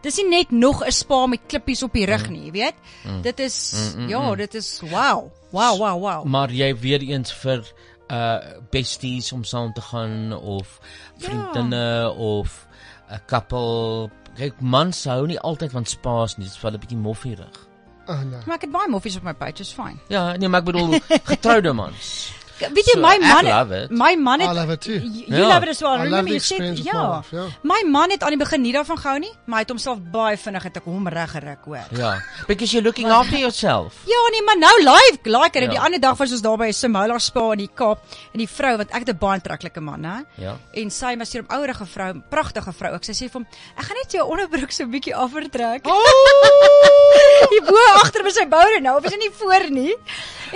Dis 0.00 0.16
nie 0.22 0.28
net 0.30 0.50
nog 0.50 0.80
'n 0.86 0.92
spa 0.92 1.26
met 1.26 1.44
klippies 1.46 1.82
op 1.82 1.92
die 1.92 2.06
rug 2.06 2.30
nie, 2.30 2.44
jy 2.46 2.52
weet. 2.52 2.74
Mm. 3.04 3.22
Dit 3.22 3.40
is 3.40 3.72
Mm, 3.74 4.02
mm, 4.02 4.08
ja, 4.08 4.30
mm. 4.30 4.36
dit 4.36 4.54
is 4.54 4.80
wow. 4.80 5.28
Wow, 5.50 5.78
wow, 5.78 6.00
wow. 6.00 6.24
Maar 6.24 6.50
jy 6.50 6.74
weer 6.76 7.00
eens 7.02 7.32
vir 7.32 7.64
uh 8.10 8.60
besties 8.70 9.32
om 9.32 9.44
saam 9.44 9.72
te 9.72 9.80
gaan 9.80 10.32
of 10.32 10.78
vriendinne 11.18 11.76
ja. 11.76 12.08
of 12.08 12.66
'n 13.10 13.20
couple. 13.26 14.10
Kyk, 14.38 14.60
mans 14.60 15.04
hou 15.04 15.26
nie 15.26 15.40
altyd 15.40 15.72
van 15.72 15.84
spaas 15.84 16.36
nie, 16.36 16.46
dit 16.46 16.54
is 16.54 16.60
vir 16.60 16.70
hulle 16.70 16.78
'n 16.78 16.80
bietjie 16.86 16.98
moffierig. 16.98 17.68
Oh 18.08 18.22
no. 18.22 18.40
Maar 18.46 18.56
ek 18.56 18.60
het 18.60 18.72
baie 18.72 18.88
moffies 18.88 19.16
op 19.16 19.22
my 19.22 19.34
page, 19.34 19.60
is 19.60 19.72
fyn. 19.72 19.98
Ja, 20.08 20.36
nee, 20.36 20.48
maar 20.48 20.60
ek 20.60 20.66
bedoel 20.66 21.00
getroude 21.24 21.72
mans. 21.72 22.32
Weet 22.58 22.86
jy 22.86 22.92
So, 22.94 23.00
my 23.00 23.18
man 23.18 23.44
love 23.44 23.86
my 23.90 24.16
man 24.16 24.40
het 24.40 24.50
I 24.50 24.52
love 24.54 24.72
it 24.72 24.80
too. 24.80 24.92
You 24.98 25.36
Ja. 25.38 25.48
love 25.48 25.62
it 25.62 25.68
as 25.68 25.80
well. 25.80 25.92
I 25.92 25.96
love 25.96 26.04
Remember 26.04 26.28
the 26.28 26.34
you 26.34 26.40
said 26.40 26.78
ja. 26.84 27.16
life, 27.16 27.36
ja. 27.36 27.44
My 27.62 27.82
man 27.86 28.10
het 28.10 28.22
aan 28.22 28.30
die 28.34 28.38
begin 28.38 28.60
nie 28.62 28.72
daarvan 28.72 28.98
gehou 28.98 29.18
nie, 29.18 29.32
maar 29.46 29.58
hy 29.58 29.62
het 29.62 29.70
homself 29.70 29.98
baie 30.12 30.36
vinnig 30.36 30.62
het 30.62 30.76
ek 30.76 30.84
hom 30.84 31.08
reg 31.08 31.30
geruk 31.30 31.64
hoor. 31.64 31.84
Ja, 31.90 32.20
because 32.46 32.72
you're 32.72 32.84
looking 32.86 33.10
after 33.10 33.38
yourself. 33.38 33.94
Ja 34.06 34.22
nee, 34.30 34.42
maar 34.42 34.58
nou 34.58 34.76
live 34.82 35.18
like 35.24 35.58
en 35.58 35.64
Ja. 35.64 35.70
die 35.70 35.80
ander 35.80 36.00
dag 36.00 36.16
was 36.18 36.32
ons 36.32 36.40
daar 36.42 36.56
by 36.56 36.70
Simola 36.72 37.18
Spa 37.18 37.52
in 37.52 37.58
die 37.58 37.70
Kaap 37.74 37.98
en 38.32 38.38
die 38.38 38.48
vrou 38.48 38.76
wat 38.76 38.90
ek 38.90 39.06
het 39.06 39.08
'n 39.08 39.18
baie 39.18 39.34
aantreklike 39.40 39.80
man, 39.80 40.04
hè. 40.04 40.18
Ja. 40.42 40.56
En 40.74 40.90
sy 40.90 41.16
was 41.18 41.32
hier 41.32 41.42
'n 41.42 41.46
ouerige 41.54 41.86
vrou, 41.86 42.22
pragtige 42.30 42.72
vrou. 42.72 42.94
Ek 42.94 43.04
sy 43.04 43.12
sê 43.12 43.30
vir 43.30 43.40
hom, 43.40 43.46
"Ek 43.78 43.84
gaan 43.84 43.96
net 44.02 44.12
jou 44.12 44.24
onderbroek 44.30 44.72
so 44.72 44.84
'n 44.84 44.90
bietjie 44.90 45.14
aftrek." 45.14 45.86
Oh! 45.86 47.48
die 47.52 47.60
bo 47.62 47.76
agter 48.02 48.22
by 48.22 48.30
sy 48.30 48.46
boude 48.46 48.80
nou, 48.80 48.96
of 48.98 49.04
is 49.04 49.10
dit 49.10 49.20
nie 49.20 49.30
voor 49.40 49.70
nie? 49.70 49.94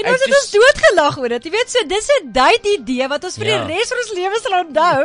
En 0.00 0.06
ons 0.08 0.22
het 0.24 0.34
ons 0.34 0.50
doodgelag 0.50 1.18
oor 1.18 1.28
dit. 1.28 1.44
Jy 1.44 1.50
weet 1.50 1.70
so, 1.70 1.82
dis 1.92 2.08
'n 2.16 2.32
date 2.32 2.68
idee 2.78 3.08
wat 3.08 3.24
ons 3.24 3.36
vir 3.38 3.46
Ja. 3.46 3.64
die 3.64 3.74
res 3.76 3.88
van 3.92 3.98
ons 4.02 4.12
lewe 4.18 4.38
sal 4.42 4.58
onthou. 4.64 5.02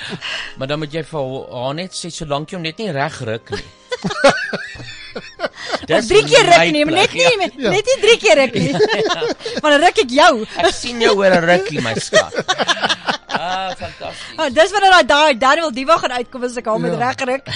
Maar 0.58 0.68
dan 0.68 0.78
moet 0.78 0.92
jy 0.92 1.02
vir 1.04 1.24
haar 1.52 1.74
net 1.74 1.92
sê 1.92 2.10
solank 2.10 2.50
jy 2.50 2.56
hom 2.56 2.62
net 2.62 2.78
nie 2.78 2.90
reg 2.92 3.20
ruk 3.20 3.50
nie. 3.50 3.64
Of 5.96 6.06
drie 6.10 6.24
keer 6.28 6.44
ruk 6.44 6.72
nie, 6.74 6.84
net 6.84 7.12
nie 7.12 7.22
Ja. 7.22 7.30
ja. 7.56 7.70
net 7.70 7.86
nie 7.88 7.98
drie 8.02 8.16
keer 8.20 8.36
ruk 8.42 8.54
nie. 8.54 8.72
Want 9.62 9.70
dan 9.72 9.80
ruk 9.80 9.98
ek 10.04 10.10
jou. 10.12 10.32
Ek 10.60 10.74
sien 10.74 11.00
jou 11.00 11.14
oor 11.16 11.30
'n 11.38 11.44
rukkie 11.44 11.80
my 11.80 11.94
skat. 11.94 12.34
Ah, 13.28 13.72
fantasties. 13.76 14.36
Oh, 14.38 14.48
dis 14.50 14.70
wanneer 14.72 14.92
daai 14.92 15.06
daai 15.06 15.38
Daniel 15.38 15.70
Diva 15.72 15.96
gaan 15.98 16.12
uitkom 16.18 16.44
as 16.44 16.56
ek 16.56 16.66
hom 16.66 16.82
met 16.82 16.92
Ja. 16.92 16.98
reg 17.12 17.20
ruk. 17.28 17.46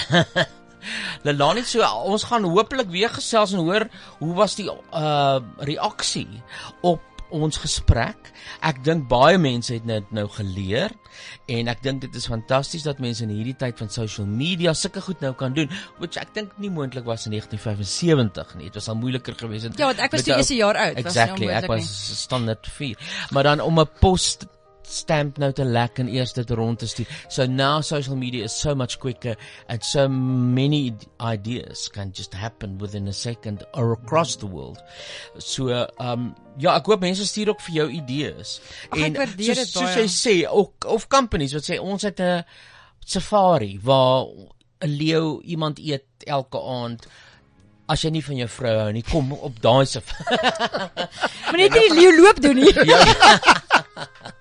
Lelani 1.23 1.61
so 1.63 1.81
ons 1.85 2.23
gaan 2.25 2.43
hopelik 2.43 2.89
weer 2.89 3.09
gesels 3.09 3.53
en 3.53 3.59
hoor 3.61 3.85
hoe 4.19 4.33
was 4.33 4.55
die 4.55 4.65
uh 4.69 5.39
reaksie 5.59 6.27
op 6.81 7.01
ons 7.31 7.57
gesprek. 7.57 8.31
Ek 8.61 8.83
dink 8.85 9.07
baie 9.11 9.39
mense 9.41 9.73
het 9.73 9.85
dit 9.87 10.13
nou 10.15 10.27
geleer 10.31 10.93
en 11.51 11.71
ek 11.71 11.81
dink 11.83 12.01
dit 12.05 12.15
is 12.15 12.27
fantasties 12.29 12.85
dat 12.87 13.01
mense 13.03 13.23
in 13.25 13.33
hierdie 13.33 13.57
tyd 13.59 13.79
van 13.81 13.89
social 13.91 14.27
media 14.27 14.73
sulke 14.77 15.03
goed 15.03 15.21
nou 15.23 15.33
kan 15.37 15.55
doen, 15.55 15.71
which 15.99 16.19
ek 16.21 16.33
dink 16.37 16.53
nie 16.61 16.71
moontlik 16.71 17.07
was 17.07 17.27
in 17.27 17.35
1975 17.35 18.55
nie. 18.59 18.69
Dit 18.71 18.79
was 18.79 18.89
al 18.91 18.99
moeiliker 19.01 19.35
geweest. 19.37 19.71
Ja, 19.77 19.91
want 19.91 19.99
ek 20.03 20.15
was 20.15 20.27
toe 20.27 20.37
eers 20.37 20.51
'n 20.51 20.59
jaar 20.59 20.77
oud, 20.77 20.95
was 20.95 21.03
nie 21.03 21.05
Exactly, 21.05 21.47
ek 21.47 21.67
onmoontlik 21.67 21.87
was 21.87 22.21
standaard 22.21 22.67
4. 22.67 22.97
Maar 23.31 23.43
dan 23.43 23.59
om 23.61 23.79
'n 23.79 23.89
post 23.99 24.45
stamp 24.91 25.39
nou 25.41 25.51
te 25.55 25.65
lek 25.65 25.99
en 25.99 26.09
eers 26.11 26.33
dit 26.37 26.51
rond 26.57 26.79
te 26.79 26.87
stuur. 26.89 27.07
So 27.29 27.45
now 27.45 27.81
social 27.81 28.15
media 28.15 28.45
is 28.45 28.55
so 28.55 28.75
much 28.75 28.99
quicker 28.99 29.35
and 29.67 29.83
so 29.83 30.07
many 30.09 30.93
ideas 31.19 31.87
can 31.89 32.11
just 32.13 32.33
happen 32.33 32.77
within 32.77 33.07
a 33.07 33.13
second 33.13 33.63
or 33.73 33.93
across 33.93 34.35
the 34.37 34.47
world. 34.47 34.81
So 35.37 35.87
um 35.99 36.33
ja, 36.59 36.75
ek 36.75 36.91
hoop 36.91 37.03
mense 37.05 37.25
stuur 37.27 37.53
ook 37.53 37.63
vir 37.69 37.75
jou 37.81 37.87
idees. 38.01 38.59
Ek 38.91 39.17
waardeer 39.17 39.63
soos, 39.63 39.73
soos 39.77 39.97
jy 39.97 40.07
sê 40.11 40.35
ook 40.49 40.87
of 40.91 41.07
companies 41.11 41.55
wat 41.57 41.67
sê 41.67 41.79
ons 41.79 42.03
het 42.07 42.19
'n 42.19 42.43
safari 43.05 43.79
waar 43.81 44.27
'n 44.81 44.89
leeu 44.89 45.41
iemand 45.43 45.79
eet 45.79 46.05
elke 46.27 46.59
aand 46.59 47.07
as 47.91 48.03
jy 48.05 48.11
nie 48.11 48.23
van 48.23 48.37
jou 48.37 48.47
vrou 48.47 48.75
hou 48.79 48.91
nie, 48.93 49.03
kom 49.03 49.33
op 49.33 49.61
daai 49.61 49.85
safari. 49.85 50.37
Maar 51.51 51.59
net 51.59 51.73
nie 51.75 51.87
die 51.89 51.97
leeu 51.97 52.13
loop 52.21 52.39
doen 52.41 52.55
nie. 52.55 52.71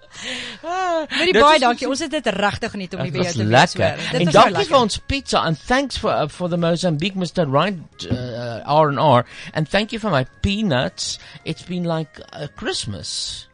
Baie 0.63 1.27
Dit 1.33 1.41
baie 1.43 1.59
dankie. 1.59 1.89
Ons 1.89 2.01
het 2.05 2.11
dit 2.11 2.27
regtig 2.27 2.75
nie 2.75 2.89
om 2.93 3.03
Dit 3.05 3.13
by 3.13 3.19
jou 3.19 3.25
was 3.25 3.33
te 3.33 3.39
wees. 3.39 3.49
lekker. 3.49 3.85
hoor. 4.01 4.11
Dit 4.11 4.21
En 4.21 4.33
dankie 4.33 4.67
vir 4.71 4.79
ons 4.79 4.99
pizza 5.07 5.39
and 5.41 5.59
thanks 5.67 5.97
for 5.99 6.11
uh, 6.13 6.29
for 6.29 6.49
the 6.49 6.57
Mozambique 6.57 7.17
Mr. 7.17 7.47
Right 7.49 8.07
uh, 8.11 8.63
R&R 8.67 9.25
and 9.55 9.69
thank 9.69 9.93
you 9.93 9.99
for 10.01 10.11
my 10.11 10.25
peanuts. 10.43 11.19
It's 11.45 11.63
been 11.63 11.85
like 11.85 12.21
uh, 12.33 12.47
Christmas. 12.57 13.47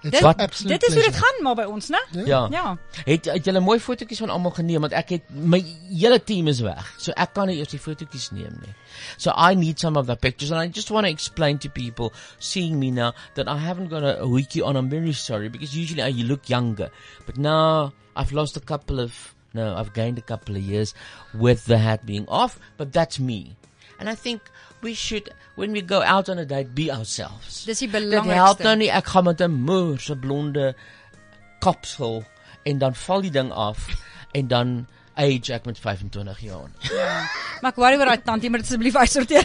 Dit, 0.00 0.12
dit 0.66 0.82
is 0.82 0.94
hoe 0.94 1.02
dit 1.02 1.16
gaan 1.16 1.42
maar 1.42 1.56
by 1.58 1.64
ons, 1.66 1.88
né? 1.88 1.98
Ja. 2.24 2.46
Ja. 2.50 2.76
Het 3.04 3.24
het 3.24 3.44
julle 3.44 3.60
mooi 3.60 3.80
fotootjies 3.80 4.20
van 4.22 4.30
almal 4.30 4.54
geneem 4.54 4.80
want 4.86 4.94
ek 4.94 5.08
het 5.16 5.30
my 5.30 5.58
hele 5.90 6.20
team 6.22 6.46
is 6.46 6.60
weg. 6.62 6.92
So 7.02 7.12
ek 7.16 7.32
kan 7.34 7.50
nie 7.50 7.58
eers 7.58 7.72
die 7.74 7.80
fotootjies 7.82 8.30
neem 8.30 8.54
nie. 8.62 8.74
So 9.16 9.34
I 9.34 9.54
need 9.58 9.80
some 9.82 9.98
of 9.98 10.06
the 10.06 10.16
pictures 10.16 10.52
and 10.52 10.62
I 10.62 10.70
just 10.70 10.90
want 10.94 11.06
to 11.06 11.10
explain 11.10 11.58
to 11.58 11.68
people 11.68 12.12
seeing 12.38 12.78
me 12.78 12.90
now 12.90 13.12
that 13.34 13.48
I 13.48 13.58
haven't 13.58 13.90
got 13.90 14.02
a, 14.06 14.20
a 14.22 14.28
wiki 14.28 14.62
on. 14.62 14.76
I'm 14.76 14.88
very 14.88 15.12
sorry 15.12 15.48
because 15.48 15.74
usually 15.74 16.02
I 16.02 16.10
look 16.10 16.48
younger. 16.48 16.90
But 17.26 17.36
now 17.36 17.92
I've 18.14 18.32
lost 18.32 18.56
a 18.56 18.60
couple 18.60 19.00
of 19.00 19.34
no, 19.54 19.74
I've 19.74 19.92
gained 19.94 20.18
a 20.18 20.22
couple 20.22 20.54
of 20.54 20.62
years 20.62 20.94
with 21.34 21.64
the 21.64 21.78
hat 21.78 22.06
being 22.06 22.28
off, 22.28 22.60
but 22.76 22.92
that's 22.92 23.18
me. 23.18 23.56
And 23.98 24.08
I 24.08 24.14
think 24.14 24.42
we 24.82 24.94
should 24.94 25.30
when 25.56 25.72
we 25.72 25.80
go 25.82 26.00
out 26.02 26.28
on 26.28 26.38
a 26.38 26.44
date 26.44 26.74
be 26.74 26.90
ourselves. 26.92 27.64
Dis 27.64 27.78
die 27.78 27.88
Dit 27.88 27.92
belangrikste. 28.00 28.34
help 28.44 28.58
nou 28.62 28.76
nie 28.76 28.90
ek 28.90 29.06
gaan 29.06 29.24
met 29.24 29.40
'n 29.40 29.50
moer 29.50 29.98
se 30.00 30.14
blonde 30.16 30.74
kapsel 31.60 32.24
en 32.64 32.78
dan 32.78 32.94
val 32.94 33.20
die 33.22 33.30
ding 33.30 33.50
af 33.52 33.78
en 34.32 34.48
dan 34.48 34.86
age 35.16 35.52
ek 35.52 35.64
met 35.66 35.78
25 35.78 36.40
jaar. 36.40 36.68
Ja. 36.92 37.26
Maar 37.60 37.70
ek 37.72 37.76
worry 37.76 37.96
oor 37.98 38.06
daai 38.06 38.22
tantie, 38.22 38.50
maar 38.50 38.60
dit 38.60 38.68
asseblief 38.68 38.94
uitsorteer. 38.96 39.44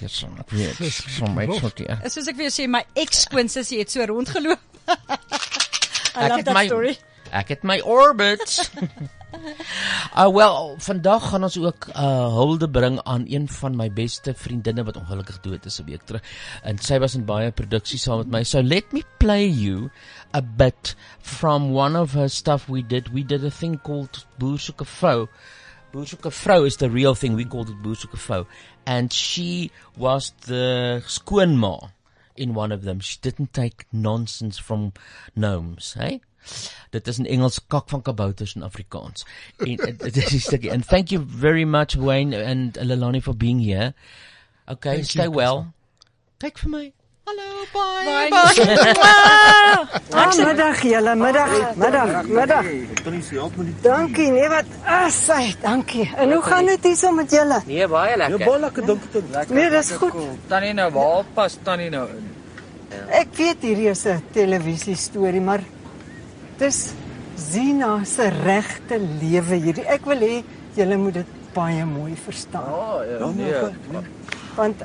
Dit 0.00 0.10
sal 0.10 0.30
ek 0.38 0.50
weet. 0.50 0.76
Van 1.18 1.34
my 1.34 1.46
sorteer. 1.60 1.98
Soos 2.08 2.26
ek 2.28 2.36
vir 2.36 2.48
jou 2.48 2.54
sê, 2.64 2.68
my 2.70 2.84
ex-skoonsussie 2.94 3.78
het 3.78 3.90
so 3.90 4.04
rondgeloop. 4.04 4.58
I 4.88 6.24
Ek 6.24 6.30
love 6.30 6.44
that 6.44 6.54
my- 6.54 6.66
story. 6.66 6.96
Ek 7.32 7.48
het 7.48 7.62
my 7.64 7.80
orbit. 7.80 8.70
Uh 9.28 10.28
wel, 10.38 10.74
vandag 10.80 11.28
gaan 11.28 11.42
ons 11.42 11.58
ook 11.60 11.86
uh 11.92 12.28
hulde 12.32 12.70
bring 12.70 13.00
aan 13.02 13.24
een 13.28 13.48
van 13.48 13.76
my 13.76 13.90
beste 13.92 14.32
vriendinne 14.34 14.84
wat 14.84 14.96
ongelukkig 14.96 15.40
dood 15.40 15.64
is 15.64 15.80
'n 15.80 15.84
week 15.84 16.02
terug. 16.02 16.22
En 16.62 16.78
sy 16.78 16.98
was 16.98 17.14
in 17.14 17.24
baie 17.24 17.50
produksies 17.52 18.02
saam 18.02 18.18
met 18.18 18.30
my. 18.30 18.42
So 18.44 18.62
let 18.62 18.92
me 18.92 19.02
play 19.18 19.48
you 19.48 19.90
a 20.32 20.40
bit 20.40 20.96
from 21.20 21.74
one 21.76 21.98
of 21.98 22.12
her 22.12 22.28
stuff 22.28 22.68
we 22.68 22.86
did. 22.86 23.12
We 23.12 23.24
did 23.24 23.44
a 23.44 23.50
thing 23.50 23.82
called 23.82 24.26
'n 24.40 24.84
vrou. 24.84 25.28
'n 25.92 26.30
vrou 26.30 26.64
is 26.64 26.76
the 26.76 26.88
real 26.88 27.14
thing. 27.14 27.36
We 27.36 27.44
called 27.44 27.68
it 27.68 27.76
'n 27.84 28.16
vrou. 28.16 28.46
And 28.86 29.12
she 29.12 29.70
was 29.96 30.32
the 30.46 31.02
skoonma 31.06 31.92
in 32.34 32.54
one 32.54 32.74
of 32.74 32.82
them. 32.82 33.00
She 33.00 33.18
didn't 33.20 33.52
take 33.52 33.84
nonsense 33.92 34.62
from 34.62 34.92
gnomes, 35.34 35.94
hey? 35.94 36.20
Dit 36.90 37.06
is 37.06 37.18
in 37.18 37.26
Engels 37.26 37.60
kak 37.66 37.88
van 37.88 38.02
kabouters 38.02 38.54
in 38.54 38.62
Afrikaans. 38.62 39.26
En 39.58 39.76
dit 40.04 40.16
is 40.16 40.30
die 40.32 40.40
stukkie. 40.40 40.72
And 40.72 40.86
thank 40.86 41.08
you 41.08 41.24
very 41.26 41.64
much 41.64 41.94
Wayne 41.94 42.44
and 42.44 42.78
Lelani 42.80 43.20
for 43.22 43.36
being 43.36 43.60
here. 43.64 43.94
Okay, 44.66 44.94
Thank 45.00 45.04
stay 45.10 45.22
you, 45.24 45.34
well. 45.36 45.66
Kyk 46.38 46.58
vir 46.58 46.70
my. 46.70 46.92
Hallo, 47.28 47.44
bye. 47.72 48.30
Bye. 48.32 48.54
Ah, 50.18 50.32
middag 50.32 50.80
julle, 50.82 51.12
middag, 51.14 51.50
middag, 51.76 52.24
middag. 52.26 52.68
Dankie, 53.84 54.30
nee 54.32 54.48
wat 54.48 54.70
asai, 54.84 55.54
dankie. 55.60 56.06
En 56.16 56.32
hoe 56.32 56.40
gaan 56.42 56.66
dit 56.66 56.88
hier 56.88 56.96
so 56.96 57.12
met 57.12 57.30
julle? 57.30 57.60
Nee, 57.66 57.88
baie 57.88 58.16
lekker. 58.16 58.38
Ja, 58.40 58.46
baie 58.48 58.60
lekker, 58.64 58.86
dankie 58.88 59.10
tog. 59.12 59.52
Nee, 59.52 59.68
dis 59.70 59.90
goed. 60.00 60.16
Tannie 60.48 60.72
nou, 60.72 60.88
waar 60.96 61.28
pas 61.36 61.58
tannie 61.62 61.90
nou 61.92 62.06
in? 62.08 62.24
Ek 63.20 63.36
weet 63.36 63.62
hierdie 63.68 63.90
is 63.92 64.06
'n 64.08 64.22
televisie 64.32 64.96
storie, 64.96 65.40
maar 65.40 65.62
dis 66.58 66.78
Zina 67.38 68.04
se 68.04 68.28
regte 68.34 68.98
lewe 68.98 69.60
hierdie. 69.62 69.86
Ek 69.86 70.06
wil 70.10 70.24
hê 70.26 70.38
julle 70.76 70.96
moet 70.98 71.20
dit 71.20 71.36
baie 71.54 71.84
mooi 71.86 72.16
verstaan. 72.18 72.66
Oh, 72.66 72.98
ja, 73.06 73.28
nee. 73.34 74.02
Want 74.58 74.82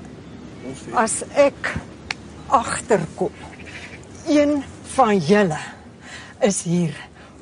as 0.94 1.24
ek 1.34 1.74
agterkom, 2.54 3.34
een 4.30 4.62
van 4.94 5.18
julle 5.18 5.60
is 6.46 6.62
hier 6.68 6.94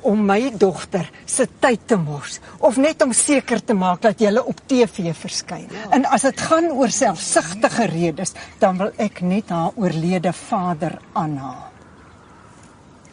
om 0.02 0.24
my 0.26 0.50
dogter 0.58 1.06
se 1.28 1.46
tyd 1.62 1.84
te 1.86 1.98
mors 2.00 2.40
of 2.58 2.78
net 2.80 3.04
om 3.04 3.12
seker 3.14 3.62
te 3.62 3.76
maak 3.78 4.02
dat 4.02 4.22
julle 4.24 4.42
op 4.42 4.64
TV 4.66 5.12
verskyn. 5.14 5.68
En 5.94 6.08
as 6.10 6.26
dit 6.26 6.46
gaan 6.48 6.72
oor 6.72 6.90
selfsugtige 6.90 7.86
redes, 7.92 8.34
dan 8.58 8.80
wil 8.80 8.90
ek 8.96 9.22
net 9.22 9.52
haar 9.54 9.76
oorlede 9.78 10.32
vader 10.34 10.98
aanhaal. 11.12 11.71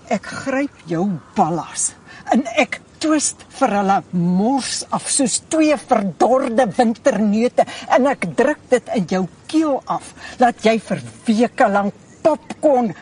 Ek 0.10 0.30
gryp 0.44 0.86
jou 0.90 1.06
ballas 1.38 1.92
en 2.34 2.44
ek 2.62 2.80
twist 3.00 3.46
vir 3.60 3.74
hulle 3.80 3.98
mors 4.12 4.84
af 4.96 5.08
soos 5.10 5.40
twee 5.50 5.78
verdorde 5.80 6.68
winterneute 6.78 7.66
en 7.96 8.10
ek 8.12 8.28
druk 8.38 8.62
dit 8.74 8.94
in 8.98 9.08
jou 9.16 9.24
keel 9.50 9.80
af 9.88 10.14
dat 10.42 10.66
jy 10.66 10.78
vir 10.90 11.04
weke 11.30 11.70
lank 11.72 12.06
popcorn 12.26 12.94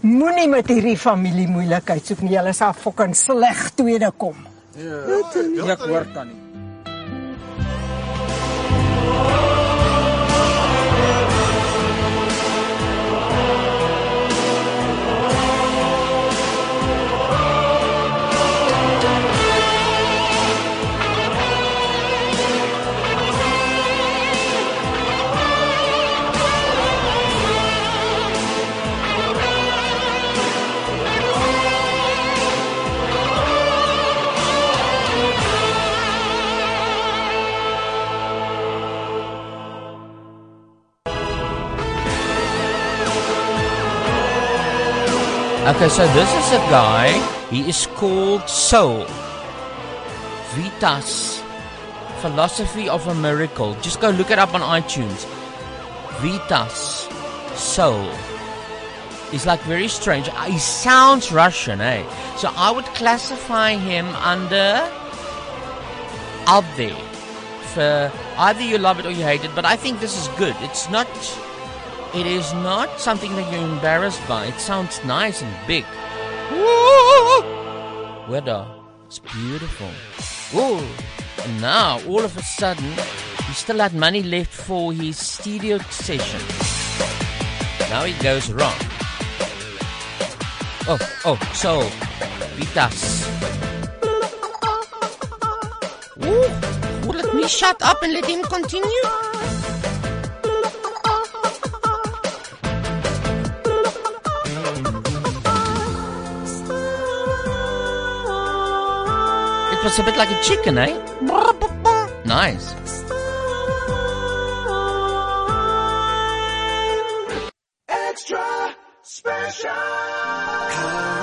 Moenie 0.00 0.46
met 0.46 0.68
hierdie 0.70 0.94
familie 0.94 1.48
moeilikheid 1.50 2.06
soek 2.06 2.20
nie. 2.22 2.36
Julle 2.36 2.52
sal 2.54 2.70
fucking 2.78 3.16
sleg 3.18 3.64
tweede 3.74 4.12
kom. 4.14 4.44
Ja, 4.78 5.72
ek 5.74 5.82
hoor 5.90 6.06
tannie. 6.14 6.47
Okay, 45.68 45.90
so 45.90 46.06
this 46.14 46.32
is 46.32 46.52
a 46.52 46.64
guy. 46.72 47.12
He 47.50 47.68
is 47.68 47.86
called 47.88 48.48
Soul. 48.48 49.04
Vitas 50.56 51.42
Philosophy 52.22 52.88
of 52.88 53.06
a 53.06 53.14
Miracle. 53.14 53.74
Just 53.82 54.00
go 54.00 54.08
look 54.08 54.30
it 54.30 54.38
up 54.38 54.54
on 54.54 54.62
iTunes. 54.62 55.26
Vitas 56.24 57.04
Soul. 57.54 58.08
He's 59.30 59.44
like 59.44 59.60
very 59.68 59.88
strange. 59.88 60.30
Uh, 60.30 60.44
He 60.44 60.58
sounds 60.58 61.30
Russian, 61.30 61.82
eh? 61.82 62.02
So 62.38 62.50
I 62.56 62.70
would 62.70 62.86
classify 62.96 63.76
him 63.76 64.06
under 64.24 64.88
out 66.46 66.64
there. 66.78 66.96
For 67.74 68.10
either 68.38 68.62
you 68.62 68.78
love 68.78 69.00
it 69.00 69.04
or 69.04 69.10
you 69.10 69.22
hate 69.22 69.44
it, 69.44 69.54
but 69.54 69.66
I 69.66 69.76
think 69.76 70.00
this 70.00 70.16
is 70.16 70.28
good. 70.38 70.56
It's 70.60 70.88
not 70.88 71.06
it 72.14 72.26
is 72.26 72.52
not 72.54 73.00
something 73.00 73.34
that 73.36 73.52
you're 73.52 73.62
embarrassed 73.62 74.26
by. 74.26 74.46
It 74.46 74.58
sounds 74.58 75.04
nice 75.04 75.42
and 75.42 75.54
big. 75.66 75.84
Weather. 78.28 78.66
It's 79.06 79.18
beautiful. 79.18 79.90
Ooh. 80.54 80.84
And 81.44 81.60
now, 81.60 82.00
all 82.06 82.24
of 82.24 82.36
a 82.36 82.42
sudden, 82.42 82.92
he 83.46 83.52
still 83.52 83.78
had 83.78 83.94
money 83.94 84.22
left 84.22 84.52
for 84.52 84.92
his 84.92 85.16
studio 85.16 85.78
session. 85.90 86.40
Now 87.90 88.04
he 88.04 88.12
goes 88.22 88.50
wrong. 88.52 88.76
oh, 90.88 90.98
oh, 91.24 91.38
so 91.54 91.80
pitas. 92.56 93.24
Ooh, 96.24 97.06
well, 97.06 97.16
let 97.16 97.34
me 97.34 97.48
shut 97.48 97.80
up 97.82 98.02
and 98.02 98.12
let 98.12 98.26
him 98.26 98.42
continue. 98.42 99.57
Was 109.88 109.98
a 109.98 110.02
bit 110.02 110.18
like 110.18 110.30
a 110.30 110.42
chicken, 110.42 110.76
eh? 110.76 110.92
Nice. 112.26 112.77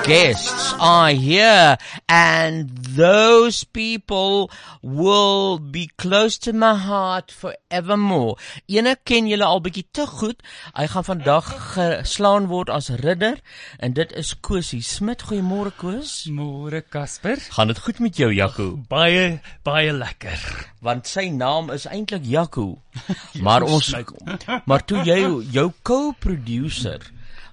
Guests 0.06 0.74
are 0.80 1.10
here 1.10 1.78
and 2.08 2.70
those 2.70 3.64
people 3.64 4.52
will 4.84 5.58
be 5.58 5.90
close 5.98 6.38
to 6.38 6.54
my 6.54 6.76
heart 6.76 7.32
forevermore. 7.32 8.36
Ene 8.70 8.94
ken 9.02 9.26
julle 9.26 9.48
al 9.48 9.64
bietjie 9.66 9.88
te 9.98 10.06
goed. 10.06 10.44
Hy 10.78 10.86
gaan 10.94 11.08
vandag 11.08 11.50
geslaan 11.74 12.46
word 12.52 12.70
as 12.70 12.92
ridder 13.02 13.42
en 13.82 13.98
dit 13.98 14.14
is 14.14 14.36
Kosie 14.46 14.84
Smit. 14.86 15.26
Goeiemôre 15.26 15.74
Koos. 15.74 16.14
Môre 16.30 16.84
Casper. 16.86 17.42
Gaan 17.58 17.74
dit 17.74 17.82
goed 17.88 18.04
met 18.06 18.22
jou 18.22 18.30
Jaco? 18.30 18.70
Baie 18.92 19.42
baie 19.66 19.90
lekker. 19.90 20.38
Want 20.86 21.10
sy 21.10 21.32
naam 21.34 21.74
is 21.74 21.90
eintlik 21.90 22.30
Jaco. 22.30 22.76
maar 23.46 23.66
ons 23.66 23.90
maar 24.70 24.86
toe 24.86 25.02
jy 25.02 25.20
jou 25.50 25.72
co-producer 25.82 27.02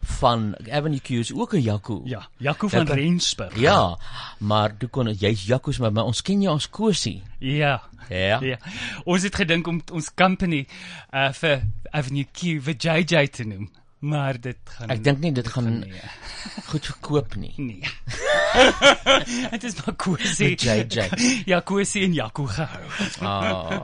van 0.02 0.54
Avenue 0.70 1.00
Q 1.00 1.10
is 1.10 1.32
ook 1.34 1.52
'n 1.54 1.60
Jaco. 1.60 2.00
Ja, 2.04 2.28
Jaco 2.36 2.68
van 2.68 2.84
kan- 2.84 2.96
Rensburg. 2.96 3.58
Ja, 3.60 3.98
maar 4.38 4.76
toe 4.76 4.88
kon 4.88 5.08
jy's 5.12 5.46
Jaco's 5.46 5.78
maar, 5.78 5.92
maar 5.92 6.04
ons 6.04 6.22
ken 6.22 6.40
jou 6.42 6.54
as 6.54 6.70
Kosie. 6.70 7.22
Ja. 7.38 7.82
Ja. 8.08 8.40
Ja. 8.40 8.56
Ons 9.04 9.22
het 9.22 9.34
gedink 9.34 9.66
om 9.66 9.82
ons 9.92 10.14
company 10.14 10.66
uh 11.14 11.32
vir 11.32 11.62
Avenue 11.90 12.26
Q 12.32 12.60
vir 12.60 12.74
JJ 12.78 13.28
te 13.28 13.44
noem, 13.44 13.70
maar 14.02 14.38
dit 14.42 14.56
gaan 14.76 14.90
Ek 14.90 15.02
dink 15.04 15.20
nie 15.22 15.30
dit 15.34 15.46
gaan 15.48 15.68
nee. 15.80 16.00
goed 16.70 16.86
verkoop 16.90 17.36
nie. 17.38 17.52
Nee. 17.56 17.86
Dit 19.52 19.64
is 19.68 19.76
maar 19.78 19.94
Kosie. 19.96 20.48
Met 20.50 20.62
JJ. 20.62 21.42
Ja, 21.48 21.60
Kosie 21.64 22.02
en 22.04 22.12
Jaco 22.16 22.44
gehou. 22.50 22.82
Ah. 23.22 23.80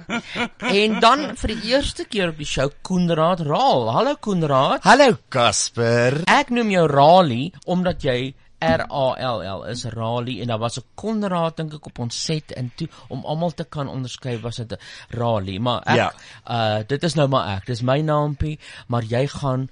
En 0.72 0.98
dan 1.00 1.22
vir 1.38 1.54
die 1.54 1.70
eerste 1.72 2.04
keer 2.10 2.32
op 2.34 2.42
die 2.42 2.48
show 2.48 2.66
Koenraad 2.82 3.40
Raal. 3.46 3.86
Hallo 3.94 4.16
Koenraad. 4.20 4.82
Hallo 4.84 5.16
Casper. 5.32 6.20
Ek 6.28 6.50
noem 6.50 6.74
jou 6.74 6.84
Rali 6.90 7.42
omdat 7.70 8.02
jy 8.04 8.34
R 8.58 8.82
A 8.90 9.06
L 9.22 9.42
L 9.46 9.62
is 9.70 9.84
Rali 9.94 10.40
en 10.42 10.50
daar 10.50 10.58
was 10.58 10.78
'n 10.80 10.84
Konrad 10.98 11.56
dink 11.56 11.74
ek 11.78 11.86
op 11.86 11.98
ons 11.98 12.24
set 12.24 12.52
en 12.58 12.72
toe 12.76 12.88
om 13.08 13.22
almal 13.24 13.54
te 13.54 13.64
kan 13.64 13.88
onderskei 13.88 14.40
was 14.42 14.56
dit 14.56 14.72
'n 14.72 14.78
Rali 15.16 15.58
maar 15.58 15.82
ek 15.86 15.96
Ja. 15.96 16.12
uh 16.50 16.82
dit 16.86 17.02
is 17.02 17.14
nou 17.14 17.28
maar 17.28 17.56
ek 17.56 17.66
dis 17.66 17.82
my 17.82 18.00
naampie 18.00 18.58
maar 18.88 19.02
jy 19.04 19.26
gaan 19.28 19.70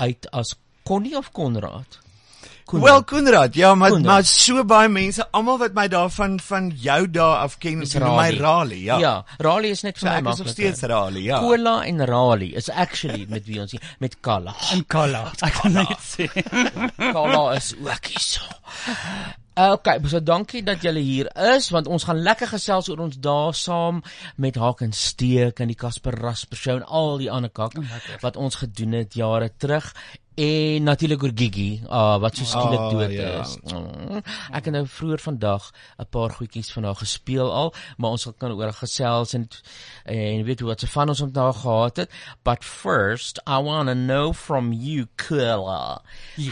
uit 0.00 0.30
as 0.32 0.54
Connie 0.88 1.16
of 1.16 1.30
Konrad 1.36 1.98
Wel 2.70 3.00
Koenraad, 3.02 3.54
ja, 3.58 3.74
maar 3.74 3.90
Koenraad. 3.90 4.12
maar 4.14 4.24
so 4.24 4.62
baie 4.64 4.88
mense, 4.88 5.24
almal 5.34 5.56
wat 5.58 5.72
my 5.74 5.88
daarvan 5.90 6.36
van 6.40 6.68
jou 6.78 7.00
dae 7.10 7.36
af 7.42 7.56
ken, 7.58 7.80
Is 7.82 7.96
noem 7.98 8.14
my 8.14 8.28
Rali. 8.30 8.38
Rali, 8.38 8.78
ja. 8.84 8.98
Ja, 9.02 9.14
Rali 9.42 9.72
is 9.74 9.82
net 9.82 9.98
So 9.98 10.06
vir 10.06 10.12
my 10.22 10.30
ek 10.30 10.32
is 10.36 10.38
nog 10.44 10.48
steeds 10.52 10.84
Rali, 10.86 11.24
ja. 11.26 11.40
Cola 11.42 11.72
en 11.88 11.98
Rali 12.06 12.52
is 12.54 12.70
actually 12.70 13.26
met 13.28 13.48
wie 13.50 13.58
ons 13.60 13.74
hier- 13.74 13.96
met 13.98 14.14
Kala. 14.22 14.54
En 14.70 14.86
Kala. 14.86 15.24
Ek 15.42 15.52
kan 15.58 15.72
net 15.72 15.98
sê. 15.98 16.28
Kala 17.10 17.42
is 17.58 17.74
ook 17.82 18.06
hier 18.12 18.22
so. 18.22 18.46
Okay, 19.60 19.98
so 20.08 20.20
dankie 20.24 20.62
dat 20.64 20.80
julle 20.80 21.02
hier 21.04 21.28
is 21.52 21.66
want 21.74 21.88
ons 21.90 22.06
gaan 22.08 22.22
lekker 22.24 22.48
gesels 22.48 22.86
oor 22.88 23.02
ons 23.04 23.18
dae 23.20 23.50
saam 23.52 23.98
met 24.40 24.56
Haak 24.56 24.80
en 24.86 24.94
Steek 24.96 25.60
en 25.60 25.68
die 25.68 25.76
Casper 25.76 26.16
Rasper 26.16 26.56
show 26.56 26.76
en 26.78 26.86
al 26.88 27.18
die 27.20 27.28
ander 27.28 27.52
kak 27.52 27.76
wat 28.24 28.38
ons 28.40 28.56
gedoen 28.62 28.96
het 29.02 29.18
jare 29.20 29.50
terug 29.60 29.90
en 30.40 30.86
natuurlik 30.88 31.26
oor 31.26 31.34
Gigi 31.36 31.82
uh, 31.84 32.16
wat 32.22 32.40
so 32.40 32.48
skielik 32.48 32.80
Ah, 32.80 32.90
dood 32.94 33.12
ja. 33.12 33.32
is. 33.42 33.56
Mm. 33.68 34.22
Ek 34.56 34.64
het 34.70 34.72
nou 34.72 34.86
vroeër 34.88 35.20
vandag 35.26 35.66
'n 36.00 36.08
paar 36.08 36.32
goedjies 36.38 36.72
van 36.72 36.84
haar 36.88 36.96
gespeel 36.96 37.52
al, 37.52 37.74
maar 37.98 38.16
ons 38.16 38.28
kan 38.38 38.52
oor 38.56 38.72
gesels 38.72 39.34
en 39.36 39.48
en 40.04 40.44
weet 40.44 40.60
hoe 40.60 40.68
wat 40.72 40.80
se 40.80 40.86
van 40.86 41.08
ons 41.08 41.20
om 41.20 41.32
daar 41.32 41.52
gehad 41.52 41.96
het. 41.96 42.10
But 42.42 42.64
first, 42.64 43.42
I 43.46 43.60
want 43.60 43.88
to 43.88 43.94
know 43.94 44.32
from 44.32 44.72
you, 44.72 45.06
Kula, 45.16 46.00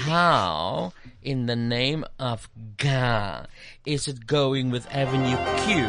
how 0.04 0.92
in 1.23 1.47
the 1.47 1.57
name 1.57 2.05
of 2.19 2.49
God 2.77 3.49
is 3.85 4.09
it 4.09 4.27
going 4.27 4.71
with 4.71 4.87
Avenue 4.93 5.37
Q? 5.64 5.89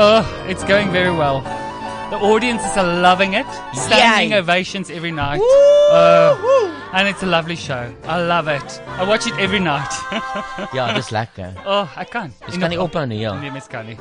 Oh, 0.00 0.24
it's 0.48 0.64
going 0.64 0.90
very 0.90 1.10
well. 1.10 1.40
The 2.10 2.16
audiences 2.16 2.76
are 2.76 3.00
loving 3.02 3.34
it. 3.34 3.46
Standing 3.74 4.30
Yay. 4.30 4.38
ovations 4.38 4.90
every 4.90 5.12
night. 5.12 5.40
Oh, 5.42 6.90
and 6.92 7.06
it's 7.08 7.22
a 7.22 7.26
lovely 7.26 7.56
show. 7.56 7.92
I 8.04 8.20
love 8.22 8.48
it. 8.48 8.80
I 8.88 9.04
watch 9.04 9.26
it 9.26 9.34
every 9.38 9.60
night. 9.60 9.92
Ja, 10.72 10.92
dis 10.94 11.10
lekker. 11.10 11.52
Oh, 11.66 11.88
ek 11.96 12.10
kan. 12.10 12.32
Dis 12.46 12.56
kan 12.56 12.70
nie 12.70 12.78
ophou 12.80 13.04
nie, 13.06 13.20
ja. 13.20 13.34
Nee, 13.40 13.50
mens 13.50 13.68
kan 13.68 13.86
nie. 13.86 13.96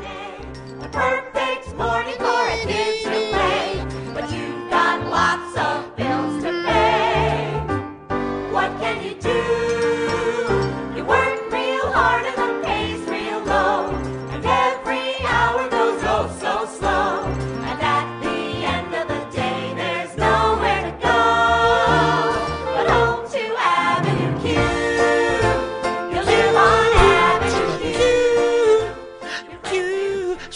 Perfect 0.91 1.75
morning 1.77 2.15
for 2.15 2.47
a 2.47 2.57
kid 2.65 3.26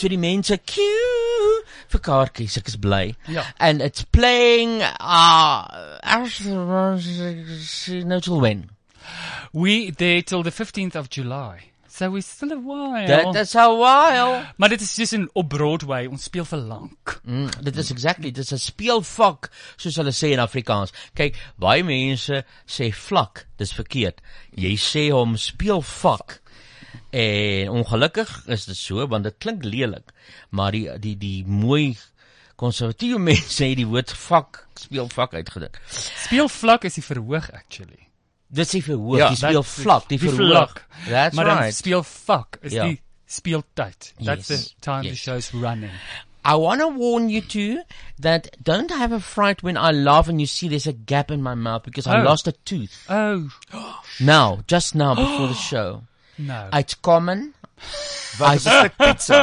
So 0.01 0.09
die 0.09 0.17
mense 0.17 0.55
queue 0.65 1.57
vir 1.93 2.01
kaartjies, 2.01 2.55
ek 2.57 2.71
is 2.71 2.77
bly. 2.81 3.11
Ja. 3.29 3.43
And 3.61 3.83
it's 3.85 4.01
playing 4.01 4.81
uh 4.81 5.99
as 6.01 6.39
no 8.09 8.19
till 8.19 8.41
when. 8.41 8.71
We 9.53 9.91
there 9.91 10.23
till 10.23 10.41
the 10.41 10.49
15th 10.49 10.95
of 10.95 11.11
July. 11.11 11.69
So 11.85 12.09
we 12.09 12.21
still 12.21 12.53
a 12.53 12.57
while. 12.57 13.05
That 13.05 13.35
is 13.35 13.53
a 13.53 13.67
while. 13.69 14.41
Maar 14.57 14.69
dit 14.73 14.81
is 14.81 14.95
dus 14.95 15.13
in 15.13 15.29
op 15.33 15.49
Broadway. 15.53 16.07
Ons 16.09 16.23
speel 16.23 16.49
vir 16.49 16.65
lank. 16.65 17.19
Mm, 17.21 17.49
dit 17.61 17.77
is 17.77 17.93
exactly, 17.93 18.31
dit 18.31 18.41
is 18.41 18.53
'n 18.53 18.57
speelvak 18.57 19.51
soos 19.75 20.01
hulle 20.01 20.15
sê 20.17 20.33
in 20.33 20.41
Afrikaans. 20.41 20.89
Kyk, 21.13 21.37
baie 21.61 21.83
mense 21.83 22.41
sê 22.65 22.89
vlak, 22.89 23.45
dis 23.61 23.73
verkeerd. 23.73 24.17
Jy 24.57 24.73
sê 24.81 25.11
hom 25.13 25.37
speelvak. 25.37 26.40
En 27.11 27.69
ongelukkig 27.69 28.29
is 28.47 28.65
dit 28.65 28.77
so 28.79 29.07
want 29.07 29.23
dit 29.27 29.35
klink 29.37 29.63
lelik, 29.63 30.11
maar 30.49 30.71
die 30.71 30.87
die 30.99 31.17
die 31.19 31.45
mooi 31.45 31.97
konservatiewe 32.55 33.19
mense 33.31 33.63
het 33.65 33.75
die 33.81 33.87
woord 33.87 34.11
vak 34.27 34.61
speelvak 34.79 35.33
uitgedink. 35.33 35.79
Speelvlak 36.25 36.83
is 36.87 36.93
die 36.99 37.03
verhoog 37.03 37.51
actually. 37.51 38.07
Dis 38.47 38.69
die 38.75 38.83
verhoog, 38.83 39.17
Ja, 39.17 39.29
die 39.29 39.39
dat- 39.39 39.49
speelvlak, 39.65 40.07
die 40.09 40.19
verhoog. 40.19 40.73
That's 41.07 41.35
maar 41.35 41.45
right. 41.45 41.75
speelvak 41.75 42.57
is 42.61 42.71
Ja. 42.73 42.83
die 42.87 43.01
speeltyd. 43.27 44.13
That's 44.23 44.47
Yes, 44.49 44.63
the 44.67 44.73
time 44.79 45.01
the 45.01 45.07
yes. 45.15 45.19
show's 45.21 45.51
running. 45.53 45.91
I 46.43 46.55
want 46.57 46.79
to 46.81 46.89
warn 46.97 47.29
you 47.29 47.41
too 47.45 47.83
that 48.19 48.49
don't 48.63 48.89
have 48.91 49.13
a 49.13 49.19
fright 49.19 49.61
when 49.61 49.77
I 49.77 49.91
laugh 49.93 50.27
and 50.27 50.39
you 50.39 50.47
see 50.47 50.67
there's 50.69 50.87
a 50.87 50.95
gap 51.05 51.29
in 51.31 51.41
my 51.43 51.53
mouth 51.55 51.83
because 51.83 52.07
I 52.09 52.19
Oh. 52.21 52.23
lost 52.23 52.47
a 52.47 52.51
tooth. 52.65 53.05
Oh, 53.09 53.49
Now, 54.19 54.63
just 54.67 54.95
now 54.95 55.13
before 55.15 55.47
the 55.47 55.53
show. 55.69 56.01
No. 56.41 56.67
It's 56.77 56.99
common. 56.99 57.53
Wat 58.37 58.55
is 58.55 58.65
'n 58.65 58.69
stuk 58.69 58.95
pizza? 58.97 59.39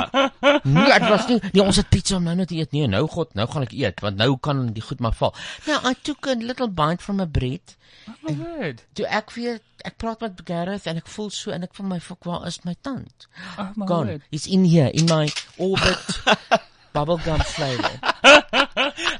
Nee, 0.62 0.98
dit 0.98 1.08
was 1.08 1.26
nie. 1.26 1.40
Nee, 1.52 1.62
ons 1.62 1.76
het 1.76 1.88
pizza 1.88 2.16
om 2.16 2.22
nou 2.22 2.36
net 2.36 2.50
eet. 2.50 2.72
Nee, 2.72 2.86
nou 2.86 3.08
god, 3.08 3.34
nou 3.34 3.48
gaan 3.48 3.62
ek 3.62 3.72
eet 3.72 4.00
want 4.00 4.16
nou 4.16 4.36
kan 4.40 4.66
die 4.72 4.82
goed 4.82 5.00
maar 5.00 5.12
val. 5.12 5.34
Now, 5.66 5.84
I 5.90 5.94
took 6.02 6.26
a 6.26 6.34
little 6.34 6.68
bite 6.68 7.02
from 7.02 7.20
a 7.20 7.26
bread. 7.26 7.76
Oh, 8.08 8.36
word. 8.36 8.84
Toe 8.92 9.06
ek 9.06 9.30
weer 9.36 9.58
ek 9.84 9.96
praat 10.00 10.20
met 10.20 10.40
Gareth 10.44 10.86
en 10.86 10.96
ek 10.96 11.06
voel 11.06 11.30
so 11.30 11.50
en 11.50 11.62
ek 11.62 11.74
voel 11.76 11.86
my 11.86 12.00
fuck 12.00 12.24
waar 12.24 12.46
is 12.46 12.62
my 12.64 12.74
tand? 12.80 13.26
Oh 13.58 13.68
my 13.76 13.86
Gone. 13.86 14.06
word. 14.06 14.22
He's 14.30 14.46
in 14.46 14.64
here 14.64 14.88
in 14.88 15.04
my 15.10 15.28
orbit 15.56 16.20
bubblegum 16.94 17.44
flavor. 17.44 17.98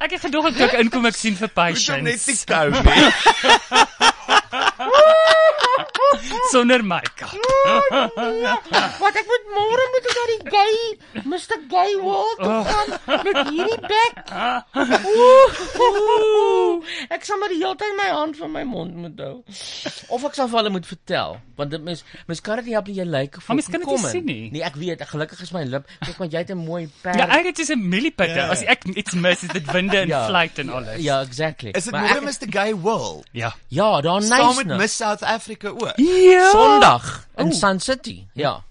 Ek 0.00 0.10
het 0.10 0.20
gedog 0.20 0.48
ek 0.50 0.60
ek 0.68 0.78
inkom 0.80 1.06
ek 1.10 1.18
sien 1.18 1.36
vir 1.36 1.50
Moet 1.54 1.86
hom 1.88 2.04
net 2.04 2.16
patients 2.16 2.26
nie 2.26 2.38
kou 2.48 2.70
nie. 2.70 3.12
sonder 6.52 6.82
make-up. 6.84 7.32
Wat 9.02 9.14
ek 9.20 9.26
moet 9.28 9.44
môre 9.54 9.84
moet 9.92 10.06
ek 10.08 10.14
na 10.18 10.24
die 10.30 10.42
Gay, 10.54 10.74
Mr 11.28 11.56
Gay 11.70 11.92
World 12.00 12.38
toe 12.40 12.46
Oh. 12.48 12.64
gaan 12.64 12.88
met 13.24 13.36
hierdie 13.52 13.80
bek. 13.84 14.14
Ek 17.14 17.22
sal 17.26 17.38
maar 17.40 17.50
die 17.52 17.58
hele 17.60 17.76
tyd 17.80 17.94
my 17.98 18.08
hand 18.12 18.36
van 18.38 18.50
my 18.54 18.62
mond 18.68 18.92
moet 18.96 19.18
hou. 19.20 19.34
Of 20.14 20.24
ek 20.28 20.34
sal 20.38 20.48
vir 20.50 20.58
hulle 20.60 20.72
moet 20.74 20.86
vertel, 20.88 21.30
want 21.58 21.70
dit 21.74 21.82
mens 21.84 22.00
mens 22.28 22.40
kan 22.44 22.56
dit 22.60 22.66
nie 22.70 22.76
help 22.76 22.88
nie 22.90 22.96
jy 23.00 23.06
lyk 23.08 23.34
Maar 23.46 23.56
mens 23.58 23.68
kan 23.70 23.80
dit 23.82 23.90
nie 23.90 23.98
sien 24.12 24.26
nie. 24.28 24.44
Nee, 24.54 24.62
ek 24.66 24.76
weet, 24.80 25.02
gelukkig 25.10 25.40
is 25.44 25.52
my 25.54 25.64
lip. 25.68 25.84
Kyk 26.04 26.16
maar 26.22 26.30
jy 26.32 26.40
het 26.44 26.50
'n 26.54 26.62
mooi 26.64 26.82
perd. 27.02 27.18
Ja, 27.20 27.26
ek 27.38 27.44
het 27.50 27.58
is 27.58 27.70
'n 27.74 27.82
millipede. 27.88 28.34
Ja. 28.38 28.48
As 28.54 28.62
ek 28.62 28.84
iets 28.84 29.12
mis, 29.14 29.42
is 29.42 29.48
dit 29.52 29.66
winde 29.72 29.98
en 29.98 30.08
Ja. 30.08 30.26
flight 30.26 30.58
en 30.58 30.68
alles. 30.70 31.00
Ja, 31.02 31.20
exactly. 31.22 31.70
Is 31.74 31.84
dit 31.84 31.92
môre 31.94 32.20
Mr 32.22 32.46
Gay 32.50 32.74
World? 32.74 33.26
Ja. 33.32 33.52
Ja, 33.68 34.00
daar 34.00 34.22
Saam 34.38 34.56
met 34.56 34.76
Miss 34.78 34.96
South 34.96 35.22
Africa 35.22 35.68
ook. 35.68 35.92
Ja. 35.96 36.50
Sondag 36.50 37.26
in 37.36 37.46
Oeh. 37.46 37.54
Sun 37.54 37.80
City. 37.80 38.24
Ja. 38.32 38.62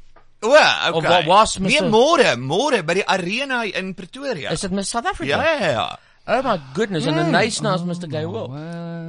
O, 0.41 0.49
okay. 0.49 0.91
Of 0.91 1.03
wat 1.03 1.25
was 1.25 1.57
Nee, 1.57 1.81
Mr. 1.81 1.89
môre, 1.89 2.35
môre 2.37 2.83
by 2.85 2.93
die 2.93 3.07
arena 3.07 3.63
in 3.63 3.93
Pretoria. 3.97 4.51
Is 4.51 4.59
dit 4.61 4.71
Miss 4.71 4.89
South 4.89 5.05
Africa? 5.09 5.37
Ja, 5.41 5.57
ja, 5.59 5.69
ja. 5.71 5.97
Oh 6.29 6.43
my 6.43 6.59
goodness, 6.75 7.05
en 7.05 7.15
'n 7.15 7.25
Mm. 7.25 7.31
nice 7.31 7.61
naas 7.63 7.81
Mr 7.83 8.07
Gay 8.11 8.25
World. 8.27 8.51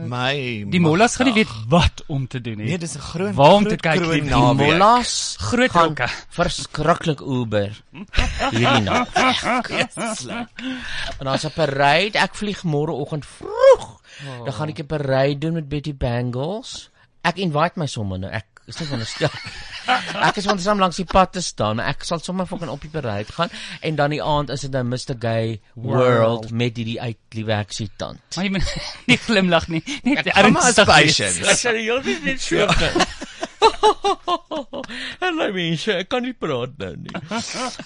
My 0.08 0.64
Die 0.70 0.80
mollas 0.80 1.16
gaan 1.16 1.26
nie 1.26 1.34
weet 1.34 1.48
wat 1.68 2.02
om 2.06 2.26
te 2.28 2.40
doen 2.40 2.56
nie. 2.56 2.66
Nee, 2.66 2.78
dis 2.78 2.94
'n 2.94 3.00
groot 3.00 3.34
Waar 3.34 3.52
om 3.54 3.64
te 3.68 3.76
kyk. 3.76 4.10
Die 4.10 4.22
mollas 4.22 5.34
Groot 5.38 5.70
rokke. 5.72 6.06
verskriklik 6.30 7.20
Uber. 7.20 7.82
Hierdie 8.54 8.82
naweek. 8.82 9.68
En 11.18 11.24
daar's 11.26 11.44
'n 11.44 11.50
parade. 11.54 12.18
Ek 12.18 12.34
vlieg 12.34 12.62
môreoggend 12.62 13.26
vroeg. 13.26 13.97
Dan 14.44 14.52
gaan 14.52 14.68
ek 14.68 14.78
'n 14.82 14.86
parade 14.86 15.38
doen 15.38 15.52
met 15.54 15.68
Betty 15.68 15.94
Bangles. 15.94 16.90
Ek 17.22 17.36
invite 17.36 17.76
my 17.76 17.86
sommer 17.86 18.18
nou. 18.18 18.30
Ek 18.32 18.46
is 18.66 18.78
nie 18.80 18.86
van 18.88 19.00
'n 19.00 19.04
stel. 19.06 19.30
Ek 20.28 20.36
is 20.36 20.44
van 20.44 20.58
saam 20.60 20.78
langs 20.78 20.96
die 21.00 21.04
pad 21.08 21.32
te 21.32 21.40
staan, 21.40 21.76
maar 21.76 21.86
ek 21.88 22.04
sal 22.04 22.18
sommer 22.20 22.44
fucking 22.46 22.68
op 22.68 22.80
die 22.84 22.90
parade 22.92 23.32
gaan 23.32 23.48
en 23.80 23.96
dan 23.96 24.10
die 24.10 24.20
aand 24.22 24.50
is 24.50 24.60
dit 24.60 24.70
nou 24.70 24.82
Mr 24.84 25.16
Gay 25.18 25.60
World, 25.74 25.96
World. 25.96 26.50
met 26.50 26.76
hierdie 26.76 27.00
uit 27.00 27.16
Lieweksie 27.32 27.88
tand. 27.96 28.20
Maar 28.36 28.44
jy 28.44 28.50
moet 28.50 28.74
nie 29.08 29.16
glimlag 29.16 29.68
nie. 29.68 29.82
Net 30.02 30.26
ernstig. 30.26 30.88
Ek 31.48 31.56
sê 31.56 31.72
die 31.72 31.86
hele 31.88 32.02
tyd 32.04 32.22
net 32.24 32.40
so. 32.40 32.68
En 35.24 35.34
my 35.40 35.48
mense, 35.56 35.92
ek 36.02 36.08
kan 36.12 36.22
nie 36.22 36.34
praat 36.36 36.76
nou 36.78 36.92
nie. 36.96 37.14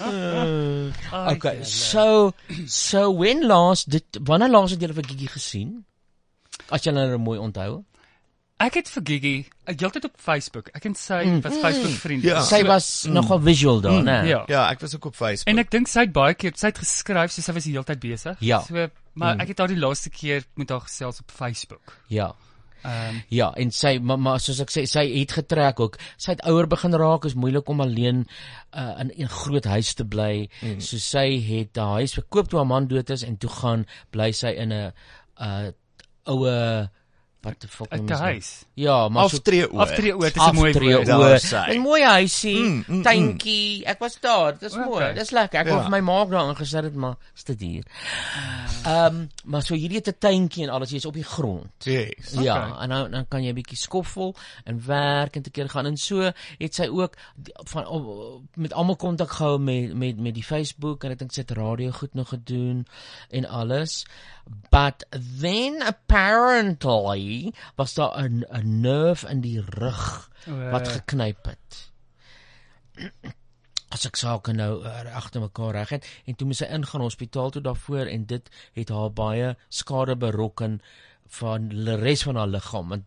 Uh, 0.02 0.90
okay, 1.32 1.62
so 1.62 2.32
so 2.66 3.10
when 3.14 3.46
last 3.46 3.88
dit 3.90 4.18
wanneer 4.26 4.50
laas 4.50 4.74
het 4.74 4.80
julle 4.82 4.94
vir 4.98 5.06
Gigi 5.06 5.30
gesien? 5.38 5.84
As 6.72 6.82
julle 6.86 7.02
nou 7.10 7.18
mooi 7.20 7.38
onthou. 7.42 7.82
Ek 8.62 8.76
het 8.78 8.88
vir 8.94 9.02
Gigi 9.08 9.32
heeltyd 9.66 10.04
op 10.06 10.12
Facebook. 10.22 10.68
Ek 10.76 10.84
en 10.86 10.94
sy 10.94 11.24
Mm. 11.26 11.40
was 11.42 11.56
Facebook 11.58 11.96
vriende. 11.98 12.26
Ja. 12.28 12.42
Sy 12.46 12.60
was 12.64 13.04
nogal 13.10 13.40
visual 13.42 13.80
daar, 13.82 14.02
né? 14.06 14.20
Ja. 14.28 14.44
Ja, 14.48 14.68
ek 14.70 14.80
was 14.84 14.94
ook 14.94 15.04
op 15.10 15.16
Facebook. 15.18 15.48
En 15.50 15.58
ek 15.58 15.70
dink 15.70 15.88
sy 15.90 16.00
het 16.06 16.12
baie 16.12 16.34
keer, 16.34 16.52
sy 16.54 16.66
het 16.70 16.78
geskryf, 16.78 17.32
so 17.32 17.42
sy 17.42 17.52
was 17.52 17.64
die 17.64 17.72
hele 17.72 17.84
tyd 17.84 18.00
besig. 18.00 18.36
Ja. 18.40 18.60
So, 18.62 18.86
maar 19.14 19.34
Mm. 19.34 19.40
ek 19.40 19.48
het 19.48 19.58
haar 19.58 19.68
die 19.68 19.76
laaste 19.80 20.10
keer 20.10 20.44
met 20.56 20.70
haar 20.70 20.80
gesels 20.80 21.20
op 21.20 21.30
Facebook. 21.30 21.98
Ja. 22.08 22.34
Ehm 22.84 23.20
Ja, 23.28 23.52
en 23.56 23.70
sy 23.70 23.98
maar, 24.02 24.18
maar 24.18 24.38
soos 24.40 24.60
ek 24.60 24.70
sê, 24.70 24.86
sy 24.86 25.18
het 25.18 25.32
getrek 25.32 25.80
ook. 25.80 25.98
Sy 26.16 26.30
het 26.32 26.40
ouer 26.42 26.66
begin 26.66 26.94
raak, 26.94 27.24
is 27.24 27.34
moeilik 27.34 27.68
om 27.68 27.80
alleen 27.80 28.26
uh, 28.74 28.94
in 29.00 29.10
'n 29.18 29.28
groot 29.28 29.64
huis 29.64 29.94
te 29.94 30.04
bly. 30.04 30.48
Mm. 30.62 30.80
So 30.80 30.96
sy 30.98 31.38
het 31.40 31.76
haar 31.76 31.98
huis 31.98 32.14
verkoop 32.14 32.48
toe 32.48 32.58
haar 32.58 32.66
man 32.66 32.86
dood 32.86 33.10
is 33.10 33.22
en 33.22 33.36
toe 33.38 33.50
gaan 33.50 33.86
bly 34.10 34.30
sy 34.32 34.48
in 34.56 34.72
'n 34.72 34.92
uh 35.40 35.70
our 36.26 36.90
wat 37.42 37.60
die 37.60 37.68
fuck 37.68 37.90
noem 37.96 38.06
nou? 38.06 38.18
huis? 38.20 38.64
Ja, 38.74 39.08
maar 39.08 39.28
so 39.28 39.36
Aftreeoord. 39.36 39.74
Aftreeoord 39.90 40.36
is 40.36 40.42
'n 40.42 40.54
mooi 40.54 40.72
woord. 40.72 41.40
Sy. 41.40 41.56
'n 41.74 41.80
Mooi 41.80 42.02
huisie, 42.04 42.56
Mm, 42.62 42.68
mm, 42.68 42.84
mm, 42.86 42.94
mm, 42.96 43.02
tuintjie. 43.02 43.84
Ek 43.84 43.98
was 43.98 44.20
daar. 44.20 44.58
Dis 44.58 44.72
Okay. 44.72 44.84
mooi. 44.86 45.14
Dis 45.14 45.30
lekker. 45.30 45.60
Ek 45.60 45.66
Ja. 45.66 45.72
het 45.74 45.82
vir 45.82 45.90
my 45.90 46.00
maak 46.00 46.30
daar 46.30 46.48
ingesit 46.48 46.84
het, 46.84 46.94
maar 46.94 47.16
is 47.34 47.42
te 47.42 47.54
duur. 47.56 47.82
Ehm, 48.84 49.04
um, 49.06 49.28
maar 49.44 49.62
so 49.62 49.74
hierdie 49.74 49.96
het 49.98 50.08
'n 50.08 50.18
tuintjie 50.18 50.62
en 50.64 50.70
alles, 50.70 50.90
jy's 50.90 51.04
op 51.04 51.14
die 51.14 51.24
grond. 51.24 51.70
Yes. 51.84 52.32
Ja, 52.32 52.68
Okay. 52.68 52.82
en 52.82 52.88
nou 52.88 53.08
dan 53.10 53.28
kan 53.28 53.42
jy 53.42 53.50
'n 53.50 53.54
bietjie 53.54 53.76
skoffel 53.78 54.34
en 54.64 54.82
werk 54.86 55.36
en 55.36 55.42
te 55.42 55.50
keer 55.50 55.68
gaan 55.68 55.86
en 55.86 55.96
so 55.96 56.32
het 56.58 56.74
sy 56.74 56.86
ook 56.88 57.14
van 57.64 57.86
op- 57.86 58.40
met 58.54 58.72
almal 58.72 58.96
kontak 58.96 59.30
gehou 59.30 59.58
met 59.58 59.94
met 59.94 60.18
met 60.20 60.34
die 60.34 60.44
Facebook 60.44 61.04
en 61.04 61.10
ek 61.10 61.18
dink 61.18 61.32
sy 61.32 61.40
het 61.40 61.50
radio 61.50 61.90
goed 61.90 62.14
nog 62.14 62.28
gedoen 62.28 62.86
en 63.30 63.44
alles. 63.48 64.04
But 64.70 65.06
then 65.40 65.82
apparently 65.82 67.31
was 67.76 67.94
daar 67.94 68.12
'n 68.22 68.44
'n 68.48 68.80
nerve 68.80 69.28
in 69.28 69.40
die 69.40 69.60
rug 69.60 70.30
wat 70.46 70.88
geknyp 70.88 71.44
het. 71.44 71.92
As 73.94 74.06
ek 74.08 74.16
sake 74.16 74.52
nou 74.56 74.84
uh, 74.84 75.16
agter 75.16 75.40
mekaar 75.40 75.74
reg 75.76 75.88
het 75.88 76.06
en 76.24 76.34
toe 76.34 76.46
moes 76.46 76.62
sy 76.62 76.68
ingaan 76.72 77.04
hospitaal 77.04 77.50
toe 77.50 77.62
daarvoor 77.62 78.06
en 78.08 78.24
dit 78.26 78.50
het 78.72 78.88
haar 78.88 79.12
baie 79.12 79.56
skade 79.68 80.16
berokken 80.16 80.80
van 81.38 81.68
die 81.68 81.96
res 81.96 82.22
van 82.22 82.36
haar 82.36 82.48
liggaam 82.48 82.88
want 82.88 83.04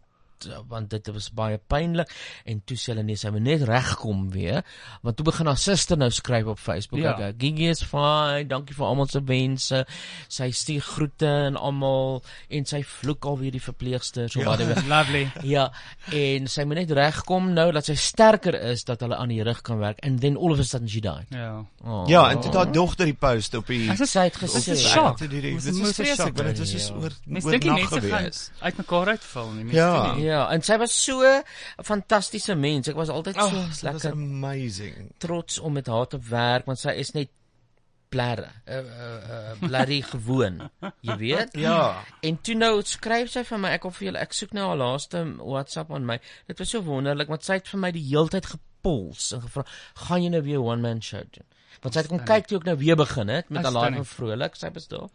want 0.69 0.89
dit 0.89 1.07
was 1.13 1.29
baie 1.33 1.57
pynlik 1.67 2.09
en 2.45 2.61
toe 2.65 2.77
sê 2.77 2.93
hulle 2.93 3.03
nee 3.03 3.15
sy 3.19 3.29
moet 3.33 3.41
net 3.41 3.61
regkom 3.67 4.29
weer 4.31 4.63
want 5.03 5.17
toe 5.17 5.25
begin 5.25 5.45
haar 5.47 5.57
suster 5.57 5.97
nou 5.97 6.09
skryf 6.11 6.45
op 6.45 6.59
Facebook 6.59 6.99
Ja. 7.01 7.15
ja. 7.19 7.31
Gigi 7.37 7.69
is 7.69 7.83
fine 7.83 8.45
dankie 8.47 8.75
vir 8.75 8.85
almal 8.87 9.07
se 9.07 9.21
wense 9.23 9.85
sy 10.27 10.49
stuur 10.51 10.81
groete 10.81 11.27
aan 11.27 11.57
almal 11.57 12.23
en 12.49 12.65
sy 12.65 12.83
vloek 12.83 13.25
alweer 13.25 13.51
die 13.51 13.61
verpleegsters 13.63 14.35
of 14.35 14.41
Ja. 14.43 14.49
whatever 14.49 14.83
Lovely. 14.95 15.27
Ja, 15.43 15.71
en 16.11 16.47
sy 16.47 16.63
moet 16.63 16.77
net 16.83 16.91
regkom 16.91 17.53
nou 17.53 17.71
dat 17.71 17.85
sy 17.85 17.95
sterker 17.95 18.53
is 18.71 18.83
dat 18.85 19.01
hulle 19.01 19.15
aan 19.17 19.29
die 19.33 19.41
rug 19.43 19.61
kan 19.65 19.79
werk 19.79 19.99
and 20.05 20.21
then 20.21 20.37
all 20.37 20.51
of 20.51 20.59
a 20.59 20.63
sudden 20.63 20.87
she 20.89 21.01
died. 21.01 21.25
Ja. 21.29 21.65
Oh. 21.83 22.03
Ja, 22.09 22.29
en 22.31 22.39
toe 22.41 22.51
haar 22.55 22.71
dogter 22.71 23.05
die 23.05 23.13
post 23.17 23.53
op 23.55 23.67
die 23.67 23.89
is- 23.91 24.11
sy 24.11 24.23
het 24.29 24.37
gesê 24.37 24.75
shock. 24.77 25.17
Dit 25.19 25.31
is- 25.33 25.53
Ons 25.55 25.63
dit 25.65 25.73
is 25.73 25.79
een 25.79 25.85
shock 25.85 25.95
vreeslik, 25.95 26.35
want 26.37 26.47
dit 26.47 26.59
was 26.59 26.71
ja. 26.87 26.93
oor 26.95 27.01
oor 27.03 27.51
dink 27.51 27.61
die 27.61 27.69
nag 27.71 27.79
mense 27.79 27.99
gaan 27.99 28.01
gewees. 28.01 28.51
uitmekaar 28.59 29.07
uitval 29.07 29.51
nie. 29.51 29.63
Mens 29.63 29.75
Ja. 29.77 30.15
Ja, 30.35 30.43
en 30.51 30.61
sy 30.65 30.77
was 30.81 30.93
so 31.03 31.21
'n 31.23 31.43
fantastiese 31.87 32.55
mens. 32.59 32.87
Ek 32.91 32.95
was 32.99 33.09
altyd 33.13 33.37
Oh, 33.39 33.49
so 33.49 33.55
was 33.67 33.81
lekker 33.87 34.11
amazing. 34.11 35.11
trots 35.17 35.59
om 35.59 35.73
met 35.73 35.87
haar 35.87 36.07
te 36.11 36.19
werk 36.29 36.65
want 36.67 36.79
sy 36.79 36.89
is 36.99 37.13
net 37.15 37.29
blerre, 38.09 38.47
uh, 38.69 38.75
uh, 38.75 39.29
uh, 39.29 39.55
blerrie 39.59 40.03
gewoon, 40.13 40.69
jy 41.03 41.15
weet? 41.19 41.55
Ja. 41.59 42.03
En 42.23 42.37
toe 42.41 42.55
nou 42.55 42.81
skryf 42.85 43.31
sy 43.33 43.43
vir 43.43 43.59
my, 43.59 43.69
ek 43.75 43.87
of 43.89 43.97
vir 43.97 44.05
julle, 44.11 44.21
ek 44.23 44.33
soek 44.37 44.53
nou 44.55 44.67
haar 44.69 44.77
laaste 44.79 45.23
WhatsApp 45.41 45.91
aan 45.91 46.05
my. 46.07 46.19
Dit 46.47 46.59
was 46.61 46.69
so 46.71 46.83
wonderlik 46.85 47.27
want 47.33 47.43
sy 47.43 47.57
het 47.59 47.67
vir 47.67 47.79
my 47.81 47.91
die 47.91 48.05
heeltyd 48.05 48.45
gepols 48.53 49.31
en 49.35 49.41
gevra, 49.41 49.65
"Gaan 50.05 50.23
jy 50.23 50.29
nou 50.29 50.41
weer 50.45 50.61
one 50.63 50.81
man 50.81 51.01
show 51.01 51.19
doen?" 51.31 51.47
Want 51.81 51.93
sy 51.93 51.99
het 52.05 52.09
kom 52.09 52.23
kyk 52.23 52.47
toe 52.47 52.57
ek 52.61 52.65
nou 52.69 52.77
weer 52.77 52.95
begin 52.95 53.27
het 53.27 53.49
met 53.49 53.65
Alive 53.65 53.77
Outstanding. 53.77 54.05
en 54.05 54.05
Vrolik, 54.15 54.55
sy 54.55 54.69
was 54.73 54.87
daar. 54.87 55.09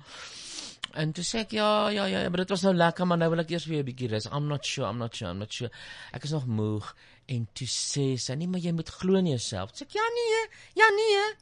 En 0.98 1.12
toe 1.12 1.24
sê 1.24 1.44
ek 1.44 1.52
ja, 1.54 1.88
ja, 1.94 2.04
ja, 2.10 2.22
maar 2.28 2.42
dit 2.42 2.50
was 2.50 2.64
nou 2.66 2.72
lekker, 2.74 3.06
maar 3.06 3.18
nou 3.20 3.30
wil 3.30 3.42
ek 3.44 3.50
eers 3.54 3.66
weer 3.70 3.82
'n 3.82 3.86
bietjie 3.86 4.08
rus. 4.10 4.26
I'm 4.26 4.46
not 4.48 4.66
sure, 4.66 4.88
I'm 4.88 4.98
not 4.98 5.14
sure, 5.14 5.30
I'm 5.30 5.38
not 5.38 5.52
sure. 5.52 5.70
Ek 6.12 6.24
is 6.24 6.30
nog 6.30 6.46
moeg. 6.46 6.94
En 7.26 7.48
toe 7.52 7.66
sê 7.66 8.16
sy, 8.18 8.34
"Nee, 8.34 8.48
maar 8.48 8.60
jy 8.60 8.72
moet 8.72 8.88
glo 8.88 9.14
in 9.14 9.26
jouself." 9.26 9.70
Sê 9.70 9.82
ek, 9.82 9.92
"Ja 9.92 10.06
nee, 10.14 10.48
ja 10.74 10.88
nee. 10.90 11.34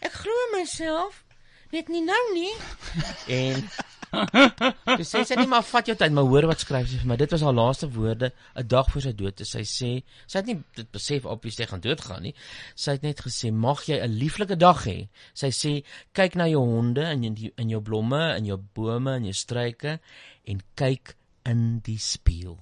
Ek 0.00 0.12
glo 0.12 0.34
myself. 0.52 1.24
Net 1.70 1.88
nie 1.88 2.02
nou 2.02 2.32
nie." 2.32 2.54
en 3.40 3.68
Toe 4.08 5.04
sê 5.06 5.22
sy 5.26 5.36
net 5.38 5.50
maar 5.50 5.64
vat 5.66 5.88
jou 5.90 5.96
tyd, 5.98 6.12
maar 6.16 6.28
hoor 6.30 6.48
wat 6.50 6.62
skryf 6.64 6.88
sy 6.90 7.00
vir 7.02 7.10
my. 7.10 7.16
Dit 7.20 7.34
was 7.34 7.44
haar 7.44 7.56
laaste 7.56 7.88
woorde 7.92 8.32
'n 8.56 8.66
dag 8.66 8.88
voor 8.92 9.04
sy 9.04 9.12
dood. 9.12 9.42
Sy 9.46 9.64
sê 9.64 9.90
sy 10.26 10.38
het 10.38 10.46
nie 10.46 10.58
dit 10.76 10.90
besef 10.90 11.26
obviously 11.26 11.66
gaan 11.66 11.84
doodgaan 11.84 12.22
nie. 12.22 12.34
Sy 12.74 12.96
het 12.96 13.02
net 13.02 13.20
gesê 13.20 13.52
mag 13.52 13.84
jy 13.86 14.00
'n 14.00 14.18
lieflike 14.18 14.56
dag 14.56 14.84
hê. 14.86 15.08
Sy 15.34 15.50
sê 15.50 15.72
kyk 16.12 16.34
na 16.36 16.48
jou 16.48 16.64
honde 16.64 17.04
en 17.04 17.24
in 17.24 17.34
die, 17.34 17.52
in 17.56 17.68
jou 17.68 17.80
blomme 17.80 18.34
en 18.36 18.44
jou 18.44 18.58
bome 18.74 19.14
en 19.14 19.24
jou 19.24 19.34
struike 19.34 20.00
en 20.46 20.62
kyk 20.74 21.14
in 21.44 21.80
die 21.80 21.98
spieël. 21.98 22.58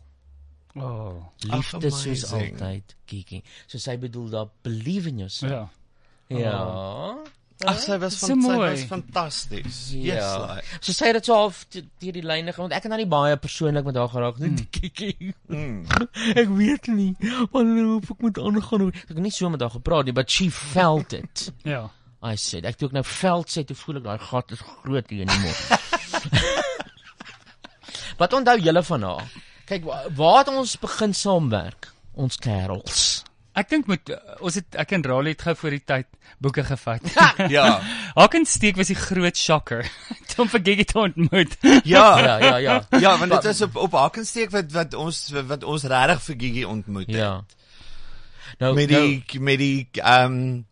Oh. 0.76 1.32
Liefde 1.40 1.90
soos 1.90 2.32
altyd, 2.32 2.97
Kiki. 3.07 3.42
So 3.66 3.78
sy 3.78 3.97
bedoel 3.97 4.28
daar 4.30 4.49
believe 4.62 5.09
in 5.09 5.18
yourself. 5.18 5.72
Ja. 6.28 6.38
Ja. 6.38 7.16
Ag 7.64 7.78
sy 7.80 7.96
was 7.96 8.18
So 8.20 8.26
van 8.26 8.42
sy 8.42 8.48
mooi. 8.52 8.68
was 8.70 8.82
fantasties. 8.84 9.76
Yes, 9.94 10.18
Ja. 10.20 10.54
like. 10.57 10.64
So 10.80 10.92
sy 10.92 11.07
het 11.07 11.14
dit 11.16 11.24
so 11.24 11.34
half 11.34 11.62
deur 11.72 12.12
die 12.12 12.22
lyne 12.22 12.52
gaan 12.52 12.66
want 12.68 12.72
ek 12.76 12.82
het 12.84 12.90
nou 12.92 12.98
nie 13.00 13.07
baie 13.09 13.36
persoonlik 13.40 13.84
met 13.88 13.96
haar 13.96 14.09
geraak 14.12 14.38
nie. 14.38 14.66
Kiki. 14.76 15.32
Mm. 15.48 15.86
Ek 16.42 16.48
weet 16.52 16.86
nie 16.92 17.14
wanneer 17.52 17.94
of 17.96 18.11
ek 18.12 18.20
moet 18.20 18.38
aangaan. 18.38 18.88
Ek 18.92 19.09
het 19.09 19.18
nie 19.24 19.30
so 19.32 19.48
met 19.48 19.61
haar 19.64 19.70
gepraat 19.72 20.04
nie, 20.04 20.12
but 20.12 20.30
she 20.30 20.50
felt 20.50 21.12
it. 21.16 21.50
Ja. 21.64 21.86
I 22.22 22.34
said, 22.36 22.64
ek 22.66 22.76
toe 22.76 22.88
ek 22.88 22.94
nou 22.96 23.04
veld 23.04 23.48
sê, 23.52 23.62
toe 23.64 23.76
voel 23.76 23.96
ek 24.00 24.04
daai 24.04 24.18
gat 24.18 24.50
is 24.52 24.61
groot 24.61 25.09
hier 25.12 25.22
in 25.24 25.28
die 25.28 25.38
mond. 25.38 26.66
Wat 28.18 28.32
onthou 28.32 28.57
julle 28.61 28.82
van 28.82 29.02
haar? 29.02 29.28
Kyk, 29.68 29.84
wa- 29.84 30.04
waar 30.16 30.38
het 30.38 30.48
ons 30.48 30.76
begin 30.80 31.14
saamwerk? 31.14 31.92
Ons 32.16 32.36
kerels. 32.40 33.15
Ek 33.57 33.70
dink 33.72 33.86
met 33.88 34.11
uh, 34.12 34.18
ons 34.44 34.59
het 34.59 34.76
ek 34.76 34.90
en 34.92 35.04
Raleigh 35.07 35.38
het 35.38 35.44
gou 35.46 35.54
voor 35.57 35.76
die 35.78 35.84
tyd 35.88 36.09
boeke 36.44 36.64
gevat. 36.66 37.07
Ja. 37.57 37.80
Hakensteek 38.20 38.76
was 38.76 38.90
die 38.92 38.98
groot 38.98 39.36
shocker 39.36 39.86
om 40.42 40.50
vir 40.52 40.61
Gigi 40.66 40.84
te 40.84 40.98
ontmoet. 41.00 41.57
Ja, 41.88 42.07
Ja, 42.20 42.36
ja, 42.42 42.57
ja. 42.61 42.76
Ja, 43.00 43.16
want 43.18 43.32
dit 43.32 43.48
is 43.52 43.62
op 43.64 43.76
op 43.80 43.96
Hakensteek 43.96 44.52
wat 44.52 44.72
wat 44.76 44.94
ons 44.94 45.22
wat 45.32 45.64
ons 45.64 45.86
regtig 45.88 46.22
vir 46.28 46.40
Gigi 46.44 46.64
ontmoet 46.68 47.09
het. 47.09 47.16
Ja. 47.16 47.34
Nou 48.61 48.74
met 48.76 48.88
die 48.92 49.40
met 49.40 49.59
die 49.59 49.88
ehm 50.00 50.64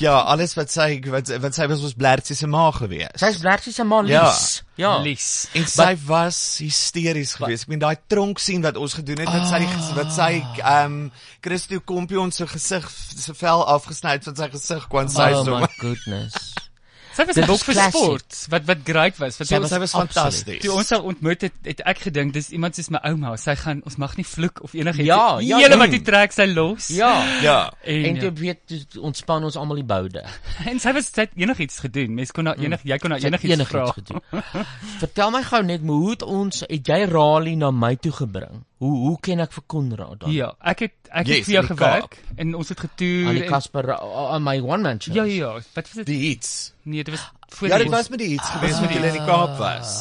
Ja, 0.00 0.14
alles 0.32 0.54
wat 0.56 0.70
sy 0.72 0.96
wat 1.12 1.28
wat 1.42 1.54
sy 1.54 1.66
was 1.70 1.82
was 1.84 1.92
Blertjie 1.94 2.34
se 2.34 2.46
ma 2.50 2.70
gewees. 2.74 3.12
Sy's 3.20 3.36
Blertjie 3.42 3.72
se 3.72 3.84
ma 3.84 4.00
Ja. 4.08 4.24
Lies. 4.30 4.62
Ja. 4.80 4.92
Lies. 5.04 5.26
En 5.54 5.66
sy 5.68 5.90
was 6.08 6.38
hysteries 6.58 7.34
geweest. 7.38 7.66
Ek 7.68 7.68
meen 7.74 7.82
daai 7.84 7.96
tronk 8.10 8.40
sien 8.42 8.64
wat 8.64 8.76
ons 8.80 8.94
gedoen 8.98 9.20
het 9.22 9.28
wat 9.28 9.46
sy 9.52 9.58
die- 9.62 9.94
wat 9.98 10.12
sy 10.16 10.30
ehm 10.64 10.84
um, 10.86 11.12
Christo 11.44 11.80
Kompion 11.84 12.32
se 12.32 12.46
gesig 12.46 12.88
se 12.90 13.34
vel 13.34 13.66
afgesny 13.76 14.16
het 14.16 14.24
van 14.24 14.36
sy 14.36 14.48
gesig 14.56 14.88
kwam 14.88 15.08
sy 15.12 15.30
Oh 15.36 15.44
so. 15.44 15.58
my 15.60 15.68
goodness. 15.84 16.54
Sy 17.12 17.24
was 17.28 17.36
bok 17.46 17.60
is 17.60 17.62
vir 17.66 17.74
classic. 17.74 17.92
sport 18.02 18.36
wat 18.50 18.64
wat 18.66 18.78
great 18.84 19.18
was. 19.18 19.36
Wat 19.38 19.46
Sy 19.48 19.54
ons- 19.54 19.62
was- 19.62 19.70
sy 19.70 19.78
was 19.78 19.94
absoluut. 19.94 20.12
fantasties. 20.14 20.62
Toe 20.62 20.72
ons 20.72 20.90
haar 20.90 21.02
ontmoet 21.02 21.40
het, 21.42 21.52
het 21.64 21.80
ek 21.84 21.98
gedink 21.98 22.32
dis 22.32 22.50
iemand 22.50 22.74
soos 22.74 22.88
my 22.90 22.98
ouma. 23.04 23.36
Sy 23.36 23.54
gaan 23.54 23.82
ons 23.84 23.96
mag 23.98 24.16
nie 24.16 24.24
vloek 24.24 24.62
of 24.62 24.72
enigiets. 24.74 25.06
Ja, 25.06 25.38
ja, 25.40 25.58
hele 25.58 25.74
ja. 25.74 25.78
wat 25.78 25.90
die 25.90 26.00
trek 26.02 26.32
sy 26.32 26.46
los. 26.54 26.88
Ja. 26.88 27.12
Ja. 27.42 27.72
En, 27.84 28.04
En 28.04 28.14
ja. 28.14 28.20
toe 28.20 28.32
weet 28.32 28.58
toe 28.66 29.02
ontspan 29.02 29.44
ons 29.44 29.56
almal 29.56 29.76
die 29.76 29.84
boude. 29.84 30.24
en 30.70 30.78
sy 30.80 30.92
was 30.92 31.10
sy 31.12 31.20
het 31.26 31.30
enigiets 31.36 31.78
gedoen. 31.78 32.14
Mens 32.14 32.32
kon 32.32 32.46
haar 32.46 32.56
enig 32.58 32.80
jy 32.84 32.98
kon 32.98 33.10
haar 33.10 33.20
het 33.20 33.32
enigiets 33.42 33.68
vra. 33.68 33.86
gedoen. 33.92 34.20
Vertel 34.98 35.30
my 35.30 35.42
gou 35.42 35.62
net 35.62 35.80
hoe 35.86 36.10
het 36.10 36.22
ons 36.22 36.60
het 36.68 36.86
jy 36.88 37.04
Raleigh 37.10 37.56
na 37.58 37.70
my 37.70 37.94
toe 37.96 38.12
gebring? 38.12 38.64
Hoe 38.82 38.96
hoe 38.98 39.16
ken 39.22 39.38
ek 39.44 39.52
vir 39.54 39.62
Konrad 39.70 40.20
dan? 40.24 40.32
Ja, 40.34 40.48
ek 40.58 40.80
het 40.88 40.94
ek 41.10 41.26
Yes, 41.30 41.36
het 41.36 41.44
vir 41.46 41.54
jou 41.54 41.64
gewerk 41.68 42.16
en 42.36 42.54
ons 42.58 42.68
het 42.72 42.80
getoer 42.82 43.28
aan 43.30 43.34
die 43.38 43.44
en- 43.44 43.50
Casper 43.52 43.92
aan 43.94 44.42
my 44.42 44.56
one 44.60 44.82
man 44.82 44.98
show. 45.00 45.14
Ja 45.14 45.22
ja, 45.24 45.34
ja. 45.34 45.52
wat 45.74 45.86
was 45.86 45.92
dit? 46.00 46.06
Die 46.06 46.30
iets. 46.32 46.72
Nee, 46.82 47.04
dit 47.04 47.14
was 47.14 47.28
voor 47.54 47.68
Ja, 47.68 47.78
dit 47.78 47.90
was 47.94 48.08
met 48.08 48.18
die 48.18 48.32
iets 48.34 48.48
geweest 48.56 48.80
wat 48.80 48.90
julle 48.92 49.06
in 49.06 49.12
die 49.20 49.24
Kaap 49.28 49.54
was. 49.58 49.94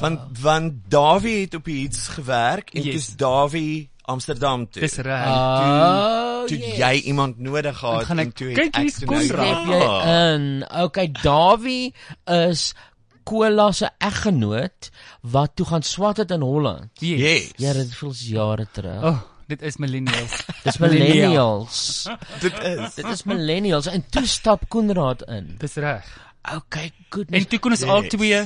Want 0.00 0.20
want 0.40 0.72
Davie 0.88 1.40
het 1.44 1.54
op 1.54 1.64
die 1.64 1.82
iets 1.84 2.08
gewerk 2.08 2.70
en 2.74 2.82
Yes. 2.82 2.94
dis 2.94 3.16
Davie 3.16 3.90
Amsterdam 4.08 4.70
toe. 4.70 4.80
Dis 4.82 4.96
reg. 5.04 5.26
Oh, 5.26 6.44
toe 6.46 6.56
yes. 6.58 6.76
jy 6.78 6.92
iemand 7.10 7.38
nodig 7.38 7.76
gehad 7.78 8.08
en 8.08 8.18
ek- 8.22 8.34
toe 8.34 8.48
het 8.48 8.56
kyk, 8.56 8.76
ek 8.76 8.80
hier's 8.80 8.94
toe 9.02 9.08
nou 9.10 9.26
Konrad. 9.26 9.64
Greep 9.66 9.82
jy 9.82 10.34
in. 10.34 10.64
Okay, 10.86 11.10
Davie 11.22 11.92
is 12.24 12.74
Kola 13.28 13.66
se 13.76 13.88
eggenoot 13.98 14.88
wat 15.32 15.56
toe 15.58 15.66
gaan 15.68 15.82
swat 15.84 16.16
het 16.22 16.30
in 16.30 16.40
Holland. 16.46 16.88
Yes. 17.04 17.50
Ja, 17.60 17.72
dit 17.76 17.90
voel 17.98 18.12
jare 18.16 18.66
terug. 18.72 19.02
Oh, 19.04 19.18
dit 19.50 19.62
is 19.62 19.76
millennials. 19.76 20.38
Dis 20.64 20.78
millennials. 20.78 22.06
Dit 22.44 22.56
is. 22.62 22.94
Dit 22.94 23.06
is 23.12 23.22
millennials 23.28 23.86
en 23.92 24.04
toe 24.10 24.24
stap 24.26 24.64
Konrad 24.72 25.22
in. 25.28 25.54
Dis 25.60 25.74
reg. 25.76 26.06
Okay, 26.54 26.92
goodness. 27.12 27.42
En 27.44 27.48
toe 27.50 27.58
kon 27.60 27.74
ons 27.74 27.82
al 27.84 28.02
Yes. 28.06 28.12
twee 28.14 28.38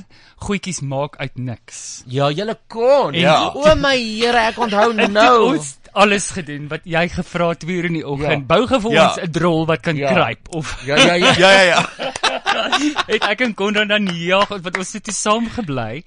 goedjies 0.42 0.80
maak 0.80 1.16
uit 1.22 1.36
niks. 1.38 2.02
Ja, 2.10 2.30
julle 2.34 2.56
kon. 2.72 3.14
Ja. 3.14 3.52
O 3.54 3.74
my 3.78 3.94
Here, 4.00 4.40
ek 4.48 4.58
onthou 4.58 4.88
En 5.04 5.12
nou. 5.12 5.52
ons 5.54 5.76
alles 5.92 6.30
gedoen 6.34 6.66
wat 6.72 6.80
jy 6.88 7.04
gevra 7.12 7.50
het 7.52 7.60
2 7.62 7.76
uur 7.76 7.84
in 7.92 7.98
die 8.00 8.06
oggend. 8.08 8.42
Ja. 8.42 8.48
Bou 8.56 8.66
vir 8.66 8.90
Ja. 8.92 9.06
ons 9.12 9.20
'n 9.22 9.30
drol 9.30 9.66
wat 9.66 9.80
kan 9.86 9.96
Ja. 9.96 10.10
kruip 10.12 10.48
of 10.50 10.74
Ja, 10.86 10.96
ja, 10.96 11.14
ja. 11.14 11.34
Ja 11.38 11.50
ja 11.52 11.62
ja. 11.62 12.11
het 13.12 13.28
ek 13.28 13.44
en 13.46 13.54
Konrad 13.58 13.88
dan 13.92 14.08
ja, 14.16 14.42
wat 14.48 14.76
ons 14.78 14.92
het 14.98 15.12
saam 15.14 15.48
gebly. 15.50 16.02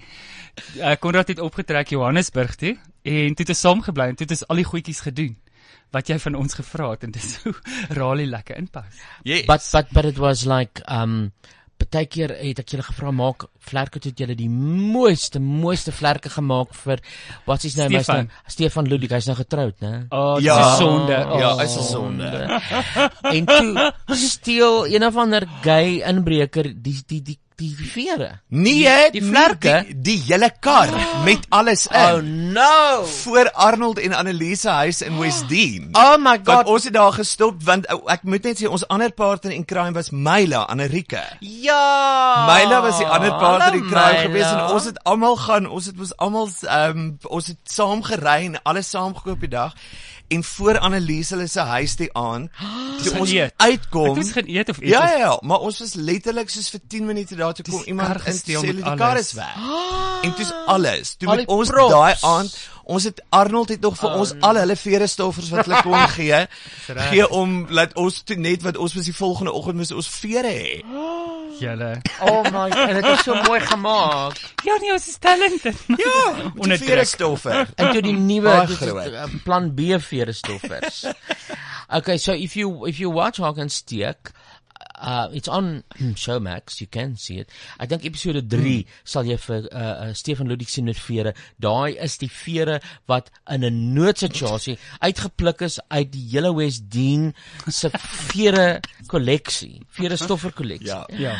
Uh, 0.79 0.95
Konrad 0.99 1.27
het 1.33 1.41
opgetrek 1.43 1.91
Johannesburg 1.91 2.55
toe 2.55 2.75
en 3.05 3.35
toe 3.35 3.43
het 3.43 3.53
ons 3.53 3.63
saam 3.67 3.81
gebly 3.85 4.11
en 4.11 4.15
toe 4.15 4.25
het 4.27 4.37
ons 4.37 4.47
al 4.47 4.61
die 4.61 4.69
goedjies 4.69 5.01
gedoen 5.05 5.35
wat 5.95 6.09
jy 6.11 6.17
van 6.19 6.35
ons 6.39 6.57
gevra 6.57 6.89
het 6.93 7.03
en 7.07 7.13
dis 7.15 7.35
hoe 7.43 7.53
Raleigh 7.99 8.31
lekker 8.31 8.57
inpas. 8.59 9.03
Yes. 9.23 9.45
But 9.49 9.63
but 9.71 9.91
but 9.93 10.05
it 10.05 10.17
was 10.21 10.45
like 10.49 10.81
um 10.91 11.31
partykeer 11.77 12.29
het 12.39 12.59
ek 12.59 12.69
julle 12.71 12.83
gevra 12.87 13.11
maak 13.11 13.45
vlerke 13.59 13.99
toe 13.99 14.11
het 14.11 14.19
julle 14.19 14.35
die 14.35 14.49
mooiste 14.49 15.39
mooiste 15.39 15.91
vlerke 15.91 16.29
gemaak 16.29 16.73
vir 16.73 16.99
wat 17.45 17.63
is 17.63 17.75
nou 17.75 17.89
my 17.89 17.99
Stefan. 18.03 18.15
naam 18.15 18.29
Stefan 18.47 18.87
Ludwig 18.87 19.11
hy's 19.11 19.27
nou 19.27 19.35
getroud 19.35 19.75
né 19.81 20.07
Oh, 20.11 20.35
dis 20.37 20.45
Ja. 20.45 20.75
sonde. 20.77 21.17
Oh. 21.31 21.39
Ja, 21.39 21.61
is 21.63 21.75
'n 21.77 21.83
sonde. 21.83 22.61
en 23.23 23.45
toe 23.45 23.91
steel 24.15 24.87
een 24.87 25.03
of 25.05 25.15
ander 25.17 25.47
gay 25.63 26.01
inbreker 26.07 26.63
die 26.75 27.01
die 27.07 27.21
die 27.21 27.39
die, 27.55 27.71
die 27.75 27.87
vere 27.87 28.29
Nee, 28.49 29.11
die 29.11 29.21
vlerke 29.23 29.85
die, 29.87 29.95
die 30.01 30.17
hele 30.27 30.49
kar 30.59 30.89
met 31.25 31.45
alles 31.49 31.85
in. 31.87 31.95
oh 31.95 32.21
no 32.57 33.05
voor 33.23 33.51
Arnold 33.51 33.99
en 33.99 34.13
Annelise 34.13 34.69
huis 34.69 35.01
in 35.01 35.17
Westdene. 35.19 35.89
oh 35.93 36.17
my 36.17 36.35
Want 36.43 36.45
god 36.45 36.67
ons 36.75 36.83
het 36.83 36.93
daar 36.93 37.11
gestop 37.15 37.63
want 37.63 37.87
ou, 37.93 38.01
ek 38.11 38.23
moet 38.23 38.43
net 38.43 38.59
sê 38.61 38.67
ons 38.67 38.83
ander 38.91 39.11
partner 39.11 39.53
in 39.55 39.65
crime 39.65 39.93
was 39.95 40.11
Myla 40.11 40.65
Anrike. 40.69 41.23
ja 41.41 42.45
Myla 42.49 42.81
was 42.81 42.97
die 42.97 43.07
ander 43.07 43.31
partner 43.39 43.73
in 43.79 43.87
crime 43.89 44.19
geweest 44.27 44.49
en 44.51 44.55
Myla. 44.61 44.73
ons 44.73 44.85
het 44.85 44.99
almal 45.03 45.35
gaan, 45.45 45.67
ons 45.69 45.85
het 45.91 45.99
ons 45.99 46.15
almal 46.17 46.49
ehm 46.63 46.97
um, 46.97 47.17
ons 47.29 47.47
het 47.47 47.59
saam 47.71 48.03
gery 48.03 48.45
en 48.45 48.59
alles 48.63 48.89
saam 48.89 49.15
gekoop 49.15 49.39
die 49.39 49.49
dag. 49.49 49.73
En 50.27 50.43
voor 50.43 50.79
Annelise 50.79 51.35
hulle 51.35 51.47
se 51.47 51.59
huis 51.59 51.95
die 51.95 52.09
aand, 52.17 52.49
toe 53.03 53.19
ons 53.19 53.31
eet. 53.31 53.53
uitkom. 53.57 54.09
Ek 54.09 54.15
moes 54.15 54.31
gaan 54.31 54.47
eet 54.47 54.69
of 54.69 54.79
iets. 54.79 54.89
Ja 54.89 55.03
ja, 55.11 55.17
ja, 55.17 55.37
maar 55.41 55.59
ons 55.59 55.79
was 55.79 55.93
letterlik 55.93 56.49
soos 56.49 56.69
vir 56.73 56.81
10 56.87 57.05
minute 57.05 57.35
daar 57.35 57.53
toe 57.53 57.65
kom 57.69 57.83
iemand 57.85 58.21
gesteel 58.21 58.63
met 58.65 58.75
die 58.75 58.85
alles. 58.85 58.99
kar 58.99 59.17
is 59.21 59.31
weg. 59.37 59.55
En 60.25 60.33
dis 60.37 60.51
alles. 60.65 61.15
Toe 61.15 61.27
Al 61.29 61.35
met 61.35 61.45
die 61.45 61.55
ons 61.55 61.69
daai 61.69 62.15
aand, 62.21 62.55
ons 62.85 63.03
het 63.03 63.21
Arnold 63.33 63.69
het 63.73 63.81
nog 63.81 63.95
vir 63.97 64.09
Oh, 64.09 64.19
ons 64.21 64.33
al 64.45 64.59
hulle 64.61 64.75
vere 64.77 65.07
stoffers 65.09 65.49
wat 65.49 65.65
hulle 65.65 65.81
kon 65.81 66.07
gee, 66.17 66.43
gee 67.09 67.27
om 67.33 67.65
laat 67.73 67.95
ons 67.97 68.21
toe 68.23 68.37
net 68.37 68.61
wat 68.65 68.77
ons 68.77 68.93
was 68.93 69.05
die 69.09 69.15
volgende 69.15 69.51
oggend 69.57 69.79
moes 69.81 69.91
ons 69.91 70.09
vere 70.21 70.51
hê. 70.53 70.81
Julle. 71.63 71.93
oh 72.27 72.43
my 72.51 72.65
en 72.75 72.97
dit 72.97 73.05
is 73.13 73.21
so 73.23 73.35
mooi 73.47 73.61
gemaak 73.63 74.35
Ja, 74.67 74.75
nee, 74.81 74.91
ons 74.91 75.05
is 75.07 75.15
talented. 75.23 75.77
Ja, 75.87 76.15
Onder 76.59 76.75
die 76.77 76.81
vere 76.83 77.05
druk. 77.05 77.11
stoffer. 77.13 77.61
En 77.79 77.91
toe 77.95 78.01
die 78.03 78.15
nuwe 78.17 78.55
uh, 78.67 79.23
plan 79.45 79.69
B 79.75 79.95
vere 80.03 80.33
stoffers. 80.35 81.05
okay, 81.89 82.17
so 82.17 82.33
if 82.33 82.55
you 82.59 82.85
if 82.87 82.99
you 82.99 83.09
watch 83.13 83.37
Hawk 83.39 83.57
and 83.57 83.71
Steak, 83.71 84.31
uh 85.01 85.27
it's 85.33 85.47
on 85.47 85.83
Showmax, 86.23 86.79
you 86.81 86.87
can 86.87 87.15
see 87.17 87.39
it. 87.39 87.49
Ek 87.79 87.89
dink 87.89 88.05
episode 88.05 88.43
3 88.49 88.59
hmm. 88.59 88.89
sal 89.03 89.27
jy 89.29 89.37
vir 89.37 89.67
uh, 89.71 90.09
uh 90.09 90.13
Stefan 90.13 90.47
Ludwig 90.51 90.69
sien 90.69 90.85
met 90.85 90.99
vere. 90.99 91.35
Daai 91.61 91.97
is 92.01 92.17
die 92.21 92.31
vere 92.31 92.79
wat 93.09 93.31
in 93.51 93.65
'n 93.65 93.93
noodsituasie 93.95 94.77
uitgepluk 94.99 95.61
is 95.61 95.79
uit 95.89 96.11
die 96.11 96.25
hele 96.31 96.53
West 96.55 96.89
Dean 96.91 97.33
se 97.67 97.89
vere 98.31 98.81
kolleksie, 99.07 99.81
vere 99.89 100.17
stoffer 100.17 100.53
kolleksie. 100.53 100.87
Ja. 100.87 101.05
Ja. 101.09 101.35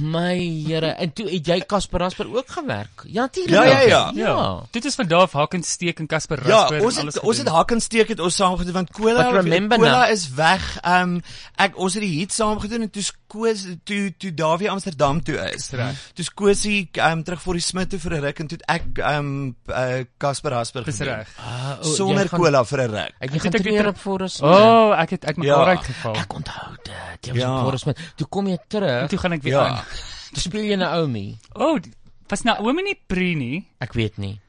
My 0.00 0.38
Here, 0.68 0.94
en 0.98 1.12
toe 1.12 1.28
het 1.30 1.46
jy 1.46 1.60
Casper 1.66 2.00
Rasper 2.00 2.28
ook 2.34 2.48
gewerk. 2.48 3.04
Ja, 3.06 3.28
natuurlik. 3.28 3.54
Ja, 3.54 3.64
ja, 3.64 3.80
ja. 3.80 4.12
ja. 4.14 4.62
Dit 4.70 4.84
is 4.84 4.94
van 4.94 5.06
daar 5.06 5.26
af 5.26 5.32
Haken 5.32 5.62
steek 5.62 5.98
en 5.98 6.06
Casper 6.06 6.46
Ja, 6.46 6.60
Rasper 6.60 6.82
ons 6.84 6.96
en 6.96 7.00
alles 7.00 7.14
het 7.14 7.22
ons 7.22 7.36
het 7.36 7.46
gedoen. 7.46 7.58
hak 7.58 7.70
en 7.70 7.80
steek 7.80 8.08
het 8.08 8.20
ons 8.20 8.34
saam 8.34 8.56
gedoen 8.56 8.72
want 8.72 8.90
Cola 8.90 9.28
Cola 9.30 9.76
now- 9.76 10.10
is 10.10 10.28
weg. 10.34 10.78
Um, 10.84 11.20
ek 11.56 11.78
ons 11.78 11.94
het 11.94 12.02
die 12.02 12.18
hit 12.18 12.32
saam 12.32 12.60
gedoen 12.60 12.77
en 12.82 12.90
toe 12.90 13.02
skoos 13.02 13.66
toe 13.84 14.14
toe 14.18 14.34
Davie 14.34 14.70
Amsterdam 14.70 15.22
toe 15.22 15.36
is. 15.54 15.70
Reg. 15.70 15.96
Toe 16.14 16.24
skoos 16.24 16.62
hy 16.64 16.88
ehm 16.92 17.12
um, 17.18 17.22
terug 17.24 17.42
voor 17.42 17.54
die 17.54 17.62
Smit 17.62 17.90
toe 17.90 17.98
vir 17.98 18.12
'n 18.16 18.20
ruk 18.24 18.38
en 18.40 18.46
toe 18.48 18.58
ek 18.68 18.84
ehm 18.98 19.18
um, 19.18 19.56
uh, 19.68 20.04
Casper 20.18 20.50
Rasper 20.52 20.84
Dis 20.84 20.96
gedoen. 20.96 21.24
Ah, 21.38 21.78
o, 21.80 21.84
jy 21.88 21.94
Sonder 21.96 22.28
gaan- 22.28 22.40
Cola 22.40 22.64
vir 22.64 22.78
'n 22.82 22.90
ruk. 22.90 23.12
Ek 23.20 23.34
Ek 23.34 23.42
het 23.42 23.54
ek 23.54 23.62
weer- 23.62 23.88
op 23.88 23.96
Forest. 23.98 24.42
Oh, 24.42 24.92
ek 24.98 25.10
het 25.10 25.24
uit 25.26 25.36
mekaar 25.36 25.66
Ja. 25.66 25.76
uitgeval. 25.76 26.14
Ek 26.16 26.32
onthou 26.34 26.76
dit. 26.82 27.26
Jy 27.26 27.32
was 27.32 27.42
Ja. 27.42 27.54
op 27.56 27.62
Forest 27.64 27.86
met. 27.86 27.98
Toe 28.16 28.26
kom 28.28 28.46
jy 28.46 28.52
En 28.52 28.68
terug. 28.68 29.08
toe 29.08 29.18
gaan 29.18 29.32
ek 29.32 29.42
weer 29.42 29.52
Ja. 29.52 29.66
aan. 29.68 29.84
Toe 30.32 30.42
speel 30.42 30.62
jy 30.64 30.74
Naomi. 30.76 31.38
Oh, 31.54 31.80
die- 31.80 31.92
was 32.28 32.42
Naomi 32.42 32.82
nie 32.82 33.00
pre 33.06 33.34
nie? 33.34 33.68
Ek 33.80 33.92
weet 33.92 34.18
nie. 34.18 34.40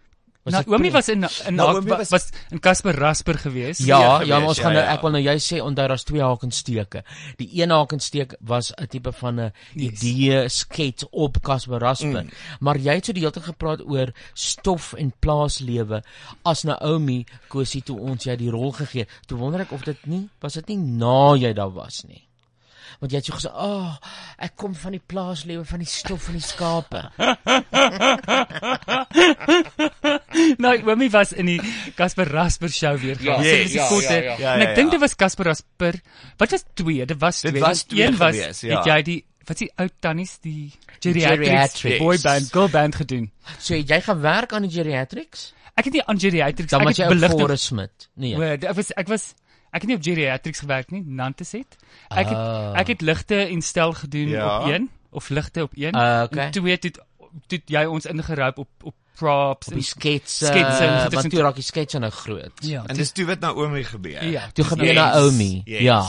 Was 0.52 0.66
Naomi 0.66 0.90
pre- 0.90 0.98
was 0.98 1.10
in 1.10 1.24
in 1.48 1.56
Naomi 1.56 1.90
was, 1.90 1.98
was- 1.98 2.10
was 2.10 2.32
in 2.52 2.60
Casper 2.60 2.96
Rasper 2.96 3.38
geweest. 3.38 3.80
Ja, 3.86 4.00
ja, 4.00 4.18
gewees, 4.18 4.30
maar 4.30 4.48
ons 4.48 4.58
ja, 4.58 4.64
gaan 4.64 4.74
nou 4.74 4.86
ja. 4.86 4.94
ek 4.94 5.02
wil 5.02 5.12
nou 5.12 5.24
jy 5.24 5.36
sê 5.40 5.62
onthou 5.62 5.88
daar's 5.88 6.04
twee 6.04 6.22
hakensteke. 6.22 7.04
Die 7.38 7.50
een 7.62 7.70
hakensteek 7.70 8.36
was 8.42 8.72
'n 8.78 8.88
tipe 8.88 9.12
van 9.12 9.40
'n 9.40 9.52
Yes. 9.74 10.02
idee 10.02 10.50
skets 10.50 11.06
op 11.12 11.42
Casper 11.42 11.80
Rasper. 11.80 12.24
Mm. 12.24 12.30
Maar 12.60 12.78
jy 12.78 12.94
het 12.96 13.06
so 13.06 13.14
die 13.14 13.22
hele 13.22 13.32
tyd 13.34 13.44
gepraat 13.44 13.82
oor 13.86 14.14
stof 14.34 14.94
en 14.94 15.14
plaaslewe 15.20 16.04
as 16.44 16.64
Naomi 16.64 17.26
Kosie 17.48 17.82
toe 17.82 18.00
ons 18.00 18.24
jy 18.24 18.36
die 18.36 18.50
rol 18.50 18.72
gegee. 18.72 19.06
Toe 19.28 19.38
wonder 19.38 19.62
ek 19.62 19.72
of 19.72 19.84
dit 19.84 19.98
nie 20.06 20.30
was 20.42 20.54
dit 20.54 20.68
nie 20.68 20.78
na 20.78 21.36
jy 21.36 21.54
daar 21.54 21.72
was 21.74 22.04
nie. 22.08 22.24
Want 23.00 23.12
jy 23.12 23.18
het 23.18 23.26
so 23.26 23.34
gesê, 23.38 23.50
"Ag, 23.54 23.66
oh, 23.66 23.96
ek 24.38 24.56
kom 24.56 24.76
van 24.76 24.92
die 24.92 25.02
plaaslewe, 25.06 25.66
van 25.66 25.80
die 25.80 25.88
stof 25.88 26.28
en 26.28 26.34
die 26.34 26.42
skape." 26.42 27.10
Naomi 30.60 31.10
was 31.10 31.32
in 31.34 31.46
die 31.46 31.62
Casper 31.96 32.28
Rasper 32.32 32.70
show 32.70 32.98
weer 33.02 33.18
Ja, 33.22 33.36
gewees. 33.38 33.54
yes, 33.54 33.60
Dit 33.64 33.74
ja, 33.74 33.88
ja, 34.14 34.22
ja. 34.24 34.36
Ja, 34.40 34.54
En 34.54 34.60
ja, 34.62 34.68
ek 34.70 34.76
dink 34.76 34.88
ja. 34.88 34.92
dit 34.98 35.00
was 35.00 35.16
Casper 35.16 35.46
Rasper. 35.46 36.02
Wat 36.38 36.52
was 36.52 36.64
twee? 36.74 37.06
Dit 37.06 37.20
was 37.22 37.42
Dit 37.42 37.52
twee. 37.52 37.62
was 37.64 37.84
twee 37.84 38.06
Een 38.08 38.18
was 38.18 38.36
gewees, 38.36 38.62
ja. 38.62 38.78
het 38.78 38.86
jy 38.86 39.02
die 39.04 39.26
wat 39.50 39.58
is 39.62 39.66
die 39.66 39.72
ou 39.82 39.88
tannies 40.00 40.36
die 40.44 40.72
geriatrics, 41.02 41.80
Geriatrics. 41.82 41.98
boy 42.04 42.18
band, 42.22 42.52
girl 42.54 42.68
band 42.70 42.96
gedoen. 42.96 43.32
So 43.58 43.74
jy 43.76 44.02
gewerk 44.06 44.54
aan 44.54 44.62
die 44.68 44.72
geriatrics? 44.72 45.54
Ek 45.74 45.86
het 45.86 45.94
nie 45.94 46.04
aan 46.06 46.20
geriatrics 46.20 46.74
ek 46.74 46.86
het 46.98 47.06
op 47.08 47.14
beligting- 47.16 47.40
Forest 47.42 47.64
Smith. 47.64 48.10
Nee. 48.16 48.36
O, 48.38 48.42
ek 48.42 48.76
was 48.76 48.92
ek 48.96 49.08
was 49.08 49.34
ek 49.72 49.82
het 49.82 49.88
nie 49.88 49.96
op 49.96 50.04
geriatrics 50.04 50.60
gewerk 50.60 50.92
nie, 50.92 51.04
Nantes 51.06 51.52
het. 51.52 51.76
Ek 52.10 52.26
het 52.28 52.38
Ah. 52.38 52.80
ek 52.80 52.88
het 52.88 53.02
ligte 53.02 53.36
en 53.36 53.62
stel 53.62 53.94
gedoen 53.94 54.28
Ja. 54.30 54.60
op 54.60 54.68
een 54.68 54.90
of 55.12 55.30
ligte 55.30 55.62
op 55.64 55.72
een. 55.76 55.94
Ah, 55.94 56.24
okay. 56.24 56.46
En 56.46 56.52
twee 56.52 56.72
het 56.82 57.00
toe 57.48 57.62
jy 57.66 57.84
ons 57.86 58.06
ingeroep 58.06 58.58
op 58.58 58.70
op 58.84 58.96
props 59.16 59.68
op 59.68 59.74
en 59.74 59.84
sketse, 59.84 60.46
sketse 60.46 60.84
en 60.84 60.98
want 60.98 61.10
tussen- 61.12 61.30
toe 61.30 61.40
raak 61.42 61.56
die 61.56 61.64
sketse 61.64 62.00
nou 62.00 62.12
groot. 62.12 62.52
Ja. 62.60 62.84
En 62.86 62.96
dis 62.96 63.12
toe 63.12 63.26
wat 63.26 63.40
Naomi 63.40 63.84
gebeur. 63.84 64.24
Ja. 64.26 64.50
Toe 64.54 64.66
gebeur 64.66 64.86
Yes. 64.86 64.96
Naomi. 64.96 65.62
Yes. 65.66 65.82
Ja. 65.82 66.08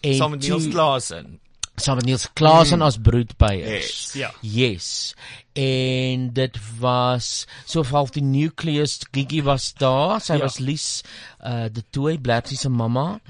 En 0.00 0.14
Saam 0.14 0.30
met 0.30 0.40
Niels 0.40 0.68
Klaasen. 0.68 1.40
Saam 1.76 1.96
met 1.96 2.04
Niels 2.04 2.28
Klaasen 2.32 2.76
Mm. 2.78 2.82
as 2.84 2.96
broedbeiers. 3.02 3.86
Yes. 3.86 4.10
Ja. 4.12 4.32
Yes. 4.40 5.14
En 5.56 6.32
dit 6.36 6.58
was 6.78 7.46
so 7.64 7.80
half 7.88 8.10
die 8.12 8.22
nucleus 8.22 8.98
Gigi 9.10 9.42
was 9.42 9.70
daar. 9.74 10.20
Sy 10.20 10.32
Ja. 10.32 10.38
ja. 10.38 10.44
was 10.44 10.58
Lies 10.58 11.02
uh 11.40 11.64
die 11.72 11.84
twee 11.90 12.18
Blertsie 12.20 12.56
se 12.58 12.68
mamma 12.68 13.20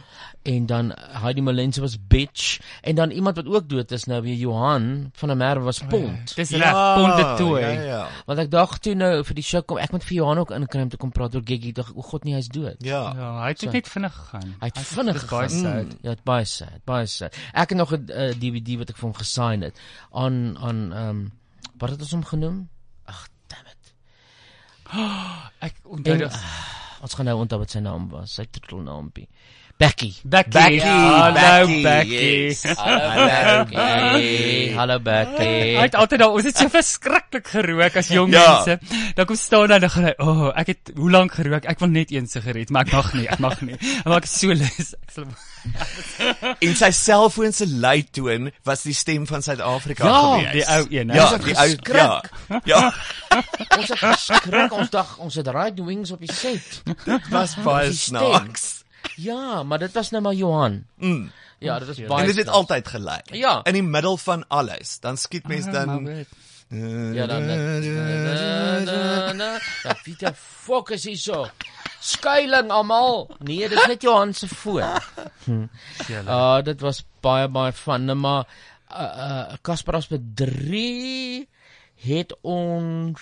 en 0.47 0.66
dan 0.66 0.93
Heidi 1.23 1.43
Molense 1.43 1.81
was 1.81 1.97
bitch 2.09 2.59
en 2.82 2.94
dan 2.94 3.11
iemand 3.11 3.36
wat 3.36 3.47
ook 3.47 3.69
dood 3.69 3.90
is 3.90 4.05
nou 4.05 4.23
weer 4.23 4.35
Johan 4.35 5.11
van 5.12 5.28
der 5.28 5.36
Merwe 5.36 5.65
was 5.65 5.78
pont. 5.89 6.35
Dis 6.36 6.51
reg, 6.51 6.73
Pont 6.97 7.16
de 7.16 7.35
Tooi. 7.36 7.62
Ja, 7.62 7.82
ja. 7.82 8.09
Want 8.27 8.39
ek 8.39 8.51
dacht 8.51 8.82
toe 8.82 8.94
nou 8.94 9.24
vir 9.24 9.35
die 9.35 9.44
show 9.44 9.62
kom 9.66 9.78
ek 9.82 9.93
moet 9.94 10.05
vir 10.07 10.16
Johan 10.16 10.39
ook 10.39 10.51
inkry 10.51 10.82
om 10.82 10.89
te 10.89 10.97
kom 10.97 11.11
praat 11.15 11.35
oor 11.35 11.43
Gigi. 11.44 11.73
Dink 11.73 11.94
o 11.94 12.03
god 12.03 12.24
nee 12.24 12.35
hy's 12.35 12.48
dood. 12.48 12.77
Ja. 12.78 13.15
Ja, 13.15 13.31
hy 13.43 13.48
het 13.55 13.59
So. 13.66 13.70
net 13.70 13.89
vinnig 13.89 14.15
gegaan. 14.15 14.55
Hy 14.61 14.66
het 14.66 14.78
vinnig 14.78 15.27
baie 15.31 15.48
gegaan. 15.48 15.62
sad. 15.62 15.97
Ja, 16.03 16.11
dit 16.15 16.24
baie 16.24 16.44
sad, 16.44 16.78
baie 16.85 17.07
sad. 17.07 17.35
Ek 17.53 17.69
het 17.74 17.78
nog 17.78 17.90
'n 17.93 18.07
uh, 18.11 18.31
DVD 18.35 18.78
wat 18.78 18.90
ek 18.90 18.97
vir 18.97 19.09
hom 19.11 19.15
gesign 19.19 19.62
het 19.62 19.81
aan 20.12 20.59
aan 20.59 20.93
ehm 20.93 21.09
um, 21.09 21.32
wat 21.78 21.90
het 21.90 22.01
ons 22.07 22.15
hom 22.16 22.24
genoem? 22.24 22.69
Ag, 23.07 23.27
damn 23.48 23.66
it. 23.73 23.93
Ek 25.66 25.74
onthou 25.85 26.16
dit. 26.19 26.32
uh, 26.32 27.03
ons 27.05 27.15
gaan 27.19 27.27
nou 27.31 27.39
onthou 27.44 27.59
wat 27.62 27.70
sy 27.77 27.81
naam 27.85 28.09
was. 28.12 28.35
Sy 28.39 28.47
troetelnaampie. 28.51 29.27
Becky. 29.77 30.09
Becky. 30.24 30.55
Becky, 30.57 30.78
Hallo 30.81 31.35
Becky, 31.36 31.82
Becky. 31.85 32.20
yes. 32.48 32.62
Hallo 32.81 33.65
Becky. 33.69 34.73
Hallo 34.73 34.97
Becky. 35.05 35.48
Hy 35.77 35.82
het 35.85 35.98
altyd 36.01 36.23
daar 36.23 36.32
ons 36.39 36.48
het 36.48 36.57
so 36.62 36.73
verskriklik 36.73 37.51
gerook 37.53 37.98
as 38.01 38.09
jong 38.09 38.32
Ja. 38.32 38.47
mense. 38.65 38.78
Dan 39.19 39.27
kom 39.28 39.36
staan 39.36 39.69
en 39.77 39.81
dan 39.85 39.90
gaan 39.93 40.05
hy, 40.09 40.15
"O, 40.16 40.31
oh, 40.32 40.53
ek 40.57 40.66
het 40.73 40.93
hoe 40.97 41.11
lank 41.12 41.32
gerook? 41.36 41.69
Ek 41.69 41.78
wil 41.85 41.93
net 41.93 42.11
een 42.11 42.27
sigaret, 42.27 42.70
maar 42.73 42.86
ek 42.86 42.93
mag 42.93 43.12
nie, 43.15 43.28
ek 43.28 43.39
mag 43.39 43.61
nie." 43.61 43.77
Maar 44.05 44.16
ek 44.16 44.24
is 44.24 44.39
so 44.40 44.48
lus. 44.48 44.94
Ek 45.03 45.11
sal 45.12 45.24
En 46.59 46.76
sy 46.76 46.90
selfoon 46.90 47.52
se 47.52 47.66
luidtoon 47.68 48.51
was 48.66 48.82
die 48.86 48.94
stem 48.94 49.26
van 49.26 49.43
Suid-Afrika 49.43 50.06
Ja, 50.06 50.20
gewees. 50.38 50.52
die 50.52 50.66
ou 50.76 50.86
een? 50.90 51.09
Ja, 51.14 51.36
die 51.38 51.56
ou 51.59 51.68
ja. 51.97 52.22
Ja. 52.64 52.94
ons 53.78 53.88
het 53.88 53.98
geskrik 53.98 54.72
ons 54.72 54.90
dag 54.90 55.16
ons 55.18 55.34
het 55.34 55.48
right 55.48 55.80
wings 55.84 56.10
op 56.10 56.20
die 56.20 56.32
set. 56.32 56.82
Dit 57.05 57.28
was 57.28 57.55
baie 57.64 57.93
snaaks. 57.93 58.84
Ja, 59.16 59.62
maar 59.62 59.78
dit 59.78 59.93
was 59.93 60.10
nou 60.10 60.22
maar 60.22 60.34
Johan. 60.34 60.84
Mm. 60.98 61.30
Ja, 61.59 61.78
dit 61.78 61.88
was 61.88 61.98
En 61.98 62.06
baie 62.06 62.20
En 62.20 62.26
dit 62.26 62.36
het 62.36 62.48
altyd 62.48 62.88
gelei. 62.88 63.20
Ja. 63.24 63.60
In 63.64 63.72
die 63.72 63.82
middel 63.82 64.16
van 64.16 64.44
alles. 64.48 64.98
Dan 65.01 65.16
skiet 65.16 65.47
mens 65.48 65.66
Ah, 65.66 65.72
dan. 65.72 66.26
Ja, 67.14 67.26
dan 67.26 67.47
dan 68.86 69.36
dan 69.82 69.97
Pieter 70.02 70.34
fokus 70.64 71.05
hierso. 71.05 71.47
Skuiling 72.07 72.70
almal. 72.70 73.27
Nee, 73.43 73.69
dis 73.69 73.87
net 73.91 74.03
Johan 74.03 74.35
se 74.35 74.49
foon. 74.49 75.01
Hm. 75.47 75.66
Uh 76.23 76.62
dit 76.66 76.81
was 76.81 77.03
baie 77.24 77.49
baie 77.49 77.73
nou, 77.99 78.16
maar 78.19 78.47
uh 78.91 79.12
uh 79.27 79.59
Kasparas 79.62 80.09
met 80.09 80.23
3 80.37 81.49
het 82.07 82.37
ons 82.43 83.20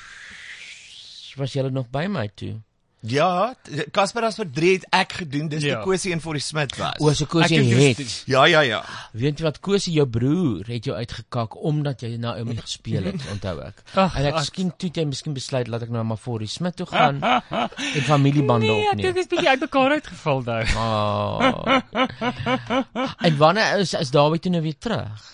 was 1.36 1.52
julle 1.52 1.70
nog 1.70 1.88
by 1.90 2.06
my 2.08 2.28
toe. 2.34 2.60
Ja, 3.04 3.52
Casper 3.92 4.24
as 4.24 4.38
vir 4.38 4.46
3 4.48 4.68
het 4.78 4.84
ek 4.96 5.12
gedoen, 5.18 5.48
dis 5.52 5.62
Ja. 5.62 5.74
die 5.76 5.84
Kosie 5.84 6.12
en 6.14 6.20
vir 6.24 6.32
die 6.38 6.40
Smit 6.40 6.72
was. 6.78 6.94
O, 7.04 7.12
so 7.12 7.26
Kosie 7.28 7.58
Ek 7.60 7.66
het 7.66 7.98
het. 8.00 8.22
Ja, 8.26 8.44
ja, 8.48 8.60
ja. 8.64 8.78
Weet 9.12 9.38
jy 9.38 9.44
wat 9.44 9.58
Kosie 9.60 9.92
jou 9.92 10.06
broer 10.08 10.64
het 10.72 10.84
jou 10.88 10.96
uitgekak 10.96 11.56
omdat 11.64 12.00
jy 12.00 12.16
na 12.16 12.32
hom 12.38 12.54
gespeel 12.56 13.04
het, 13.10 13.20
onthou 13.30 13.60
ek. 13.66 13.82
Ag, 13.94 14.16
en 14.16 14.30
ek 14.30 14.38
skien 14.46 14.72
toe 14.78 14.88
het 14.88 14.96
jy 14.96 15.04
miskien 15.10 15.34
besluit 15.36 15.68
laat 15.68 15.82
ek 15.84 15.90
nou 15.92 16.04
maar 16.04 16.16
voor 16.24 16.38
die 16.46 16.48
Smit 16.48 16.76
toe 16.80 16.86
gaan 16.94 17.20
en 17.22 18.02
familiebande 18.08 18.66
Nee, 18.66 18.86
ek 18.86 18.92
opneem. 18.94 19.04
dink 19.04 19.14
dit 19.14 19.24
is 19.24 19.30
bietjie 19.34 19.48
uitmekaar 19.52 19.90
uitgeval 19.98 20.42
nou. 20.48 20.62
Oh. 20.80 21.78
en 23.28 23.36
wanneer 23.38 23.78
is 23.84 23.92
is 23.94 24.10
Dawie 24.10 24.40
toe 24.40 24.50
nou 24.54 24.62
weer 24.64 24.78
terug? 24.78 25.30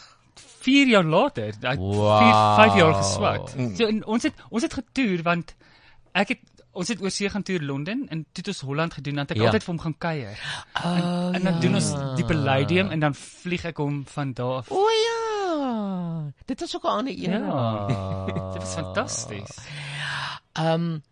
4 0.60 0.88
jaar 0.92 1.04
later, 1.06 1.54
hy 1.62 1.70
het 1.70 1.78
Wow. 1.78 2.18
4 2.18 2.66
5 2.66 2.74
jaar 2.82 2.94
geswat. 2.98 3.54
Mm. 3.56 3.76
So 3.78 3.88
ons 4.12 4.22
het 4.28 4.34
ons 4.50 4.62
het 4.66 4.74
getoer 4.76 5.22
want 5.24 5.54
ek 6.12 6.28
het 6.34 6.40
ons 6.72 6.88
het 6.88 7.00
oor 7.02 7.10
see 7.10 7.28
gaan 7.30 7.42
toer 7.42 7.60
Londen 7.60 8.06
en 8.08 8.22
toe 8.22 8.42
het 8.44 8.48
ons 8.48 8.60
Holland 8.60 8.94
gedoen 8.94 9.14
dan 9.14 9.22
het 9.26 9.30
ek 9.30 9.36
Ja. 9.36 9.44
altyd 9.44 9.64
vir 9.64 9.74
hom 9.74 9.80
gaan 9.82 9.98
kuier. 9.98 10.38
Oh, 10.84 10.96
en, 10.96 11.34
en 11.34 11.42
dan 11.42 11.60
doen 11.60 11.74
ons 11.74 11.90
die 12.16 12.24
Palladium 12.24 12.90
en 12.90 13.00
dan 13.00 13.14
vlieg 13.14 13.64
ek 13.64 13.76
hom 13.76 14.04
van 14.06 14.32
daar 14.32 14.52
af. 14.62 14.70
O 14.70 14.86
ja. 14.88 16.32
Dit 16.46 16.60
was 16.60 16.76
ook 16.76 16.84
'n 16.84 16.86
ander 16.86 17.12
een. 17.12 17.42
Ja. 17.44 17.86
Dit 18.52 18.62
was 18.62 18.74
fantasties. 18.74 19.56
Ehm 20.52 20.72
um, 20.74 21.02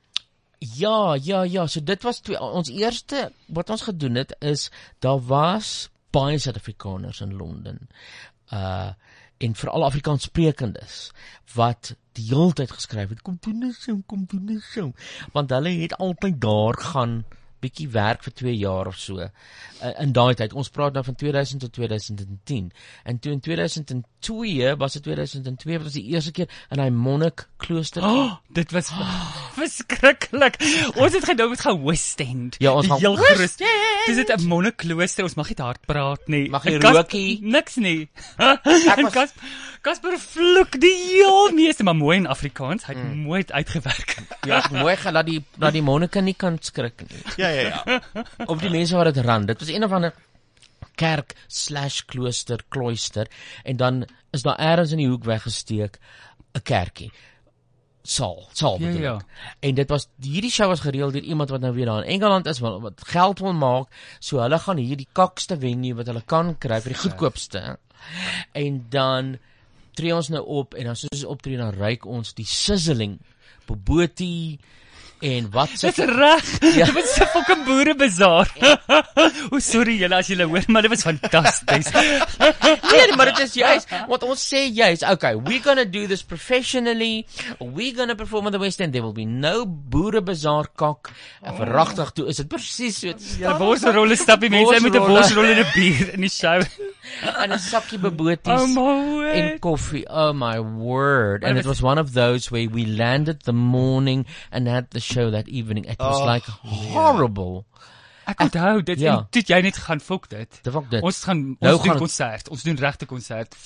ja, 0.58 1.14
ja, 1.22 1.42
ja, 1.42 1.66
so 1.66 1.82
dit 1.82 2.02
was 2.02 2.18
twee, 2.18 2.40
ons 2.40 2.68
eerste 2.68 3.32
wat 3.46 3.70
ons 3.70 3.82
gedoen 3.82 4.14
het 4.14 4.36
is 4.38 4.70
daar 4.98 5.20
was 5.26 5.88
baie 6.10 6.38
Suid-Afrikaners 6.38 7.20
in 7.20 7.36
Londen. 7.36 7.88
Uh 8.52 8.90
en 9.38 9.54
veral 9.54 9.84
Afrikaanssprekendes 9.84 11.10
wat 11.54 11.94
die 12.18 12.28
hele 12.34 12.52
tyd 12.58 12.70
geskryf 12.76 13.08
het 13.14 13.22
kom 13.26 13.38
doen 13.46 13.60
dit 13.68 13.74
so 13.78 13.98
kom 14.06 14.26
doen 14.30 14.46
dit 14.52 14.62
so 14.74 14.92
want 15.34 15.50
hulle 15.56 15.74
het 15.82 15.96
altyd 15.98 16.40
daar 16.42 16.78
gaan 16.92 17.20
bietjie 17.58 17.88
werk 17.90 18.22
vir 18.22 18.32
2 18.38 18.52
jaar 18.54 18.86
of 18.86 18.98
so 19.02 19.18
uh, 19.18 19.30
in 19.98 20.12
daai 20.14 20.34
tyd 20.38 20.52
ons 20.54 20.68
praat 20.70 20.94
nou 20.94 21.02
van 21.02 21.16
2000 21.18 21.64
tot 21.64 21.72
2010 21.74 22.68
en 23.12 23.18
toe 23.18 23.32
in 23.34 23.40
2002 23.42 24.76
was 24.78 24.92
dit 24.94 25.02
2002 25.02 25.80
was 25.82 25.96
die 25.98 26.04
eerste 26.12 26.30
keer 26.36 26.46
in 26.70 26.78
hy 26.84 26.86
monnik 26.94 27.48
klooster 27.58 28.06
Oh, 28.12 28.36
dit 28.54 28.70
was 28.76 28.92
verskriklik. 29.58 30.56
Ons 30.94 31.14
het 31.18 31.24
gedink 31.26 31.50
ons 31.56 31.62
gaan 31.66 31.80
West 31.84 32.20
End. 32.22 32.56
Ja, 32.62 32.72
ons 32.78 32.86
gaan 32.86 33.00
heel 33.02 33.16
groot. 33.18 33.58
Dis 34.06 34.16
dit 34.20 34.30
'n 34.36 34.46
monnikklooster. 34.48 35.24
Ons 35.26 35.34
mag 35.34 35.48
nie 35.50 35.58
hard 35.58 35.82
praat 35.86 36.28
nie. 36.28 36.48
Mag 36.50 36.64
jy 36.64 36.78
rookie? 36.78 37.38
Niks 37.42 37.76
nie. 37.76 38.08
en 38.38 38.58
was- 38.62 39.12
Kas 39.18 39.32
Kasper 39.80 40.18
vloek 40.18 40.78
die 40.80 40.94
heel 41.08 41.52
meeste 41.56 41.84
maar 41.86 41.96
mooi 41.96 42.16
in 42.18 42.26
Afrikaans. 42.26 42.86
Hy 42.86 42.94
het 42.94 43.02
mm. 43.02 43.26
mooi 43.28 43.42
uitgewerk. 43.46 44.16
Ja, 44.46 44.62
mooi 44.72 44.96
gaan 44.96 45.18
dat 45.18 45.26
die 45.26 45.44
dat 45.56 45.72
die 45.72 45.82
monnike 45.82 46.20
nie 46.24 46.34
kan 46.34 46.58
skrik 46.60 47.04
nie. 47.08 47.22
Ja, 47.36 47.48
ja, 47.48 47.82
ja. 47.84 48.24
Of 48.46 48.58
die 48.62 48.70
mense 48.70 48.96
wat 48.96 49.12
dit 49.14 49.24
ran. 49.24 49.46
Dit 49.46 49.60
was 49.60 49.68
een 49.72 49.84
of 49.84 49.92
ander 49.92 50.14
kerk 50.98 51.34
slash 51.46 52.02
klooster 52.10 52.64
klooster 52.68 53.28
en 53.64 53.76
dan 53.76 54.04
is 54.34 54.42
daar 54.42 54.58
eers 54.58 54.92
in 54.92 55.02
die 55.02 55.08
hoek 55.08 55.24
weggesteek 55.24 55.98
'n 56.54 56.62
kerkie. 56.62 57.12
Saal, 58.02 58.48
saal 58.52 58.78
Ja, 58.80 58.86
bedoel 58.86 59.02
ja. 59.02 59.14
ek. 59.14 59.54
En 59.60 59.74
dit 59.74 59.88
was 59.88 60.08
hierdie 60.20 60.50
show 60.50 60.66
was 60.66 60.80
gereël 60.80 61.10
deur 61.12 61.22
iemand 61.22 61.50
wat 61.50 61.60
nou 61.60 61.74
weer 61.74 61.86
daar 61.86 62.04
in 62.04 62.14
Engeland 62.16 62.46
is 62.46 62.58
wat, 62.58 62.80
wat 62.80 63.04
geld 63.06 63.38
wil 63.38 63.52
maak. 63.52 63.92
So 64.18 64.40
hulle 64.40 64.58
gaan 64.58 64.80
hier 64.80 64.96
die 64.96 65.08
kakste 65.12 65.58
venue 65.58 65.94
wat 65.94 66.06
hulle 66.06 66.22
kan 66.24 66.54
kry 66.58 66.80
vir 66.80 66.94
die 66.94 67.02
goedkoopste. 67.02 67.78
En 68.52 68.86
dan 68.88 69.36
tree 69.98 70.14
ons 70.14 70.30
nou 70.32 70.44
op 70.62 70.76
en 70.78 70.90
dan 70.90 70.98
soos 70.98 71.14
ons 71.18 71.28
optree 71.34 71.60
dan 71.60 71.74
ruik 71.76 72.06
ons 72.06 72.34
die 72.38 72.46
sizzling 72.48 73.18
Bobotie 73.68 74.58
en 75.20 75.50
wat 75.50 75.68
se 75.74 75.86
Dis 75.86 76.04
reg. 76.04 76.44
Ja. 76.78 76.84
Dit 76.84 76.94
was 76.94 77.16
'n 77.18 77.26
fucking 77.32 77.64
boerebazaar. 77.64 78.48
o, 79.52 79.58
sorry 79.58 79.96
julle 79.98 80.14
as 80.14 80.26
julle 80.26 80.44
hoor, 80.44 80.62
maar 80.66 80.82
dit 80.82 80.90
was 80.90 81.02
fantasties. 81.02 81.90
nee, 82.92 83.16
maar 83.16 83.32
dit 83.32 83.38
is 83.38 83.54
juist 83.54 83.88
want 84.08 84.22
ons 84.22 84.42
sê 84.54 84.68
juist, 84.72 85.02
okay, 85.02 85.34
we're 85.36 85.62
going 85.62 85.78
to 85.78 85.88
do 85.88 86.06
this 86.06 86.22
professionally. 86.22 87.26
We're 87.58 87.94
going 87.94 88.08
to 88.08 88.14
perform 88.14 88.46
at 88.46 88.52
the 88.52 88.58
West 88.58 88.80
End. 88.80 88.92
There 88.92 89.02
will 89.02 89.16
be 89.16 89.26
no 89.26 89.66
boere 89.66 90.22
bazaar 90.22 90.68
kak. 90.74 91.10
En 91.42 91.54
verragtig 91.56 92.12
toe 92.12 92.28
is 92.28 92.36
dit 92.36 92.48
presies 92.48 92.98
so. 92.98 93.14
Ja, 93.38 93.56
borsrolle 93.58 94.16
stap 94.16 94.40
die 94.40 94.50
mense 94.50 94.80
met 94.82 94.94
'n 94.94 95.06
borsrol 95.06 95.44
en 95.44 95.64
'n 95.64 95.70
bier 95.74 96.14
in 96.14 96.20
die 96.20 96.30
show. 96.30 96.62
en 97.42 97.52
'n 97.52 97.58
sakkie 97.58 97.98
boboties 97.98 98.76
Oh 98.76 99.24
en 99.24 99.58
koffie. 99.58 100.04
Oh 100.08 100.32
my 100.32 100.58
word. 100.60 101.44
And 101.44 101.58
it 101.58 101.66
was 101.66 101.82
one 101.82 101.98
of 101.98 102.12
those 102.12 102.50
where 102.50 102.68
we 102.68 102.86
landed 102.86 103.42
the 103.44 103.52
morning 103.52 104.26
and 104.50 104.68
had 104.68 104.90
the 104.90 105.00
show 105.12 105.30
that 105.30 105.48
evening. 105.48 105.84
It 105.88 105.98
was 105.98 106.20
Oh, 106.20 106.26
like 106.26 106.46
horrible. 106.92 107.64
Ek 108.28 108.40
onthou 108.44 108.82
dit 108.84 108.98
Ja. 109.00 109.12
en 109.18 109.26
toe 109.30 109.40
het 109.40 109.48
jy 109.48 109.60
net 109.64 109.76
gaan 109.80 110.00
fok 110.04 110.28
dit. 110.28 110.58
Dit 110.62 110.72
fok 110.72 110.90
dit. 110.90 111.00
Ons 111.02 111.22
gaan 111.24 111.38
ons 111.38 111.56
Nou 111.60 111.76
doen 111.76 111.86
gaan- 111.86 111.98
konsert. 111.98 112.48
Ons 112.52 112.62
doen 112.62 112.76
regte 112.76 113.06
konsert. 113.06 113.56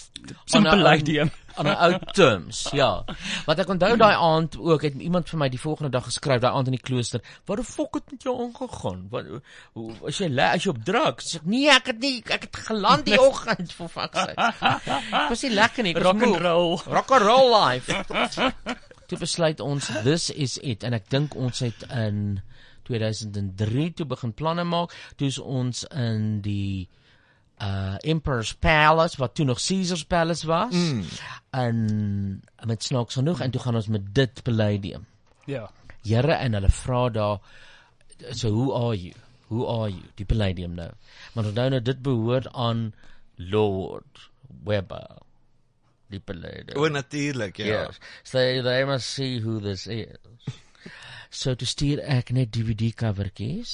Some 0.45 0.65
'n- 0.67 0.71
palladium. 0.71 1.31
aan 1.57 1.67
'n 1.67 1.77
ou 1.77 1.99
terms, 2.13 2.69
ja. 2.73 3.05
Want 3.47 3.59
ek 3.59 3.69
onthou 3.69 3.97
daai 3.97 4.15
aand 4.15 4.57
ook 4.59 4.83
het 4.83 4.95
iemand 4.95 5.29
vir 5.29 5.39
my 5.39 5.49
die 5.49 5.59
volgende 5.61 5.91
dag 5.91 6.05
geskryf 6.05 6.41
daai 6.41 6.53
aand 6.55 6.67
in 6.67 6.73
die 6.79 6.81
klooster, 6.81 7.21
"Wat 7.45 7.57
die 7.57 7.65
fok 7.67 7.95
het 7.95 8.11
met 8.13 8.23
jou 8.23 8.39
aangegaan? 8.41 9.09
Wat 9.11 9.25
hoe 9.75 9.93
as 10.07 10.19
jy 10.19 10.29
le- 10.29 10.53
as 10.55 10.63
jy 10.65 10.71
op 10.71 10.85
drugs?" 10.85 11.33
Sê 11.35 11.37
ek, 11.41 11.47
"Nee, 11.47 11.69
ek 11.71 11.87
het 11.87 11.99
nie 11.99 12.23
ek 12.31 12.43
het 12.43 12.57
geland 12.57 13.05
die 13.05 13.19
oggend 13.21 13.73
vir 13.73 13.89
fuck's 13.89 14.19
sake." 14.19 14.79
Was 15.29 15.43
nie 15.43 15.51
lekker 15.55 15.83
nie. 15.83 15.95
Rock 15.95 16.23
and 16.23 16.37
roll. 16.41 16.81
Rock 16.87 17.11
and 17.11 17.23
roll 17.23 17.51
life. 17.69 17.91
toe 19.13 19.21
besluit 19.21 19.61
ons 19.61 19.91
this 20.07 20.31
is 20.33 20.57
it 20.65 20.87
en 20.89 20.97
ek 20.97 21.11
dink 21.13 21.37
ons 21.37 21.61
het 21.61 21.85
in 21.93 22.41
2003 22.89 23.93
toe 23.99 24.07
begin 24.09 24.33
planne 24.35 24.65
maak. 24.67 24.95
Toe 25.21 25.29
is 25.29 25.39
ons 25.39 25.85
in 25.93 26.41
die 26.45 26.89
uh 27.63 27.99
Emperor's 28.09 28.55
Palace 28.59 29.21
wat 29.21 29.37
toe 29.39 29.47
nog 29.47 29.61
Caesar's 29.63 30.05
Palace 30.09 30.47
was. 30.49 30.75
Mm. 30.75 31.05
En 31.55 31.77
met 32.67 32.83
snaaks 32.83 33.21
genoeg 33.21 33.45
en 33.45 33.53
toe 33.55 33.61
gaan 33.63 33.79
ons 33.79 33.91
met 33.93 34.09
dit 34.15 34.43
Palladium. 34.43 35.07
Ja. 35.47 35.69
Here 36.03 36.35
en 36.35 36.59
hulle 36.59 36.73
vra 36.73 37.03
daar 37.15 37.39
so 38.31 38.51
who 38.51 38.73
are 38.75 38.97
you? 38.97 39.15
Who 39.53 39.69
are 39.69 39.91
you? 39.91 40.09
Die 40.19 40.27
Palladium 40.27 40.75
nou. 40.75 40.91
Maar 41.35 41.53
onthou 41.53 41.69
nou 41.71 41.83
dit 41.83 42.03
behoort 42.03 42.49
aan 42.53 42.89
Lord 43.37 44.31
Webber. 44.65 45.22
Die 46.13 46.21
Palladium. 46.21 46.77
O 46.77 46.89
natuurlik, 46.93 47.57
ja. 47.63 47.87
Yes. 47.87 48.03
So 48.29 48.39
they 48.39 48.85
must 48.85 49.09
see 49.09 49.41
who 49.41 49.61
this 49.61 49.87
is. 49.87 50.07
So 51.33 51.55
toe 51.57 51.65
stuur 51.65 52.03
ek 52.13 52.29
net 52.37 52.51
DVD 52.53 52.91
covertjies 52.93 53.71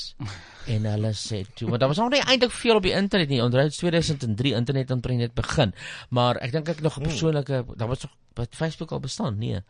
en 0.70 0.85
hulle 0.86 1.10
sê 1.19 1.40
toe 1.59 1.66
want 1.66 1.82
daar 1.82 1.90
was 1.90 1.98
nog 1.98 2.12
nie 2.12 2.20
eintlik 2.23 2.52
veel 2.55 2.78
op 2.78 2.85
die 2.86 2.93
internet 2.94 3.32
nie. 3.32 3.40
Onthou 3.43 3.65
dit 3.65 3.74
is 3.74 3.81
2003 3.82 4.52
internet 4.55 4.93
het 4.94 5.09
net 5.19 5.35
begin. 5.35 5.74
Maar 6.15 6.39
ek 6.47 6.55
dink 6.55 6.70
ek 6.70 6.85
nog 6.86 7.01
'n 7.01 7.09
persoonlike 7.09 7.65
daar 7.74 7.90
was 7.90 8.06
nog 8.06 8.15
wat 8.39 8.55
Facebook 8.55 8.94
al 8.94 9.02
bestaan, 9.02 9.39
nee. 9.43 9.65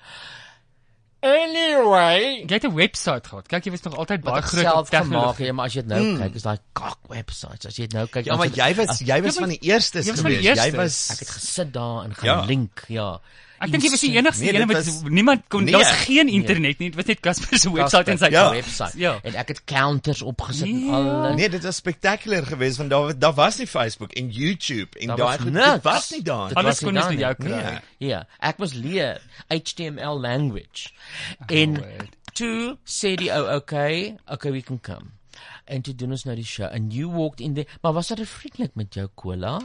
Anyway, 1.20 2.45
jy 2.47 2.55
het 2.55 2.65
'n 2.65 2.74
webwerf 2.74 3.27
gehad. 3.27 3.47
Kyk, 3.49 3.65
jy 3.65 3.70
was 3.70 3.82
nog 3.82 3.97
altyd 3.97 4.20
baie 4.23 4.43
groot 4.43 4.73
op 4.74 4.89
tegnologie. 4.89 5.19
gemaak, 5.19 5.39
ja, 5.39 5.53
maar 5.53 5.65
as 5.66 5.73
jy 5.74 5.81
dit 5.81 5.90
nou 5.90 6.03
Mm. 6.03 6.19
kyk, 6.19 6.35
is 6.35 6.43
daai 6.43 6.59
kak 6.73 6.99
websites. 7.09 7.66
As 7.66 7.77
jy 7.77 7.86
dit 7.86 7.93
nou 7.93 8.07
kyk, 8.07 8.24
Ja, 8.24 8.36
maar 8.36 8.47
jy 8.49 8.74
was 8.74 8.89
as- 8.89 8.99
jy 9.01 9.23
was 9.23 9.35
Ja, 9.35 9.40
van 9.40 9.49
die 9.49 9.59
eerstes 9.61 10.11
gewees. 10.11 10.43
Jy 10.43 10.70
was 10.77 11.11
ek 11.11 11.19
het 11.19 11.28
gesit 11.31 11.73
daar 11.73 12.05
en 12.05 12.15
Ja. 12.23 12.40
gelink, 12.43 12.85
ja. 12.89 13.20
Ek 13.61 13.71
dink 13.71 13.83
jy 13.83 13.91
was 13.91 14.01
die 14.01 14.13
enigste 14.17 14.45
Nee, 14.45 14.55
een 14.61 14.69
wat 14.69 14.85
was- 14.85 15.03
niemand 15.11 15.43
kon 15.49 15.65
Nee. 15.65 15.73
daar 15.73 15.83
was 15.83 16.05
geen 16.05 16.27
Nee. 16.27 16.35
internet 16.35 16.79
nie. 16.79 16.89
Dit 16.91 16.95
was 16.97 17.05
net 17.05 17.21
Casper 17.21 17.59
se 17.59 17.73
webwerf 17.73 18.07
en 18.07 18.19
sy 18.19 18.29
Ja. 18.31 18.51
website. 18.51 18.99
Ja. 18.99 19.19
En 19.23 19.35
ek 19.35 19.49
het 19.49 19.65
counters 19.65 20.23
opgesit 20.23 20.67
en 20.69 20.85
Ja. 20.87 20.93
alles. 20.93 21.37
Nee, 21.37 21.49
dit 21.49 21.63
was 21.65 21.77
spectacular 21.77 22.47
geweest 22.47 22.77
want 22.77 22.91
daar 22.91 23.19
daar 23.19 23.35
was 23.35 23.59
nie 23.59 23.67
Facebook 23.67 24.13
en 24.13 24.29
YouTube 24.31 24.99
en 24.99 25.17
daai 25.17 25.39
goed 25.39 25.53
dit 25.55 25.83
was 25.83 26.11
nie 26.11 26.23
daar. 26.23 26.53
Alles 26.55 26.65
was 26.65 26.81
nie 26.81 26.89
kon 26.93 26.97
ons 27.03 27.07
by 27.09 27.21
jou 27.21 27.35
nie. 27.39 27.49
kry. 27.49 27.63
Nee. 27.99 28.09
Ja, 28.09 28.27
ek 28.41 28.57
was 28.59 28.73
leer 28.73 29.21
HTML 29.49 30.21
language. 30.21 30.91
En 31.47 31.83
toe 32.33 32.77
sê 32.85 33.15
die 33.17 33.31
ou, 33.33 33.55
okay, 33.57 34.17
okay 34.27 34.53
we 34.53 34.63
can 34.63 34.81
come. 34.81 35.07
En 35.65 35.83
toe 35.83 35.95
doen 35.95 36.11
ons 36.11 36.25
nou 36.25 36.37
die 36.37 36.45
show 36.45 36.67
and 36.73 36.93
you 36.95 37.11
walked 37.11 37.41
in 37.41 37.55
there. 37.55 37.67
Maar 37.83 37.93
was 37.93 38.09
dit 38.09 38.29
vriendelik 38.29 38.75
met 38.75 38.95
jou 38.95 39.09
cola? 39.15 39.61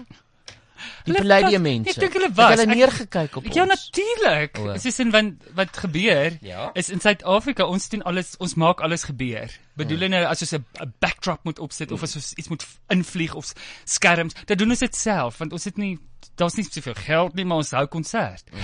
Die 1.05 1.13
Palladium 1.13 1.61
mense. 1.61 1.89
Ek 1.89 1.99
dink 1.99 2.13
hulle 2.13 2.29
was. 2.35 2.49
Hulle 2.59 2.71
Ek- 2.71 2.77
neergekyk 2.77 3.35
op 3.35 3.45
Ja 3.53 3.63
ons. 3.63 3.73
natuurlik. 3.75 4.57
O. 4.59 4.73
Dis 4.73 4.99
in 4.99 5.11
wat 5.11 5.25
wat 5.55 5.77
gebeur 5.77 6.37
Ja. 6.41 6.69
is 6.73 6.89
in 6.89 6.99
Suid-Afrika 6.99 7.65
ons 7.65 7.89
doen 7.89 8.01
alles 8.03 8.35
ons 8.39 8.55
maak 8.55 8.81
alles 8.81 9.03
gebeur. 9.03 9.49
Bedoel 9.75 9.99
Hmm. 9.99 10.09
nou 10.09 10.23
as 10.25 10.41
ons 10.41 10.53
'n 10.53 10.65
backdrop 10.99 11.43
moet 11.43 11.59
opsit 11.59 11.91
of 11.91 12.03
as 12.03 12.15
ons 12.15 12.33
iets 12.33 12.47
moet 12.49 12.65
invlieg 12.89 13.33
of 13.35 13.53
skerms, 13.85 14.33
dan 14.45 14.57
doen 14.57 14.69
ons 14.69 14.79
dit 14.79 14.95
self 14.95 15.37
want 15.37 15.51
ons 15.53 15.63
het 15.63 15.77
nie 15.77 15.99
daar's 16.35 16.55
nie 16.55 16.63
soveel 16.65 16.93
geld 16.95 17.35
nie, 17.35 17.45
maar 17.45 17.57
ons 17.57 17.71
hou 17.71 17.85
konsert. 17.87 18.43
Hmm. 18.51 18.59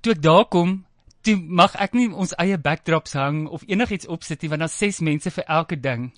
Toe 0.00 0.12
ek 0.12 0.22
daar 0.22 0.44
kom 0.44 0.84
Toe 1.22 1.36
mag 1.36 1.74
ek 1.76 1.94
nie 1.94 2.08
ons 2.14 2.32
eie 2.38 2.56
backdrops 2.56 3.12
hang 3.12 3.48
of 3.48 3.62
enigiets 3.66 4.06
opsit 4.06 4.40
nie 4.42 4.48
want 4.48 4.60
daar's 4.60 4.78
ses 4.78 5.00
mense 5.00 5.30
vir 5.30 5.44
elke 5.48 5.76
ding 5.80 6.12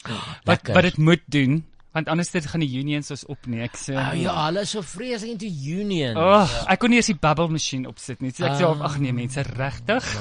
wat 0.45 0.59
lekker. 0.63 0.75
wat 0.75 0.83
dit 0.83 0.99
moet 0.99 1.21
doen 1.27 1.65
want 1.93 2.09
anders 2.09 2.31
dit 2.31 2.47
gaan 2.47 2.61
die 2.63 2.79
unions 2.79 3.11
ons 3.11 3.25
opneek 3.27 3.77
so. 3.77 3.93
Oh, 3.99 4.13
ja, 4.15 4.35
hulle 4.47 4.61
is 4.63 4.71
so 4.71 4.83
vreeslik 4.83 5.31
into 5.33 5.47
unions. 5.47 6.17
Oh, 6.17 6.47
ek 6.71 6.79
kon 6.79 6.91
nie 6.91 7.01
eens 7.01 7.11
die 7.11 7.17
bubble 7.19 7.49
masjien 7.51 7.87
opsit 7.91 8.21
nie. 8.23 8.31
So 8.31 8.45
ek 8.47 8.59
sê 8.61 8.65
Ah. 8.69 8.85
ag 8.87 8.99
nee 9.03 9.13
mense, 9.13 9.43
regtig. 9.43 10.05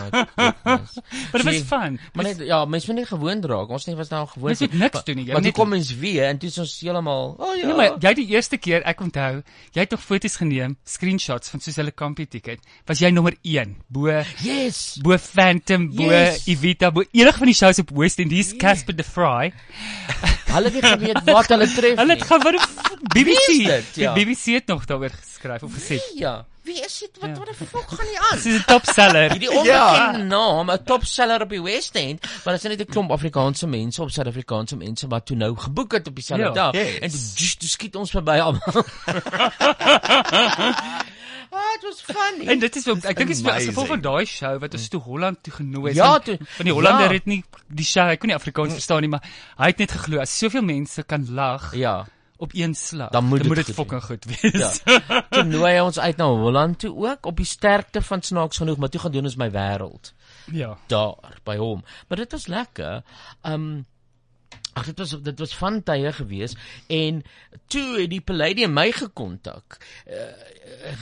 Maar 1.29 1.43
dit 1.43 1.43
was 1.45 1.61
fun. 1.67 1.99
Maar 2.13 2.25
net 2.25 2.39
ja, 2.47 2.65
mense 2.65 2.87
moet 2.89 2.95
nie 3.01 3.05
gewoond 3.09 3.45
raak. 3.45 3.69
Ons 3.69 3.85
net 3.85 3.95
was 3.99 4.09
nou 4.09 4.23
gewoond. 4.27 4.45
Mens 4.59 4.59
moet 4.65 4.73
niks 4.79 5.03
doen 5.05 5.15
nie, 5.19 5.25
Maar 5.25 5.35
toe 5.35 5.43
net- 5.51 5.53
kom 5.57 5.73
ons 5.73 5.91
weer 6.01 6.25
en 6.29 6.37
toe 6.41 6.49
is 6.49 6.57
ons 6.57 6.73
heeltemal, 6.81 7.35
oh 7.37 7.55
ja. 7.57 7.65
Nee, 7.67 7.75
maar 7.75 7.97
jy 8.01 8.13
die 8.21 8.27
eerste 8.33 8.57
keer 8.57 8.81
ek 8.87 9.01
onthou, 9.01 9.41
jy 9.75 9.79
het 9.83 9.89
tog 9.93 10.01
foto's 10.03 10.35
geneem, 10.41 10.77
screenshots 10.85 11.49
van 11.53 11.59
soos 11.63 11.75
hulle 11.79 11.91
kampie 11.91 12.25
ticket. 12.27 12.59
Was 12.87 12.99
jy 13.03 13.11
nommer 13.13 13.35
1 13.43 13.75
bo 13.87 14.07
Yes. 14.43 14.97
bo 15.03 15.17
Phantom, 15.17 15.89
bo 15.95 16.09
Yes. 16.09 16.47
Evita, 16.47 16.91
bo 16.91 17.03
enige 17.11 17.37
van 17.37 17.47
die 17.47 17.53
shows 17.57 17.79
op 17.79 17.91
West 17.95 18.19
Indies, 18.19 18.53
Casper 18.57 18.95
the 18.95 19.03
Fry. 19.03 19.51
Hulle 20.49 20.69
het 20.73 20.85
geweet 20.85 21.23
wat 21.29 21.47
hulle 21.59 21.73
tref 21.75 21.97
Hulle 21.97 22.13
het 22.15 22.23
gaan 22.23 22.41
Wie 23.13 23.23
BBC 23.25 23.47
is 23.49 23.65
dit? 23.65 23.95
Ja. 23.95 24.13
Die 24.13 24.25
BBC 24.25 24.45
het 24.59 24.67
nog 24.67 24.85
daaroor 24.85 25.09
geskryf 25.09 25.63
of 25.63 25.71
gesê. 25.75 25.99
Ja. 26.15 26.45
Wie 26.63 26.79
is 26.85 26.97
dit? 26.99 27.09
Wat 27.19 27.29
Ja. 27.29 27.35
wat 27.37 27.47
die 27.57 27.67
fok 27.67 27.87
gaan 27.89 28.05
nie 28.05 28.19
aan? 28.19 28.39
Dis 28.43 28.59
'n 28.59 28.63
topseller. 28.65 29.31
Hierdie 29.31 29.49
onbekende 29.51 30.23
naam, 30.23 30.69
'n 30.71 30.83
topseller 30.85 31.41
op 31.41 31.49
die 31.49 31.61
West 31.63 31.95
End, 31.95 32.21
maar 32.43 32.53
dit 32.53 32.63
is 32.63 32.69
net 32.77 32.87
'n 32.87 32.91
klomp 32.91 33.11
Afrikaanse 33.11 33.67
mense 33.67 34.01
of 34.01 34.11
Suid-Afrikaanse 34.11 34.75
mense 34.77 35.07
wat 35.07 35.25
toe 35.25 35.35
nou 35.37 35.55
geboek 35.57 35.91
het 35.91 36.07
op 36.07 36.15
dieselfde 36.15 36.45
Ja. 36.45 36.51
dag 36.53 36.73
Yes. 36.73 36.99
en 36.99 37.09
toe, 37.09 37.19
just, 37.35 37.59
toe 37.59 37.69
skiet 37.69 37.95
ons 37.95 38.09
verby 38.11 38.39
almal. 38.39 38.83
Ah, 41.51 41.73
it 41.77 41.83
was 41.83 42.01
funny. 42.01 42.45
En 42.47 42.59
dit 42.59 42.75
is 42.75 42.87
ook 42.87 42.97
ek 43.03 43.17
dink 43.17 43.29
dit 43.31 43.37
is 43.37 43.43
as 43.43 43.49
Amazing. 43.49 43.71
gevolg 43.73 43.87
van 43.87 44.01
daai 44.01 44.25
show 44.25 44.59
wat 44.61 44.73
ons 44.73 44.87
toe 44.87 45.01
Holland 45.01 45.43
toe 45.43 45.53
genooi 45.53 45.89
is. 45.91 45.95
Ja, 45.97 46.19
toe- 46.19 46.37
van 46.39 46.65
die 46.65 46.73
Hollander 46.73 47.07
ja. 47.09 47.13
het 47.17 47.25
nie 47.25 47.43
die 47.67 47.85
show, 47.85 48.05
hy 48.07 48.17
kon 48.17 48.29
nie 48.29 48.35
Afrikaans 48.37 48.73
verstaan 48.77 49.01
nie, 49.01 49.09
maar 49.09 49.25
hy 49.57 49.65
het 49.73 49.77
net 49.77 49.91
geglo 49.91 50.19
as 50.21 50.37
soveel 50.37 50.61
mense 50.61 51.03
kan 51.03 51.25
lag 51.33 51.73
ja. 51.75 52.05
op 52.37 52.53
een 52.53 52.75
slag, 52.75 53.09
Dan 53.09 53.25
moet 53.25 53.43
dit 53.43 53.55
dit 53.55 53.65
goed 53.65 53.75
fucking 53.75 54.03
goed 54.03 54.25
wees. 54.25 54.81
Ja. 54.85 55.23
Toe 55.29 55.43
nooi 55.43 55.73
hy 55.73 55.79
ons 55.79 55.99
uit 55.99 56.17
na 56.17 56.25
Holland 56.25 56.79
toe 56.79 56.93
ook 56.95 57.25
op 57.25 57.37
die 57.37 57.45
sterkte 57.45 58.01
van 58.01 58.21
snaaks 58.21 58.57
genoeg, 58.57 58.77
maar 58.77 58.89
toe 58.89 59.01
gaan 59.01 59.11
doen 59.11 59.23
ons 59.23 59.35
my 59.35 59.49
wêreld 59.51 60.13
ja. 60.51 60.77
daar 60.87 61.39
by 61.43 61.55
hom. 61.57 61.83
Maar 62.07 62.17
dit 62.17 62.31
was 62.31 62.47
lekker. 62.47 63.01
Um 63.43 63.85
Ag 64.79 64.85
dit 64.91 65.01
was 65.01 65.15
dit 65.25 65.39
was 65.43 65.55
van 65.59 65.81
tye 65.83 66.11
gewees 66.15 66.55
en 66.87 67.23
toe 67.67 67.99
het 67.99 68.11
die 68.13 68.21
Palladium 68.23 68.71
my 68.77 68.87
gekontak. 68.95 69.79
Uh, 70.07 70.29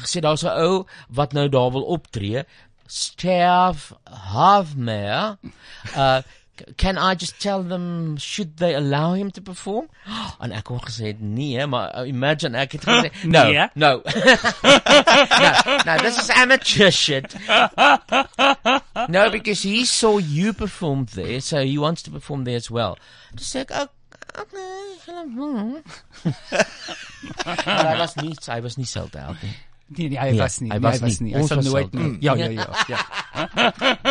gesê 0.01 0.23
daar's 0.25 0.45
'n 0.45 0.57
ou 0.65 0.87
wat 1.09 1.33
nou 1.37 1.49
daar 1.49 1.71
wil 1.71 1.85
optree. 1.97 2.45
Stef 2.87 3.91
Havmer. 4.03 5.37
Uh 5.95 6.21
can 6.77 6.97
I 6.97 7.15
just 7.15 7.39
tell 7.41 7.63
them 7.63 8.17
should 8.17 8.57
they 8.57 8.73
allow 8.75 9.13
him 9.13 9.31
to 9.31 9.41
perform? 9.41 9.89
En 10.39 10.51
ek 10.51 10.67
het 10.67 10.85
gesê 10.89 11.13
nee, 11.19 11.65
maar 11.67 11.93
uh, 11.95 12.07
imagine 12.07 12.57
ek 12.57 12.71
het 12.77 12.87
gesê 12.87 13.11
no. 13.35 13.43
Nee. 13.43 13.67
No. 13.75 13.91
no. 13.95 14.03
No, 15.87 15.97
this 15.97 16.17
is 16.19 16.29
amateur 16.29 16.91
shit. 16.91 17.35
No, 19.09 19.29
because 19.29 19.63
he 19.63 19.85
saw 19.85 20.17
you 20.17 20.53
perform 20.53 21.05
there, 21.05 21.39
so 21.39 21.63
he 21.63 21.77
wants 21.77 22.01
to 22.03 22.11
perform 22.11 22.43
there 22.43 22.57
as 22.57 22.69
well. 22.69 22.97
Dis 23.35 23.55
ek 23.55 23.71
ook 23.71 23.91
okay. 24.41 25.81
maar 27.65 27.87
hy 27.87 27.97
was 27.97 28.15
nie, 28.15 28.33
hy 28.45 28.59
was 28.61 28.75
nie 28.77 28.85
sold 28.85 29.15
out 29.15 29.41
nie. 29.41 29.55
Nee, 29.87 30.09
nee, 30.11 30.17
hy 30.19 30.31
Nee, 30.31 30.39
was 30.39 30.57
nie. 30.59 30.69
hy 30.71 30.77
nee, 30.77 30.83
was 30.83 30.97
hy 30.99 31.05
was 31.05 31.19
nie. 31.19 31.27
nie. 31.29 31.33
Hy 31.35 31.39
Ons 31.41 31.47
sal 31.47 31.61
nooit 31.63 31.67
sold 31.67 31.83
out. 31.83 31.93
nie. 31.93 32.17
Ja, 32.21 32.33
ja, 32.35 32.47
ja, 32.49 32.67
ja. 32.87 32.99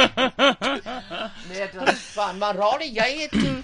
Nee, 1.50 1.68
dit 1.72 1.74
was 1.80 1.98
fun, 2.14 2.38
maar 2.40 2.56
Rani, 2.56 2.88
jy 2.94 3.08
het 3.24 3.30
toe 3.36 3.56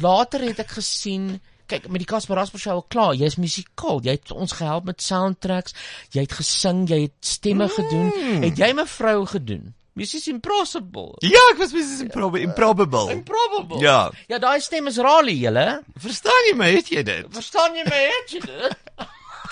later 0.00 0.40
het 0.48 0.58
ek 0.64 0.72
gesien 0.78 1.34
Kyk, 1.70 1.86
met 1.88 2.02
die 2.02 2.08
Casper 2.08 2.36
Rasper 2.36 2.60
show 2.60 2.74
al 2.76 2.82
klaar, 2.92 3.14
jy's 3.16 3.38
musikaal. 3.40 4.02
Jy 4.04 4.18
het 4.18 4.32
ons 4.36 4.52
gehelp 4.52 4.84
met 4.84 5.00
soundtracks. 5.00 5.72
Jy 6.12 6.20
het 6.26 6.34
gesing, 6.36 6.82
jy 6.90 6.98
het 7.06 7.14
stemme 7.24 7.70
gedoen. 7.72 8.10
Het 8.42 8.60
jy 8.60 8.68
mevrou 8.76 9.22
gedoen? 9.30 9.70
Mrs 9.96 10.26
Impossible. 10.28 11.14
Ja, 11.24 11.40
ek 11.54 11.62
was 11.62 11.72
Mrs. 11.72 12.02
Improb 12.04 12.36
Improbable. 12.36 13.06
Improbable. 13.14 13.80
Ja. 13.80 14.10
Ja, 14.28 14.36
daai 14.42 14.58
stem 14.60 14.90
is 14.92 14.98
Raleigh, 15.00 15.40
julle. 15.46 15.64
Verstaan 16.04 16.50
jy 16.50 16.54
my? 16.60 16.68
Het 16.76 16.92
jy 16.98 17.02
dit? 17.08 17.32
Verstaan 17.32 17.78
jy 17.80 17.86
my, 17.88 18.02
het 18.12 18.36
jy 18.36 18.42
dit? 18.44 18.83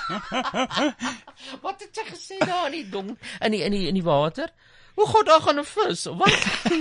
Wat 1.65 1.81
het 1.81 1.97
jy 1.97 2.05
gesê 2.11 2.39
daar 2.39 2.67
in 2.71 2.73
die 2.73 2.89
dong 2.91 3.17
in 3.41 3.51
die 3.55 3.63
in 3.67 3.73
die 3.73 3.87
in 3.89 3.95
die 3.99 4.07
water? 4.07 4.49
Hoe 4.95 5.07
gaan 5.09 5.25
daar 5.25 5.41
gaan 5.41 5.59
'n 5.59 5.65
vis? 5.65 6.05
Wat? 6.05 6.39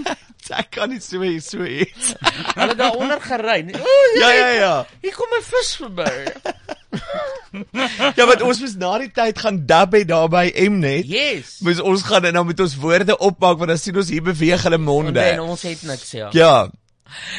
Ek 0.62 0.70
kan 0.70 0.90
nie 0.90 1.00
so 1.00 1.22
so 1.40 1.64
iets. 1.64 2.14
Hulle 2.60 2.76
daaronder 2.76 3.22
gery. 3.22 3.72
O, 3.72 4.20
Ja, 4.20 4.32
ja, 4.32 4.50
ja. 4.50 4.86
Hier 5.02 5.14
kom 5.16 5.30
'n 5.38 5.44
vis 5.44 5.76
verby. 5.76 6.12
Ja, 8.16 8.26
want 8.26 8.42
ons 8.42 8.60
moes 8.60 8.76
na 8.76 8.98
die 8.98 9.12
tyd 9.12 9.40
gaan 9.40 9.66
dub 9.66 9.96
het 9.96 10.08
daar 10.08 10.28
by 10.32 10.52
Mnet. 10.70 11.08
Yes. 11.08 11.60
Moes 11.64 11.80
ons 11.80 12.04
gaan 12.04 12.26
en 12.26 12.34
dan 12.34 12.48
met 12.48 12.60
ons 12.60 12.76
woorde 12.76 13.18
opmaak 13.18 13.58
want 13.58 13.72
dan 13.72 13.80
sien 13.80 13.96
ons 13.96 14.10
hier 14.10 14.24
beweeg 14.24 14.64
hulle 14.64 14.78
monde. 14.78 15.20
En 15.20 15.40
ons 15.40 15.62
het 15.62 15.82
niks 15.88 16.12
ja. 16.12 16.30
Ja. 16.32 16.70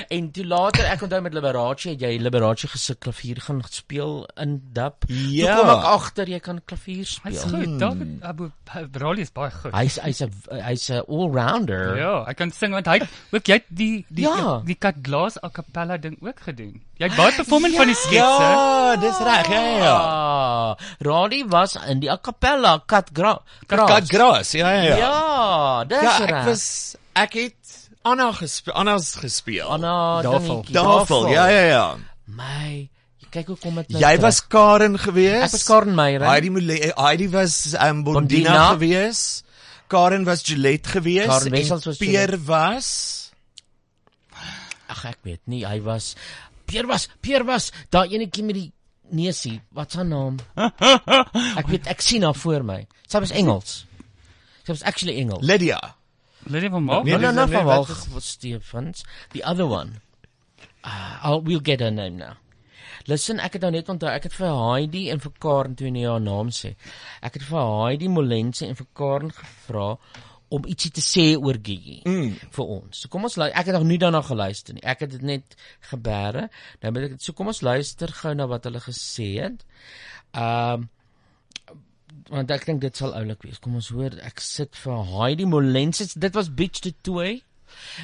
En 0.09 0.31
toe 0.31 0.44
later, 0.47 0.85
ek 0.93 1.03
onthou 1.03 1.20
met 1.23 1.35
Liberace, 1.35 1.89
het 1.90 2.01
jy 2.01 2.19
Liberace 2.20 2.69
gesit 2.69 2.99
klavier 2.99 3.40
gaan 3.40 3.62
speel 3.70 4.27
in 4.36 4.61
dub. 4.73 5.05
Ja. 5.09 5.57
Toe 5.57 5.65
kom 5.65 5.73
ek 5.78 5.85
agter 5.93 6.27
jy 6.28 6.40
kan 6.40 6.61
klavier 6.66 7.05
speel. 7.07 7.32
Hy's 7.32 7.44
goed. 7.51 7.78
David 7.78 8.23
Abu 8.23 8.51
Raleigh 8.93 9.23
is 9.27 9.31
baie 9.32 9.51
goed. 9.51 9.73
Hy's 9.74 9.99
hy's 10.03 10.23
'n 10.23 10.31
hy's 10.62 10.89
'n 10.90 11.03
all-rounder. 11.09 11.97
Ja, 11.99 12.24
ek 12.28 12.36
kan 12.36 12.51
sing 12.51 12.73
want 12.73 12.86
hy 12.86 13.01
ook 13.32 13.44
jy 13.49 13.61
die 13.69 14.05
die 14.11 14.24
Ja. 14.24 14.61
die 14.65 14.74
kat 14.74 14.97
glas 15.03 15.36
a 15.43 15.49
cappella 15.49 15.97
ding 15.97 16.16
ook 16.23 16.40
gedoen. 16.40 16.81
Jy 16.99 17.09
het 17.09 17.16
baie 17.16 17.32
performing 17.35 17.74
van 17.77 17.86
die 17.86 17.94
sketse. 17.94 18.16
Ja, 18.19 18.97
dis 18.97 19.19
reg. 19.19 19.49
Ja, 19.49 19.61
ja. 19.61 19.81
Ja. 19.82 20.77
Radi 21.01 21.44
was 21.49 21.77
in 21.89 22.01
die 22.01 22.11
a 22.11 22.16
cappella 22.16 22.78
kat 22.86 23.11
gra 23.12 23.39
Kat 23.66 23.86
kat 23.89 24.09
gras. 24.09 24.53
Ja, 24.53 24.70
ja, 24.73 24.82
ja. 24.82 24.97
Ja, 24.97 25.85
dis 25.85 26.03
Ja, 26.03 26.19
reg. 26.19 26.31
ek 26.31 26.44
was 26.47 26.97
ek 27.15 27.32
het 27.36 27.62
Anna 28.05 28.31
gespeel. 28.33 28.74
Anna's 28.74 29.15
gespeel. 29.15 29.69
Anna 29.69 30.23
Dafel. 30.23 30.65
Dafel. 30.70 31.29
Ja, 31.31 31.47
ja, 31.53 31.62
ja. 31.70 31.85
My, 32.27 32.89
kyk 33.33 33.47
hoe 33.53 33.57
kom 33.62 33.74
dit 33.81 33.89
nou. 33.95 34.01
Jy 34.03 34.11
terug. 34.16 34.24
was 34.27 34.41
Karen 34.53 34.99
gewees. 34.99 35.45
Ek 35.47 35.55
was 35.57 35.65
Karen 35.69 35.95
Meyer. 35.97 36.24
Heidi 36.27 36.51
Mole- 36.51 36.93
Heidi 36.99 37.29
was 37.33 37.74
um, 37.79 38.03
Bondina, 38.05 38.19
Bondina. 38.19 38.66
gewees. 38.74 39.23
Karen 39.93 40.24
was 40.29 40.43
Gillette 40.47 40.89
gewees. 40.97 41.27
Karen 41.31 41.53
en 41.53 41.59
Wessels 41.59 41.87
was 41.87 41.99
Peer 42.01 42.27
Gillette. 42.35 42.47
was 42.49 42.91
Ag 44.93 45.05
ek 45.15 45.19
weet 45.24 45.41
nie, 45.49 45.62
hy 45.65 45.79
was 45.85 46.15
Pierre 46.69 46.89
was, 46.89 47.07
Pierre 47.24 47.45
was, 47.49 47.70
daai 47.93 48.12
enetjie 48.16 48.45
met 48.45 48.57
die 48.57 48.69
neusie, 49.12 49.59
wat's 49.77 49.97
haar 49.99 50.07
naam? 50.09 50.39
ek 51.61 51.69
weet 51.69 51.89
ek 51.93 52.01
sien 52.05 52.24
haar 52.24 52.37
voor 52.39 52.62
my. 52.65 52.79
Sy 53.09 53.20
was 53.24 53.33
Engels. 53.37 53.73
Sy 54.65 54.73
was 54.73 54.85
actually 54.89 55.19
Engels. 55.20 55.45
Lydia. 55.45 55.81
Lydia 56.47 56.70
van 56.70 56.85
Maal? 56.85 57.05
No, 57.05 57.16
no, 57.16 57.19
dis- 57.28 57.35
not 57.36 57.51
nee, 57.51 57.59
van 57.59 58.12
was 58.14 58.28
Stefans. 58.28 59.05
The 59.32 59.44
other 59.44 59.66
one. 59.66 60.01
Uh, 60.85 61.19
I'll 61.23 61.43
we'll 61.43 61.60
get 61.62 61.81
her 61.81 61.90
name 61.93 62.16
now. 62.16 62.35
Listen, 63.06 63.39
ek 63.43 63.52
het 63.56 63.62
nou 63.62 63.70
net 63.74 63.89
onthou, 63.90 64.10
ek 64.10 64.28
het 64.28 64.35
vir 64.39 64.52
Heidi 64.55 65.09
en 65.10 65.19
vir 65.23 65.32
Karen 65.43 65.74
toe 65.78 65.90
nie 65.90 66.05
haar 66.06 66.20
naam 66.23 66.51
sê. 66.55 66.74
Ek 67.23 67.35
het 67.39 67.43
vir 67.48 67.64
Heidi 67.82 68.09
Molense 68.09 68.66
en 68.66 68.77
vir 68.78 68.86
Karen 68.94 69.32
gevra 69.35 69.97
om 70.52 70.66
ietsie 70.69 70.90
te 70.94 71.01
sê 71.02 71.24
oor 71.40 71.56
Gigi 71.64 72.02
Mm. 72.06 72.35
vir 72.52 72.64
ons. 72.66 72.98
So 73.01 73.09
kom 73.09 73.24
ons 73.24 73.36
luister. 73.36 73.59
Ek 73.59 73.66
het 73.66 73.74
nog 73.74 73.85
nie 73.89 73.98
daarna 73.98 74.20
geluister 74.23 74.74
nie. 74.74 74.82
Ek 74.85 75.01
het 75.01 75.10
dit 75.10 75.23
net 75.23 75.56
gebeere. 75.90 76.48
Nou 76.82 76.93
moet 76.93 77.02
ek 77.10 77.20
so 77.24 77.32
kom 77.32 77.47
ons 77.51 77.62
luister 77.62 78.09
gou 78.12 78.35
na 78.35 78.47
wat 78.47 78.64
hulle 78.64 78.81
gesê 78.81 79.31
het. 79.43 79.64
Ehm 80.35 80.89
want 82.31 82.51
ek 82.51 82.65
dink 82.66 82.81
dit 82.81 82.97
sal 82.97 83.15
oulik 83.15 83.43
wees. 83.43 83.59
Kom 83.59 83.74
ons 83.74 83.89
hoor. 83.89 84.11
Ek 84.23 84.40
sit 84.40 84.77
vir 84.77 85.05
Heidi 85.05 85.44
Molense. 85.44 86.19
Dit 86.19 86.35
was 86.35 86.49
Beach 86.55 86.81
to 86.81 86.90
Toy. 87.03 87.43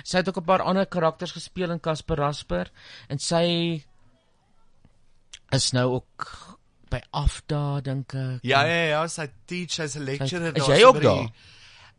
Sy 0.05 0.16
het 0.19 0.28
ook 0.28 0.39
'n 0.39 0.45
paar 0.45 0.62
ander 0.62 0.86
karakters 0.86 1.32
gespeel 1.32 1.70
in 1.70 1.81
Casper 1.81 2.16
Rasper 2.16 2.70
en 3.09 3.19
sy 3.19 3.85
is 5.53 5.73
nou 5.73 5.86
ook 5.99 6.27
by 6.90 7.01
Afda 7.12 7.81
dink 7.85 8.15
ek. 8.15 8.40
Ja 8.43 8.62
ja 8.65 8.85
ja, 8.89 9.07
sy 9.09 9.27
teach, 9.47 9.70
sy's 9.77 9.97
'n 9.97 10.05
lecturer 10.05 10.57
Is 10.57 10.66
daar. 10.66 10.77
jy 10.77 10.81
so 10.81 10.89
ook 10.89 11.03
daar? 11.03 11.28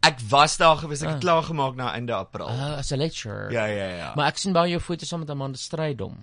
Ek 0.01 0.19
was 0.29 0.57
daar 0.57 0.77
gewees, 0.77 1.01
ek 1.01 1.07
het 1.09 1.15
Ah. 1.17 1.19
klaar 1.21 1.43
gemaak 1.43 1.75
na 1.75 1.91
einde 1.93 2.13
April. 2.13 2.47
Uh, 2.47 2.77
as 2.77 2.91
'n 2.91 2.97
lecturer. 2.97 3.51
Ja 3.51 3.65
ja 3.65 3.87
ja. 3.97 4.13
Maar 4.15 4.27
ek 4.27 4.37
sien 4.37 4.53
baie 4.53 4.69
jou 4.71 4.79
foto's 4.81 5.07
saam 5.09 5.19
met 5.19 5.29
Amanda 5.29 5.57
Strydom. 5.57 6.17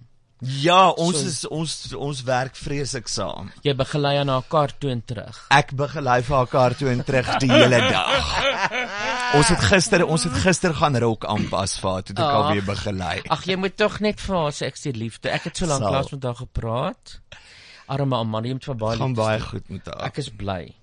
Ja, 0.44 0.90
ons 0.90 1.16
So- 1.16 1.26
is 1.26 1.46
ons 1.48 1.94
ons 1.96 2.22
werk 2.22 2.56
vreeslik 2.56 3.08
saam. 3.08 3.48
Jy 3.64 3.72
begelei 3.74 4.18
aan 4.20 4.28
haar 4.28 4.44
kar 4.48 4.68
toe 4.78 4.90
en 4.90 5.00
terug. 5.04 5.38
Ek 5.50 5.72
begelei 5.72 6.22
vir 6.22 6.36
haar 6.36 6.46
kar 6.46 6.74
toe 6.76 6.90
en 6.92 7.02
terug 7.04 7.30
die 7.40 7.48
hele 7.50 7.78
dag. 7.80 9.34
Ons 9.34 9.48
het 9.48 9.64
gister 9.64 10.04
ons 10.06 10.24
het 10.28 10.36
gister 10.44 10.74
gaan 10.76 10.96
rok 11.00 11.24
aanpas 11.24 11.78
vir 11.80 11.90
haar 11.90 12.02
toe 12.02 12.16
ek 12.16 12.22
al 12.36 12.52
weer 12.52 12.62
begelei. 12.68 13.22
Ag 13.32 13.44
jy 13.48 13.56
moet 13.56 13.76
tog 13.76 14.00
net 14.04 14.20
vir 14.20 14.36
haar 14.36 14.52
sê 14.52 14.66
ek 14.68 14.76
sê 14.76 14.92
liefde. 14.92 15.30
Ek 15.32 15.48
het 15.48 15.56
so 15.56 15.66
lank 15.66 15.82
Sal. 15.82 15.92
laas 15.92 16.12
met 16.12 16.22
haar 16.28 16.34
gepraat. 16.42 17.18
Arme 17.88 18.16
Amanda, 18.16 18.48
jy 18.48 18.54
moet 18.58 18.64
vir 18.64 18.74
baie 18.82 18.98
Gaan 18.98 19.14
baie 19.14 19.40
goed 19.40 19.70
met 19.70 19.86
haar. 19.86 20.04
Ek 20.10 20.18
is 20.18 20.28
bly. 20.28 20.74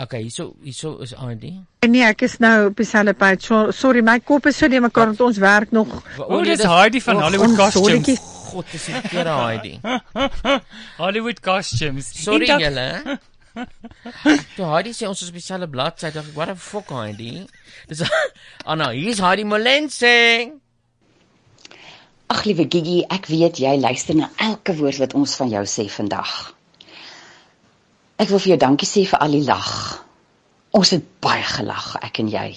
Okay, 0.00 0.22
hierso 0.24 0.54
hierso 0.64 0.94
is 1.04 1.12
ID. 1.12 1.44
Nee, 1.84 2.04
ek 2.08 2.22
is 2.24 2.38
nou 2.40 2.70
op 2.70 2.76
dieselfde 2.78 3.12
pad. 3.18 3.42
So, 3.44 3.70
sorry, 3.76 4.00
my 4.06 4.18
kop 4.24 4.46
is 4.48 4.56
so 4.56 4.68
die 4.70 4.80
mekaar 4.80 5.10
want 5.10 5.20
ons 5.26 5.40
werk 5.42 5.72
nog. 5.76 5.90
O, 6.24 6.38
dis 6.46 6.62
Heidi 6.64 7.02
van 7.04 7.20
Hollywood 7.20 7.56
Costumes. 7.58 8.22
God, 8.50 8.70
dis 8.72 8.86
die 8.88 8.94
verkeerde 8.96 9.34
Heidi. 9.36 9.74
Hollywood 11.02 11.42
Costumes. 11.44 12.08
Sorry 12.24 12.48
Eendag- 12.48 12.64
julle. 12.64 13.18
Toe 14.56 14.70
Heidi 14.70 14.94
sê 14.96 15.08
ons 15.10 15.20
is 15.20 15.28
op 15.28 15.36
dieselfde 15.36 15.68
bladsy, 15.68 16.08
dink 16.14 16.30
ek, 16.30 16.36
what 16.38 16.48
the 16.48 16.56
fuck 16.56 16.88
Heidi? 16.94 17.44
Dis 17.90 18.00
Anna, 18.64 18.92
hier's 18.96 19.20
Heidi 19.20 19.44
Molense. 19.44 20.14
Ag 22.30 22.44
liewe 22.46 22.64
Gigi, 22.70 23.00
ek 23.10 23.26
weet 23.26 23.58
jy 23.60 23.74
luister 23.82 24.16
na 24.16 24.30
elke 24.46 24.72
woord 24.78 25.00
wat 25.02 25.16
ons 25.18 25.34
van 25.42 25.50
jou 25.50 25.64
sê 25.68 25.88
vandag. 25.90 26.30
Ek 28.20 28.28
wil 28.28 28.42
vir 28.42 28.52
jou 28.52 28.58
dankie 28.60 28.88
sê 28.88 29.06
vir 29.08 29.22
al 29.24 29.32
die 29.32 29.44
lag. 29.46 29.70
Ons 30.76 30.90
het 30.92 31.06
baie 31.24 31.44
gelag, 31.46 31.94
ek 32.04 32.20
en 32.20 32.28
jy. 32.28 32.48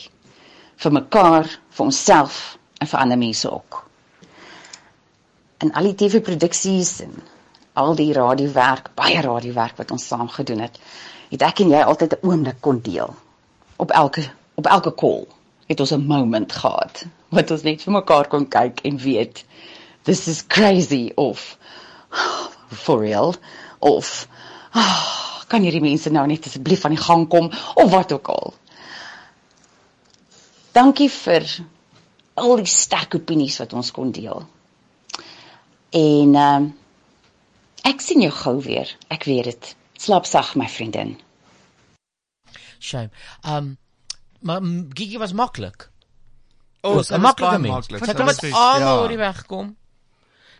Vir 0.84 0.91
mekaar, 0.91 1.48
vir 1.48 1.85
onsself 1.85 2.40
en 2.84 2.90
vir 2.91 2.99
ander 2.99 3.19
mense 3.22 3.48
ook. 3.48 3.77
In 5.64 5.72
al 5.72 5.88
die 5.88 5.95
TV-produksies 6.02 6.91
en 7.06 7.15
al 7.80 7.95
die 7.95 8.10
radiowerk, 8.14 8.91
baie 8.99 9.22
radiowerk 9.23 9.80
wat 9.80 9.95
ons 9.95 10.07
saam 10.11 10.27
gedoen 10.34 10.65
het, 10.65 10.76
het 11.31 11.48
ek 11.48 11.64
en 11.64 11.72
jy 11.72 11.81
altyd 11.81 12.18
'n 12.18 12.27
oomblik 12.27 12.60
kon 12.61 12.84
deel. 12.84 13.15
Op 13.77 13.91
elke 13.91 14.27
op 14.56 14.68
elke 14.68 14.94
call 14.94 15.26
het 15.68 15.80
ons 15.80 15.91
'n 15.91 16.06
moment 16.07 16.52
gehad 16.52 17.06
wat 17.30 17.52
ons 17.52 17.64
net 17.64 17.81
vir 17.81 17.94
mekaar 17.94 18.27
kon 18.27 18.48
kyk 18.48 18.84
en 18.84 18.98
weet 18.98 19.45
this 20.03 20.27
is 20.27 20.48
crazy 20.48 21.11
of 21.15 21.57
for 22.84 22.99
real 22.99 23.35
of 23.80 24.27
ah, 24.73 25.33
kan 25.54 25.66
hierdie 25.66 25.84
mense 25.84 26.10
nou 26.14 26.26
net 26.30 26.48
asseblief 26.50 26.86
aan 26.86 26.96
die 26.98 27.04
gang 27.04 27.28
kom 27.30 27.52
of 27.78 27.92
wat 27.94 28.14
ook 28.16 28.32
al. 28.34 28.54
Dankie 30.74 31.10
vir 31.14 31.46
al 32.42 32.56
die 32.58 32.70
sterk 32.70 33.14
opinies 33.20 33.60
wat 33.62 33.76
ons 33.78 33.92
kon 33.94 34.14
deel. 34.16 34.48
En 35.94 36.40
ehm 36.46 36.72
uh, 36.72 36.72
ek 37.84 38.02
sien 38.02 38.24
jou 38.24 38.32
gou 38.32 38.56
weer. 38.64 38.90
Ek 39.12 39.26
weet 39.28 39.50
dit. 39.52 39.70
Slaap 40.00 40.26
sag 40.26 40.54
my 40.56 40.70
vriendin. 40.72 41.18
Shame. 42.80 43.12
Um 43.44 43.76
maar 44.44 44.64
Gigi 44.96 45.20
was 45.20 45.34
maklik. 45.34 45.90
O, 46.82 47.00
'n 47.00 47.22
maklike 47.22 47.52
baie 47.52 47.60
mens. 47.60 47.76
maklik, 47.76 48.00
Sy 48.00 48.12
sy 48.12 48.18
kom 48.18 48.26
met 48.26 48.44
almal 48.44 48.80
ja. 48.80 49.02
oor 49.02 49.12
die 49.12 49.18
weg 49.22 49.46
kom. 49.46 49.76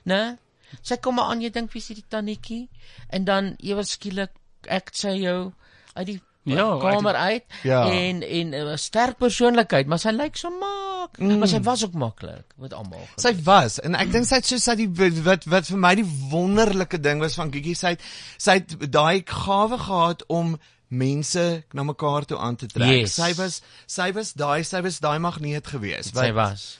Né? 0.04 0.38
Sy 0.82 0.98
kom 0.98 1.16
maar 1.16 1.32
aan, 1.32 1.42
jy 1.42 1.50
dink 1.50 1.72
wie 1.74 1.82
is 1.82 1.88
die 1.88 2.06
tannetjie 2.08 2.70
en 3.10 3.26
dan 3.28 3.56
ewe 3.60 3.84
skielik 3.84 4.32
ek 4.68 4.94
sê 4.94 5.18
jou 5.22 5.52
uit 5.94 6.06
die 6.06 6.22
Ja, 6.44 6.78
kamer 6.80 7.16
uit 7.16 7.24
uit 7.32 7.44
Ja. 7.64 7.88
en 7.92 8.22
en 8.22 8.54
'n 8.72 8.78
sterk 8.78 9.18
persoonlikheid, 9.18 9.88
maar 9.88 10.00
sy 10.00 10.12
lyk 10.12 10.36
so 10.38 10.50
mak. 10.50 11.18
Mm. 11.18 11.38
Maar 11.38 11.48
sy 11.48 11.62
was 11.62 11.84
ook 11.86 11.94
maklik 11.94 12.44
met 12.58 12.74
almal. 12.74 13.08
Sy 13.16 13.36
was 13.44 13.80
en 13.80 13.96
ek 13.96 14.12
dink 14.12 14.26
sy 14.26 14.36
het 14.36 14.46
so 14.46 14.58
sy 14.58 14.76
die 14.76 14.90
wat 15.24 15.46
wat 15.46 15.66
vir 15.66 15.78
my 15.78 15.96
die 15.96 16.10
wonderlike 16.30 17.00
ding 17.00 17.20
was 17.20 17.36
van 17.36 17.52
Gigi 17.52 17.74
sy 17.76 17.88
het 17.88 18.02
sy 18.38 18.52
het 18.52 18.92
daai 18.92 19.24
gawe 19.26 19.78
gehad 19.78 20.24
om 20.28 20.60
mense 20.88 21.64
na 21.74 21.84
mekaar 21.84 22.26
toe 22.26 22.38
aan 22.38 22.56
te 22.56 22.68
trek. 22.68 22.90
Yes. 22.90 23.16
Sy 23.16 23.34
was 23.34 23.62
sy 23.88 24.12
was 24.12 24.34
daai 24.34 24.64
sy 24.64 24.82
was 24.82 25.00
daai 25.00 25.20
magneet 25.20 25.68
geweest. 25.68 26.16
Sy 26.16 26.32
was. 26.34 26.78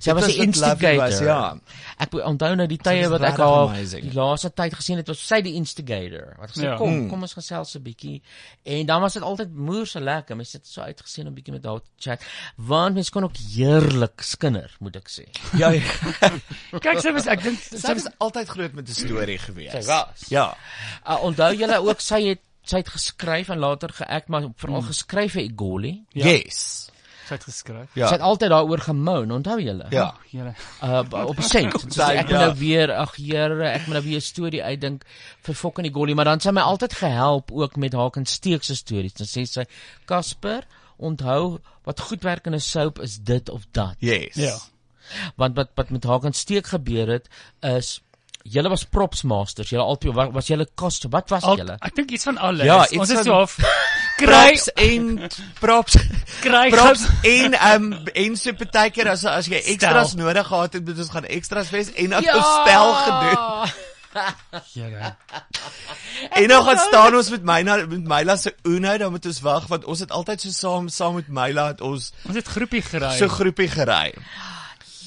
Sy 0.00 0.12
was 0.12 0.24
'n 0.24 0.50
lovely 0.60 0.96
was, 0.96 1.20
instigator. 1.20 1.26
ja. 1.26 1.58
Ek 1.98 2.12
onthou 2.14 2.54
nou 2.56 2.66
die 2.66 2.76
tye 2.78 3.08
was 3.08 3.20
wat 3.20 3.22
ek 3.22 3.36
haar 3.38 3.74
die 4.02 4.12
laaste 4.12 4.50
tyd 4.54 4.74
gesien 4.74 4.96
het, 4.96 5.06
was 5.08 5.18
sy 5.26 5.40
die 5.40 5.54
instigator. 5.54 6.36
Wat 6.38 6.50
gesê 6.50 6.62
Ja. 6.62 6.76
kom, 6.76 6.90
Mm. 6.94 7.08
kom 7.10 7.22
ons 7.22 7.32
gesels 7.32 7.74
'n 7.76 7.82
bietjie. 7.82 8.22
En 8.64 8.86
dan 8.86 9.00
was 9.00 9.14
dit 9.14 9.22
altyd 9.22 9.54
moerse 9.54 10.00
lekker. 10.00 10.36
Mense 10.36 10.56
het 10.56 10.66
so 10.66 10.80
uitgesien 10.82 11.26
om 11.26 11.34
bietjie 11.34 11.52
met 11.52 11.64
haar 11.64 11.80
te 11.80 11.90
chat. 11.98 12.20
Want 12.56 12.94
mense 12.94 13.10
kon 13.10 13.24
ook 13.24 13.36
heerlik 13.56 14.20
skinder, 14.20 14.70
moet 14.80 14.96
ek 14.96 15.08
sê. 15.08 15.24
Ja. 15.58 15.70
ja. 15.70 15.80
Kyk, 16.84 17.00
sy 17.00 17.12
was 17.12 17.26
ek 17.26 17.42
dink 17.42 17.58
sy 17.60 17.94
was 17.94 18.06
altyd 18.18 18.48
groot 18.48 18.72
met 18.74 18.88
'n 18.88 18.92
storie 18.92 19.38
geweest. 19.38 19.72
Sy 19.72 19.86
was. 19.86 20.28
Ja. 20.28 20.56
Uh, 21.08 21.22
onthou 21.22 21.54
julle 21.56 21.78
ook 21.82 22.00
sy 22.00 22.22
het 22.28 22.40
sy 22.66 22.76
het 22.78 22.88
geskryf 22.88 23.48
en 23.48 23.58
later 23.58 23.88
geact, 23.92 24.28
maar 24.28 24.42
veral 24.56 24.80
Mm. 24.80 24.86
geskryf 24.88 25.32
vir 25.32 25.42
Igoli. 25.42 26.04
Yes. 26.12 26.88
Sy 27.26 27.34
het 27.34 27.44
geskryf. 27.44 27.90
Ja. 27.98 28.06
Sy 28.06 28.16
het 28.18 28.24
altyd 28.24 28.52
daaroor 28.52 28.82
gemoan, 28.84 29.32
onthou 29.34 29.56
julle? 29.62 29.86
Ja. 29.90 30.14
Julle. 30.30 30.54
uh 30.82 31.02
op 31.26 31.36
die. 31.36 31.68
Kom, 31.70 31.90
So 31.90 32.02
ek 32.02 32.28
moet 32.28 32.34
ja. 32.36 32.44
nou 32.46 32.54
weer 32.58 32.92
ag 32.94 33.16
Here, 33.16 33.68
ek 33.70 33.86
moet 33.86 33.98
nou 33.98 34.04
weer 34.04 34.20
'n 34.20 34.28
storie 34.28 34.62
uitdink 34.62 35.04
vir 35.42 35.54
Fok 35.54 35.78
en 35.78 35.88
die 35.88 35.92
Golly, 35.92 36.14
maar 36.14 36.24
dan 36.30 36.40
sy 36.40 36.50
my 36.50 36.60
altyd 36.60 36.94
gehelp 36.94 37.52
ook 37.52 37.76
met 37.76 37.92
haar 37.92 38.10
en 38.16 38.26
Steek 38.26 38.64
se 38.64 38.74
stories. 38.76 39.12
Dan 39.12 39.26
sê 39.26 39.44
sy, 39.44 39.64
"Casper, 40.06 40.66
onthou 40.96 41.58
wat 41.84 42.00
goed 42.00 42.22
werk 42.22 42.46
in 42.46 42.54
'n 42.54 42.60
soap 42.60 43.00
is 43.00 43.18
dit 43.18 43.48
of 43.48 43.66
dat." 43.72 43.96
Yes. 43.98 44.34
Ja. 44.34 44.56
Want 45.36 45.56
wat 45.56 45.70
wat 45.74 45.90
met 45.90 46.04
haar 46.04 46.24
en 46.24 46.32
Steek 46.32 46.66
gebeur 46.66 47.08
het 47.08 47.28
is 47.60 48.02
Julle 48.52 48.68
was 48.70 48.84
props 48.84 49.22
masters. 49.22 49.68
Julle 49.72 49.82
albei 49.84 50.12
wa- 50.14 50.30
was 50.34 50.46
julle 50.50 50.66
koste. 50.74 51.08
Wat 51.10 51.30
was 51.30 51.42
Al, 51.44 51.56
julle? 51.60 51.76
ek 51.80 51.94
dink 51.96 52.10
iets 52.10 52.24
van 52.28 52.38
alles. 52.38 52.64
Ja, 52.66 52.78
ons 53.00 53.10
is 53.10 53.24
so 53.24 53.32
half 53.32 53.56
kry 54.20 54.28
props 54.56 54.68
en 54.76 55.08
props 55.60 55.96
kry 56.40 56.70
props 56.72 57.02
en 57.34 57.56
um, 57.72 57.90
en 58.14 58.36
so 58.40 58.52
baie 58.60 58.90
keer 58.90 59.10
as 59.12 59.24
as 59.28 59.46
jy 59.52 59.60
extras 59.74 60.14
Stel. 60.14 60.24
nodig 60.24 60.46
gehad 60.46 60.72
het, 60.78 60.86
moet 60.86 60.98
ons 61.04 61.10
gaan 61.16 61.24
extras 61.38 61.70
wees 61.74 61.92
en 61.94 62.10
dan 62.16 62.22
Ja! 62.22 62.34
ja! 62.38 62.46
stel 62.62 62.94
gedoen. 63.02 63.74
Julle. 64.72 65.10
En 66.30 66.48
dan 66.48 66.62
gaan 66.64 66.78
staan 66.78 67.14
ons 67.18 67.28
met 67.30 67.42
Myla 67.44 67.76
met 67.86 68.04
Myla 68.08 68.36
se 68.40 68.54
Uno, 68.64 68.96
dan 68.96 69.10
moet 69.12 69.26
ons 69.28 69.40
wag 69.44 69.66
want 69.68 69.84
ons 69.84 70.00
het 70.00 70.10
altyd 70.10 70.40
so 70.40 70.50
saam 70.56 70.88
saam 70.88 71.14
met 71.20 71.28
Myla 71.28 71.66
het 71.74 71.80
ons 71.84 72.12
Ons 72.24 72.36
het 72.40 72.48
groepie 72.48 72.80
gery. 72.82 73.10
so 73.18 73.28
groepie 73.28 73.68
gery. 73.68 74.14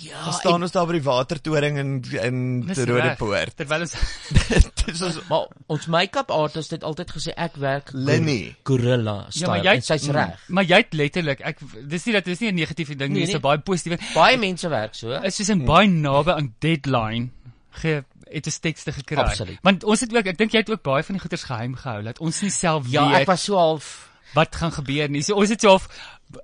Ja, 0.10 0.24
Dan 0.26 0.34
staan 0.34 0.64
ons 0.64 0.72
daar 0.72 0.86
by 0.88 0.94
die 0.94 1.04
watertoring 1.06 1.78
in 1.78 1.90
in 2.24 2.38
reg. 2.68 2.78
Rodepoort. 2.90 3.56
Terwyl 3.56 3.82
ons 3.82 3.96
Dis 4.86 5.02
ons 5.06 5.20
Maar 5.30 5.48
ons 5.68 5.86
make-up 5.88 6.32
artist 6.32 6.72
het 6.72 6.84
altyd 6.84 7.12
gesê 7.12 7.34
ek 7.36 7.56
werk 7.62 7.90
Linny. 7.94 8.56
gorilla 8.64 9.16
Ja, 9.28 9.32
style 9.32 9.48
maar 9.48 9.64
jy 9.64 9.74
en 9.76 9.82
sy's 9.86 10.08
reg. 10.16 10.46
Maar 10.48 10.64
jy 10.64 10.76
het 10.84 10.94
letterlik 10.94 11.42
ek 11.42 11.60
dis 11.88 12.06
nie 12.06 12.14
dat 12.14 12.26
dis 12.26 12.40
nie 12.40 12.52
'n 12.52 12.56
negatiewe 12.56 12.96
ding 12.96 13.12
nie, 13.14 13.20
Nee, 13.20 13.26
dis 13.26 13.36
'n 13.36 13.42
nee. 13.42 13.48
baie 13.50 13.60
positiewe. 13.60 14.00
Baie 14.14 14.38
mense 14.38 14.68
werk 14.70 14.96
so. 14.96 15.12
Is 15.24 15.36
soos 15.36 15.50
in 15.50 15.66
baie 15.66 15.88
naby 15.88 16.32
aan 16.32 16.54
deadline 16.60 17.30
ge 17.72 18.04
het 18.32 18.46
'n 18.48 18.60
tekste 18.62 18.92
gekry. 18.92 19.18
Absoluut. 19.22 19.58
Want 19.62 19.84
ons 19.84 20.00
het 20.00 20.14
ook 20.16 20.26
ek 20.26 20.38
dink 20.38 20.52
jy 20.52 20.60
het 20.60 20.70
ook 20.70 20.82
baie 20.84 21.04
van 21.04 21.16
die 21.16 21.22
goeders 21.22 21.44
geheim 21.44 21.76
gehou 21.76 22.04
dat 22.04 22.20
ons 22.20 22.42
nie 22.42 22.52
self 22.52 22.86
Ja, 22.90 23.08
weet. 23.10 23.22
ek 23.22 23.28
was 23.28 23.44
so 23.44 23.56
half 23.56 24.10
wat 24.34 24.56
gaan 24.56 24.72
gebeur 24.72 25.10
nie. 25.10 25.22
So 25.22 25.36
ons 25.36 25.50
het 25.50 25.62
so 25.62 25.74
of 25.74 25.88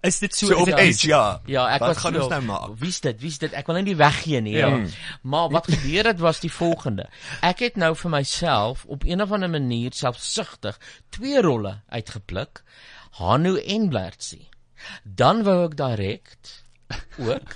is 0.01 0.19
dit 0.19 0.35
so, 0.35 0.47
So 0.47 0.53
is 0.53 0.59
op 0.59 0.65
dit 0.65 0.79
edge, 0.79 1.07
ja. 1.07 1.41
Ja, 1.45 1.65
ek 1.75 1.79
Wat 1.79 1.93
was 1.93 1.97
gaan 2.03 2.15
ons 2.17 2.31
nou 2.33 2.41
maak? 2.41 2.75
Wie's 2.81 2.99
dit? 3.01 3.19
Wie's 3.21 3.37
dit? 3.37 3.53
Ek 3.53 3.67
wil 3.69 3.75
net 3.75 3.85
nie 3.85 3.95
weggee 3.99 4.41
nie. 4.41 4.55
Ja. 4.57 4.67
Ja. 4.67 4.85
Maar 5.21 5.49
wat 5.53 5.69
gebeur 5.69 6.09
het 6.09 6.19
was 6.19 6.39
die 6.39 6.51
volgende. 6.51 7.07
Ek 7.45 7.59
het 7.59 7.75
nou 7.77 7.93
vir 7.95 8.13
myself 8.17 8.85
op 8.85 9.05
een 9.05 9.21
of 9.21 9.31
ander 9.31 9.49
manier 9.49 9.93
selfsugtig 9.93 10.79
twee 11.09 11.41
rolle 11.41 11.81
uitgepluk. 11.89 12.63
Hanu 13.19 13.57
en 13.61 13.89
Blertsie. 13.89 14.49
Dan 15.03 15.43
wou 15.43 15.65
ek 15.69 15.77
direk 15.77 16.37
ook. 17.17 17.55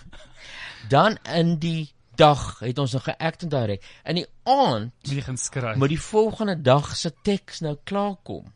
Dan 0.90 1.18
in 1.24 1.58
die 1.60 1.90
dag 2.16 2.60
het 2.60 2.78
ons 2.80 2.94
nog 2.94 3.04
geact 3.04 3.44
en 3.44 3.50
direk. 3.50 3.84
In 4.04 4.16
die 4.22 4.28
aand 4.44 4.94
moet 5.04 5.16
jy 5.16 5.22
gaan 5.22 5.38
skryf. 5.38 5.76
moet 5.76 5.90
die 5.90 6.02
volgende 6.02 6.62
dag 6.62 6.96
se 6.96 7.12
teks 7.24 7.60
nou 7.66 7.78
klaar 7.84 8.16
kom. 8.24 8.54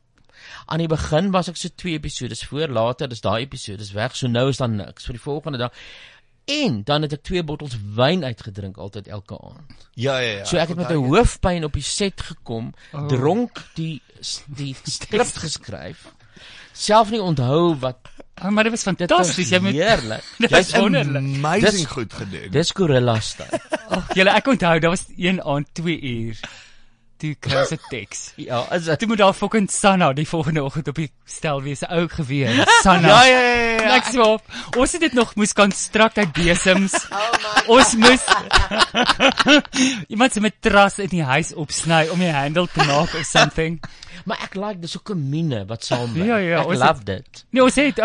Aan 0.65 0.78
die 0.84 0.88
begin 0.88 1.32
was 1.32 1.48
ek 1.48 1.57
so 1.57 1.70
twee 1.76 1.94
episodes 1.94 2.44
voor, 2.45 2.68
later 2.68 3.11
is 3.11 3.22
daai 3.22 3.41
episodes 3.44 3.91
weg, 3.91 4.15
so 4.15 4.28
nou 4.28 4.49
is 4.49 4.57
daar 4.57 4.70
niks 4.70 5.06
vir 5.06 5.14
die 5.14 5.22
volgende 5.24 5.57
dag. 5.57 5.72
En 6.45 6.82
dan 6.84 7.02
het 7.02 7.14
ek 7.14 7.24
twee 7.24 7.44
bottels 7.44 7.78
wyn 7.95 8.24
uitgedrink 8.24 8.78
altyd 8.78 9.07
elke 9.07 9.38
aand. 9.40 9.86
Ja, 9.95 10.18
ja, 10.20 10.32
ja. 10.38 10.45
So 10.45 10.57
ek 10.57 10.68
het 10.74 10.78
met 10.78 10.90
'n 10.91 11.03
hoofpyn 11.07 11.64
op 11.64 11.74
die 11.74 11.82
set 11.84 12.22
gekom, 12.22 12.74
Oh. 12.94 13.07
dronk 13.07 13.64
die 13.76 14.02
die 14.48 14.76
skrip 14.84 15.32
geskryf. 15.36 16.11
Self 16.74 17.11
nie 17.11 17.22
onthou 17.22 17.76
wat 17.80 17.98
Oh, 18.44 18.49
maar 18.49 18.64
dit 18.64 18.72
was 18.74 18.82
fantasties. 18.84 19.49
Jy 19.49 19.60
moet 19.60 19.74
heerlik. 19.78 20.24
Jy's 20.52 20.72
wonderlik. 20.74 21.15
amazing 21.22 21.72
Dis- 21.72 21.86
goed 21.86 22.14
gedoen. 22.14 22.49
Dis 22.52 22.72
gorilla 22.72 23.20
style. 23.20 23.60
Oh, 23.90 24.03
julle 24.18 24.30
ek 24.34 24.48
onthou, 24.48 24.80
daar 24.80 24.90
was 24.90 25.06
een 25.18 25.38
aand 25.44 25.68
2 25.74 25.99
uur. 26.02 26.40
Toe 27.24 27.38
kry 27.40 27.56
ons 27.62 27.72
'n 27.72 27.80
teks. 27.88 28.34
Ja, 28.36 28.66
is 28.76 28.84
dit 28.84 29.00
Toe 29.00 29.08
moet 29.08 29.18
daar 29.18 29.34
fucking 29.34 29.70
Sanna 29.72 30.12
die 30.14 30.28
volgende 30.28 30.64
oggend 30.64 30.88
op 30.88 30.95
die 31.00 31.12
stel 31.24 31.62
wees, 31.64 31.80
'n 31.80 31.94
ou 31.95 32.08
geweer. 32.08 32.68
Sanna. 32.84 33.08
Ja, 33.08 33.24
ja, 33.24 33.40
ja, 33.40 33.73
ja. 33.82 33.95
Ek 33.98 34.06
sê 34.14 34.20
op, 34.20 34.41
ons 34.78 34.91
het 34.91 35.02
dit 35.02 35.14
nog 35.14 35.36
moes 35.36 35.54
konstrukt 35.54 36.18
uit 36.18 36.34
besems. 36.34 36.94
ons 37.74 37.95
moes 37.95 38.24
iemand 40.14 40.34
se 40.34 40.41
matras 40.44 41.00
in 41.00 41.10
die 41.10 41.24
huis 41.24 41.54
opsny 41.54 42.08
om 42.14 42.20
die 42.20 42.32
handle 42.34 42.68
te 42.68 42.86
maak 42.88 43.14
of 43.14 43.26
something. 43.26 43.80
Maar 44.30 44.40
ek 44.45 44.54
like 44.56 44.80
dis 44.80 44.94
ook 44.98 45.10
'n 45.12 45.30
mine 45.30 45.66
wat 45.68 45.84
saamwerk. 45.84 46.28
Ja, 46.28 46.38
ja, 46.38 46.60
ek 46.62 46.78
love 46.80 47.04
dit. 47.04 47.45
Nee, 47.50 47.64
ons 47.64 47.76
het 47.76 48.00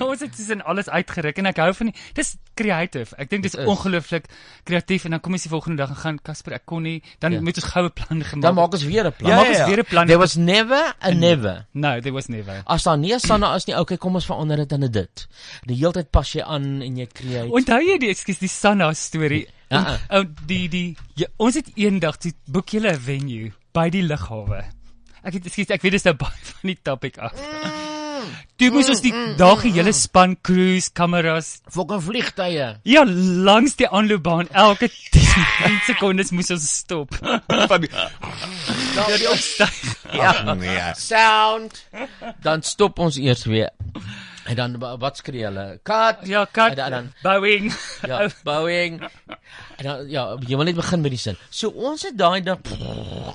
ons 0.00 0.20
het 0.20 0.36
dis 0.36 0.48
in 0.48 0.62
alles 0.62 0.88
uitgeruk 0.88 1.38
en 1.38 1.46
ek 1.46 1.56
hou 1.56 1.72
van 1.74 1.86
die 1.90 1.94
dis 2.14 2.36
creative. 2.54 3.16
Ek 3.18 3.30
dink 3.30 3.42
dis 3.42 3.56
ongelooflik 3.56 4.28
kreatief 4.64 5.04
en 5.04 5.16
dan 5.16 5.20
kom 5.20 5.32
ons 5.32 5.42
die 5.42 5.50
volgende 5.50 5.76
dag 5.82 5.90
en 5.90 5.96
gaan 5.96 6.18
Casper, 6.22 6.52
ek 6.60 6.66
kon 6.66 6.82
nie, 6.82 7.02
dan 7.18 7.32
Ja. 7.32 7.40
moet 7.40 7.56
ons 7.56 7.72
goue 7.72 7.90
plan 7.90 8.22
gemaak. 8.24 8.42
Dan 8.42 8.54
maak 8.54 8.72
ons 8.72 8.84
weer 8.84 9.06
'n 9.06 9.12
plan. 9.12 9.30
Dan 9.30 9.38
maak 9.38 9.48
ons 9.48 9.66
weer 9.66 9.78
'n 9.80 9.84
plan. 9.84 10.06
There 10.06 10.18
was 10.18 10.36
never 10.36 10.94
a 11.02 11.10
never. 11.10 11.66
No, 11.72 12.00
there 12.00 12.12
was 12.12 12.26
never. 12.28 12.62
As 12.66 12.82
daar 12.82 12.98
nie 12.98 13.12
'n 13.14 13.20
Sanna 13.20 13.54
is 13.54 13.66
nie, 13.66 13.74
okay, 13.78 13.96
kom 13.96 14.14
ons 14.14 14.26
verander 14.26 14.56
dit 14.56 14.72
in 14.72 14.84
'n 14.84 14.90
dit. 14.90 15.15
Die 15.66 15.76
hele 15.80 15.92
tyd 15.92 16.10
pas 16.14 16.32
jy 16.36 16.42
aan 16.42 16.82
en 16.82 16.96
jy 17.00 17.06
create. 17.12 17.50
Onthou 17.50 17.80
jy 17.82 17.98
die 18.02 18.10
ekskuus 18.12 18.38
die 18.42 18.48
Sanna 18.52 18.92
storie? 18.94 19.46
Ja, 19.70 19.80
En- 20.08 20.16
Ou 20.16 20.24
die 20.46 20.68
die 20.68 20.96
ja, 21.18 21.26
ons 21.42 21.54
het 21.58 21.72
eendag 21.74 22.16
toe 22.22 22.32
boek 22.46 22.68
julle 22.76 22.92
'n 22.94 23.00
venue 23.00 23.52
by 23.74 23.88
die 23.90 24.02
lughawe. 24.02 24.64
Ek 25.24 25.32
het 25.34 25.46
ekskuus 25.46 25.70
ek 25.74 25.82
weet 25.82 25.92
dis 25.98 26.04
nou 26.04 26.14
baie 26.14 26.38
van 26.52 26.68
die 26.70 26.78
topic 26.82 27.18
af. 27.18 27.32
Toe 28.56 28.70
moes 28.72 28.88
ons 28.88 29.02
die 29.04 29.12
dae 29.36 29.68
hele 29.70 29.92
span 29.92 30.36
cruise 30.42 30.88
kameras 30.92 31.60
fucking 31.68 32.00
vliegtye. 32.02 32.78
Ja, 32.88 33.02
langs 33.04 33.76
die 33.76 33.86
aanloopbaan 33.88 34.48
elke 34.52 34.88
10 35.12 35.80
sekondes 35.86 36.30
moes 36.32 36.50
ons 36.50 36.64
stop. 36.78 37.14
Van 37.70 37.80
die 37.80 37.90
Ja, 37.92 39.04
die 39.18 39.28
opstyg. 39.30 39.74
Ja. 40.12 40.54
nee. 40.54 40.92
Sound. 40.96 41.84
Dan 42.42 42.62
stop 42.62 42.98
ons 42.98 43.16
eers 43.18 43.44
weer. 43.44 43.70
En 44.46 44.54
dan 44.56 44.78
wa- 44.78 44.96
wat 45.02 45.16
skree 45.20 45.42
hulle? 45.44 45.80
Cut. 45.82 46.22
Ja, 46.30 46.46
cut. 46.52 46.70
En 46.70 46.76
dan, 46.76 46.90
dan 46.92 47.10
Bowing. 47.22 47.72
ja, 48.06 48.28
bowing. 48.44 49.00
En 49.76 49.84
dan 49.84 50.08
ja, 50.10 50.36
jy 50.46 50.56
wil 50.56 50.64
net 50.68 50.76
begin 50.78 51.00
met 51.02 51.10
die 51.10 51.18
sin. 51.20 51.36
So 51.50 51.68
ons 51.74 52.02
het 52.06 52.16
daai 52.18 52.40
ding 52.46 52.60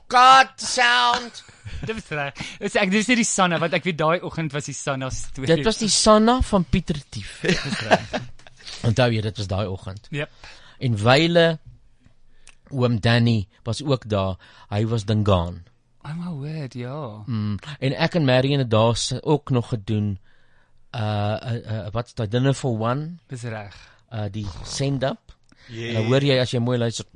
cut 0.07 0.53
sound. 0.55 1.43
Dit 1.85 1.95
was 1.95 2.09
reg. 2.09 2.33
Dis 2.59 2.75
ek 2.79 2.91
dis 2.91 3.07
nie 3.11 3.15
die 3.21 3.27
Sanna 3.27 3.59
wat 3.61 3.73
ek 3.77 3.83
weet 3.89 3.97
daai 3.99 4.19
oggend 4.25 4.53
was 4.55 4.65
die 4.69 4.75
Sanna 4.77 5.09
storie. 5.13 5.49
Dit 5.55 5.65
was 5.67 5.77
die 5.81 5.89
Sanna 5.91 6.39
van 6.41 6.63
Pieter 6.69 6.97
Tief. 7.09 7.41
Onthou 8.87 9.09
jy 9.13 9.21
dit 9.21 9.37
was 9.37 9.47
daai 9.51 9.67
oggend. 9.69 10.07
Yep. 10.15 10.29
En 10.81 10.95
Wyle 11.03 11.45
oom 12.71 12.99
Danny 13.03 13.47
was 13.67 13.83
ook 13.83 14.07
daar. 14.09 14.37
Hy 14.71 14.85
was 14.87 15.05
Dingaan. 15.05 15.63
Oh 16.01 16.15
my 16.17 16.31
word, 16.33 16.73
ja. 16.73 17.21
Mm, 17.27 17.59
en 17.79 17.93
ek 17.93 18.15
en 18.17 18.25
Marion 18.25 18.63
het 18.63 18.71
daar 18.71 18.97
ook 19.21 19.49
nog 19.53 19.67
gedoen 19.69 20.15
uh, 20.93 20.99
uh, 20.99 21.73
uh 21.73 21.89
wat's 21.95 22.13
daai 22.13 22.27
dinner 22.27 22.53
for 22.53 22.77
one? 22.77 23.17
Dis 23.27 23.43
reg. 23.43 23.75
Uh 24.11 24.27
die 24.31 24.47
send 24.63 25.03
up. 25.03 25.31
Yeah. 25.71 25.87
En 25.87 25.93
dan 25.93 26.05
hoor 26.11 26.23
jy 26.25 26.35
as 26.41 26.51
jy 26.51 26.59
mooi 26.59 26.77
luister. 26.77 27.05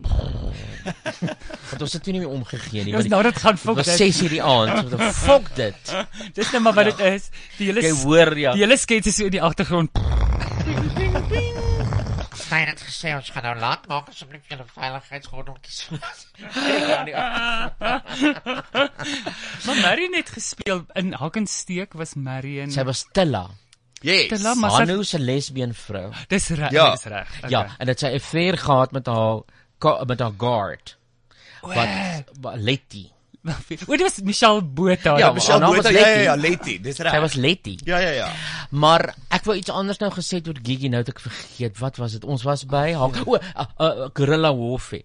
Want 1.70 1.82
ons 1.82 1.94
het 1.98 2.04
toe 2.06 2.14
nie 2.14 2.22
meer 2.22 2.32
omgegee 2.32 2.84
nie. 2.86 2.94
Ons 2.96 3.10
nou 3.12 3.24
dit 3.26 3.38
gaan 3.42 3.58
fok 3.60 3.78
dit. 3.82 3.90
dit. 3.90 3.92
Was 3.92 4.02
6 4.06 4.20
hierdie 4.24 4.44
aand. 4.44 4.94
So 4.94 4.98
fok 5.26 5.46
dit. 5.58 5.82
Dis 6.38 6.52
nou 6.54 6.62
maar 6.68 6.76
wat 6.78 6.88
dit 6.92 7.02
is. 7.10 7.24
Die 7.58 7.66
hele 7.72 7.82
Jy 7.84 7.94
hoor, 8.04 8.30
ja. 8.40 8.52
Die 8.56 8.64
hele 8.64 8.78
skets 8.80 9.08
is 9.12 9.16
so 9.20 9.24
in 9.28 9.34
die 9.36 9.44
agtergrond. 9.44 9.90
Stein 12.46 12.68
het 12.70 12.82
gesê 12.86 13.10
ons 13.18 13.30
gaan 13.34 13.46
nou 13.50 13.56
laat 13.60 13.84
maak 13.90 14.06
asseblief 14.14 14.46
julle 14.52 14.66
veiligheidsgordeltjies. 14.70 15.80
maar 19.66 19.78
Marion 19.82 20.14
het 20.16 20.30
gespeel 20.30 20.86
in 21.02 21.08
Hakensteek 21.18 21.92
was 21.98 22.14
Marion. 22.16 22.72
Sy 22.72 22.84
was 22.88 23.04
Tilla. 23.12 23.50
Yes. 24.02 24.28
Tilla, 24.30 24.54
maar 24.56 24.72
sy 24.72 24.78
Hanu 24.86 25.04
se 25.04 25.20
lesbien 25.20 25.74
vrou. 25.74 26.12
Dis 26.28 26.50
reg, 26.50 26.72
Ja. 26.72 26.92
dis 26.92 27.04
reg. 27.04 27.28
Okay. 27.38 27.50
Ja, 27.50 27.76
en 27.80 27.86
dit 27.86 28.00
sy 28.00 28.08
'n 28.08 28.16
affair 28.16 28.58
gehad 28.58 28.92
met 28.92 29.06
haar 29.08 29.42
met 30.06 30.20
haar 30.20 30.34
guard. 30.38 30.98
Wat 31.62 32.56
Letty. 32.58 33.10
O, 33.88 33.92
dit 33.96 34.02
was 34.02 34.20
Michelle 34.24 34.62
Botha. 34.62 35.18
Ja, 35.20 35.32
Michelle 35.34 35.66
Botha, 35.66 35.90
ja, 35.94 36.08
ja, 36.08 36.22
ja, 36.32 36.36
Letty, 36.36 36.80
dis 36.82 36.98
reg. 37.00 37.14
Sy 37.14 37.20
was 37.22 37.34
Letty. 37.38 37.76
Ja, 37.86 38.00
ja, 38.02 38.10
ja. 38.18 38.30
Maar 38.72 39.14
ek 39.30 39.46
wou 39.46 39.56
iets 39.58 39.70
anders 39.70 40.00
nou 40.02 40.10
gesê 40.16 40.40
het 40.42 40.48
oor 40.50 40.58
Gigi 40.64 40.90
nou 40.90 41.04
het 41.04 41.10
ek 41.14 41.20
vergeet. 41.20 41.78
Wat 41.80 41.98
was 42.02 42.12
dit? 42.18 42.24
Ons 42.26 42.44
was 42.44 42.66
by 42.66 42.94
haar. 42.98 43.20
O, 43.26 43.38
uh, 43.38 43.66
uh, 43.80 44.08
Gorilla 44.18 44.52
Warfare. 44.56 45.04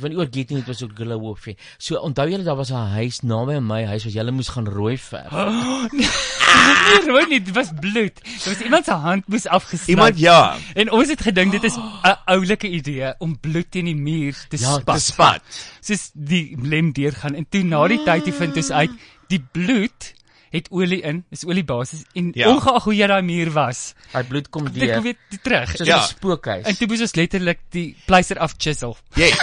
Wil 0.00 0.08
nie 0.14 0.18
oor 0.22 0.30
Gigi 0.32 0.54
nie, 0.56 0.62
dit 0.64 0.70
was 0.72 0.82
oor 0.82 0.90
Gorilla 0.96 1.18
Warfare. 1.20 1.56
So 1.78 2.00
onthou 2.00 2.28
julle 2.32 2.44
daar 2.48 2.56
was 2.56 2.70
'n 2.72 2.88
huis 2.96 3.20
naby 3.22 3.60
my 3.60 3.84
huis 3.92 4.04
wat 4.04 4.12
julle 4.16 4.32
moes 4.32 4.48
gaan 4.48 4.66
rooi 4.66 4.96
verf. 4.98 5.32
Nee, 6.52 7.00
rooi 7.08 7.24
nie, 7.30 7.38
dit 7.42 7.54
was 7.54 7.70
bloed. 7.80 8.18
Dit 8.22 8.44
was 8.44 8.60
iemand 8.60 8.84
se 8.84 8.92
hand 8.92 9.26
moes 9.28 9.46
afgesny. 9.46 9.94
Iemand, 9.94 10.18
ja. 10.18 10.56
En 10.74 10.90
ons 10.92 11.08
het 11.08 11.20
gedink 11.24 11.52
dit 11.56 11.64
is 11.64 11.76
'n 12.10 12.16
oulike 12.26 12.68
idee 12.68 13.14
om 13.18 13.38
bloed 13.40 13.70
teen 13.70 13.84
die 13.84 13.96
muur 13.96 14.36
te 14.48 14.56
Ja, 14.60 14.76
spat. 14.78 14.94
te 14.94 15.00
spat. 15.00 15.42
Soos 15.80 16.10
die 16.14 16.56
lem 16.62 16.92
deurgaan 16.92 17.34
en 17.34 17.46
toe 17.48 17.62
na 17.62 17.81
die 17.88 18.04
tyd 18.04 18.26
het 18.26 18.34
vind 18.34 18.56
ons 18.56 18.70
uit 18.70 18.90
die 19.28 19.40
bloed 19.52 20.12
het 20.52 20.66
olie 20.70 21.00
in, 21.00 21.24
is 21.30 21.44
oliebasis 21.48 22.02
en 22.14 22.30
Ja. 22.36 22.48
ongeag 22.52 22.84
hoe 22.84 22.94
jy 22.94 23.06
daai 23.06 23.22
muur 23.22 23.50
was, 23.50 23.94
Daai 24.12 24.24
bloed 24.24 24.50
kom 24.50 24.64
dit 24.64 24.74
deur. 24.82 24.94
kom 24.94 25.02
weer 25.02 25.16
die 25.30 25.38
terug. 25.42 25.70
Soos 25.76 25.86
Ja. 25.86 25.96
'n 26.02 26.08
spookhuis. 26.08 26.66
En 26.66 26.76
toe 26.76 26.86
moes 26.86 27.00
ons 27.00 27.14
letterlik 27.14 27.58
die 27.70 27.96
pleister 28.06 28.38
af 28.38 28.54
chisel. 28.58 28.96
Yes. 29.14 29.38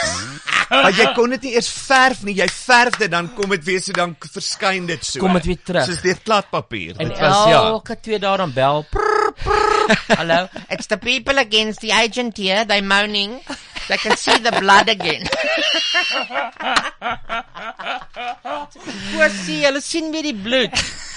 Maar 0.70 0.92
jy 0.94 1.14
kon 1.16 1.30
dit 1.30 1.42
nie 1.42 1.54
eers 1.56 1.70
verf 1.70 2.22
nie. 2.24 2.36
Jy 2.36 2.48
verf 2.48 2.98
dit 2.98 3.10
dan 3.12 3.34
kom 3.34 3.50
dit 3.50 3.64
weer 3.64 3.82
so 3.82 3.92
dan 3.92 4.16
verskyn 4.20 4.86
dit 4.86 5.04
so. 5.06 5.20
Kom 5.20 5.34
dit 5.34 5.46
weer 5.46 5.58
terug. 5.64 5.86
Soos 5.86 6.02
deur 6.02 6.20
kladpapier. 6.24 6.94
En 7.00 7.08
Dit 7.08 7.18
was 7.20 7.48
ja. 7.50 7.64
elke 7.64 7.98
twee 8.00 8.20
dae 8.20 8.38
dan 8.38 8.54
bel. 8.54 8.86
Prr, 8.92 9.34
prr. 9.44 9.98
Hello, 10.20 10.48
it's 10.70 10.86
the 10.86 10.98
people 10.98 11.40
against 11.40 11.80
the 11.80 11.92
agent 11.92 12.38
here. 12.38 12.66
They're 12.66 12.84
moaning. 12.86 13.42
They 13.90 13.98
can 13.98 14.16
see 14.18 14.38
the 14.38 14.54
blood 14.62 14.88
again. 14.90 15.26
Wat 19.18 19.32
sien 19.34 19.64
hulle 19.66 19.82
sien 19.82 20.12
weer 20.14 20.28
die 20.30 20.36
bloed. 20.38 20.76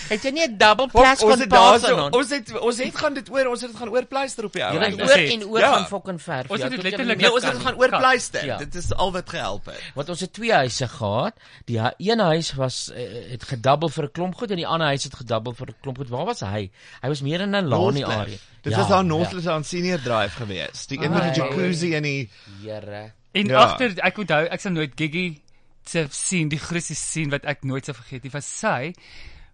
Het 0.08 0.24
jy 0.26 0.32
nie 0.34 0.44
'n 0.46 0.56
double 0.60 0.88
ons 0.92 1.20
kon 1.20 1.40
het 1.40 1.50
daar 1.50 1.72
pas 1.72 1.84
so, 1.84 1.96
aan? 1.96 2.12
ons 2.12 2.30
het 2.30 2.52
ons 2.58 2.78
het 2.78 2.96
gaan 2.96 3.14
dit 3.14 3.30
oor, 3.30 3.46
ons 3.52 3.60
het 3.60 3.70
dit 3.70 3.78
gaan 3.78 3.88
oor 3.88 4.04
pleister 4.04 4.44
op 4.44 4.52
die 4.52 4.64
ou. 4.64 4.72
Ja, 4.74 4.90
oor 4.92 5.22
en 5.24 5.44
oor 5.46 5.60
ja. 5.60 5.72
gaan 5.72 5.86
fucking 5.86 6.22
verf. 6.22 6.50
Ons 6.50 6.62
het 6.62 6.70
dit 6.70 6.82
letterlik 6.82 7.20
Nee, 7.20 7.32
ons 7.32 7.44
het 7.44 7.52
dit 7.52 7.62
gaan 7.62 7.74
nie. 7.74 7.80
oor 7.80 7.88
Kat. 7.88 7.98
pleister. 7.98 8.44
Ja. 8.44 8.56
Dit 8.56 8.74
is 8.74 8.92
al 8.92 9.12
wat 9.12 9.30
gehelp 9.30 9.66
het. 9.66 9.80
Want 9.94 10.08
ons 10.08 10.20
het 10.20 10.32
twee 10.32 10.52
huise 10.52 10.88
gehad. 10.88 11.34
Die 11.64 11.80
een 11.96 12.18
huis 12.18 12.52
was 12.54 12.90
uh, 12.92 13.30
het 13.30 13.44
gedubbel 13.44 13.88
vir 13.88 14.04
'n 14.04 14.10
klomp 14.12 14.34
goed 14.34 14.50
en 14.50 14.56
die 14.56 14.66
ander 14.66 14.86
huis 14.86 15.04
het 15.04 15.14
gedubbel 15.14 15.52
vir 15.52 15.66
'n 15.68 15.76
klomp 15.80 15.96
goed. 15.98 16.08
Waar 16.08 16.24
was 16.24 16.40
hy? 16.40 16.70
Hy 17.00 17.08
was 17.08 17.20
meer 17.22 17.40
in 17.40 17.56
'n 17.56 17.68
lani 17.68 18.04
area. 18.04 18.36
Dit 18.62 18.76
was 18.76 18.88
daar 18.88 19.04
Northland 19.04 19.46
aan 19.46 19.64
senior 19.64 20.02
drive 20.02 20.36
gewees. 20.36 20.86
Die 20.86 21.02
een 21.02 21.10
met 21.10 21.34
die 21.34 21.42
jacuzzi 21.42 21.94
en 21.94 22.02
die 22.02 22.30
Here. 22.62 23.12
En 23.32 23.46
Ja. 23.46 23.58
agter 23.64 23.94
ek 24.04 24.18
onthou 24.18 24.46
ek 24.50 24.60
sal 24.60 24.72
nooit 24.72 24.92
Gigi 24.96 25.40
se 25.86 26.06
sien, 26.10 26.48
die 26.48 26.58
grootste 26.58 26.94
sien 26.94 27.30
wat 27.30 27.44
ek 27.44 27.64
nooit 27.64 27.84
sal 27.84 27.94
vergeet 27.94 28.22
nie, 28.22 28.30
was 28.32 28.46
sy 28.58 28.92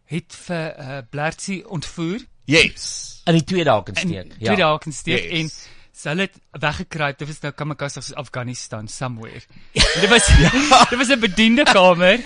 het 0.08 0.32
vir 0.46 0.74
uh, 0.78 0.98
Blertsie 1.10 1.62
ontvoer 1.68 2.20
Yes. 2.48 3.20
In 3.26 3.34
die 3.34 3.44
tweede 3.44 3.70
haak 3.70 3.88
in 3.88 3.94
steek. 3.96 4.38
twee 4.40 4.56
dae 4.56 4.78
kan 4.78 4.92
steek 4.92 5.22
Yes. 5.22 5.32
en 5.40 5.50
sy 5.92 6.14
het 6.16 6.36
weggekruip. 6.60 7.18
Dit 7.18 7.28
was 7.28 7.40
nou 7.42 7.52
Kamakasa 7.52 8.00
soos 8.00 8.14
Afghanistan 8.16 8.88
somewhere. 8.88 9.42
En 9.74 10.00
dit 10.00 10.08
was 10.10 10.26
dit 10.90 10.98
was 10.98 11.08
'n 11.10 11.20
bediende 11.20 11.64
kamer 11.64 12.18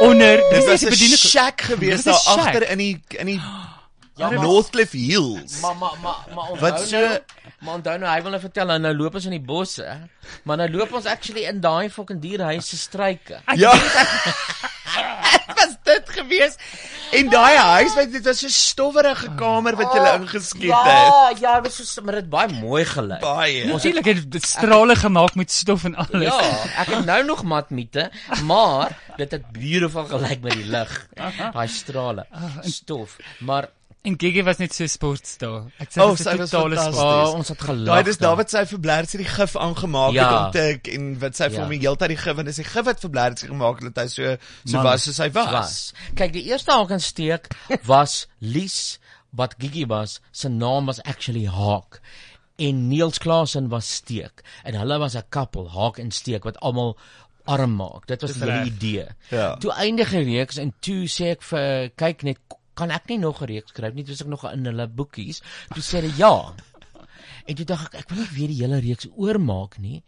onder 0.00 0.36
Dit 0.50 0.64
was 0.66 0.82
'n 0.82 0.88
bediende 0.90 1.16
shack 1.16 1.56
Dit 1.58 1.66
gewees 1.66 2.04
was 2.04 2.04
daar 2.04 2.14
'n 2.14 2.38
shack. 2.38 2.54
agter 2.54 2.70
in 2.70 2.78
die 2.78 3.00
in 3.18 3.26
die 3.26 3.40
Ja, 4.16 4.30
maar- 4.30 4.44
Northcliffe 4.44 4.96
Hills. 4.96 5.60
Maar 5.60 5.76
maar 5.76 5.92
maar 6.02 6.16
maar 6.34 6.50
onthou 6.50 6.70
Wat 6.70 6.88
so 6.88 7.00
nou, 7.00 7.18
maar 7.60 7.74
onthou 7.74 7.98
nou 7.98 8.14
hy 8.14 8.22
wil 8.22 8.30
nou 8.30 8.40
vertel 8.40 8.66
nou, 8.66 8.78
nou 8.78 8.94
loop 8.96 9.14
ons 9.14 9.24
in 9.24 9.36
die 9.36 9.44
bosse, 9.44 9.98
maar 10.42 10.56
nou 10.56 10.70
loop 10.70 10.92
ons 10.92 11.04
actually 11.04 11.44
in 11.44 11.60
daai 11.60 11.90
fucking 11.90 12.20
dierhuis 12.20 12.68
se 12.68 12.76
struike. 12.80 13.40
Ja. 13.60 13.74
was 15.58 15.76
dit 15.82 16.10
gewees? 16.16 16.56
En 17.12 17.28
daai 17.30 17.56
huis, 17.56 17.94
weet 17.94 18.12
dit 18.12 18.24
was 18.24 18.40
so 18.42 18.48
stowwerige 18.52 19.28
kamer 19.38 19.76
wat 19.78 19.94
jy 19.94 20.04
ingeskiet 20.16 20.72
het. 20.72 20.90
Ja, 20.90 21.30
ja, 21.40 21.54
dit 21.60 21.76
was 21.76 21.92
so 21.92 22.02
maar 22.06 22.18
dit 22.20 22.28
baie 22.30 22.48
mooi 22.60 22.84
gelyk. 22.88 23.20
Baie. 23.20 23.64
Natuurlik 23.68 24.10
het 24.10 24.24
dit 24.32 24.46
strale 24.46 24.96
gemaak 24.96 25.34
met 25.34 25.52
stof 25.52 25.84
en 25.84 25.94
alles. 25.94 26.28
Ja, 26.28 26.40
ek 26.82 26.92
het 26.94 27.04
nou 27.04 27.22
nog 27.24 27.44
matmiete, 27.44 28.10
maar 28.48 28.96
dit 29.16 29.30
het 29.30 29.50
beautiful 29.52 30.08
gelyk 30.10 30.40
met 30.42 30.52
die 30.58 30.68
lig. 30.72 30.98
Daai 31.54 31.68
strale, 31.68 32.26
stof, 32.64 33.16
maar 33.38 33.70
En 34.06 34.14
Gigi 34.18 34.42
was 34.46 34.58
net 34.62 34.74
so 34.74 34.86
sportster. 34.86 35.64
Ek 35.82 35.90
sê 35.90 36.00
Oh, 36.02 36.10
dit 36.14 36.20
is 36.20 36.24
sy 36.26 36.34
'n 36.34 36.38
was 36.38 36.50
totale 36.50 36.76
fantasties. 36.76 36.94
sport. 37.00 37.26
Oh, 37.26 37.34
ons 37.40 37.48
het 37.48 37.58
gelag 37.60 37.86
Daai 37.86 38.02
dis 38.04 38.18
daar. 38.18 38.30
David 38.36 38.50
sy 38.50 38.62
vir 38.70 38.78
Blertjie 38.84 39.18
die 39.18 39.28
gif 39.32 39.56
aangemaak 39.56 40.12
Ja. 40.14 40.26
het 40.28 40.44
om 40.46 40.52
te 40.52 40.90
en 40.92 41.18
wat 41.18 41.34
sy 41.36 41.44
vir 41.48 41.52
Ja. 41.56 41.60
hom 41.60 41.70
die 41.70 41.78
hele 41.80 41.96
tyd 41.96 42.08
die 42.08 42.16
gif 42.16 42.38
en 42.38 42.44
dis 42.44 42.56
die 42.56 42.64
gif 42.64 42.84
wat 42.84 43.00
vir 43.00 43.10
Blertjie 43.10 43.48
gemaak 43.48 43.80
het 43.82 43.94
dat 43.94 44.04
hy 44.04 44.08
so 44.08 44.36
so 44.64 44.76
Man, 44.76 44.84
was 44.84 45.02
soos 45.04 45.18
hy 45.18 45.30
was. 45.32 45.92
Kyk, 46.14 46.32
die 46.32 46.44
eerste 46.46 46.70
haak 46.72 46.90
en 46.90 47.00
steek 47.00 47.48
was 47.84 48.26
Lies 48.40 48.98
wat 49.34 49.54
Gigi 49.58 49.84
was. 49.86 50.20
Sy 50.32 50.48
naam 50.48 50.86
was 50.86 51.00
actually 51.02 51.46
Haak. 51.46 52.00
En 52.58 52.88
Niels 52.88 53.18
Klasen 53.18 53.68
was 53.68 53.92
Steek 53.92 54.42
en 54.64 54.74
hulle 54.74 54.98
was 54.98 55.14
'n 55.16 55.24
koppel, 55.30 55.68
Haak 55.68 55.98
en 55.98 56.10
Steek 56.12 56.44
wat 56.44 56.56
almal 56.60 56.96
arm 57.46 57.74
maak. 57.76 58.06
Dit 58.06 58.22
was 58.22 58.32
die 58.34 58.42
hele 58.50 58.66
idee. 58.66 59.06
Ja. 59.30 59.56
Toe 59.56 59.72
eindig 59.72 60.10
die 60.10 60.24
reeks 60.24 60.58
en 60.58 60.72
toe 60.80 61.06
sê 61.08 61.32
ek 61.32 61.42
vir 61.42 61.90
kyk 61.96 62.22
net 62.22 62.38
kan 62.76 62.92
ek 62.94 63.08
nie 63.08 63.18
nog 63.18 63.42
'n 63.42 63.50
reeks 63.50 63.72
skryf 63.72 63.94
nie, 63.94 64.04
dis 64.04 64.20
ek 64.20 64.30
nog 64.32 64.44
in 64.52 64.64
hulle 64.68 64.86
boekies. 64.88 65.42
Toe 65.74 65.82
sê 65.82 66.00
hulle 66.00 66.14
ja. 66.16 66.54
En 67.46 67.54
toe 67.54 67.64
dink 67.64 67.80
ek 67.86 67.94
ek 68.02 68.10
wil 68.10 68.18
nie 68.22 68.34
weer 68.36 68.48
die 68.52 68.62
hele 68.62 68.80
reeks 68.80 69.08
oormaak 69.16 69.78
nie 69.78 70.02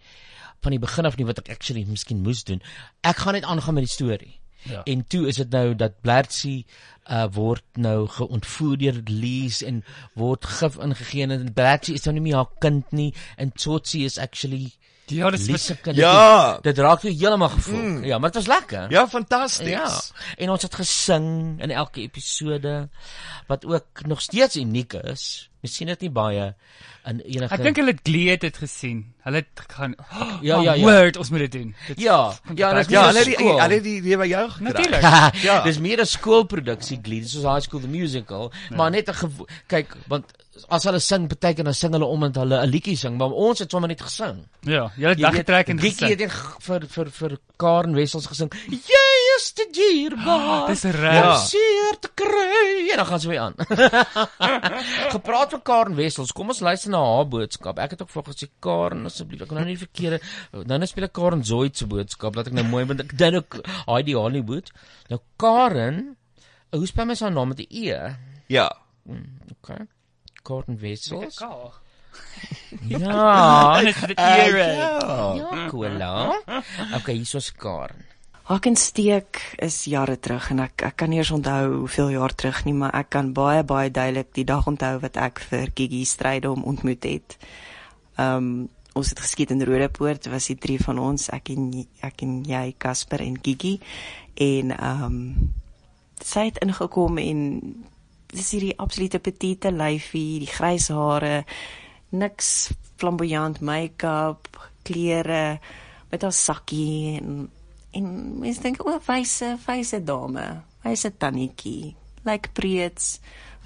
van 0.63 0.75
die 0.75 0.83
begin 0.83 1.07
af 1.07 1.17
nie 1.17 1.27
wat 1.27 1.39
ek 1.39 1.51
actually 1.55 1.85
miskien 1.87 2.23
moes 2.23 2.45
doen. 2.45 2.63
Ek 3.03 3.17
gaan 3.23 3.35
net 3.39 3.45
aangaan 3.45 3.75
met 3.75 3.87
die 3.87 3.93
storie. 3.93 4.41
Ja. 4.67 4.83
En 4.91 5.07
toe 5.07 5.27
is 5.31 5.37
dit 5.37 5.51
nou 5.51 5.75
dat 5.75 6.01
Blertsie 6.03 6.67
uh 7.09 7.27
word 7.33 7.65
nou 7.79 8.09
geontvoer 8.09 8.77
deur 8.79 9.03
Lees 9.07 9.63
en 9.63 9.85
word 10.19 10.45
gif 10.45 10.77
ingegee 10.77 11.29
en 11.29 11.53
Blertsie 11.55 11.95
is 11.95 12.05
nou 12.05 12.17
nie 12.19 12.25
meer 12.27 12.41
haar 12.43 12.51
kind 12.61 12.93
nie 12.93 13.13
en 13.37 13.53
Tsotsi 13.55 14.05
is 14.05 14.19
actually 14.19 14.75
Ja, 15.11 15.37
se 15.37 15.51
wat- 15.51 15.81
kind. 15.81 15.97
Ja. 15.97 16.59
Dit 16.61 16.79
raak 16.79 17.03
jou 17.03 17.15
heeltemal 17.15 17.49
gevoel. 17.49 17.83
Mm. 17.83 18.05
Ja, 18.05 18.19
maar 18.19 18.31
dit 18.31 18.45
was 18.45 18.57
lekker. 18.59 18.91
Ja, 18.91 19.09
fantasties. 19.09 19.69
Ja. 19.69 20.01
En 20.37 20.51
ons 20.51 20.63
het 20.63 20.75
gesing 20.75 21.63
in 21.63 21.71
elke 21.71 22.01
episode 22.01 22.89
wat 23.47 23.65
ook 23.67 24.07
nog 24.07 24.21
steeds 24.21 24.57
uniek 24.57 24.93
is. 24.93 25.51
Miskien 25.63 25.87
dit 25.91 26.01
nie 26.01 26.11
baie 26.11 26.55
in 27.09 27.21
enige 27.25 27.55
Ek 27.55 27.63
dink 27.63 27.77
hulle 27.81 27.91
het 27.91 28.01
Glee 28.07 28.31
het 28.31 28.41
dit 28.41 28.57
gesien. 28.57 29.01
Hulle 29.25 29.37
het 29.43 29.63
gaan 29.75 29.95
oh, 29.99 30.39
Ja, 30.43 30.61
ja, 30.63 30.75
ja. 30.75 30.83
Word, 30.85 31.17
ons 31.17 31.31
moet 31.31 31.39
dit 31.47 31.53
doen. 31.53 31.75
Dit 31.89 32.01
Ja, 32.01 32.33
ja, 32.55 32.73
dis 32.75 32.87
Ja, 32.95 33.07
hulle 33.09 33.19
het 33.19 33.27
die 33.27 33.37
hulle 33.49 33.75
het 33.75 33.83
die 33.83 33.97
idee 33.99 34.17
by 34.17 34.27
jou 34.31 34.45
gekry. 34.51 34.65
Natuurlik. 34.73 35.43
Ja. 35.43 35.63
Dis 35.65 35.79
meer 35.79 36.01
'n 36.01 36.07
skoolproduksie 36.07 37.01
Glee, 37.03 37.21
dis 37.21 37.33
soos 37.33 37.43
High 37.45 37.61
School 37.67 37.81
the 37.81 37.89
Musical, 37.89 38.53
maar 38.71 38.91
net 38.91 39.09
'n 39.11 39.47
kyk, 39.67 39.97
want 40.07 40.25
as 40.71 40.85
hulle 40.85 40.99
sing, 41.01 41.29
partykeer 41.29 41.65
dan 41.65 41.75
sing 41.75 41.93
hulle 41.93 42.05
om 42.07 42.23
en 42.25 42.33
hulle 42.35 42.63
'n 42.63 42.71
liedjie 42.71 42.97
sing, 42.97 43.17
maar 43.19 43.31
ons 43.33 43.59
het 43.59 43.71
sommer 43.71 43.89
net 43.89 44.01
gesing. 44.03 44.47
Ja, 44.63 44.91
jy 44.97 45.09
het 45.09 45.19
Jy 45.19 45.25
weet, 45.25 45.33
weggetrek 45.47 45.69
en 45.69 45.79
gesing. 45.81 46.09
het 46.11 46.19
net 46.19 46.31
g- 46.33 46.57
vir 46.61 46.81
vir 46.87 47.11
vir 47.11 47.39
Karen 47.57 47.95
Wessels 47.95 48.27
gesing. 48.27 48.51
Jy 48.69 49.09
is 49.39 49.53
te 49.53 49.67
dierbaar. 49.73 50.67
Dis 50.69 50.83
reg. 50.83 51.15
Ja. 51.15 51.37
Seer 51.37 51.99
te 52.01 52.11
kry. 52.15 52.91
En 52.91 52.97
dan 52.97 53.07
gaan 53.07 53.21
sy 53.21 53.29
weer 53.29 53.41
aan. 53.41 53.55
Gepraat 55.15 55.48
van 55.51 55.63
Karen 55.63 55.95
Wessels. 55.97 56.33
Kom 56.33 56.49
ons 56.49 56.61
luister 56.61 56.91
na 56.91 56.99
haar 57.05 57.27
boodskap. 57.29 57.79
Ek 57.79 57.91
het 57.91 58.03
ook 58.03 58.11
vir 58.11 58.23
haar 58.23 58.33
gesê 58.35 58.49
Karen 58.61 59.05
asseblief, 59.07 59.43
ek 59.43 59.49
wil 59.53 59.59
nou 59.59 59.67
nie 59.69 59.79
verkeerde 59.79 60.21
nou 60.53 60.79
net 60.79 60.89
speel 60.89 61.05
ek 61.09 61.13
Karen 61.13 61.45
Zoid 61.45 61.77
se 61.77 61.87
boodskap 61.87 62.35
laat 62.37 62.47
ek 62.51 62.53
nou 62.59 62.65
mooi 62.69 62.85
want 62.85 63.01
ek 63.01 63.17
dink 63.23 63.35
ook 63.41 63.61
Heidi 63.87 64.15
Hollywood. 64.19 64.73
Nou 65.09 65.21
Karen, 65.37 66.17
hoe 66.73 66.87
spel 66.87 67.07
mens 67.07 67.21
haar 67.21 67.33
naam 67.33 67.49
met 67.49 67.61
'n 67.61 67.67
e? 67.71 68.15
Ja. 68.49 68.69
Mm, 69.05 69.39
okay. 69.59 69.87
Karen 70.43 70.79
Wessels. 70.79 71.39
Ja. 72.89 72.99
Ja, 72.99 73.81
Dis 73.83 74.01
die 74.01 74.15
Ek- 74.17 74.47
era. 74.49 74.67
ja. 74.73 75.35
Ja, 75.37 75.69
cool. 75.69 75.87
Okay, 76.97 77.15
hier 77.15 77.27
Hakensteek 78.49 79.43
is 79.61 79.83
jare 79.93 80.15
terug 80.17 80.47
en 80.55 80.63
ek 80.65 80.81
ek 80.87 80.95
kan 81.03 81.11
nie 81.13 81.19
eens 81.21 81.35
onthou 81.37 81.83
hoeveel 81.83 82.15
jaar 82.15 82.33
terug 82.33 82.63
nie, 82.65 82.73
maar 82.73 82.95
ek 82.97 83.11
kan 83.13 83.35
baie 83.37 83.61
baie 83.61 83.91
duidelik 83.93 84.31
die 84.33 84.47
dag 84.49 84.65
onthou 84.71 84.95
wat 85.03 85.19
ek 85.21 85.43
vir 85.51 85.69
Gigi 85.77 86.07
Strydom 86.09 86.63
ontmoet 86.65 87.05
het. 87.05 87.37
Um 88.17 88.71
ons 88.97 89.11
het 89.13 89.21
geskiet 89.21 89.53
in 89.53 89.61
Rodepoort, 89.63 90.31
was 90.33 90.49
die 90.49 90.57
drie 90.57 90.79
van 90.81 90.97
ons, 90.99 91.29
ek 91.29 91.51
en 91.53 91.67
ek 92.09 92.25
en 92.25 92.39
jy 92.49 92.73
Casper 92.81 93.27
en 93.27 93.37
Gigi 93.37 93.75
en 94.41 94.73
um 94.79 95.21
sy 96.25 96.47
het 96.49 96.63
ingekom 96.65 97.21
en 97.21 97.45
dis 98.33 98.51
hierdie 98.57 98.79
absolute 98.81 99.21
petite 99.21 99.75
lyfie, 99.77 100.41
die 100.41 100.49
grys 100.49 100.89
hare, 100.89 101.45
niks 102.17 102.73
flamboyant 102.97 103.61
make-up, 103.61 104.49
klere 104.89 105.61
met 106.09 106.25
haar 106.25 106.33
sakkie 106.33 107.19
en 107.21 107.47
en 107.99 108.39
mense 108.43 108.63
dink 108.63 108.81
o, 108.85 108.97
wyse, 109.09 109.57
wyse 109.67 110.01
dame, 110.07 110.47
wyse 110.85 111.11
tannetjie, 111.21 111.95
lyk 112.23 112.31
like 112.31 112.55
preets, 112.57 113.19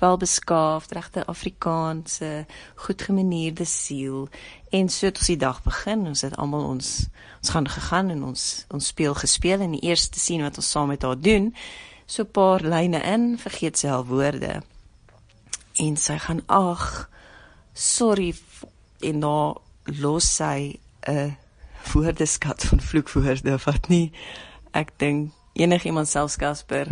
welbeskaafd, 0.02 0.92
regte 0.92 1.26
Afrikaanse, 1.30 2.46
goed 2.74 3.02
gemanierde 3.02 3.64
siel. 3.64 4.28
En 4.70 4.88
so 4.88 5.06
het 5.06 5.18
ons 5.18 5.30
die 5.30 5.38
dag 5.38 5.62
begin. 5.62 6.06
Ons 6.10 6.24
het 6.26 6.36
almal 6.36 6.66
ons 6.74 6.90
ons 7.42 7.50
gaan 7.50 7.66
gegaan 7.66 8.10
en 8.14 8.20
ons 8.22 8.42
ons 8.70 8.86
speel 8.86 9.14
gespeel 9.18 9.64
en 9.64 9.72
die 9.74 9.82
eerste 9.88 10.20
sien 10.22 10.44
wat 10.46 10.60
ons 10.62 10.68
saam 10.70 10.92
met 10.92 11.02
haar 11.02 11.18
doen, 11.18 11.48
so 12.06 12.22
'n 12.22 12.30
paar 12.30 12.62
lyne 12.62 13.00
in, 13.02 13.38
vergeet 13.38 13.78
sy 13.78 13.88
al 13.88 14.06
woorde. 14.06 14.62
En 15.76 15.96
sy 15.96 16.18
gaan 16.18 16.42
ag, 16.46 17.10
sorry 17.74 18.34
en 19.00 19.20
dan 19.20 19.58
los 19.84 20.34
sy 20.36 20.78
'n 21.08 21.36
woordeskat 21.92 22.64
van 22.70 22.80
vloekwoorde 22.80 23.58
wat 23.64 23.88
nie 23.92 24.12
ek 24.72 24.94
dink 25.02 25.32
enigiemand 25.58 26.08
selfs 26.08 26.38
Casper 26.40 26.88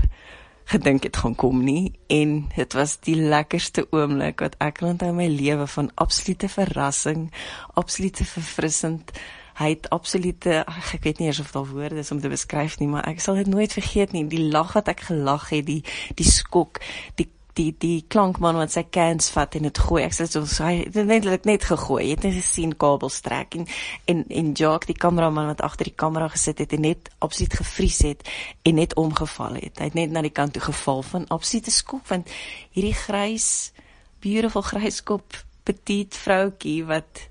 gedink 0.71 1.03
het 1.03 1.17
gaan 1.17 1.35
kom 1.35 1.65
nie 1.65 1.93
en 2.07 2.45
dit 2.55 2.77
was 2.79 2.99
die 3.07 3.17
lekkerste 3.19 3.87
oomblik 3.91 4.43
wat 4.45 4.55
ek 4.63 4.83
onthou 4.87 5.11
in 5.11 5.19
my 5.19 5.27
lewe 5.33 5.67
van 5.67 5.91
absolute 5.99 6.49
verrassing, 6.53 7.31
absolute 7.75 8.25
verfrissend. 8.25 9.11
Hy 9.59 9.73
het 9.75 9.91
absolute 9.93 10.61
ag, 10.63 10.95
ek 10.97 11.09
weet 11.09 11.19
nie 11.21 11.29
eers 11.29 11.43
of 11.43 11.51
daar 11.53 11.67
woorde 11.69 12.01
is 12.01 12.13
om 12.15 12.21
te 12.23 12.31
beskryf 12.33 12.79
nie, 12.81 12.89
maar 12.89 13.09
ek 13.11 13.21
sal 13.21 13.41
dit 13.41 13.51
nooit 13.51 13.73
vergeet 13.75 14.15
nie. 14.15 14.25
Die 14.31 14.47
lag 14.53 14.73
wat 14.79 14.89
ek 14.93 15.03
gelag 15.11 15.51
het, 15.51 15.67
die 15.67 15.83
die 16.17 16.29
skok, 16.29 16.81
die 17.19 17.29
die 17.59 17.71
die 17.79 18.05
klankman 18.09 18.59
wat 18.61 18.73
sy 18.75 18.85
cans 18.93 19.31
vat 19.35 19.57
en 19.59 19.67
dit 19.67 19.81
gooi. 19.87 20.03
Ek 20.05 20.15
sê 20.15 20.27
so 20.31 20.45
hy 20.65 20.85
het 20.87 21.27
dit 21.27 21.49
net 21.49 21.67
gegooi. 21.67 22.05
Jy 22.05 22.15
het 22.15 22.27
net 22.27 22.37
gesien 22.39 22.75
kabels 22.79 23.21
trek 23.25 23.57
en 23.59 23.67
en 24.11 24.25
en 24.29 24.53
Jacques 24.55 24.91
die 24.91 24.99
kameraman 24.99 25.51
wat 25.51 25.65
agter 25.67 25.91
die 25.91 25.97
kamera 25.97 26.29
gesit 26.33 26.63
het 26.63 26.75
en 26.77 26.87
net 26.87 27.11
absoluut 27.19 27.59
gevries 27.63 28.01
het 28.07 28.27
en 28.63 28.79
net 28.81 28.95
omgeval 29.01 29.59
het. 29.61 29.79
Hy 29.79 29.91
het 29.91 29.99
net 29.99 30.15
na 30.15 30.23
die 30.27 30.35
kant 30.35 30.55
toe 30.55 30.65
geval 30.69 31.03
van 31.03 31.29
absolute 31.29 31.75
skok 31.75 32.07
want 32.11 32.31
hierdie 32.77 32.97
grys 32.97 33.73
beautiful 34.21 34.63
gryskop 34.63 35.43
petite 35.65 36.19
vroutjie 36.19 36.85
wat 36.89 37.27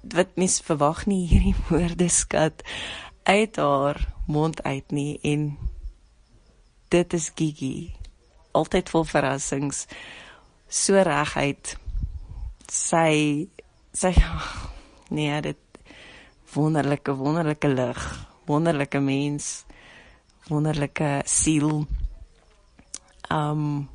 wat 0.00 0.36
mens 0.40 0.60
verwag 0.64 1.04
nie 1.10 1.26
hierdie 1.28 1.56
woordeskat 1.68 2.64
uit 3.28 3.56
haar 3.56 4.00
mond 4.26 4.62
uit 4.62 4.92
nie 4.96 5.18
en 5.22 5.50
dit 6.90 7.12
is 7.14 7.30
Gigi 7.36 7.99
altyd 8.56 8.90
vol 8.92 9.06
verrassings 9.08 9.86
so 10.70 11.00
reguit 11.06 11.76
sy 12.70 13.48
sy 13.92 14.12
nee 15.16 15.40
dit 15.42 15.80
wonderlike 16.54 17.14
wonderlike 17.18 17.70
lig 17.70 18.04
wonderlike 18.50 19.00
mens 19.00 19.64
wonderlike 20.50 21.22
siel. 21.30 21.84
Um 23.30 23.88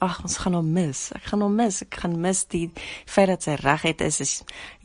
ag 0.00 0.22
ons 0.24 0.38
gaan 0.40 0.56
hom 0.56 0.68
mis 0.72 1.10
ek 1.16 1.26
gaan 1.28 1.42
hom 1.44 1.56
mis 1.58 1.82
ek 1.84 1.98
gaan 2.02 2.14
mis 2.22 2.44
die 2.48 2.68
feit 3.04 3.28
dat 3.28 3.44
sy 3.44 3.56
reguit 3.60 4.04
is 4.06 4.20
is 4.24 4.34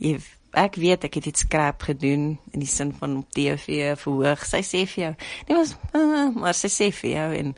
jy 0.02 0.18
ek 0.56 0.76
weet 0.80 1.06
ek 1.08 1.18
het 1.20 1.30
iets 1.30 1.44
skrap 1.46 1.86
gedoen 1.88 2.34
in 2.52 2.60
die 2.60 2.68
sin 2.68 2.92
van 2.96 3.18
op 3.22 3.30
TV 3.36 3.94
verhoog. 3.96 4.44
Sy 4.44 4.62
sê 4.66 4.84
vir 4.90 5.02
jou 5.04 5.12
nee 5.48 6.32
maar 6.36 6.56
sy 6.62 6.72
sê 6.72 6.90
vir 7.00 7.10
jou 7.14 7.28
en 7.40 7.54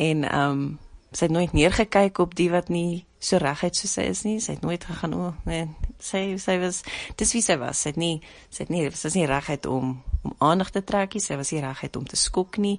en 0.00 0.26
um 0.30 0.64
sy 1.10 1.26
het 1.26 1.34
nooit 1.34 1.54
neergekyk 1.56 2.20
op 2.22 2.36
die 2.38 2.50
wat 2.52 2.68
nie 2.70 3.04
so 3.18 3.40
reguit 3.42 3.76
soos 3.76 3.96
sy 3.98 4.04
is 4.08 4.22
nie 4.24 4.38
sy 4.40 4.54
het 4.56 4.62
nooit 4.64 4.84
gegaan 4.86 5.16
o 5.16 5.32
nee 5.48 5.66
sy 6.00 6.22
sy 6.40 6.56
was 6.62 6.82
dis 7.20 7.34
wie 7.36 7.42
sy 7.44 7.58
was 7.60 7.82
sy 7.82 7.92
het 7.92 8.00
nie 8.00 8.20
sy 8.48 8.64
het 8.64 8.70
nie 8.72 8.84
sy 8.90 9.08
was 9.08 9.18
nie 9.18 9.26
reguit 9.30 9.66
om 9.66 9.98
om 10.20 10.36
aandag 10.44 10.70
te 10.74 10.84
trek 10.86 11.16
nie 11.16 11.24
sy 11.24 11.36
was 11.40 11.50
nie 11.52 11.64
reguit 11.64 11.98
om 11.98 12.06
te 12.06 12.18
skok 12.20 12.60
nie 12.62 12.78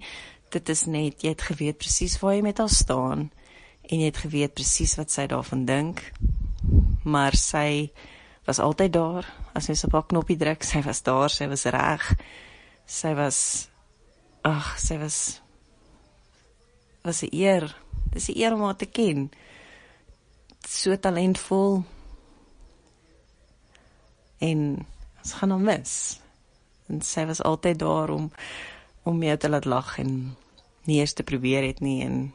dit 0.52 0.73
is 0.73 0.85
net 0.88 1.23
jy 1.23 1.35
het 1.35 1.45
geweet 1.52 1.80
presies 1.81 2.18
waar 2.23 2.38
jy 2.38 2.45
met 2.48 2.60
haar 2.64 2.72
staan 2.72 3.30
en 3.91 3.99
jy 3.99 4.07
het 4.07 4.22
geweet 4.23 4.56
presies 4.56 4.95
wat 4.99 5.11
sy 5.11 5.27
daarvan 5.31 5.65
dink. 5.68 6.03
Maar 7.03 7.35
sy 7.38 7.91
was 8.48 8.61
altyd 8.64 8.93
daar. 8.95 9.27
As 9.57 9.68
jy 9.68 9.76
op 9.88 9.98
haar 9.98 10.07
knoppie 10.07 10.38
druk, 10.39 10.64
sy 10.64 10.84
was 10.85 11.03
daar, 11.03 11.31
sy 11.34 11.48
was 11.52 11.65
reg. 11.73 12.07
Sy 12.88 13.14
was 13.18 13.39
ag, 14.48 14.73
sy 14.81 14.98
was 15.02 15.18
was 17.01 17.21
'n 17.23 17.35
eer. 17.35 17.77
Dis 18.11 18.29
'n 18.29 18.37
eer 18.37 18.53
om 18.53 18.61
haar 18.61 18.75
te 18.75 18.85
ken. 18.85 19.31
So 20.67 20.99
talentvol. 20.99 21.83
En 24.37 24.85
ons 25.23 25.33
gaan 25.33 25.51
hom 25.51 25.63
mis. 25.63 26.19
En 26.87 27.01
sy 27.01 27.25
was 27.25 27.41
altyd 27.41 27.79
daar 27.79 28.09
om 28.09 28.31
om 29.03 29.23
jou 29.23 29.37
te 29.37 29.49
laat 29.49 29.65
lag 29.65 29.97
en 29.99 30.37
nie 30.83 30.99
eers 30.99 31.13
te 31.13 31.23
probeer 31.23 31.63
het 31.63 31.79
nie 31.79 32.03
en 32.03 32.33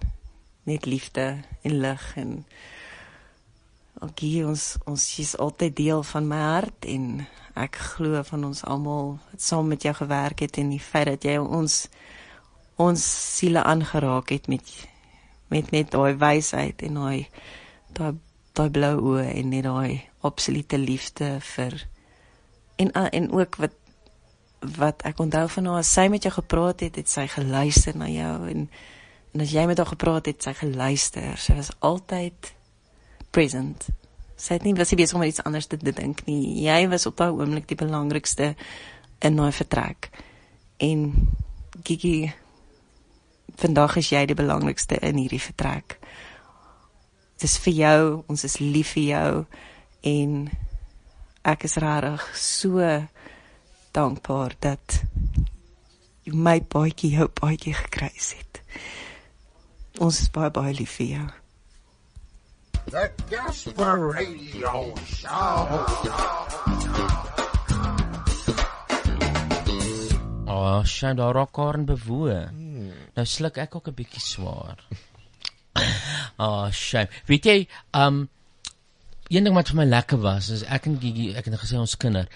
net 0.63 0.87
liefde 0.87 1.45
en 1.63 1.81
lig 1.81 2.17
en 2.17 2.45
Okay, 3.97 4.43
ons 4.45 4.77
ons 4.85 5.05
is 5.19 5.31
altyd 5.41 5.77
deel 5.77 6.03
van 6.05 6.27
my 6.29 6.37
hart 6.37 6.85
en 6.85 7.23
ek 7.57 7.79
glo 7.95 8.21
van 8.29 8.43
ons 8.45 8.61
almal 8.69 9.15
wat 9.31 9.41
saam 9.41 9.71
met 9.73 9.87
jou 9.89 9.95
gewerk 9.97 10.43
het 10.45 10.59
en 10.61 10.69
die 10.75 10.83
feit 10.83 11.09
dat 11.09 11.25
jy 11.25 11.39
ons 11.41 11.87
ons 12.77 13.03
siele 13.37 13.63
aangeraak 13.63 14.31
het 14.35 14.49
met 14.53 14.73
met 15.49 15.71
net 15.71 15.91
daai 15.95 16.17
wysheid 16.19 16.83
en 16.83 17.01
daai 17.01 17.29
daai 17.95 18.15
daai 18.57 18.71
blou 18.71 18.95
oë 19.13 19.27
en 19.33 19.51
net 19.53 19.65
daai 19.65 20.03
absolute 20.27 20.79
liefde 20.79 21.37
vir 21.55 21.87
en 22.77 22.93
en 22.93 23.31
ook 23.33 23.57
wat 23.63 23.77
wat 24.61 25.03
ek 25.07 25.21
onthou 25.21 25.47
van 25.49 25.67
haar 25.67 25.85
sy 25.85 26.07
met 26.09 26.23
jou 26.23 26.33
gepraat 26.35 26.81
het, 26.81 26.97
het 26.97 27.09
sy 27.09 27.27
geluister 27.31 27.97
na 27.97 28.09
jou 28.11 28.37
en 28.51 28.69
en 29.37 29.43
as 29.45 29.53
jy 29.53 29.67
met 29.69 29.77
haar 29.77 29.91
gepraat 29.91 30.31
het, 30.31 30.39
sy 30.41 30.55
geluister. 30.57 31.35
Sy 31.37 31.59
was 31.59 31.69
altyd 31.85 32.55
present. 33.37 33.83
Sy 34.41 34.57
het 34.57 34.65
nie 34.65 34.73
was 34.79 34.89
nie 34.93 34.97
besig 35.03 35.19
om 35.19 35.25
iets 35.27 35.43
anders 35.45 35.69
te 35.69 35.77
dink 35.77 36.23
nie. 36.25 36.63
Jy 36.65 36.87
was 36.89 37.05
op 37.05 37.19
daai 37.21 37.35
oomblik 37.37 37.67
die 37.69 37.77
belangrikste 37.77 38.55
in 39.21 39.37
daai 39.37 39.53
vertrek. 39.53 40.09
En 40.81 41.11
Gigi 41.85 42.33
vandag 43.55 43.97
is 43.97 44.11
jy 44.13 44.27
die 44.27 44.39
belangrikste 44.39 44.99
in 45.03 45.19
hierdie 45.21 45.43
vertrek. 45.43 45.99
Dit 47.37 47.49
is 47.51 47.57
vir 47.65 47.77
jou, 47.81 48.03
ons 48.33 48.45
is 48.49 48.59
lief 48.61 48.95
vir 48.97 49.07
jou 49.11 49.33
en 50.11 50.37
ek 51.47 51.67
is 51.69 51.77
regtig 51.83 52.27
so 52.41 52.83
dankbaar 53.97 54.57
dat 54.61 55.01
my 56.27 56.59
baadjie 56.61 57.13
jou 57.17 57.29
baadjie 57.41 57.75
gekruis 57.77 58.35
het. 58.37 58.63
Ons 60.03 60.21
is 60.25 60.31
baie 60.33 60.51
baie 60.51 60.75
lief 60.77 60.99
vir 60.99 61.13
jou. 61.15 61.27
The 62.91 63.11
Gasper 63.31 64.13
Radio 64.15 64.95
Show. 65.07 65.85
Ah, 70.47 70.79
oh, 70.79 70.85
sien 70.85 71.17
daar 71.19 71.35
raak 71.35 71.57
haar 71.57 71.81
bewoe. 71.85 72.47
Hmm. 72.47 72.66
Nou 73.17 73.27
sluk 73.27 73.59
ek 73.59 73.75
ook 73.77 73.89
'n 73.89 73.95
bietjie 73.95 74.23
swaar. 74.23 74.79
Ah, 76.39 76.67
oh, 76.67 76.73
shame. 76.73 77.09
Weet 77.27 77.45
jy, 77.45 77.69
um 77.93 78.29
een 79.29 79.45
ding 79.45 79.55
wat 79.55 79.69
vir 79.69 79.77
my 79.77 79.85
lekker 79.85 80.19
was, 80.21 80.49
is 80.49 80.63
ek 80.63 80.87
en 80.87 81.01
Gigi, 81.01 81.35
ek 81.35 81.45
het 81.45 81.61
gesê 81.61 81.79
ons 81.79 81.97
kinder 81.97 82.29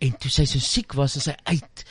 en 0.00 0.12
toe 0.16 0.30
sy 0.30 0.44
so 0.44 0.58
siek 0.58 0.94
was, 0.94 1.16
is 1.16 1.24
sy 1.28 1.34
uit 1.44 1.84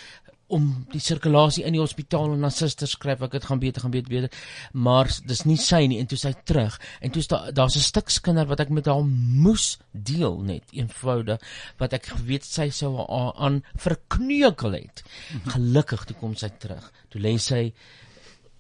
om 0.50 0.66
die 0.90 1.02
sirkulasie 1.04 1.64
in 1.68 1.76
die 1.76 1.82
hospitaal 1.82 2.34
en 2.34 2.42
na 2.42 2.50
susters 2.54 2.96
skryf 2.96 3.22
ek 3.26 3.36
dit 3.38 3.46
gaan 3.46 3.62
beter 3.62 3.84
gaan 3.84 3.94
beter 3.94 4.10
beter 4.10 4.48
maar 4.74 5.10
dis 5.30 5.44
nie 5.46 5.60
sy 5.62 5.84
nie 5.92 6.00
en 6.02 6.10
toe 6.10 6.18
sy 6.18 6.32
terug 6.50 6.80
en 7.06 7.14
toe 7.14 7.24
daar 7.30 7.54
daar's 7.60 7.78
'n 7.78 7.86
stuk 7.86 8.10
skinder 8.10 8.50
wat 8.50 8.60
ek 8.66 8.74
met 8.74 8.90
haar 8.90 9.06
moes 9.06 9.78
deel 9.94 10.42
net 10.42 10.66
eenvoudig 10.74 11.40
wat 11.78 11.94
ek 11.94 12.10
geweet 12.16 12.46
sy 12.46 12.70
sou 12.70 12.96
haar 12.98 13.34
aan 13.38 13.64
verkneukel 13.78 14.74
het 14.74 15.04
gelukkig 15.54 16.06
toe 16.06 16.18
kom 16.18 16.36
sy 16.36 16.50
terug 16.50 16.92
toe 17.10 17.22
lê 17.22 17.38
sy 17.38 17.74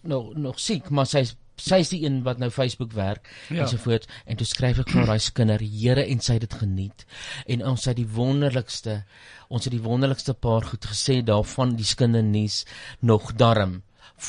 nog 0.01 0.35
nog 0.35 0.59
siek 0.59 0.89
maar 0.89 1.07
sy's 1.09 1.35
sy 1.59 1.81
is 1.83 1.91
die 1.91 2.01
een 2.05 2.21
wat 2.23 2.39
nou 2.39 2.49
Facebook 2.53 2.93
werk 2.95 3.27
ja. 3.49 3.63
en 3.63 3.67
so 3.67 3.81
voort 3.83 4.07
en 4.25 4.39
toe 4.39 4.47
skryf 4.47 4.79
ek 4.83 4.93
vir 4.95 5.09
daai 5.09 5.19
skinder 5.23 5.63
Here 5.63 6.05
en 6.05 6.23
sy 6.23 6.37
het 6.37 6.45
dit 6.47 6.55
geniet. 6.61 7.05
En 7.51 7.65
ons 7.73 7.85
het 7.89 7.97
die 7.99 8.07
wonderlikste 8.07 9.01
ons 9.49 9.65
het 9.65 9.73
die 9.73 9.83
wonderlikste 9.83 10.35
paar 10.37 10.67
goed 10.69 10.85
gesê 10.91 11.19
daarvan 11.25 11.75
die 11.79 11.87
skinder 11.87 12.23
nuus 12.23 12.63
nog 13.01 13.33
darm 13.35 13.81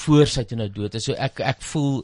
voor 0.03 0.27
sy 0.31 0.45
toe 0.47 0.59
nou 0.59 0.69
dood 0.73 0.97
is. 0.99 1.07
So 1.07 1.17
ek 1.19 1.43
ek 1.45 1.63
voel 1.73 2.03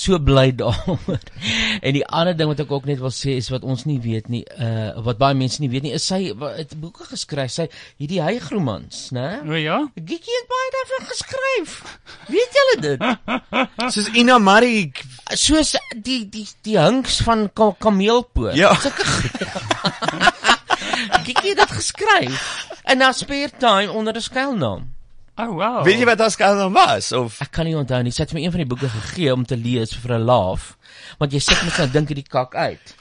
so 0.00 0.18
bly 0.18 0.50
daaroor. 0.56 1.20
En 1.86 1.94
die 1.96 2.04
ander 2.04 2.34
ding 2.36 2.48
wat 2.50 2.60
ek 2.60 2.72
ook 2.72 2.84
net 2.88 3.00
wil 3.00 3.12
sê 3.14 3.36
is 3.40 3.48
wat 3.52 3.64
ons 3.64 3.86
nie 3.88 4.00
weet 4.04 4.28
nie, 4.32 4.42
uh 4.60 4.92
wat 5.04 5.20
baie 5.20 5.36
mense 5.36 5.60
nie 5.62 5.70
weet 5.72 5.84
nie, 5.86 5.94
is 5.96 6.04
sy 6.08 6.18
het 6.56 6.74
boeke 6.80 7.04
geskryf, 7.08 7.52
sy 7.54 7.66
hierdie 8.00 8.20
hygromans, 8.24 9.06
né? 9.16 9.28
O 9.48 9.56
ja. 9.56 9.78
Giekie 9.96 10.36
het 10.36 10.48
baie 10.50 10.68
daarvan 10.76 11.08
geskryf. 11.12 11.70
Weet 12.28 12.60
julle 12.60 12.76
dit? 12.84 13.00
Soos 13.94 14.08
Ina 14.20 14.36
Marie, 14.42 14.90
soos 15.36 15.74
die 15.96 16.22
die 16.28 16.46
die 16.66 16.78
hinks 16.80 17.20
van 17.26 17.48
ka 17.54 17.72
kameelpoot. 17.80 18.56
Ja. 18.58 18.74
Sulke 18.80 19.04
Giekie 21.24 21.54
het 21.54 21.60
dit 21.64 21.76
geskryf 21.80 22.34
in 22.92 23.00
haar 23.00 23.16
spare 23.16 23.52
time 23.58 23.92
onder 23.92 24.16
'n 24.16 24.28
skuilnaam. 24.28 24.99
Oh 25.40 25.54
wow. 25.56 25.80
Weet 25.86 26.02
jy 26.02 26.06
wat 26.08 26.20
as 26.20 26.36
kan 26.36 26.58
dan 26.58 26.72
was 26.76 27.12
of 27.16 27.40
ek 27.40 27.50
kan 27.54 27.64
nie 27.68 27.76
onthou 27.78 28.02
nie. 28.04 28.12
Sy 28.12 28.26
het 28.26 28.34
my 28.36 28.42
een 28.44 28.52
van 28.52 28.60
die 28.64 28.68
boeke 28.68 28.90
gegee 28.92 29.32
om 29.32 29.44
te 29.48 29.56
lees 29.56 29.94
vir 29.96 30.18
'n 30.18 30.24
laaf. 30.28 30.76
Want 31.18 31.32
jy 31.32 31.40
sit 31.40 31.62
net 31.64 31.78
nou 31.78 31.88
dink 31.88 32.08
hierdie 32.12 32.28
kak 32.28 32.54
uit. 32.54 32.94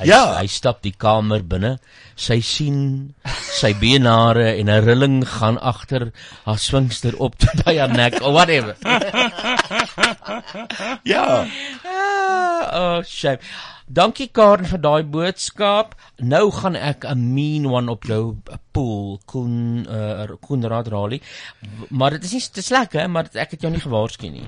Hy, 0.00 0.06
Ja. 0.08 0.38
Hy 0.40 0.46
stap 0.48 0.82
die 0.82 0.94
kamer 0.96 1.42
binne. 1.44 1.78
Sy 2.16 2.40
sien 2.40 3.14
sy 3.60 3.74
benare 3.74 4.56
en 4.56 4.68
'n 4.68 4.84
rilling 4.84 5.24
gaan 5.28 5.58
agter 5.58 6.12
haar 6.44 6.58
swingster 6.58 7.12
op 7.20 7.36
tot 7.38 7.60
by 7.64 7.76
haar 7.78 7.92
nek 7.92 8.20
or 8.22 8.32
whatever. 8.32 8.76
Ja. 11.04 11.46
Ah, 11.84 12.80
oh, 12.80 13.02
shame. 13.04 13.38
Dankie 13.90 14.28
Karen 14.30 14.68
vir 14.70 14.78
daai 14.78 15.02
boodskap. 15.02 15.98
Nou 16.22 16.54
gaan 16.54 16.78
ek 16.78 17.02
'n 17.10 17.34
mean 17.34 17.66
one 17.66 17.90
op 17.90 18.06
jou 18.06 18.38
pool, 18.70 19.18
Koen 19.26 19.82
uh, 19.90 20.30
Koenraad 20.40 20.88
Rally. 20.88 21.20
Maar 21.90 22.10
dit 22.10 22.24
is 22.24 22.32
nie 22.32 22.50
te 22.52 22.62
lekker, 22.70 23.10
maar 23.10 23.24
ek 23.34 23.50
het 23.50 23.62
jou 23.62 23.72
nie 23.72 23.80
gewaarsku 23.82 24.28
nie. 24.30 24.46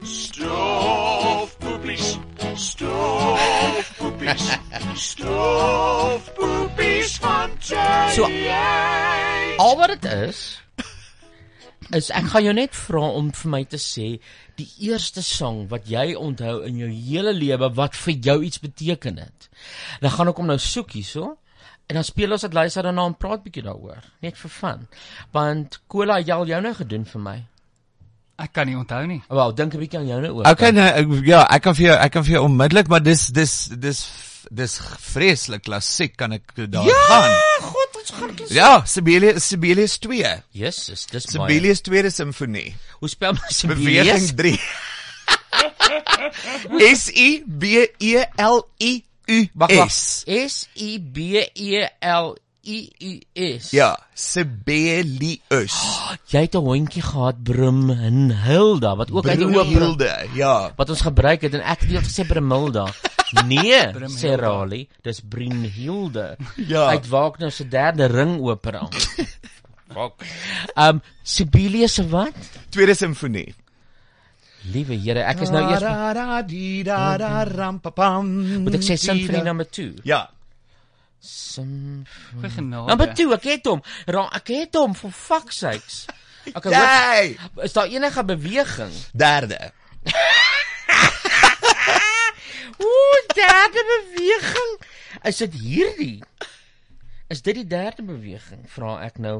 Stoofpoepies, 0.00 2.18
stoofpoepies, 2.56 4.58
stoofpoepies 4.94 7.18
van 7.20 7.50
Jay. 7.60 8.10
So 8.16 8.24
al 9.60 9.76
wat 9.76 10.00
dit 10.00 10.12
is 10.12 10.64
is 11.92 12.08
ek 12.16 12.30
gaan 12.32 12.46
jou 12.46 12.54
net 12.56 12.76
vra 12.76 13.02
om 13.18 13.28
vir 13.34 13.50
my 13.50 13.64
te 13.68 13.76
sê 13.76 14.14
die 14.56 14.68
eerste 14.88 15.22
sang 15.22 15.68
wat 15.70 15.88
jy 15.90 16.14
onthou 16.14 16.62
in 16.68 16.76
jou 16.82 16.90
hele 16.90 17.32
lewe 17.32 17.70
wat 17.74 17.96
vir 17.96 18.14
jou 18.28 18.42
iets 18.44 18.60
beteken 18.62 19.18
het. 19.18 19.48
Dan 20.00 20.10
gaan 20.10 20.28
ek 20.28 20.42
hom 20.42 20.52
nou 20.52 20.58
soek 20.58 20.94
hierso. 20.98 21.36
En 21.86 21.98
dan 21.98 22.04
speel 22.04 22.32
ons 22.32 22.40
dit 22.40 22.54
luister 22.56 22.86
daarna 22.86 23.04
en 23.10 23.16
praat 23.20 23.42
bietjie 23.44 23.62
daaroor, 23.64 24.00
net 24.24 24.38
vir 24.40 24.50
fun. 24.50 24.86
Want 25.36 25.82
Cola 25.86 26.16
het 26.22 26.30
al 26.32 26.46
jou 26.48 26.60
nou 26.64 26.72
gedoen 26.78 27.04
vir 27.04 27.20
my. 27.20 27.34
Ek 28.40 28.54
kan 28.56 28.66
nie 28.66 28.76
onthou 28.78 29.02
nie. 29.06 29.20
Wel, 29.28 29.52
dink 29.54 29.74
'n 29.74 29.78
bietjie 29.78 29.98
aan 29.98 30.06
jou 30.06 30.20
nou 30.20 30.32
ook. 30.38 30.46
Okay, 30.46 30.70
nou, 30.70 30.86
ek, 30.86 31.26
ja, 31.26 31.46
ek 31.50 31.62
kan 31.62 31.74
vir 31.74 31.86
jou 31.86 31.96
ek 31.96 32.12
kan 32.12 32.24
vir 32.24 32.32
jou 32.32 32.44
onmiddellik, 32.44 32.88
maar 32.88 33.02
dis 33.02 33.28
dis 33.28 33.68
dis 33.78 34.00
dis 34.50 34.78
vreeslik 35.12 35.62
klassiek 35.62 36.16
kan 36.16 36.32
ek 36.32 36.54
daar 36.56 36.84
ja, 36.84 36.98
gaan. 37.08 37.30
God, 37.62 37.93
ons 38.04 38.20
gaan 38.20 38.34
klassiek. 38.36 38.56
Ja, 38.56 38.82
Sibelius 38.86 39.48
Sibelius 39.48 39.98
2. 40.04 40.34
Jesus, 40.52 41.06
dis 41.10 41.28
Sibelius 41.32 41.80
tweede 41.84 42.10
simfonie. 42.12 42.74
Hoe 43.00 43.08
spel 43.08 43.36
my 43.36 43.50
Sibelius? 43.50 44.32
Beweging 44.36 44.36
3. 44.36 44.58
S 46.94 47.10
I 47.14 47.42
B 47.46 47.86
E 48.00 48.24
L 48.38 48.64
I 48.80 49.04
U 49.28 49.38
Wag, 49.54 49.70
wag. 49.70 49.88
S. 49.88 50.24
S 50.28 50.68
I 50.76 50.98
B 50.98 51.44
E 51.54 51.86
L 52.00 52.34
I 52.66 52.78
U 53.00 53.12
S. 53.60 53.70
Ja, 53.70 53.98
Sibelius. 54.14 55.74
Oh, 55.74 56.12
jy 56.32 56.40
het 56.46 56.54
'n 56.54 56.64
hondjie 56.64 57.02
gehad 57.02 57.42
Brimhilda 57.44 58.96
wat 58.96 59.10
ook 59.12 59.26
uit 59.28 59.38
die 59.38 59.46
oop 59.46 59.52
Brimhilde, 59.66 60.26
ja. 60.34 60.72
Wat 60.76 60.88
ons 60.90 61.00
gebruik 61.00 61.40
het 61.42 61.54
en 61.54 61.60
ek 61.60 61.80
het 61.80 61.90
net 61.90 62.04
gesê 62.08 62.26
Brimhilda. 62.26 62.86
Nee, 63.46 63.74
sê 64.14 64.36
Raleigh, 64.38 64.86
dis 65.02 65.20
Brimhilde. 65.20 66.36
Ja. 66.56 66.86
Uit 66.88 67.08
Wagner 67.08 67.50
se 67.52 67.68
derde 67.68 68.06
ringopera. 68.06 68.88
Fok. 69.92 70.22
Um 70.76 71.02
Sibelius 71.22 71.94
se 71.94 72.08
wat? 72.08 72.32
Tweede 72.70 72.94
simfonie. 72.94 73.54
Liewe 74.72 74.96
Here, 74.96 75.20
ek 75.28 75.40
is 75.40 75.50
nou 75.50 75.60
eers 75.70 75.82
Moet 78.62 78.74
ek 78.74 78.86
sê 78.86 78.96
simfonie 78.96 79.42
da. 79.42 79.48
number 79.50 79.66
2? 79.70 79.92
Ja. 80.04 80.30
Simfonie. 81.24 82.50
Genade. 82.52 82.86
Number 82.90 83.14
2, 83.16 83.32
ek 83.38 83.46
het 83.48 83.68
hom. 83.70 83.80
Ra 84.12 84.26
ek 84.36 84.50
het 84.52 84.76
hom 84.76 84.92
for 84.98 85.12
fuck 85.14 85.52
sakes. 85.54 86.04
Okay, 86.52 86.72
Jy. 86.76 87.36
wat, 87.54 87.64
is 87.64 87.72
daar 87.72 87.88
enige 87.88 88.24
beweging? 88.28 88.92
Derde. 89.16 89.72
Ooh, 92.84 93.20
derde 93.34 93.84
beweging. 93.92 94.74
Is 95.22 95.40
dit 95.40 95.54
hierdie? 95.54 96.22
Is 97.32 97.40
dit 97.42 97.54
die 97.62 97.66
derde 97.66 98.04
beweging? 98.04 98.66
Vra 98.68 98.98
ek 99.06 99.16
nou 99.22 99.38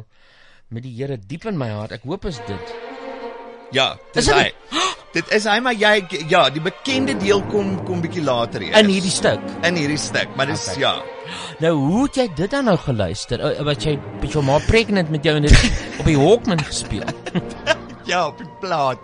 met 0.72 0.86
die 0.86 0.94
Here 0.96 1.18
diep 1.20 1.44
in 1.50 1.60
my 1.60 1.68
hart. 1.74 1.92
Ek 1.92 2.08
hoop 2.08 2.24
is 2.30 2.40
dit. 2.48 2.74
Ja, 3.74 3.94
Is 4.14 4.24
dis 4.24 4.32
dit 4.32 4.40
hy. 4.40 4.48
Dit 5.14 5.28
is 5.30 5.44
hy 5.46 5.60
maar 5.62 5.76
jy 5.78 5.92
ja, 6.28 6.48
die 6.50 6.60
bekende 6.62 7.14
deel 7.20 7.42
kom 7.52 7.76
kom 7.86 8.00
bietjie 8.02 8.22
later 8.24 8.62
eers. 8.66 8.78
In 8.80 8.88
hierdie 8.90 9.12
stuk. 9.14 9.40
In 9.62 9.76
hierdie 9.78 9.98
stuk, 10.00 10.32
maar 10.36 10.46
dis 10.50 10.64
Okay. 10.72 10.80
ja. 10.80 10.94
Nou 11.62 11.72
hoe 11.78 12.02
het 12.06 12.16
jy 12.18 12.26
dit 12.36 12.50
dan 12.50 12.64
nou 12.68 12.76
geluister? 12.76 13.40
Uh, 13.40 13.62
Wat 13.64 13.84
jy 13.86 13.94
met 14.20 14.32
jou 14.34 14.42
ma 14.44 14.58
pregnant 14.66 15.10
met 15.14 15.24
jou 15.24 15.36
en 15.38 15.46
dit 15.46 15.70
op 16.00 16.04
die 16.10 16.18
Walkman 16.18 16.60
gespeel. 16.64 17.06
Ja, 18.04 18.26
op 18.28 18.36
die 18.36 18.48
plaat. 18.60 18.98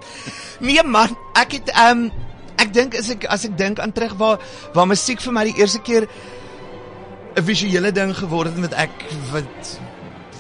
Nee 0.60 0.82
man, 0.84 1.14
ek 1.40 1.54
het 1.56 1.70
ehm 1.72 2.02
um, 2.02 2.10
ek 2.60 2.74
dink 2.76 2.92
as 2.98 3.08
ek 3.14 3.24
as 3.32 3.46
ek 3.48 3.54
dink 3.56 3.78
aan 3.80 3.94
terug 3.96 4.12
waar 4.20 4.42
waar 4.74 4.84
musiek 4.90 5.22
vir 5.24 5.32
my 5.32 5.44
die 5.48 5.56
eerste 5.56 5.80
keer 5.80 6.04
'n 6.04 7.42
visuele 7.46 7.92
ding 7.96 8.12
geword 8.18 8.50
het 8.52 8.60
wat 8.60 8.76
ek 8.76 8.92
wat 9.32 9.70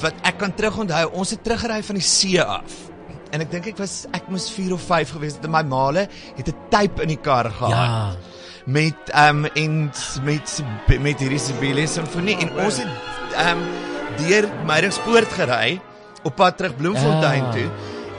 wat 0.02 0.14
ek 0.28 0.36
kan 0.38 0.52
terugonthou. 0.54 1.06
Ons 1.16 1.30
het 1.30 1.40
teruggery 1.44 1.80
van 1.82 1.96
die 1.96 2.04
see 2.04 2.36
af. 2.42 2.89
En 3.30 3.40
ek 3.40 3.50
dink 3.50 3.66
ek 3.66 3.78
was 3.78 4.06
ek 4.16 4.28
moes 4.28 4.48
4 4.50 4.72
of 4.74 4.82
5 4.82 5.10
gewees 5.16 5.36
het. 5.38 5.44
En 5.44 5.50
my 5.54 5.62
maale 5.62 6.08
het 6.36 6.48
'n 6.48 6.56
tape 6.70 7.02
in 7.02 7.08
die 7.08 7.20
kar 7.20 7.50
gehad. 7.50 7.70
Ja. 7.70 8.16
Met 8.66 9.10
ehm 9.12 9.44
um, 9.44 9.50
en 9.54 9.90
met 10.24 10.62
met 11.00 11.18
hierdie 11.20 11.38
Sibelius 11.38 11.92
simfonie 11.92 12.36
en 12.36 12.50
ons 12.58 12.76
het 12.78 12.88
ehm 13.36 13.58
um, 13.58 13.64
deur 14.26 14.48
Meyringspoort 14.66 15.32
gery 15.32 15.80
op 16.22 16.36
pad 16.36 16.56
terug 16.56 16.76
Bloemfontein 16.76 17.44
Ja. 17.44 17.50
toe 17.50 17.70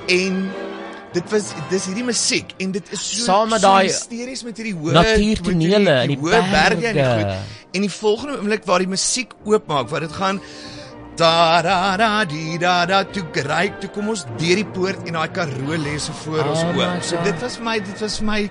en 0.07 0.49
dit 1.13 1.31
was 1.31 1.51
dis 1.69 1.85
hierdie 1.85 2.03
musiek 2.07 2.53
en 2.57 2.71
dit 2.71 2.91
is 2.91 3.01
so 3.17 3.23
Saam 3.23 3.49
met 3.49 3.61
daai 3.61 3.87
hysteries 3.87 4.43
met 4.43 4.57
hierdie 4.57 4.75
hoë 4.79 4.93
natuurtonele 4.95 5.79
met 5.79 6.03
en 6.03 6.07
die 6.13 6.17
hoë 6.17 6.41
berge 6.51 6.87
en 6.87 6.95
die 6.95 7.09
goed. 7.09 7.33
En 7.71 7.81
die 7.85 7.91
volgende 7.91 8.37
oomblik 8.37 8.65
waar 8.65 8.79
die 8.83 8.87
musiek 8.91 9.33
oopmaak 9.43 9.89
waar 9.89 9.99
dit 9.99 10.11
gaan 10.11 10.41
da 11.17 11.61
da 11.61 11.97
da 11.97 12.25
di 12.25 12.57
da 12.57 12.85
da 12.85 13.03
toe 13.03 13.23
geryk 13.33 13.79
toe 13.81 13.89
kom 13.89 14.09
ons 14.09 14.23
deur 14.39 14.55
die 14.55 14.65
poort 14.65 15.07
en 15.07 15.13
daai 15.19 15.31
karoo 15.35 15.77
lê 15.77 15.97
so 15.99 16.13
voor 16.23 16.45
ons 16.53 16.63
Oh 16.63 16.73
my 16.73 16.85
oë. 16.85 17.01
So 17.03 17.17
dit 17.23 17.41
was 17.41 17.57
vir 17.57 17.65
my 17.65 17.79
dit 17.79 17.99
was 18.01 18.17
vir 18.19 18.27
my 18.27 18.41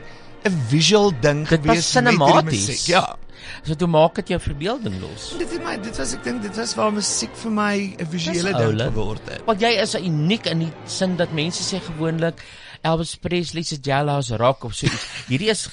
'n 0.45 0.55
visual 0.71 1.11
ding 1.21 1.47
Dit 1.49 1.51
was 1.51 1.59
gewees 1.59 1.77
met 1.77 1.85
cinematies. 1.85 2.67
musiek. 2.69 2.87
Ja. 2.95 3.17
So 3.65 3.75
toe 3.75 3.89
maak 3.89 4.15
dit 4.15 4.29
jou 4.29 4.41
verbeelding 4.41 5.01
los. 5.01 5.35
Dit 5.39 5.51
het 5.53 5.65
my 5.65 5.77
dit 5.81 5.97
was 5.99 6.15
ek 6.15 6.25
dink 6.25 6.43
dit 6.43 6.57
was 6.57 6.75
waar 6.75 6.93
musiek 6.93 7.35
vir 7.37 7.51
my 7.51 7.77
'n 7.99 8.07
visuele 8.07 8.53
Dis 8.53 8.77
ding 8.77 8.93
geword 8.93 9.29
het. 9.29 9.43
Want 9.47 9.61
jy 9.61 9.73
is 9.81 9.95
uniek 9.95 10.47
in 10.47 10.59
die 10.59 10.73
sin 10.87 11.17
dat 11.17 11.33
mense 11.33 11.63
sê 11.63 11.81
gewoonlik 11.81 12.41
Elvis 12.83 13.17
Presley 13.17 13.63
se 13.63 13.77
Jailhouse 13.77 14.37
Rock 14.37 14.65
of 14.65 14.75
so 14.75 14.87
iets. 14.87 15.07
Hierdie 15.29 15.51
is 15.51 15.69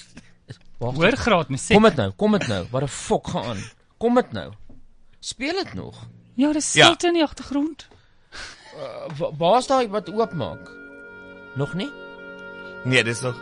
Wag, 0.79 0.93
Hoërgraad 0.95 1.49
musiek. 1.49 1.73
Kom 1.75 1.83
dit 1.83 1.95
nou, 1.95 2.11
kom 2.15 2.31
dit 2.31 2.47
nou. 2.47 2.65
Wat 2.71 2.83
'n 2.83 2.87
fok 2.87 3.27
gaan 3.27 3.43
aan. 3.45 3.63
Kom 3.97 4.15
dit 4.15 4.31
nou. 4.31 4.51
Speel 5.19 5.53
dit 5.63 5.73
nog. 5.73 5.95
Ja, 6.37 6.51
dis 6.53 6.73
Ja. 6.77 6.85
stilte 6.85 7.07
in 7.07 7.13
die 7.19 7.23
agtergrond. 7.25 7.87
Uh, 8.77 9.31
Waar's 9.39 9.65
daai 9.67 9.87
wat 9.89 10.09
oopmaak? 10.13 10.67
Nog 11.57 11.71
nie? 11.73 11.87
Nee, 12.85 13.01
dis 13.03 13.21
nog 13.25 13.33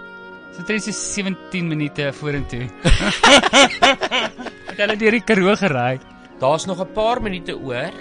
So 0.55 0.63
dit 0.63 0.77
is 0.79 0.85
so 0.85 0.91
17 1.21 1.67
minute 1.67 2.13
vorentoe. 2.15 2.69
Het 4.69 4.77
hulle 4.79 4.95
deur 5.01 5.11
die 5.17 5.23
Karoo 5.27 5.55
gery. 5.59 5.97
Daar's 6.39 6.65
nog 6.65 6.79
'n 6.79 6.91
paar 6.93 7.19
minute 7.21 7.57
oor. 7.59 7.91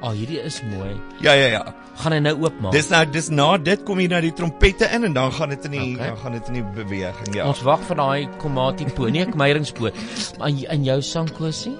Ah, 0.00 0.08
oh, 0.08 0.12
hierdie 0.12 0.40
is 0.44 0.60
mooi. 0.62 1.00
Ja 1.20 1.32
ja 1.32 1.46
ja. 1.46 1.74
Gaan 1.96 2.12
hy 2.12 2.18
nou 2.18 2.36
oopmaak? 2.44 2.72
Dis 2.72 2.88
nou 2.88 3.06
dis 3.10 3.28
na 3.28 3.56
dit 3.56 3.82
kom 3.84 3.98
hier 3.98 4.08
nou 4.08 4.20
die 4.20 4.32
trompette 4.32 4.84
in 4.94 5.04
en 5.04 5.12
dan 5.12 5.32
gaan 5.32 5.48
dit 5.48 5.64
in 5.64 5.70
die 5.70 5.94
Okay. 5.94 6.06
dan 6.08 6.16
gaan 6.18 6.32
dit 6.32 6.46
in 6.48 6.54
die 6.54 6.64
beweging. 6.84 7.34
Ja. 7.34 7.46
Ons 7.48 7.62
wag 7.62 7.80
vir 7.80 7.96
daai 7.96 8.28
komati 8.38 8.84
ponie, 8.84 9.22
ek 9.22 9.34
meyringspoot. 9.34 9.94
Maar 10.38 10.48
in- 10.48 10.68
in 10.70 10.84
jou 10.84 11.00
sangkosie? 11.02 11.76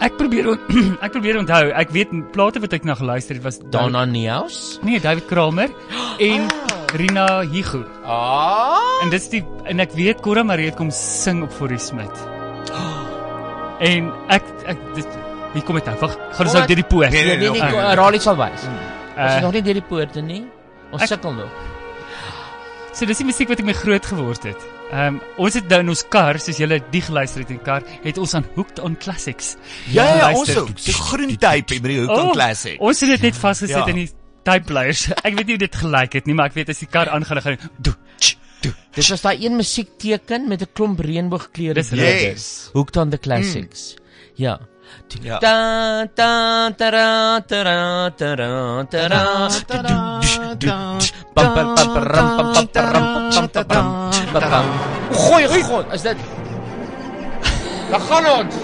Ek 0.00 0.16
probeer 0.16 0.46
on- 0.48 0.60
ek 1.04 1.12
probeer 1.12 1.36
onthou. 1.40 1.70
Ek 1.76 1.90
weet 1.92 2.12
plate 2.32 2.60
wat 2.64 2.72
ek 2.72 2.86
na 2.88 2.94
geluister 2.96 3.36
het 3.36 3.44
was 3.44 3.58
Donna 3.72 4.06
Neus? 4.08 4.78
Nee, 4.86 5.00
David 5.00 5.26
Kramer 5.28 5.68
en 6.18 6.46
Rina 6.96 7.26
Higu. 7.44 7.82
Ah! 8.04 8.80
En 9.04 9.10
dis 9.12 9.28
die 9.32 9.42
en 9.70 9.80
ek 9.84 9.92
weet 9.98 10.22
Cora 10.24 10.42
Marie 10.46 10.70
het 10.70 10.78
kom 10.80 10.90
sing 10.94 11.42
op 11.46 11.52
Forrie 11.52 11.78
Smit. 11.80 12.10
En 13.80 14.10
ek 14.28 14.44
ek 14.68 14.80
dit 14.96 15.06
hier 15.54 15.62
kom 15.64 15.78
dit 15.78 15.86
nou. 15.88 15.94
Wag, 16.02 16.12
gaan 16.36 16.48
ons 16.50 16.56
nou 16.58 16.64
deur 16.68 16.80
die 16.82 16.84
poort. 16.90 17.14
Nee, 17.14 17.24
nee, 17.24 17.36
nee, 17.40 17.52
nee 17.56 17.78
Ah. 17.80 17.94
Raleigh 17.96 18.20
sal 18.22 18.36
wys. 18.36 18.66
Ons 18.66 19.24
is 19.24 19.36
Uh, 19.36 19.40
nog 19.44 19.52
nie 19.56 19.62
deur 19.66 19.76
die 19.80 19.84
poorte 19.88 20.20
nie. 20.24 20.42
Ons 20.92 21.02
sukkel 21.08 21.32
nog. 21.36 21.48
So 22.96 23.06
dis 23.08 23.18
die 23.20 23.26
musiek 23.28 23.48
wat 23.50 23.60
ek 23.60 23.66
mee 23.68 23.76
groot 23.76 24.04
geword 24.06 24.44
het. 24.48 24.62
Ehm 24.90 25.14
um, 25.14 25.20
ons 25.38 25.54
het 25.54 25.68
nou 25.70 25.80
in 25.84 25.88
ons 25.92 26.00
kar, 26.10 26.38
soos 26.42 26.56
julle 26.58 26.80
die 26.90 27.00
geluister 27.06 27.44
het 27.44 27.50
in 27.54 27.60
kar, 27.62 27.84
het 28.02 28.18
ons 28.18 28.34
aan 28.34 28.46
Hooked 28.56 28.80
on 28.82 28.96
Classics. 28.98 29.52
Ja, 29.86 30.04
ja, 30.04 30.16
ja, 30.16 30.30
ons 30.38 30.50
ook. 30.56 30.72
Die 30.82 30.94
groen 30.94 31.36
tape 31.38 31.78
by 31.80 31.88
die 31.92 31.98
Hooked 32.00 32.18
on 32.18 32.32
Classic. 32.34 32.80
Ons 32.80 33.00
het 33.00 33.10
dit 33.14 33.20
net 33.28 33.36
vasgesit 33.38 33.76
Ja. 33.76 33.86
in 33.86 33.94
die 34.02 34.10
tape 34.42 34.64
players. 34.66 35.04
Ek 35.26 35.36
weet 35.36 35.46
nie 35.46 35.54
hoe 35.58 35.62
dit 35.66 35.76
gelyk 35.76 36.12
het 36.18 36.26
nie, 36.26 36.34
maar 36.34 36.50
ek 36.50 36.54
weet 36.58 36.68
as 36.74 36.78
die 36.82 36.88
kar 36.90 37.08
aangaan, 37.08 37.40
gaan 37.44 37.58
do, 37.78 37.94
tch, 38.18 38.34
do. 38.64 38.72
Dit 38.96 39.08
was 39.14 39.22
daai 39.22 39.44
een 39.46 39.56
musiekteken 39.56 40.48
met 40.48 40.62
'n 40.62 40.72
klomp 40.74 40.98
reënboogkleure. 41.00 41.84
Yes. 41.94 42.70
Hooked 42.74 42.96
on 42.96 43.10
the 43.10 43.18
classics. 43.18 43.94
Ja. 44.34 44.58
Ja. 45.22 45.38
Ta 45.42 46.06
ta 46.14 46.70
ta 46.78 46.88
ra 46.90 47.40
ta 47.42 47.62
ra 47.66 48.10
ta 48.10 48.30
ra 48.36 49.22
ta 49.66 49.78
ra 49.82 50.20
Pam 51.34 51.54
pam 51.54 51.74
pam 51.74 51.88
pam 51.94 52.04
pam 52.06 52.46
pam 52.54 52.66
pam 52.68 52.68
pam 52.72 53.64
pam 53.66 53.86
pam 54.32 54.42
pam. 54.50 54.66
Gooi 55.12 55.44
gooi, 55.48 55.84
is 55.94 56.02
dit 56.02 56.16
Daar 57.90 58.00
gaan 58.00 58.26
ons. 58.26 58.54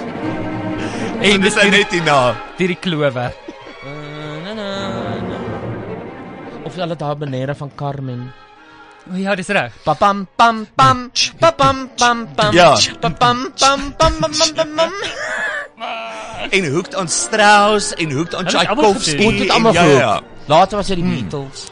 En 1.21 1.41
dis 1.41 1.55
nou 1.59 1.69
net 1.71 1.91
hierna. 1.91 2.19
Deur 2.59 2.71
die 2.71 2.79
klowe. 2.79 3.11
Na, 4.45 4.53
na, 4.55 4.69
na. 5.19 5.39
Of 6.65 6.75
hulle 6.79 6.97
daar 6.97 7.17
benere 7.19 7.55
van 7.55 7.71
Carmen. 7.75 8.29
O 9.11 9.17
ja, 9.19 9.35
dis 9.35 9.49
reg. 9.49 9.75
Pa 9.85 9.95
pam 9.95 10.27
pam 10.37 10.67
pam 10.77 11.11
pa 11.41 11.51
pam 11.51 11.89
pam 11.99 12.27
pam 12.37 12.55
Ja. 12.55 12.75
pa 13.01 13.11
pam 13.11 13.51
pam 13.59 13.81
pam 13.99 14.23
pam 14.23 14.55
pam 14.55 14.71
pam 14.77 14.93
En 16.51 16.65
Hooked 16.73 16.95
on 16.97 17.09
Strauss 17.09 17.93
en 17.95 18.11
Hooked 18.11 18.35
on 18.35 18.45
het 18.45 18.49
Tchaikovsky. 18.55 19.25
Ons 19.27 19.39
het 19.41 19.51
almal 19.51 19.73
ja, 19.73 19.83
gehoor. 19.83 19.99
ja. 20.01 20.21
Later 20.47 20.77
was 20.77 20.87
dit 20.87 20.97
die 20.97 21.05
Hmm. 21.05 21.29
Beatles. 21.29 21.67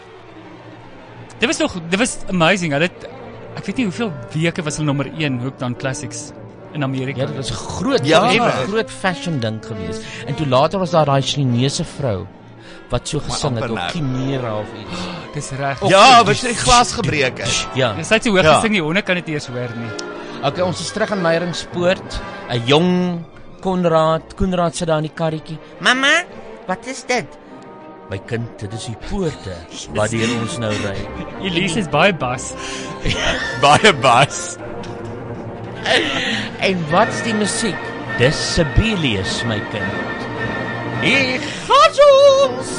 Dit 1.39 1.49
was 1.49 1.59
nog 1.59 1.73
dit 1.89 1.99
was 1.99 2.17
amazing. 2.29 2.73
Hulle 2.73 2.85
het 2.91 3.09
ek 3.57 3.65
weet 3.67 3.77
nie 3.77 3.85
hoeveel 3.87 4.13
weke 4.35 4.63
was 4.63 4.77
hulle 4.77 4.87
nommer 4.91 5.07
1 5.19 5.41
Hooked 5.41 5.63
on 5.63 5.77
Classics 5.77 6.33
in 6.75 6.83
Amerika. 6.83 7.21
Ja, 7.21 7.27
dit 7.27 7.37
was 7.37 7.51
'n 7.51 7.55
groot 7.55 8.07
Ja. 8.07 8.31
ja, 8.31 8.47
'n 8.47 8.67
groot 8.69 8.91
fashion 8.91 9.39
ding 9.41 9.65
geweest. 9.67 10.03
En 10.27 10.35
toe 10.35 10.47
later 10.47 10.79
was 10.79 10.91
daar 10.91 11.05
daai 11.05 11.23
Chinese 11.23 11.85
vrou 11.85 12.27
wat 12.91 13.09
so 13.09 13.19
gesing 13.21 13.59
het 13.61 13.71
op. 13.71 13.79
Chimera 13.91 14.59
of 14.59 14.67
iets. 14.81 15.01
Dis 15.35 15.51
reg. 15.59 15.89
Ja, 15.89 16.25
wat 16.25 16.37
sy 16.37 16.53
glas 16.55 16.93
gebreek 16.93 17.39
het. 17.39 17.67
Ja. 17.75 17.93
Dis 17.95 18.09
net 18.09 18.23
so 18.25 18.31
hoog 18.31 18.43
Ja. 18.43 18.55
gesing 18.55 18.73
die 18.73 18.83
honde 18.83 19.03
kan 19.03 19.15
dit 19.15 19.29
eers 19.29 19.47
hoor 19.47 19.71
nie. 19.77 19.91
Okay, 20.49 20.63
ons 20.65 20.81
is 20.81 20.91
terug 20.93 21.11
in 21.11 21.21
Meyringspoort. 21.23 22.21
'n 22.51 22.63
Jong 22.67 23.25
Konrad, 23.65 24.35
Konrad 24.37 24.77
sit 24.77 24.91
daar 24.91 25.01
in 25.01 25.09
die 25.09 25.15
karretjie. 25.17 25.57
Mamma, 25.81 26.13
wat 26.69 26.85
is 26.87 27.01
dit? 27.09 27.39
My 28.11 28.19
kind, 28.29 28.51
dit 28.61 28.73
is 28.77 28.85
die 28.91 28.97
poorte 29.09 29.55
waardeur 29.97 30.35
ons 30.37 30.59
nou 30.61 30.73
ry. 30.83 30.99
Elise 31.49 31.81
is 31.81 31.89
baie 31.89 32.13
bas. 32.13 32.51
Baie 33.65 33.95
bas. 34.05 34.43
En 36.65 36.85
wat's 36.93 37.23
die 37.25 37.35
musiek? 37.37 37.89
Dis 38.21 38.37
Sibelius, 38.55 39.41
my 39.49 39.61
kind. 39.73 40.21
Hier 41.05 41.41
gaan 41.65 42.03
ons. 42.45 42.77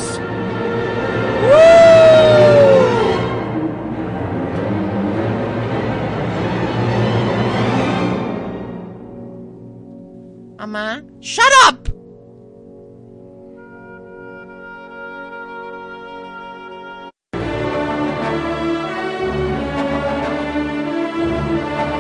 Mama, 10.76 11.02
shut 11.22 11.54
up. 11.68 11.88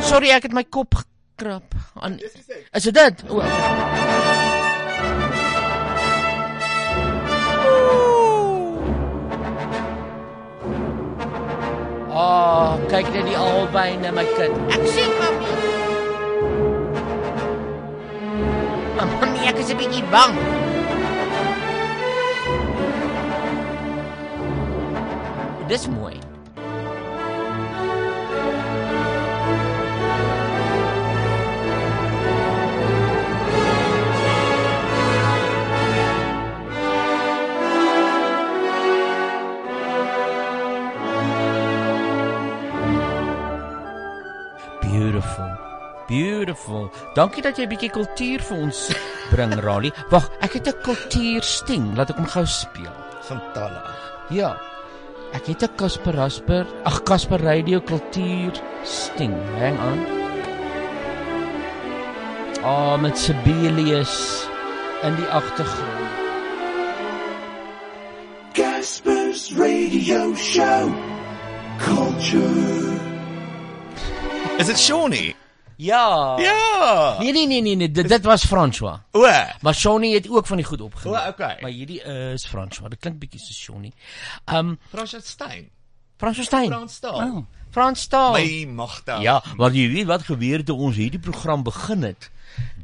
Sorry, 0.03 0.33
ek 0.35 0.49
het 0.49 0.51
my 0.51 0.65
kop 0.67 0.99
gekrap. 0.99 1.71
Aan 2.03 2.19
Is 2.19 2.83
dit 2.83 2.99
dit? 2.99 3.23
O, 3.31 3.39
Ah, 12.15 12.75
oh, 12.75 12.75
kyk 12.91 13.07
net 13.15 13.23
die 13.27 13.39
albyne 13.39 14.11
my 14.15 14.27
kind. 14.35 14.59
Ek 14.75 14.85
sien 14.91 15.74
mami. 18.95 19.13
Mami, 19.21 19.39
ek 19.49 19.59
is 19.59 19.69
'n 19.71 19.77
bietjie 19.77 20.03
bang. 20.11 20.33
Dis 25.67 25.87
mooi. 25.87 26.34
Beautiful. 46.07 46.91
Dankie 47.15 47.41
dat 47.41 47.57
jy 47.57 47.65
'n 47.65 47.69
bietjie 47.69 47.89
kultuur 47.89 48.41
vir 48.41 48.57
ons 48.57 48.93
bring, 49.31 49.53
Rali. 49.53 49.91
Wag, 50.09 50.29
ek 50.41 50.53
het 50.53 50.67
'n 50.67 50.81
kultuursting. 50.83 51.95
Laat 51.97 52.09
ek 52.09 52.17
hom 52.17 52.27
gou 52.27 52.45
speel. 52.45 52.93
Van 53.21 53.41
Tala. 53.53 53.81
Ja. 54.29 54.57
Ek 55.33 55.47
het 55.47 55.63
'n 55.63 55.75
Casper 55.75 56.13
Rasper, 56.13 56.65
ag 56.83 57.03
Casper 57.03 57.41
Radio 57.41 57.81
kultuur 57.81 58.53
sting. 58.83 59.33
Hang 59.59 59.79
aan. 59.79 60.01
Ah, 62.63 62.97
met 63.01 63.17
Sibelius 63.17 64.47
in 65.03 65.15
die 65.15 65.27
agtergrond. 65.27 66.09
Casper's 68.53 69.51
radio 69.53 70.35
show. 70.35 70.93
Culture. 71.77 72.93
Is 74.57 74.67
dit 74.67 74.79
Shawnee? 74.79 75.35
Ja. 75.77 76.37
Ja. 76.39 77.15
Nee 77.19 77.31
nee 77.31 77.47
nee 77.47 77.61
nee, 77.61 77.75
nee 77.75 77.91
dit, 77.91 78.07
dit 78.07 78.23
was 78.23 78.45
François. 78.45 78.99
O. 79.11 79.27
Maar 79.61 79.73
Shawnee 79.73 80.13
het 80.13 80.29
ook 80.29 80.47
van 80.47 80.57
die 80.57 80.65
goed 80.65 80.81
opgeneem. 80.81 81.17
O, 81.17 81.27
okay. 81.27 81.57
Maar 81.61 81.71
hierdie 81.71 82.01
is 82.33 82.45
François. 82.45 82.89
Dit 82.89 82.99
klink 82.99 83.19
bietjie 83.19 83.39
soos 83.39 83.59
Shawnee. 83.59 83.93
Um 84.45 84.79
François 84.89 85.25
Stein. 85.25 85.69
François 86.17 86.45
Stein. 86.45 86.71
Frans 86.71 86.93
Staal. 86.93 87.19
Oh. 87.19 87.45
Frans 87.69 88.01
Staal. 88.01 88.31
My 88.31 88.65
magte. 88.65 89.17
Ja, 89.19 89.41
maar 89.57 89.73
jy 89.75 89.89
weet 89.91 90.07
wat 90.07 90.23
gebeur 90.23 90.63
toe 90.63 90.77
ons 90.77 90.95
hierdie 90.95 91.19
program 91.19 91.63
begin 91.63 92.03
het. 92.07 92.29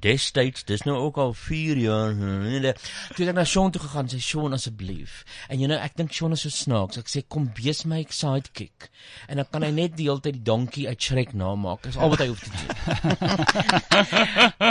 Destyds, 0.01 0.65
dis 0.65 0.83
nou 0.87 0.97
ook 0.97 1.17
al 1.21 1.33
4 1.37 1.77
jaar. 1.77 2.15
Toe 2.15 3.21
het 3.21 3.31
ek 3.31 3.37
na 3.37 3.45
Sean 3.45 3.71
toe 3.71 3.81
gegaan, 3.83 4.09
sê 4.09 4.17
Sean 4.23 4.55
asseblief. 4.57 5.21
En 5.47 5.61
jy 5.61 5.69
nou, 5.69 5.77
ek 5.81 5.97
dink 5.99 6.15
Sean 6.15 6.33
is 6.35 6.45
so 6.45 6.53
snaaks. 6.53 6.97
Ek 7.01 7.11
sê 7.11 7.23
kom 7.27 7.51
wees 7.59 7.83
my 7.85 8.01
sidekick. 8.09 8.89
En 9.27 9.41
dan 9.41 9.49
kan 9.51 9.65
hy 9.67 9.71
net 9.75 9.97
die 9.99 10.09
hele 10.09 10.23
tyd 10.23 10.39
die 10.39 10.47
donkie 10.47 10.87
uit 10.89 11.01
Shrek 11.01 11.35
namaak. 11.37 11.85
Dis 11.85 11.99
al 12.01 12.13
wat 12.13 12.23
hy 12.23 12.31
hoef 12.31 12.41
te 12.41 12.49
doen. 12.55 12.67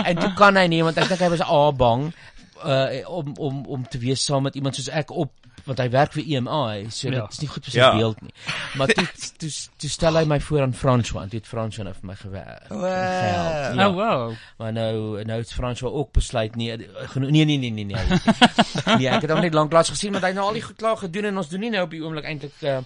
en 0.11 0.21
toe 0.21 0.33
kan 0.39 0.59
hy 0.59 0.67
nie 0.73 0.83
want 0.87 0.99
ek 1.01 1.13
dink 1.13 1.25
hy 1.25 1.33
was 1.37 1.47
a 1.47 1.63
bang 1.77 2.11
uh 2.61 3.09
om 3.09 3.33
om 3.39 3.67
om 3.67 3.89
te 3.89 3.99
wees 3.99 4.25
saam 4.25 4.43
met 4.43 4.55
iemand 4.55 4.77
soos 4.77 4.91
ek 4.93 5.11
op 5.11 5.33
want 5.67 5.79
hy 5.79 5.89
werk 5.91 6.13
vir 6.13 6.23
EMI 6.25 6.91
so 6.91 7.09
Ja. 7.09 7.21
dit 7.21 7.33
is 7.33 7.41
nie 7.41 7.49
goed 7.49 7.65
vir 7.65 7.73
sy 7.73 7.79
Ja. 7.79 7.91
beeld 7.97 8.21
nie. 8.23 8.33
Maar 8.77 8.87
toe 8.87 9.07
toe 9.41 9.51
toe 9.77 9.91
stel 9.91 10.17
hy 10.17 10.25
my 10.25 10.41
voor 10.41 10.63
aan 10.63 10.75
François 10.75 11.23
en 11.23 11.29
toe 11.29 11.39
het 11.39 11.49
François 11.49 11.85
nou 11.85 11.95
vir 11.95 12.07
my 12.07 12.15
gewerk. 12.17 12.69
Wow. 12.69 12.81
gehelp. 12.83 13.79
Oh, 13.89 13.95
wow. 13.95 14.35
Maar 14.59 14.73
nou 14.73 15.25
nou 15.25 15.39
het 15.39 15.53
François 15.53 15.93
ook 15.93 16.13
besluit 16.13 16.57
nee 16.57 16.77
nee 16.77 17.45
nee 17.45 17.45
nee 17.45 17.71
nee 17.71 17.71
nee. 17.71 17.85
nie. 17.85 17.97
nee, 18.99 19.09
ek 19.09 19.23
het 19.23 19.31
hom 19.31 19.41
net 19.41 19.55
lanklaas 19.55 19.89
gesien 19.89 20.13
maar 20.13 20.21
hy 20.21 20.27
het 20.27 20.37
nou 20.37 20.47
al 20.47 20.53
die 20.59 20.63
goed 20.63 20.77
klaar 20.77 20.97
gedoen 20.97 21.25
en 21.25 21.37
ons 21.37 21.49
doen 21.49 21.61
nie 21.61 21.71
nou 21.71 21.85
op 21.85 21.91
die 21.91 22.03
oomblik 22.05 22.25
eintlik 22.25 22.63
uh 22.63 22.79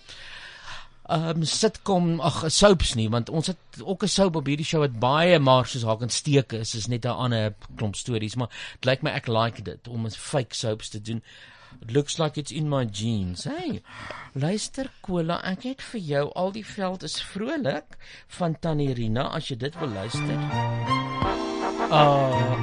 um 1.11 1.43
sitcom 1.45 2.15
ag 2.25 2.47
soaps 2.49 2.95
nie 2.97 3.11
want 3.13 3.29
ons 3.29 3.47
het 3.51 3.83
ook 3.83 4.03
'n 4.05 4.09
soap 4.09 4.37
op 4.37 4.47
hierdie 4.47 4.65
show 4.65 4.81
wat 4.81 4.99
baie 4.99 5.39
maar 5.39 5.67
soos 5.67 5.83
haak 5.85 6.01
en 6.01 6.09
steek 6.09 6.53
is 6.53 6.75
is 6.75 6.87
net 6.89 7.05
'n 7.05 7.09
ander 7.27 7.55
klomp 7.77 7.95
stories 7.97 8.37
maar 8.37 8.49
dit 8.81 8.85
lyk 8.89 9.03
my 9.03 9.11
ek 9.11 9.29
like 9.29 9.63
dit 9.63 9.89
om 9.89 10.07
'n 10.07 10.11
fake 10.11 10.55
soaps 10.55 10.89
te 10.89 11.01
doen 11.03 11.23
looks 11.91 12.19
like 12.19 12.39
it's 12.39 12.53
in 12.53 12.69
my 12.69 12.85
genes. 12.85 13.45
Hey. 13.45 13.83
Luister 14.35 14.91
Kola, 15.03 15.41
ek 15.47 15.67
het 15.69 15.83
vir 15.93 16.01
jou 16.01 16.25
al 16.35 16.53
die 16.55 16.65
veld 16.67 17.05
is 17.07 17.21
vrolik 17.23 17.97
van 18.39 18.57
Tannie 18.61 18.95
Rina 18.95 19.29
as 19.37 19.51
jy 19.51 19.57
dit 19.61 19.79
wil 19.81 19.93
luister. 19.95 20.39
Oh. 21.95 22.55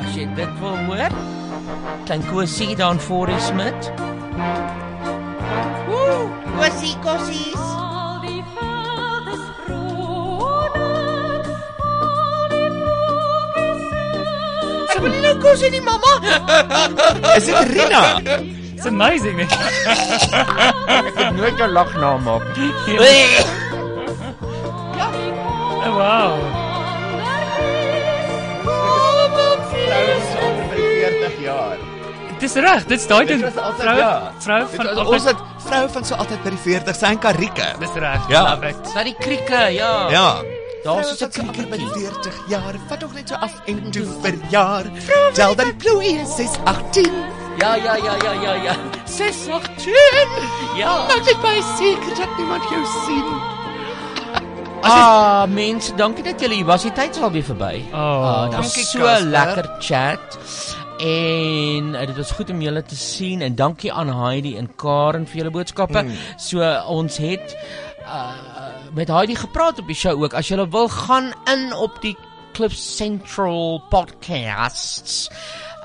As 0.00 0.16
jy 0.16 0.26
dit 0.36 0.58
wil 0.60 0.76
hoor, 0.90 1.14
dan 2.10 2.26
Kosie 2.30 2.74
dan 2.76 3.00
voor 3.00 3.28
is 3.36 3.52
met. 3.52 3.92
Woe, 5.88 6.26
Kosie 6.58 6.96
Kosies. 7.04 7.56
Al 7.60 7.89
Kosie 15.50 15.70
nie, 15.74 15.80
mamma. 15.82 16.12
Is 17.36 17.44
dit 17.50 17.70
Rina? 17.74 18.02
It's 18.76 18.86
amazing. 18.86 19.40
Ek 19.42 19.50
het 21.16 21.34
nooit 21.34 21.58
'n 21.58 21.70
lag. 21.74 21.90
Oh, 25.80 25.96
wow. 25.96 26.32
Vroue 29.72 30.16
so 30.30 30.38
onder 30.46 30.76
40 30.76 31.40
jaar. 31.40 31.76
Dis 32.40 32.54
reg, 32.54 32.84
dit's 32.88 33.06
daai 33.08 33.24
ding. 33.26 33.40
Dit 33.42 33.52
Vrou 33.78 33.96
ja. 33.98 34.32
vrou 34.38 34.60
Dit 34.66 34.76
van 34.76 34.86
altyd- 34.88 35.08
ons 35.14 35.24
het 35.24 35.36
vroue 35.66 35.88
van 35.88 36.04
so 36.04 36.14
altyd 36.14 36.42
by 36.44 36.50
die 36.50 36.58
40 36.58 36.94
sy 36.96 37.04
en 37.06 37.18
Karike. 37.18 37.68
Dis 37.80 37.94
reg. 37.96 38.28
Ja. 38.28 38.42
Love 38.50 38.68
it. 38.68 38.92
Daai 38.94 39.14
krieke, 39.18 39.60
ja. 39.72 40.08
Ja. 40.10 40.28
Daar's 40.84 41.06
Vroue 41.06 41.32
so 41.32 41.42
'n 41.42 41.46
altyd 41.48 41.70
by 41.70 41.76
die 41.76 41.90
krieke. 41.90 42.12
40 42.12 42.48
jaar. 42.48 42.74
Vat 42.88 43.00
tog 43.00 43.12
net 43.14 43.28
so 43.28 43.34
af 43.34 43.54
en 43.66 43.90
toe 43.90 44.06
verjaar. 44.22 44.84
Tel 45.32 45.54
dat 45.54 45.66
die 45.66 45.74
ploei 45.74 46.14
is 46.20 46.36
6 46.36 46.50
18. 46.64 47.12
Ja, 47.58 47.74
ja, 47.74 47.94
ja, 47.96 48.14
ja, 48.24 48.32
ja, 48.32 48.54
ja. 48.54 48.74
6 49.04 49.48
18. 49.48 49.92
Ja. 50.76 51.06
Maak 51.06 51.24
net 51.24 51.40
baie 51.42 51.62
seker 51.78 52.14
dat 52.16 52.36
niemand 52.38 52.62
jou 52.70 52.84
sien. 53.06 53.58
Ah, 54.82 55.44
mense, 55.48 55.92
dankie 55.94 56.24
dat 56.24 56.40
julle 56.40 56.54
hier 56.54 56.64
was. 56.64 56.82
Die 56.82 56.92
tyd 56.96 57.16
is 57.16 57.22
alweer 57.22 57.44
verby. 57.44 57.82
Oh. 57.92 57.98
Ah, 57.98 58.44
dit 58.48 58.56
was 58.56 58.72
Dankie, 58.72 58.84
so 58.84 58.98
Casper. 58.98 59.28
lekker 59.28 59.68
chat. 59.78 60.38
En 61.00 61.94
uh, 61.94 62.06
dit 62.06 62.16
was 62.16 62.30
goed 62.30 62.50
om 62.50 62.60
julle 62.60 62.82
te 62.82 62.96
sien 62.96 63.40
en 63.40 63.54
dankie 63.54 63.92
aan 63.92 64.08
Heidi 64.22 64.56
en 64.56 64.68
Karen 64.76 65.26
vir 65.26 65.36
julle 65.42 65.50
boodskappe. 65.50 66.02
Mm. 66.02 66.16
So 66.36 66.64
ons 66.88 67.16
het 67.16 67.56
uh, 68.04 68.32
met 68.94 69.08
Heidi 69.08 69.34
gepraat 69.38 69.78
op 69.78 69.86
die 69.86 69.96
show 69.96 70.22
ook. 70.22 70.34
As 70.34 70.48
julle 70.48 70.68
wil 70.68 70.88
gaan 70.88 71.32
in 71.50 71.72
op 71.76 72.00
die 72.02 72.16
Cliff 72.52 72.74
Central 72.74 73.82
podcasts. 73.90 75.28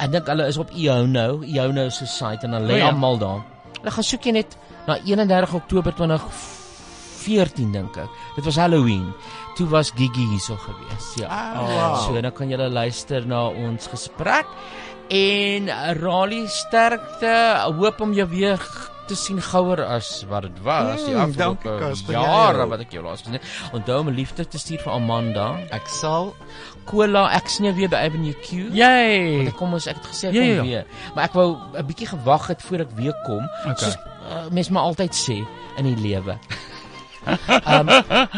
Ek 0.02 0.11
dink 0.11 0.27
hulle 0.27 0.48
is 0.49 0.57
op 0.60 0.72
Iono, 0.76 1.41
Iono 1.45 1.88
se 1.94 2.07
site 2.10 2.48
en 2.48 2.57
hulle 2.57 2.68
lê 2.68 2.80
O 2.80 2.84
ja. 2.84 2.91
almal 2.91 3.19
daar. 3.22 3.44
Hulle 3.80 3.94
gaan 3.95 4.07
soek 4.07 4.26
jy 4.27 4.36
net 4.40 4.57
na 4.88 4.98
31 5.06 5.53
Oktober 5.61 5.95
2014 5.95 7.72
dink 7.76 7.99
ek. 8.02 8.18
Dit 8.36 8.49
was 8.49 8.60
Halloween. 8.60 9.07
Toe 9.56 9.69
was 9.72 9.94
Gigi 9.95 10.26
hierso 10.34 10.57
gewees. 10.60 11.14
Ja. 11.22 11.30
Ah, 11.30 11.61
wow. 11.61 11.95
So 12.03 12.22
dan 12.22 12.34
kan 12.36 12.52
julle 12.52 12.68
luister 12.69 13.23
na 13.27 13.45
ons 13.48 13.88
gesprek 13.88 14.49
en 15.14 15.69
Rally 16.02 16.44
sterkte. 16.49 17.36
Hoop 17.77 18.02
om 18.02 18.14
jou 18.18 18.27
weer 18.34 18.60
te 19.07 19.15
sien 19.15 19.41
gouer 19.41 19.82
as 19.86 20.23
wat 20.30 20.41
dit 20.48 20.60
was 20.64 21.03
die 21.06 21.14
Mm, 21.15 21.34
dankie, 21.36 21.69
afgelope 21.69 21.80
Casper, 21.80 22.14
jare 22.14 22.68
wat 22.68 22.80
ek 22.80 22.91
jou 22.91 23.03
laas 23.03 23.22
gesien 23.22 23.34
het. 23.34 23.41
Onthou 23.73 23.99
om 23.99 24.10
liefde 24.10 24.48
te 24.48 24.57
stuur 24.57 24.80
vir 24.84 24.94
Amanda. 24.94 25.60
Ek 25.72 25.88
sal 25.88 26.34
Cola, 26.86 27.30
ek 27.36 27.48
sien 27.49 27.65
jou 27.65 27.76
weer 27.76 27.90
by 27.90 27.95
Avenue 28.06 28.34
Q. 28.41 28.69
Yay. 28.73 29.38
Want 29.38 29.48
ek 29.48 29.56
kom 29.57 29.73
ons 29.73 29.88
ek 29.88 29.95
het 29.95 30.06
gesê 30.11 30.27
ek 30.30 30.34
Ja, 30.34 30.41
kom 30.41 30.49
ja, 30.49 30.56
ja. 30.56 30.64
weer. 30.64 30.86
Maar 31.15 31.23
ek 31.26 31.34
wou 31.34 31.57
'n 31.77 31.86
bietjie 31.86 32.07
gewag 32.07 32.48
het 32.48 32.61
voor 32.61 32.80
ek 32.80 32.91
weer 32.95 33.14
kom. 33.26 33.44
Okay. 33.65 33.76
Soos 33.76 33.95
uh, 34.30 34.48
mens 34.52 34.69
maar 34.69 34.84
altyd 34.84 35.14
sê 35.15 35.38
in 35.77 35.84
die 35.86 35.95
lewe. 36.02 36.38
Ehm 37.65 37.89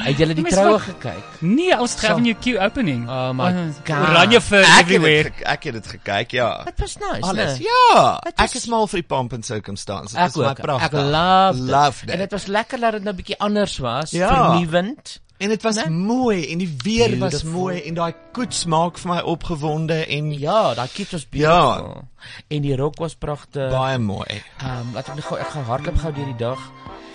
het 0.07 0.17
julle 0.17 0.33
die 0.33 0.43
troue 0.45 0.79
gekyk? 0.79 1.23
Nee, 1.41 1.79
ons 1.79 1.91
het 1.91 1.99
So. 1.99 2.07
Avenue 2.13 2.35
Q 2.39 2.57
opening. 2.63 3.07
Oh 3.09 3.31
my 3.33 3.51
God. 3.85 4.09
Oranje 4.09 4.41
vir 4.41 4.59
het 4.65 4.79
everywhere. 4.85 5.23
dit 5.23 5.33
ge- 5.37 5.45
ek 5.45 5.63
het 5.63 5.73
dit 5.73 5.87
gekyk, 5.87 6.31
ja. 6.31 6.63
Dit 6.63 6.79
was 6.79 6.95
nice. 6.97 7.21
Alles. 7.27 7.57
nee. 7.59 7.67
Ja. 7.67 8.19
Het 8.23 8.33
Ek 8.33 8.39
was- 8.53 8.55
is 8.55 8.67
mal 8.67 8.87
vir 8.87 8.99
die 9.01 9.07
pomp 9.07 9.33
and 9.33 9.45
circumstance. 9.45 10.13
Dit 10.15 10.23
Ek 10.23 10.29
is 10.29 10.35
my 10.35 10.53
pragtig. 10.53 10.85
Ek 10.87 10.93
love 10.93 11.59
dit. 11.61 11.69
Love 11.69 12.01
En 12.01 12.07
dit. 12.07 12.17
dit 12.19 12.31
was 12.31 12.45
lekker 12.45 12.79
dat 12.79 12.91
dit 12.91 13.03
nou 13.03 13.15
bietjie 13.15 13.39
anders 13.39 13.77
was, 13.77 14.11
Ja. 14.11 14.27
vernuwend. 14.33 15.19
En 15.39 15.49
dit 15.49 15.61
was 15.63 15.75
Né? 15.77 15.89
mooi 15.89 16.51
en 16.51 16.57
die 16.57 16.75
weer 16.83 17.09
was 17.19 17.29
Beautiful. 17.29 17.51
mooi 17.51 17.81
en 17.85 17.93
daai 17.93 18.13
koets 18.33 18.65
maak 18.65 18.97
vir 18.97 19.11
my 19.13 19.19
opgewonde 19.21 20.05
en 20.07 20.31
Ja, 20.33 20.73
daai 20.73 20.87
kiet 20.93 21.11
was 21.11 21.27
Ja. 21.31 21.59
beautiful. 21.75 22.03
En 22.47 22.61
die 22.61 22.75
rok 22.75 22.95
was 22.97 23.13
pragtig. 23.15 23.69
baie 23.71 23.97
mooi. 23.99 24.41
Ehm 24.57 24.79
um, 24.79 24.93
laat 24.93 25.07
ek 25.07 25.15
net 25.15 25.23
gou 25.25 25.37
ek 25.39 25.47
gaan 25.47 25.63
hardloop 25.63 25.97
gou 25.99 26.13
deur 26.13 26.25
die 26.25 26.35
dag. 26.37 26.57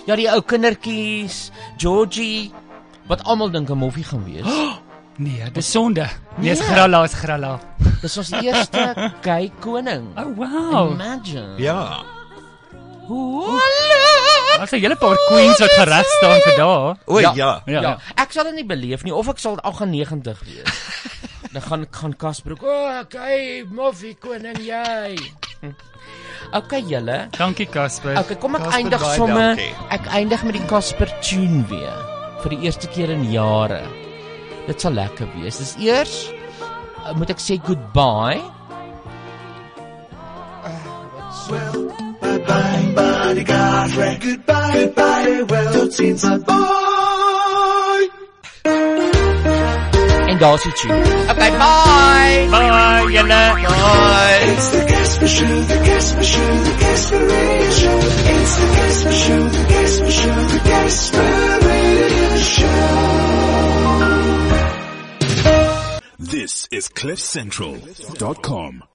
Ja, 0.05 0.15
die 0.15 0.27
ou 0.31 0.41
kindertjies, 0.41 1.51
Georgie 1.77 2.51
wat 3.07 3.23
almal 3.23 3.51
dink 3.51 3.69
'n 3.69 3.77
moffie 3.77 4.03
gaan 4.03 4.23
wees. 4.25 4.47
Nee, 5.17 5.45
dis 5.53 5.71
sonde. 5.71 6.07
Nee, 6.41 6.51
is 6.51 6.59
Nee. 6.59 6.67
gralla, 6.67 7.03
is 7.03 7.13
gralla. 7.13 7.59
Dis 8.01 8.17
ons 8.17 8.31
eerste 8.31 8.95
gay 9.21 9.51
koning. 9.59 10.07
Oh 10.17 10.33
wow. 10.37 10.91
Imagine. 10.91 11.53
Ja. 11.61 12.01
Daar's 14.57 14.71
'n 14.71 14.79
hele 14.81 14.95
paar 14.95 15.17
queens 15.27 15.59
wat 15.59 15.69
gereg 15.69 16.05
staan 16.17 16.39
vir 16.41 16.55
daar. 16.57 16.97
O 17.05 17.19
ja. 17.19 17.31
ja. 17.35 17.61
Ja. 17.65 17.81
ja. 17.81 17.97
Ek 18.15 18.31
sal 18.31 18.43
dit 18.43 18.53
nie 18.55 18.65
beleef 18.65 19.03
nie 19.03 19.13
of 19.13 19.27
ek 19.27 19.37
sal 19.39 19.57
98 19.61 20.39
wees. 20.49 20.73
Dan 21.53 21.61
gaan 21.61 21.85
gaan 21.91 22.15
Kasbroek, 22.17 22.63
"O, 22.63 22.67
oh, 22.67 22.99
okay, 22.99 23.63
moffie 23.69 24.15
koning 24.19 24.57
jy." 24.57 25.17
Hm. 25.63 25.73
Okay 26.59 26.81
julle. 26.85 27.17
Dankie 27.37 27.65
Casper. 27.71 28.17
Okay, 28.19 28.35
kom 28.37 28.57
ek 28.59 28.65
Casper, 28.65 28.79
eindig 28.81 29.03
sommer. 29.15 29.55
dankie. 29.55 29.73
Ek 29.95 30.09
eindig 30.19 30.43
met 30.43 30.57
die 30.59 30.65
Casper 30.69 31.09
tune 31.23 31.63
weer 31.71 31.95
vir 32.43 32.49
die 32.51 32.59
eerste 32.67 32.89
keer 32.91 33.13
in 33.13 33.23
jare. 33.31 33.79
Dit 34.67 34.83
sal 34.83 34.93
lekker 34.99 35.27
wees. 35.37 35.57
Dis 35.63 35.75
eers 35.79 36.17
uh, 37.07 37.13
moet 37.15 37.31
ek 37.33 37.39
sê 37.41 37.57
goodbye. 37.63 38.41
Bye 42.23 42.39
bye, 42.47 42.93
bodyguard, 42.95 43.91
friend. 43.91 44.21
Goodbye, 44.23 44.71
goodbye, 44.73 45.43
well, 45.49 45.71
tot 45.73 45.93
ziens, 45.93 46.23
bye. 46.47 46.63
Daar's 50.43 50.63
die 50.63 50.73
tune. 50.73 50.93
Okay, 51.31 51.49
bye. 51.51 52.47
Bye 52.51 53.07
julle. 53.15 53.27
Bye. 53.27 54.51
It's 54.51 54.69
the 54.71 54.85
Casper 54.85 55.27
Show, 55.27 55.61
the 55.71 55.77
Casper 55.87 56.23
Show, 56.23 56.55
the 56.63 56.75
Casper 56.79 57.25
Radio 57.25 57.71
Show. 57.71 57.97
It's 58.33 58.55
the 58.57 58.67
Casper 58.75 59.11
Show, 59.23 59.49
the 59.49 59.63
Casper 59.73 60.11
Show, 60.11 60.35
the 60.53 60.59
Casper 60.69 61.59
Radio 61.69 62.37
Show. 62.53 62.79
This 66.19 66.67
is 66.71 66.89
CliffCentral.com. 66.89 68.83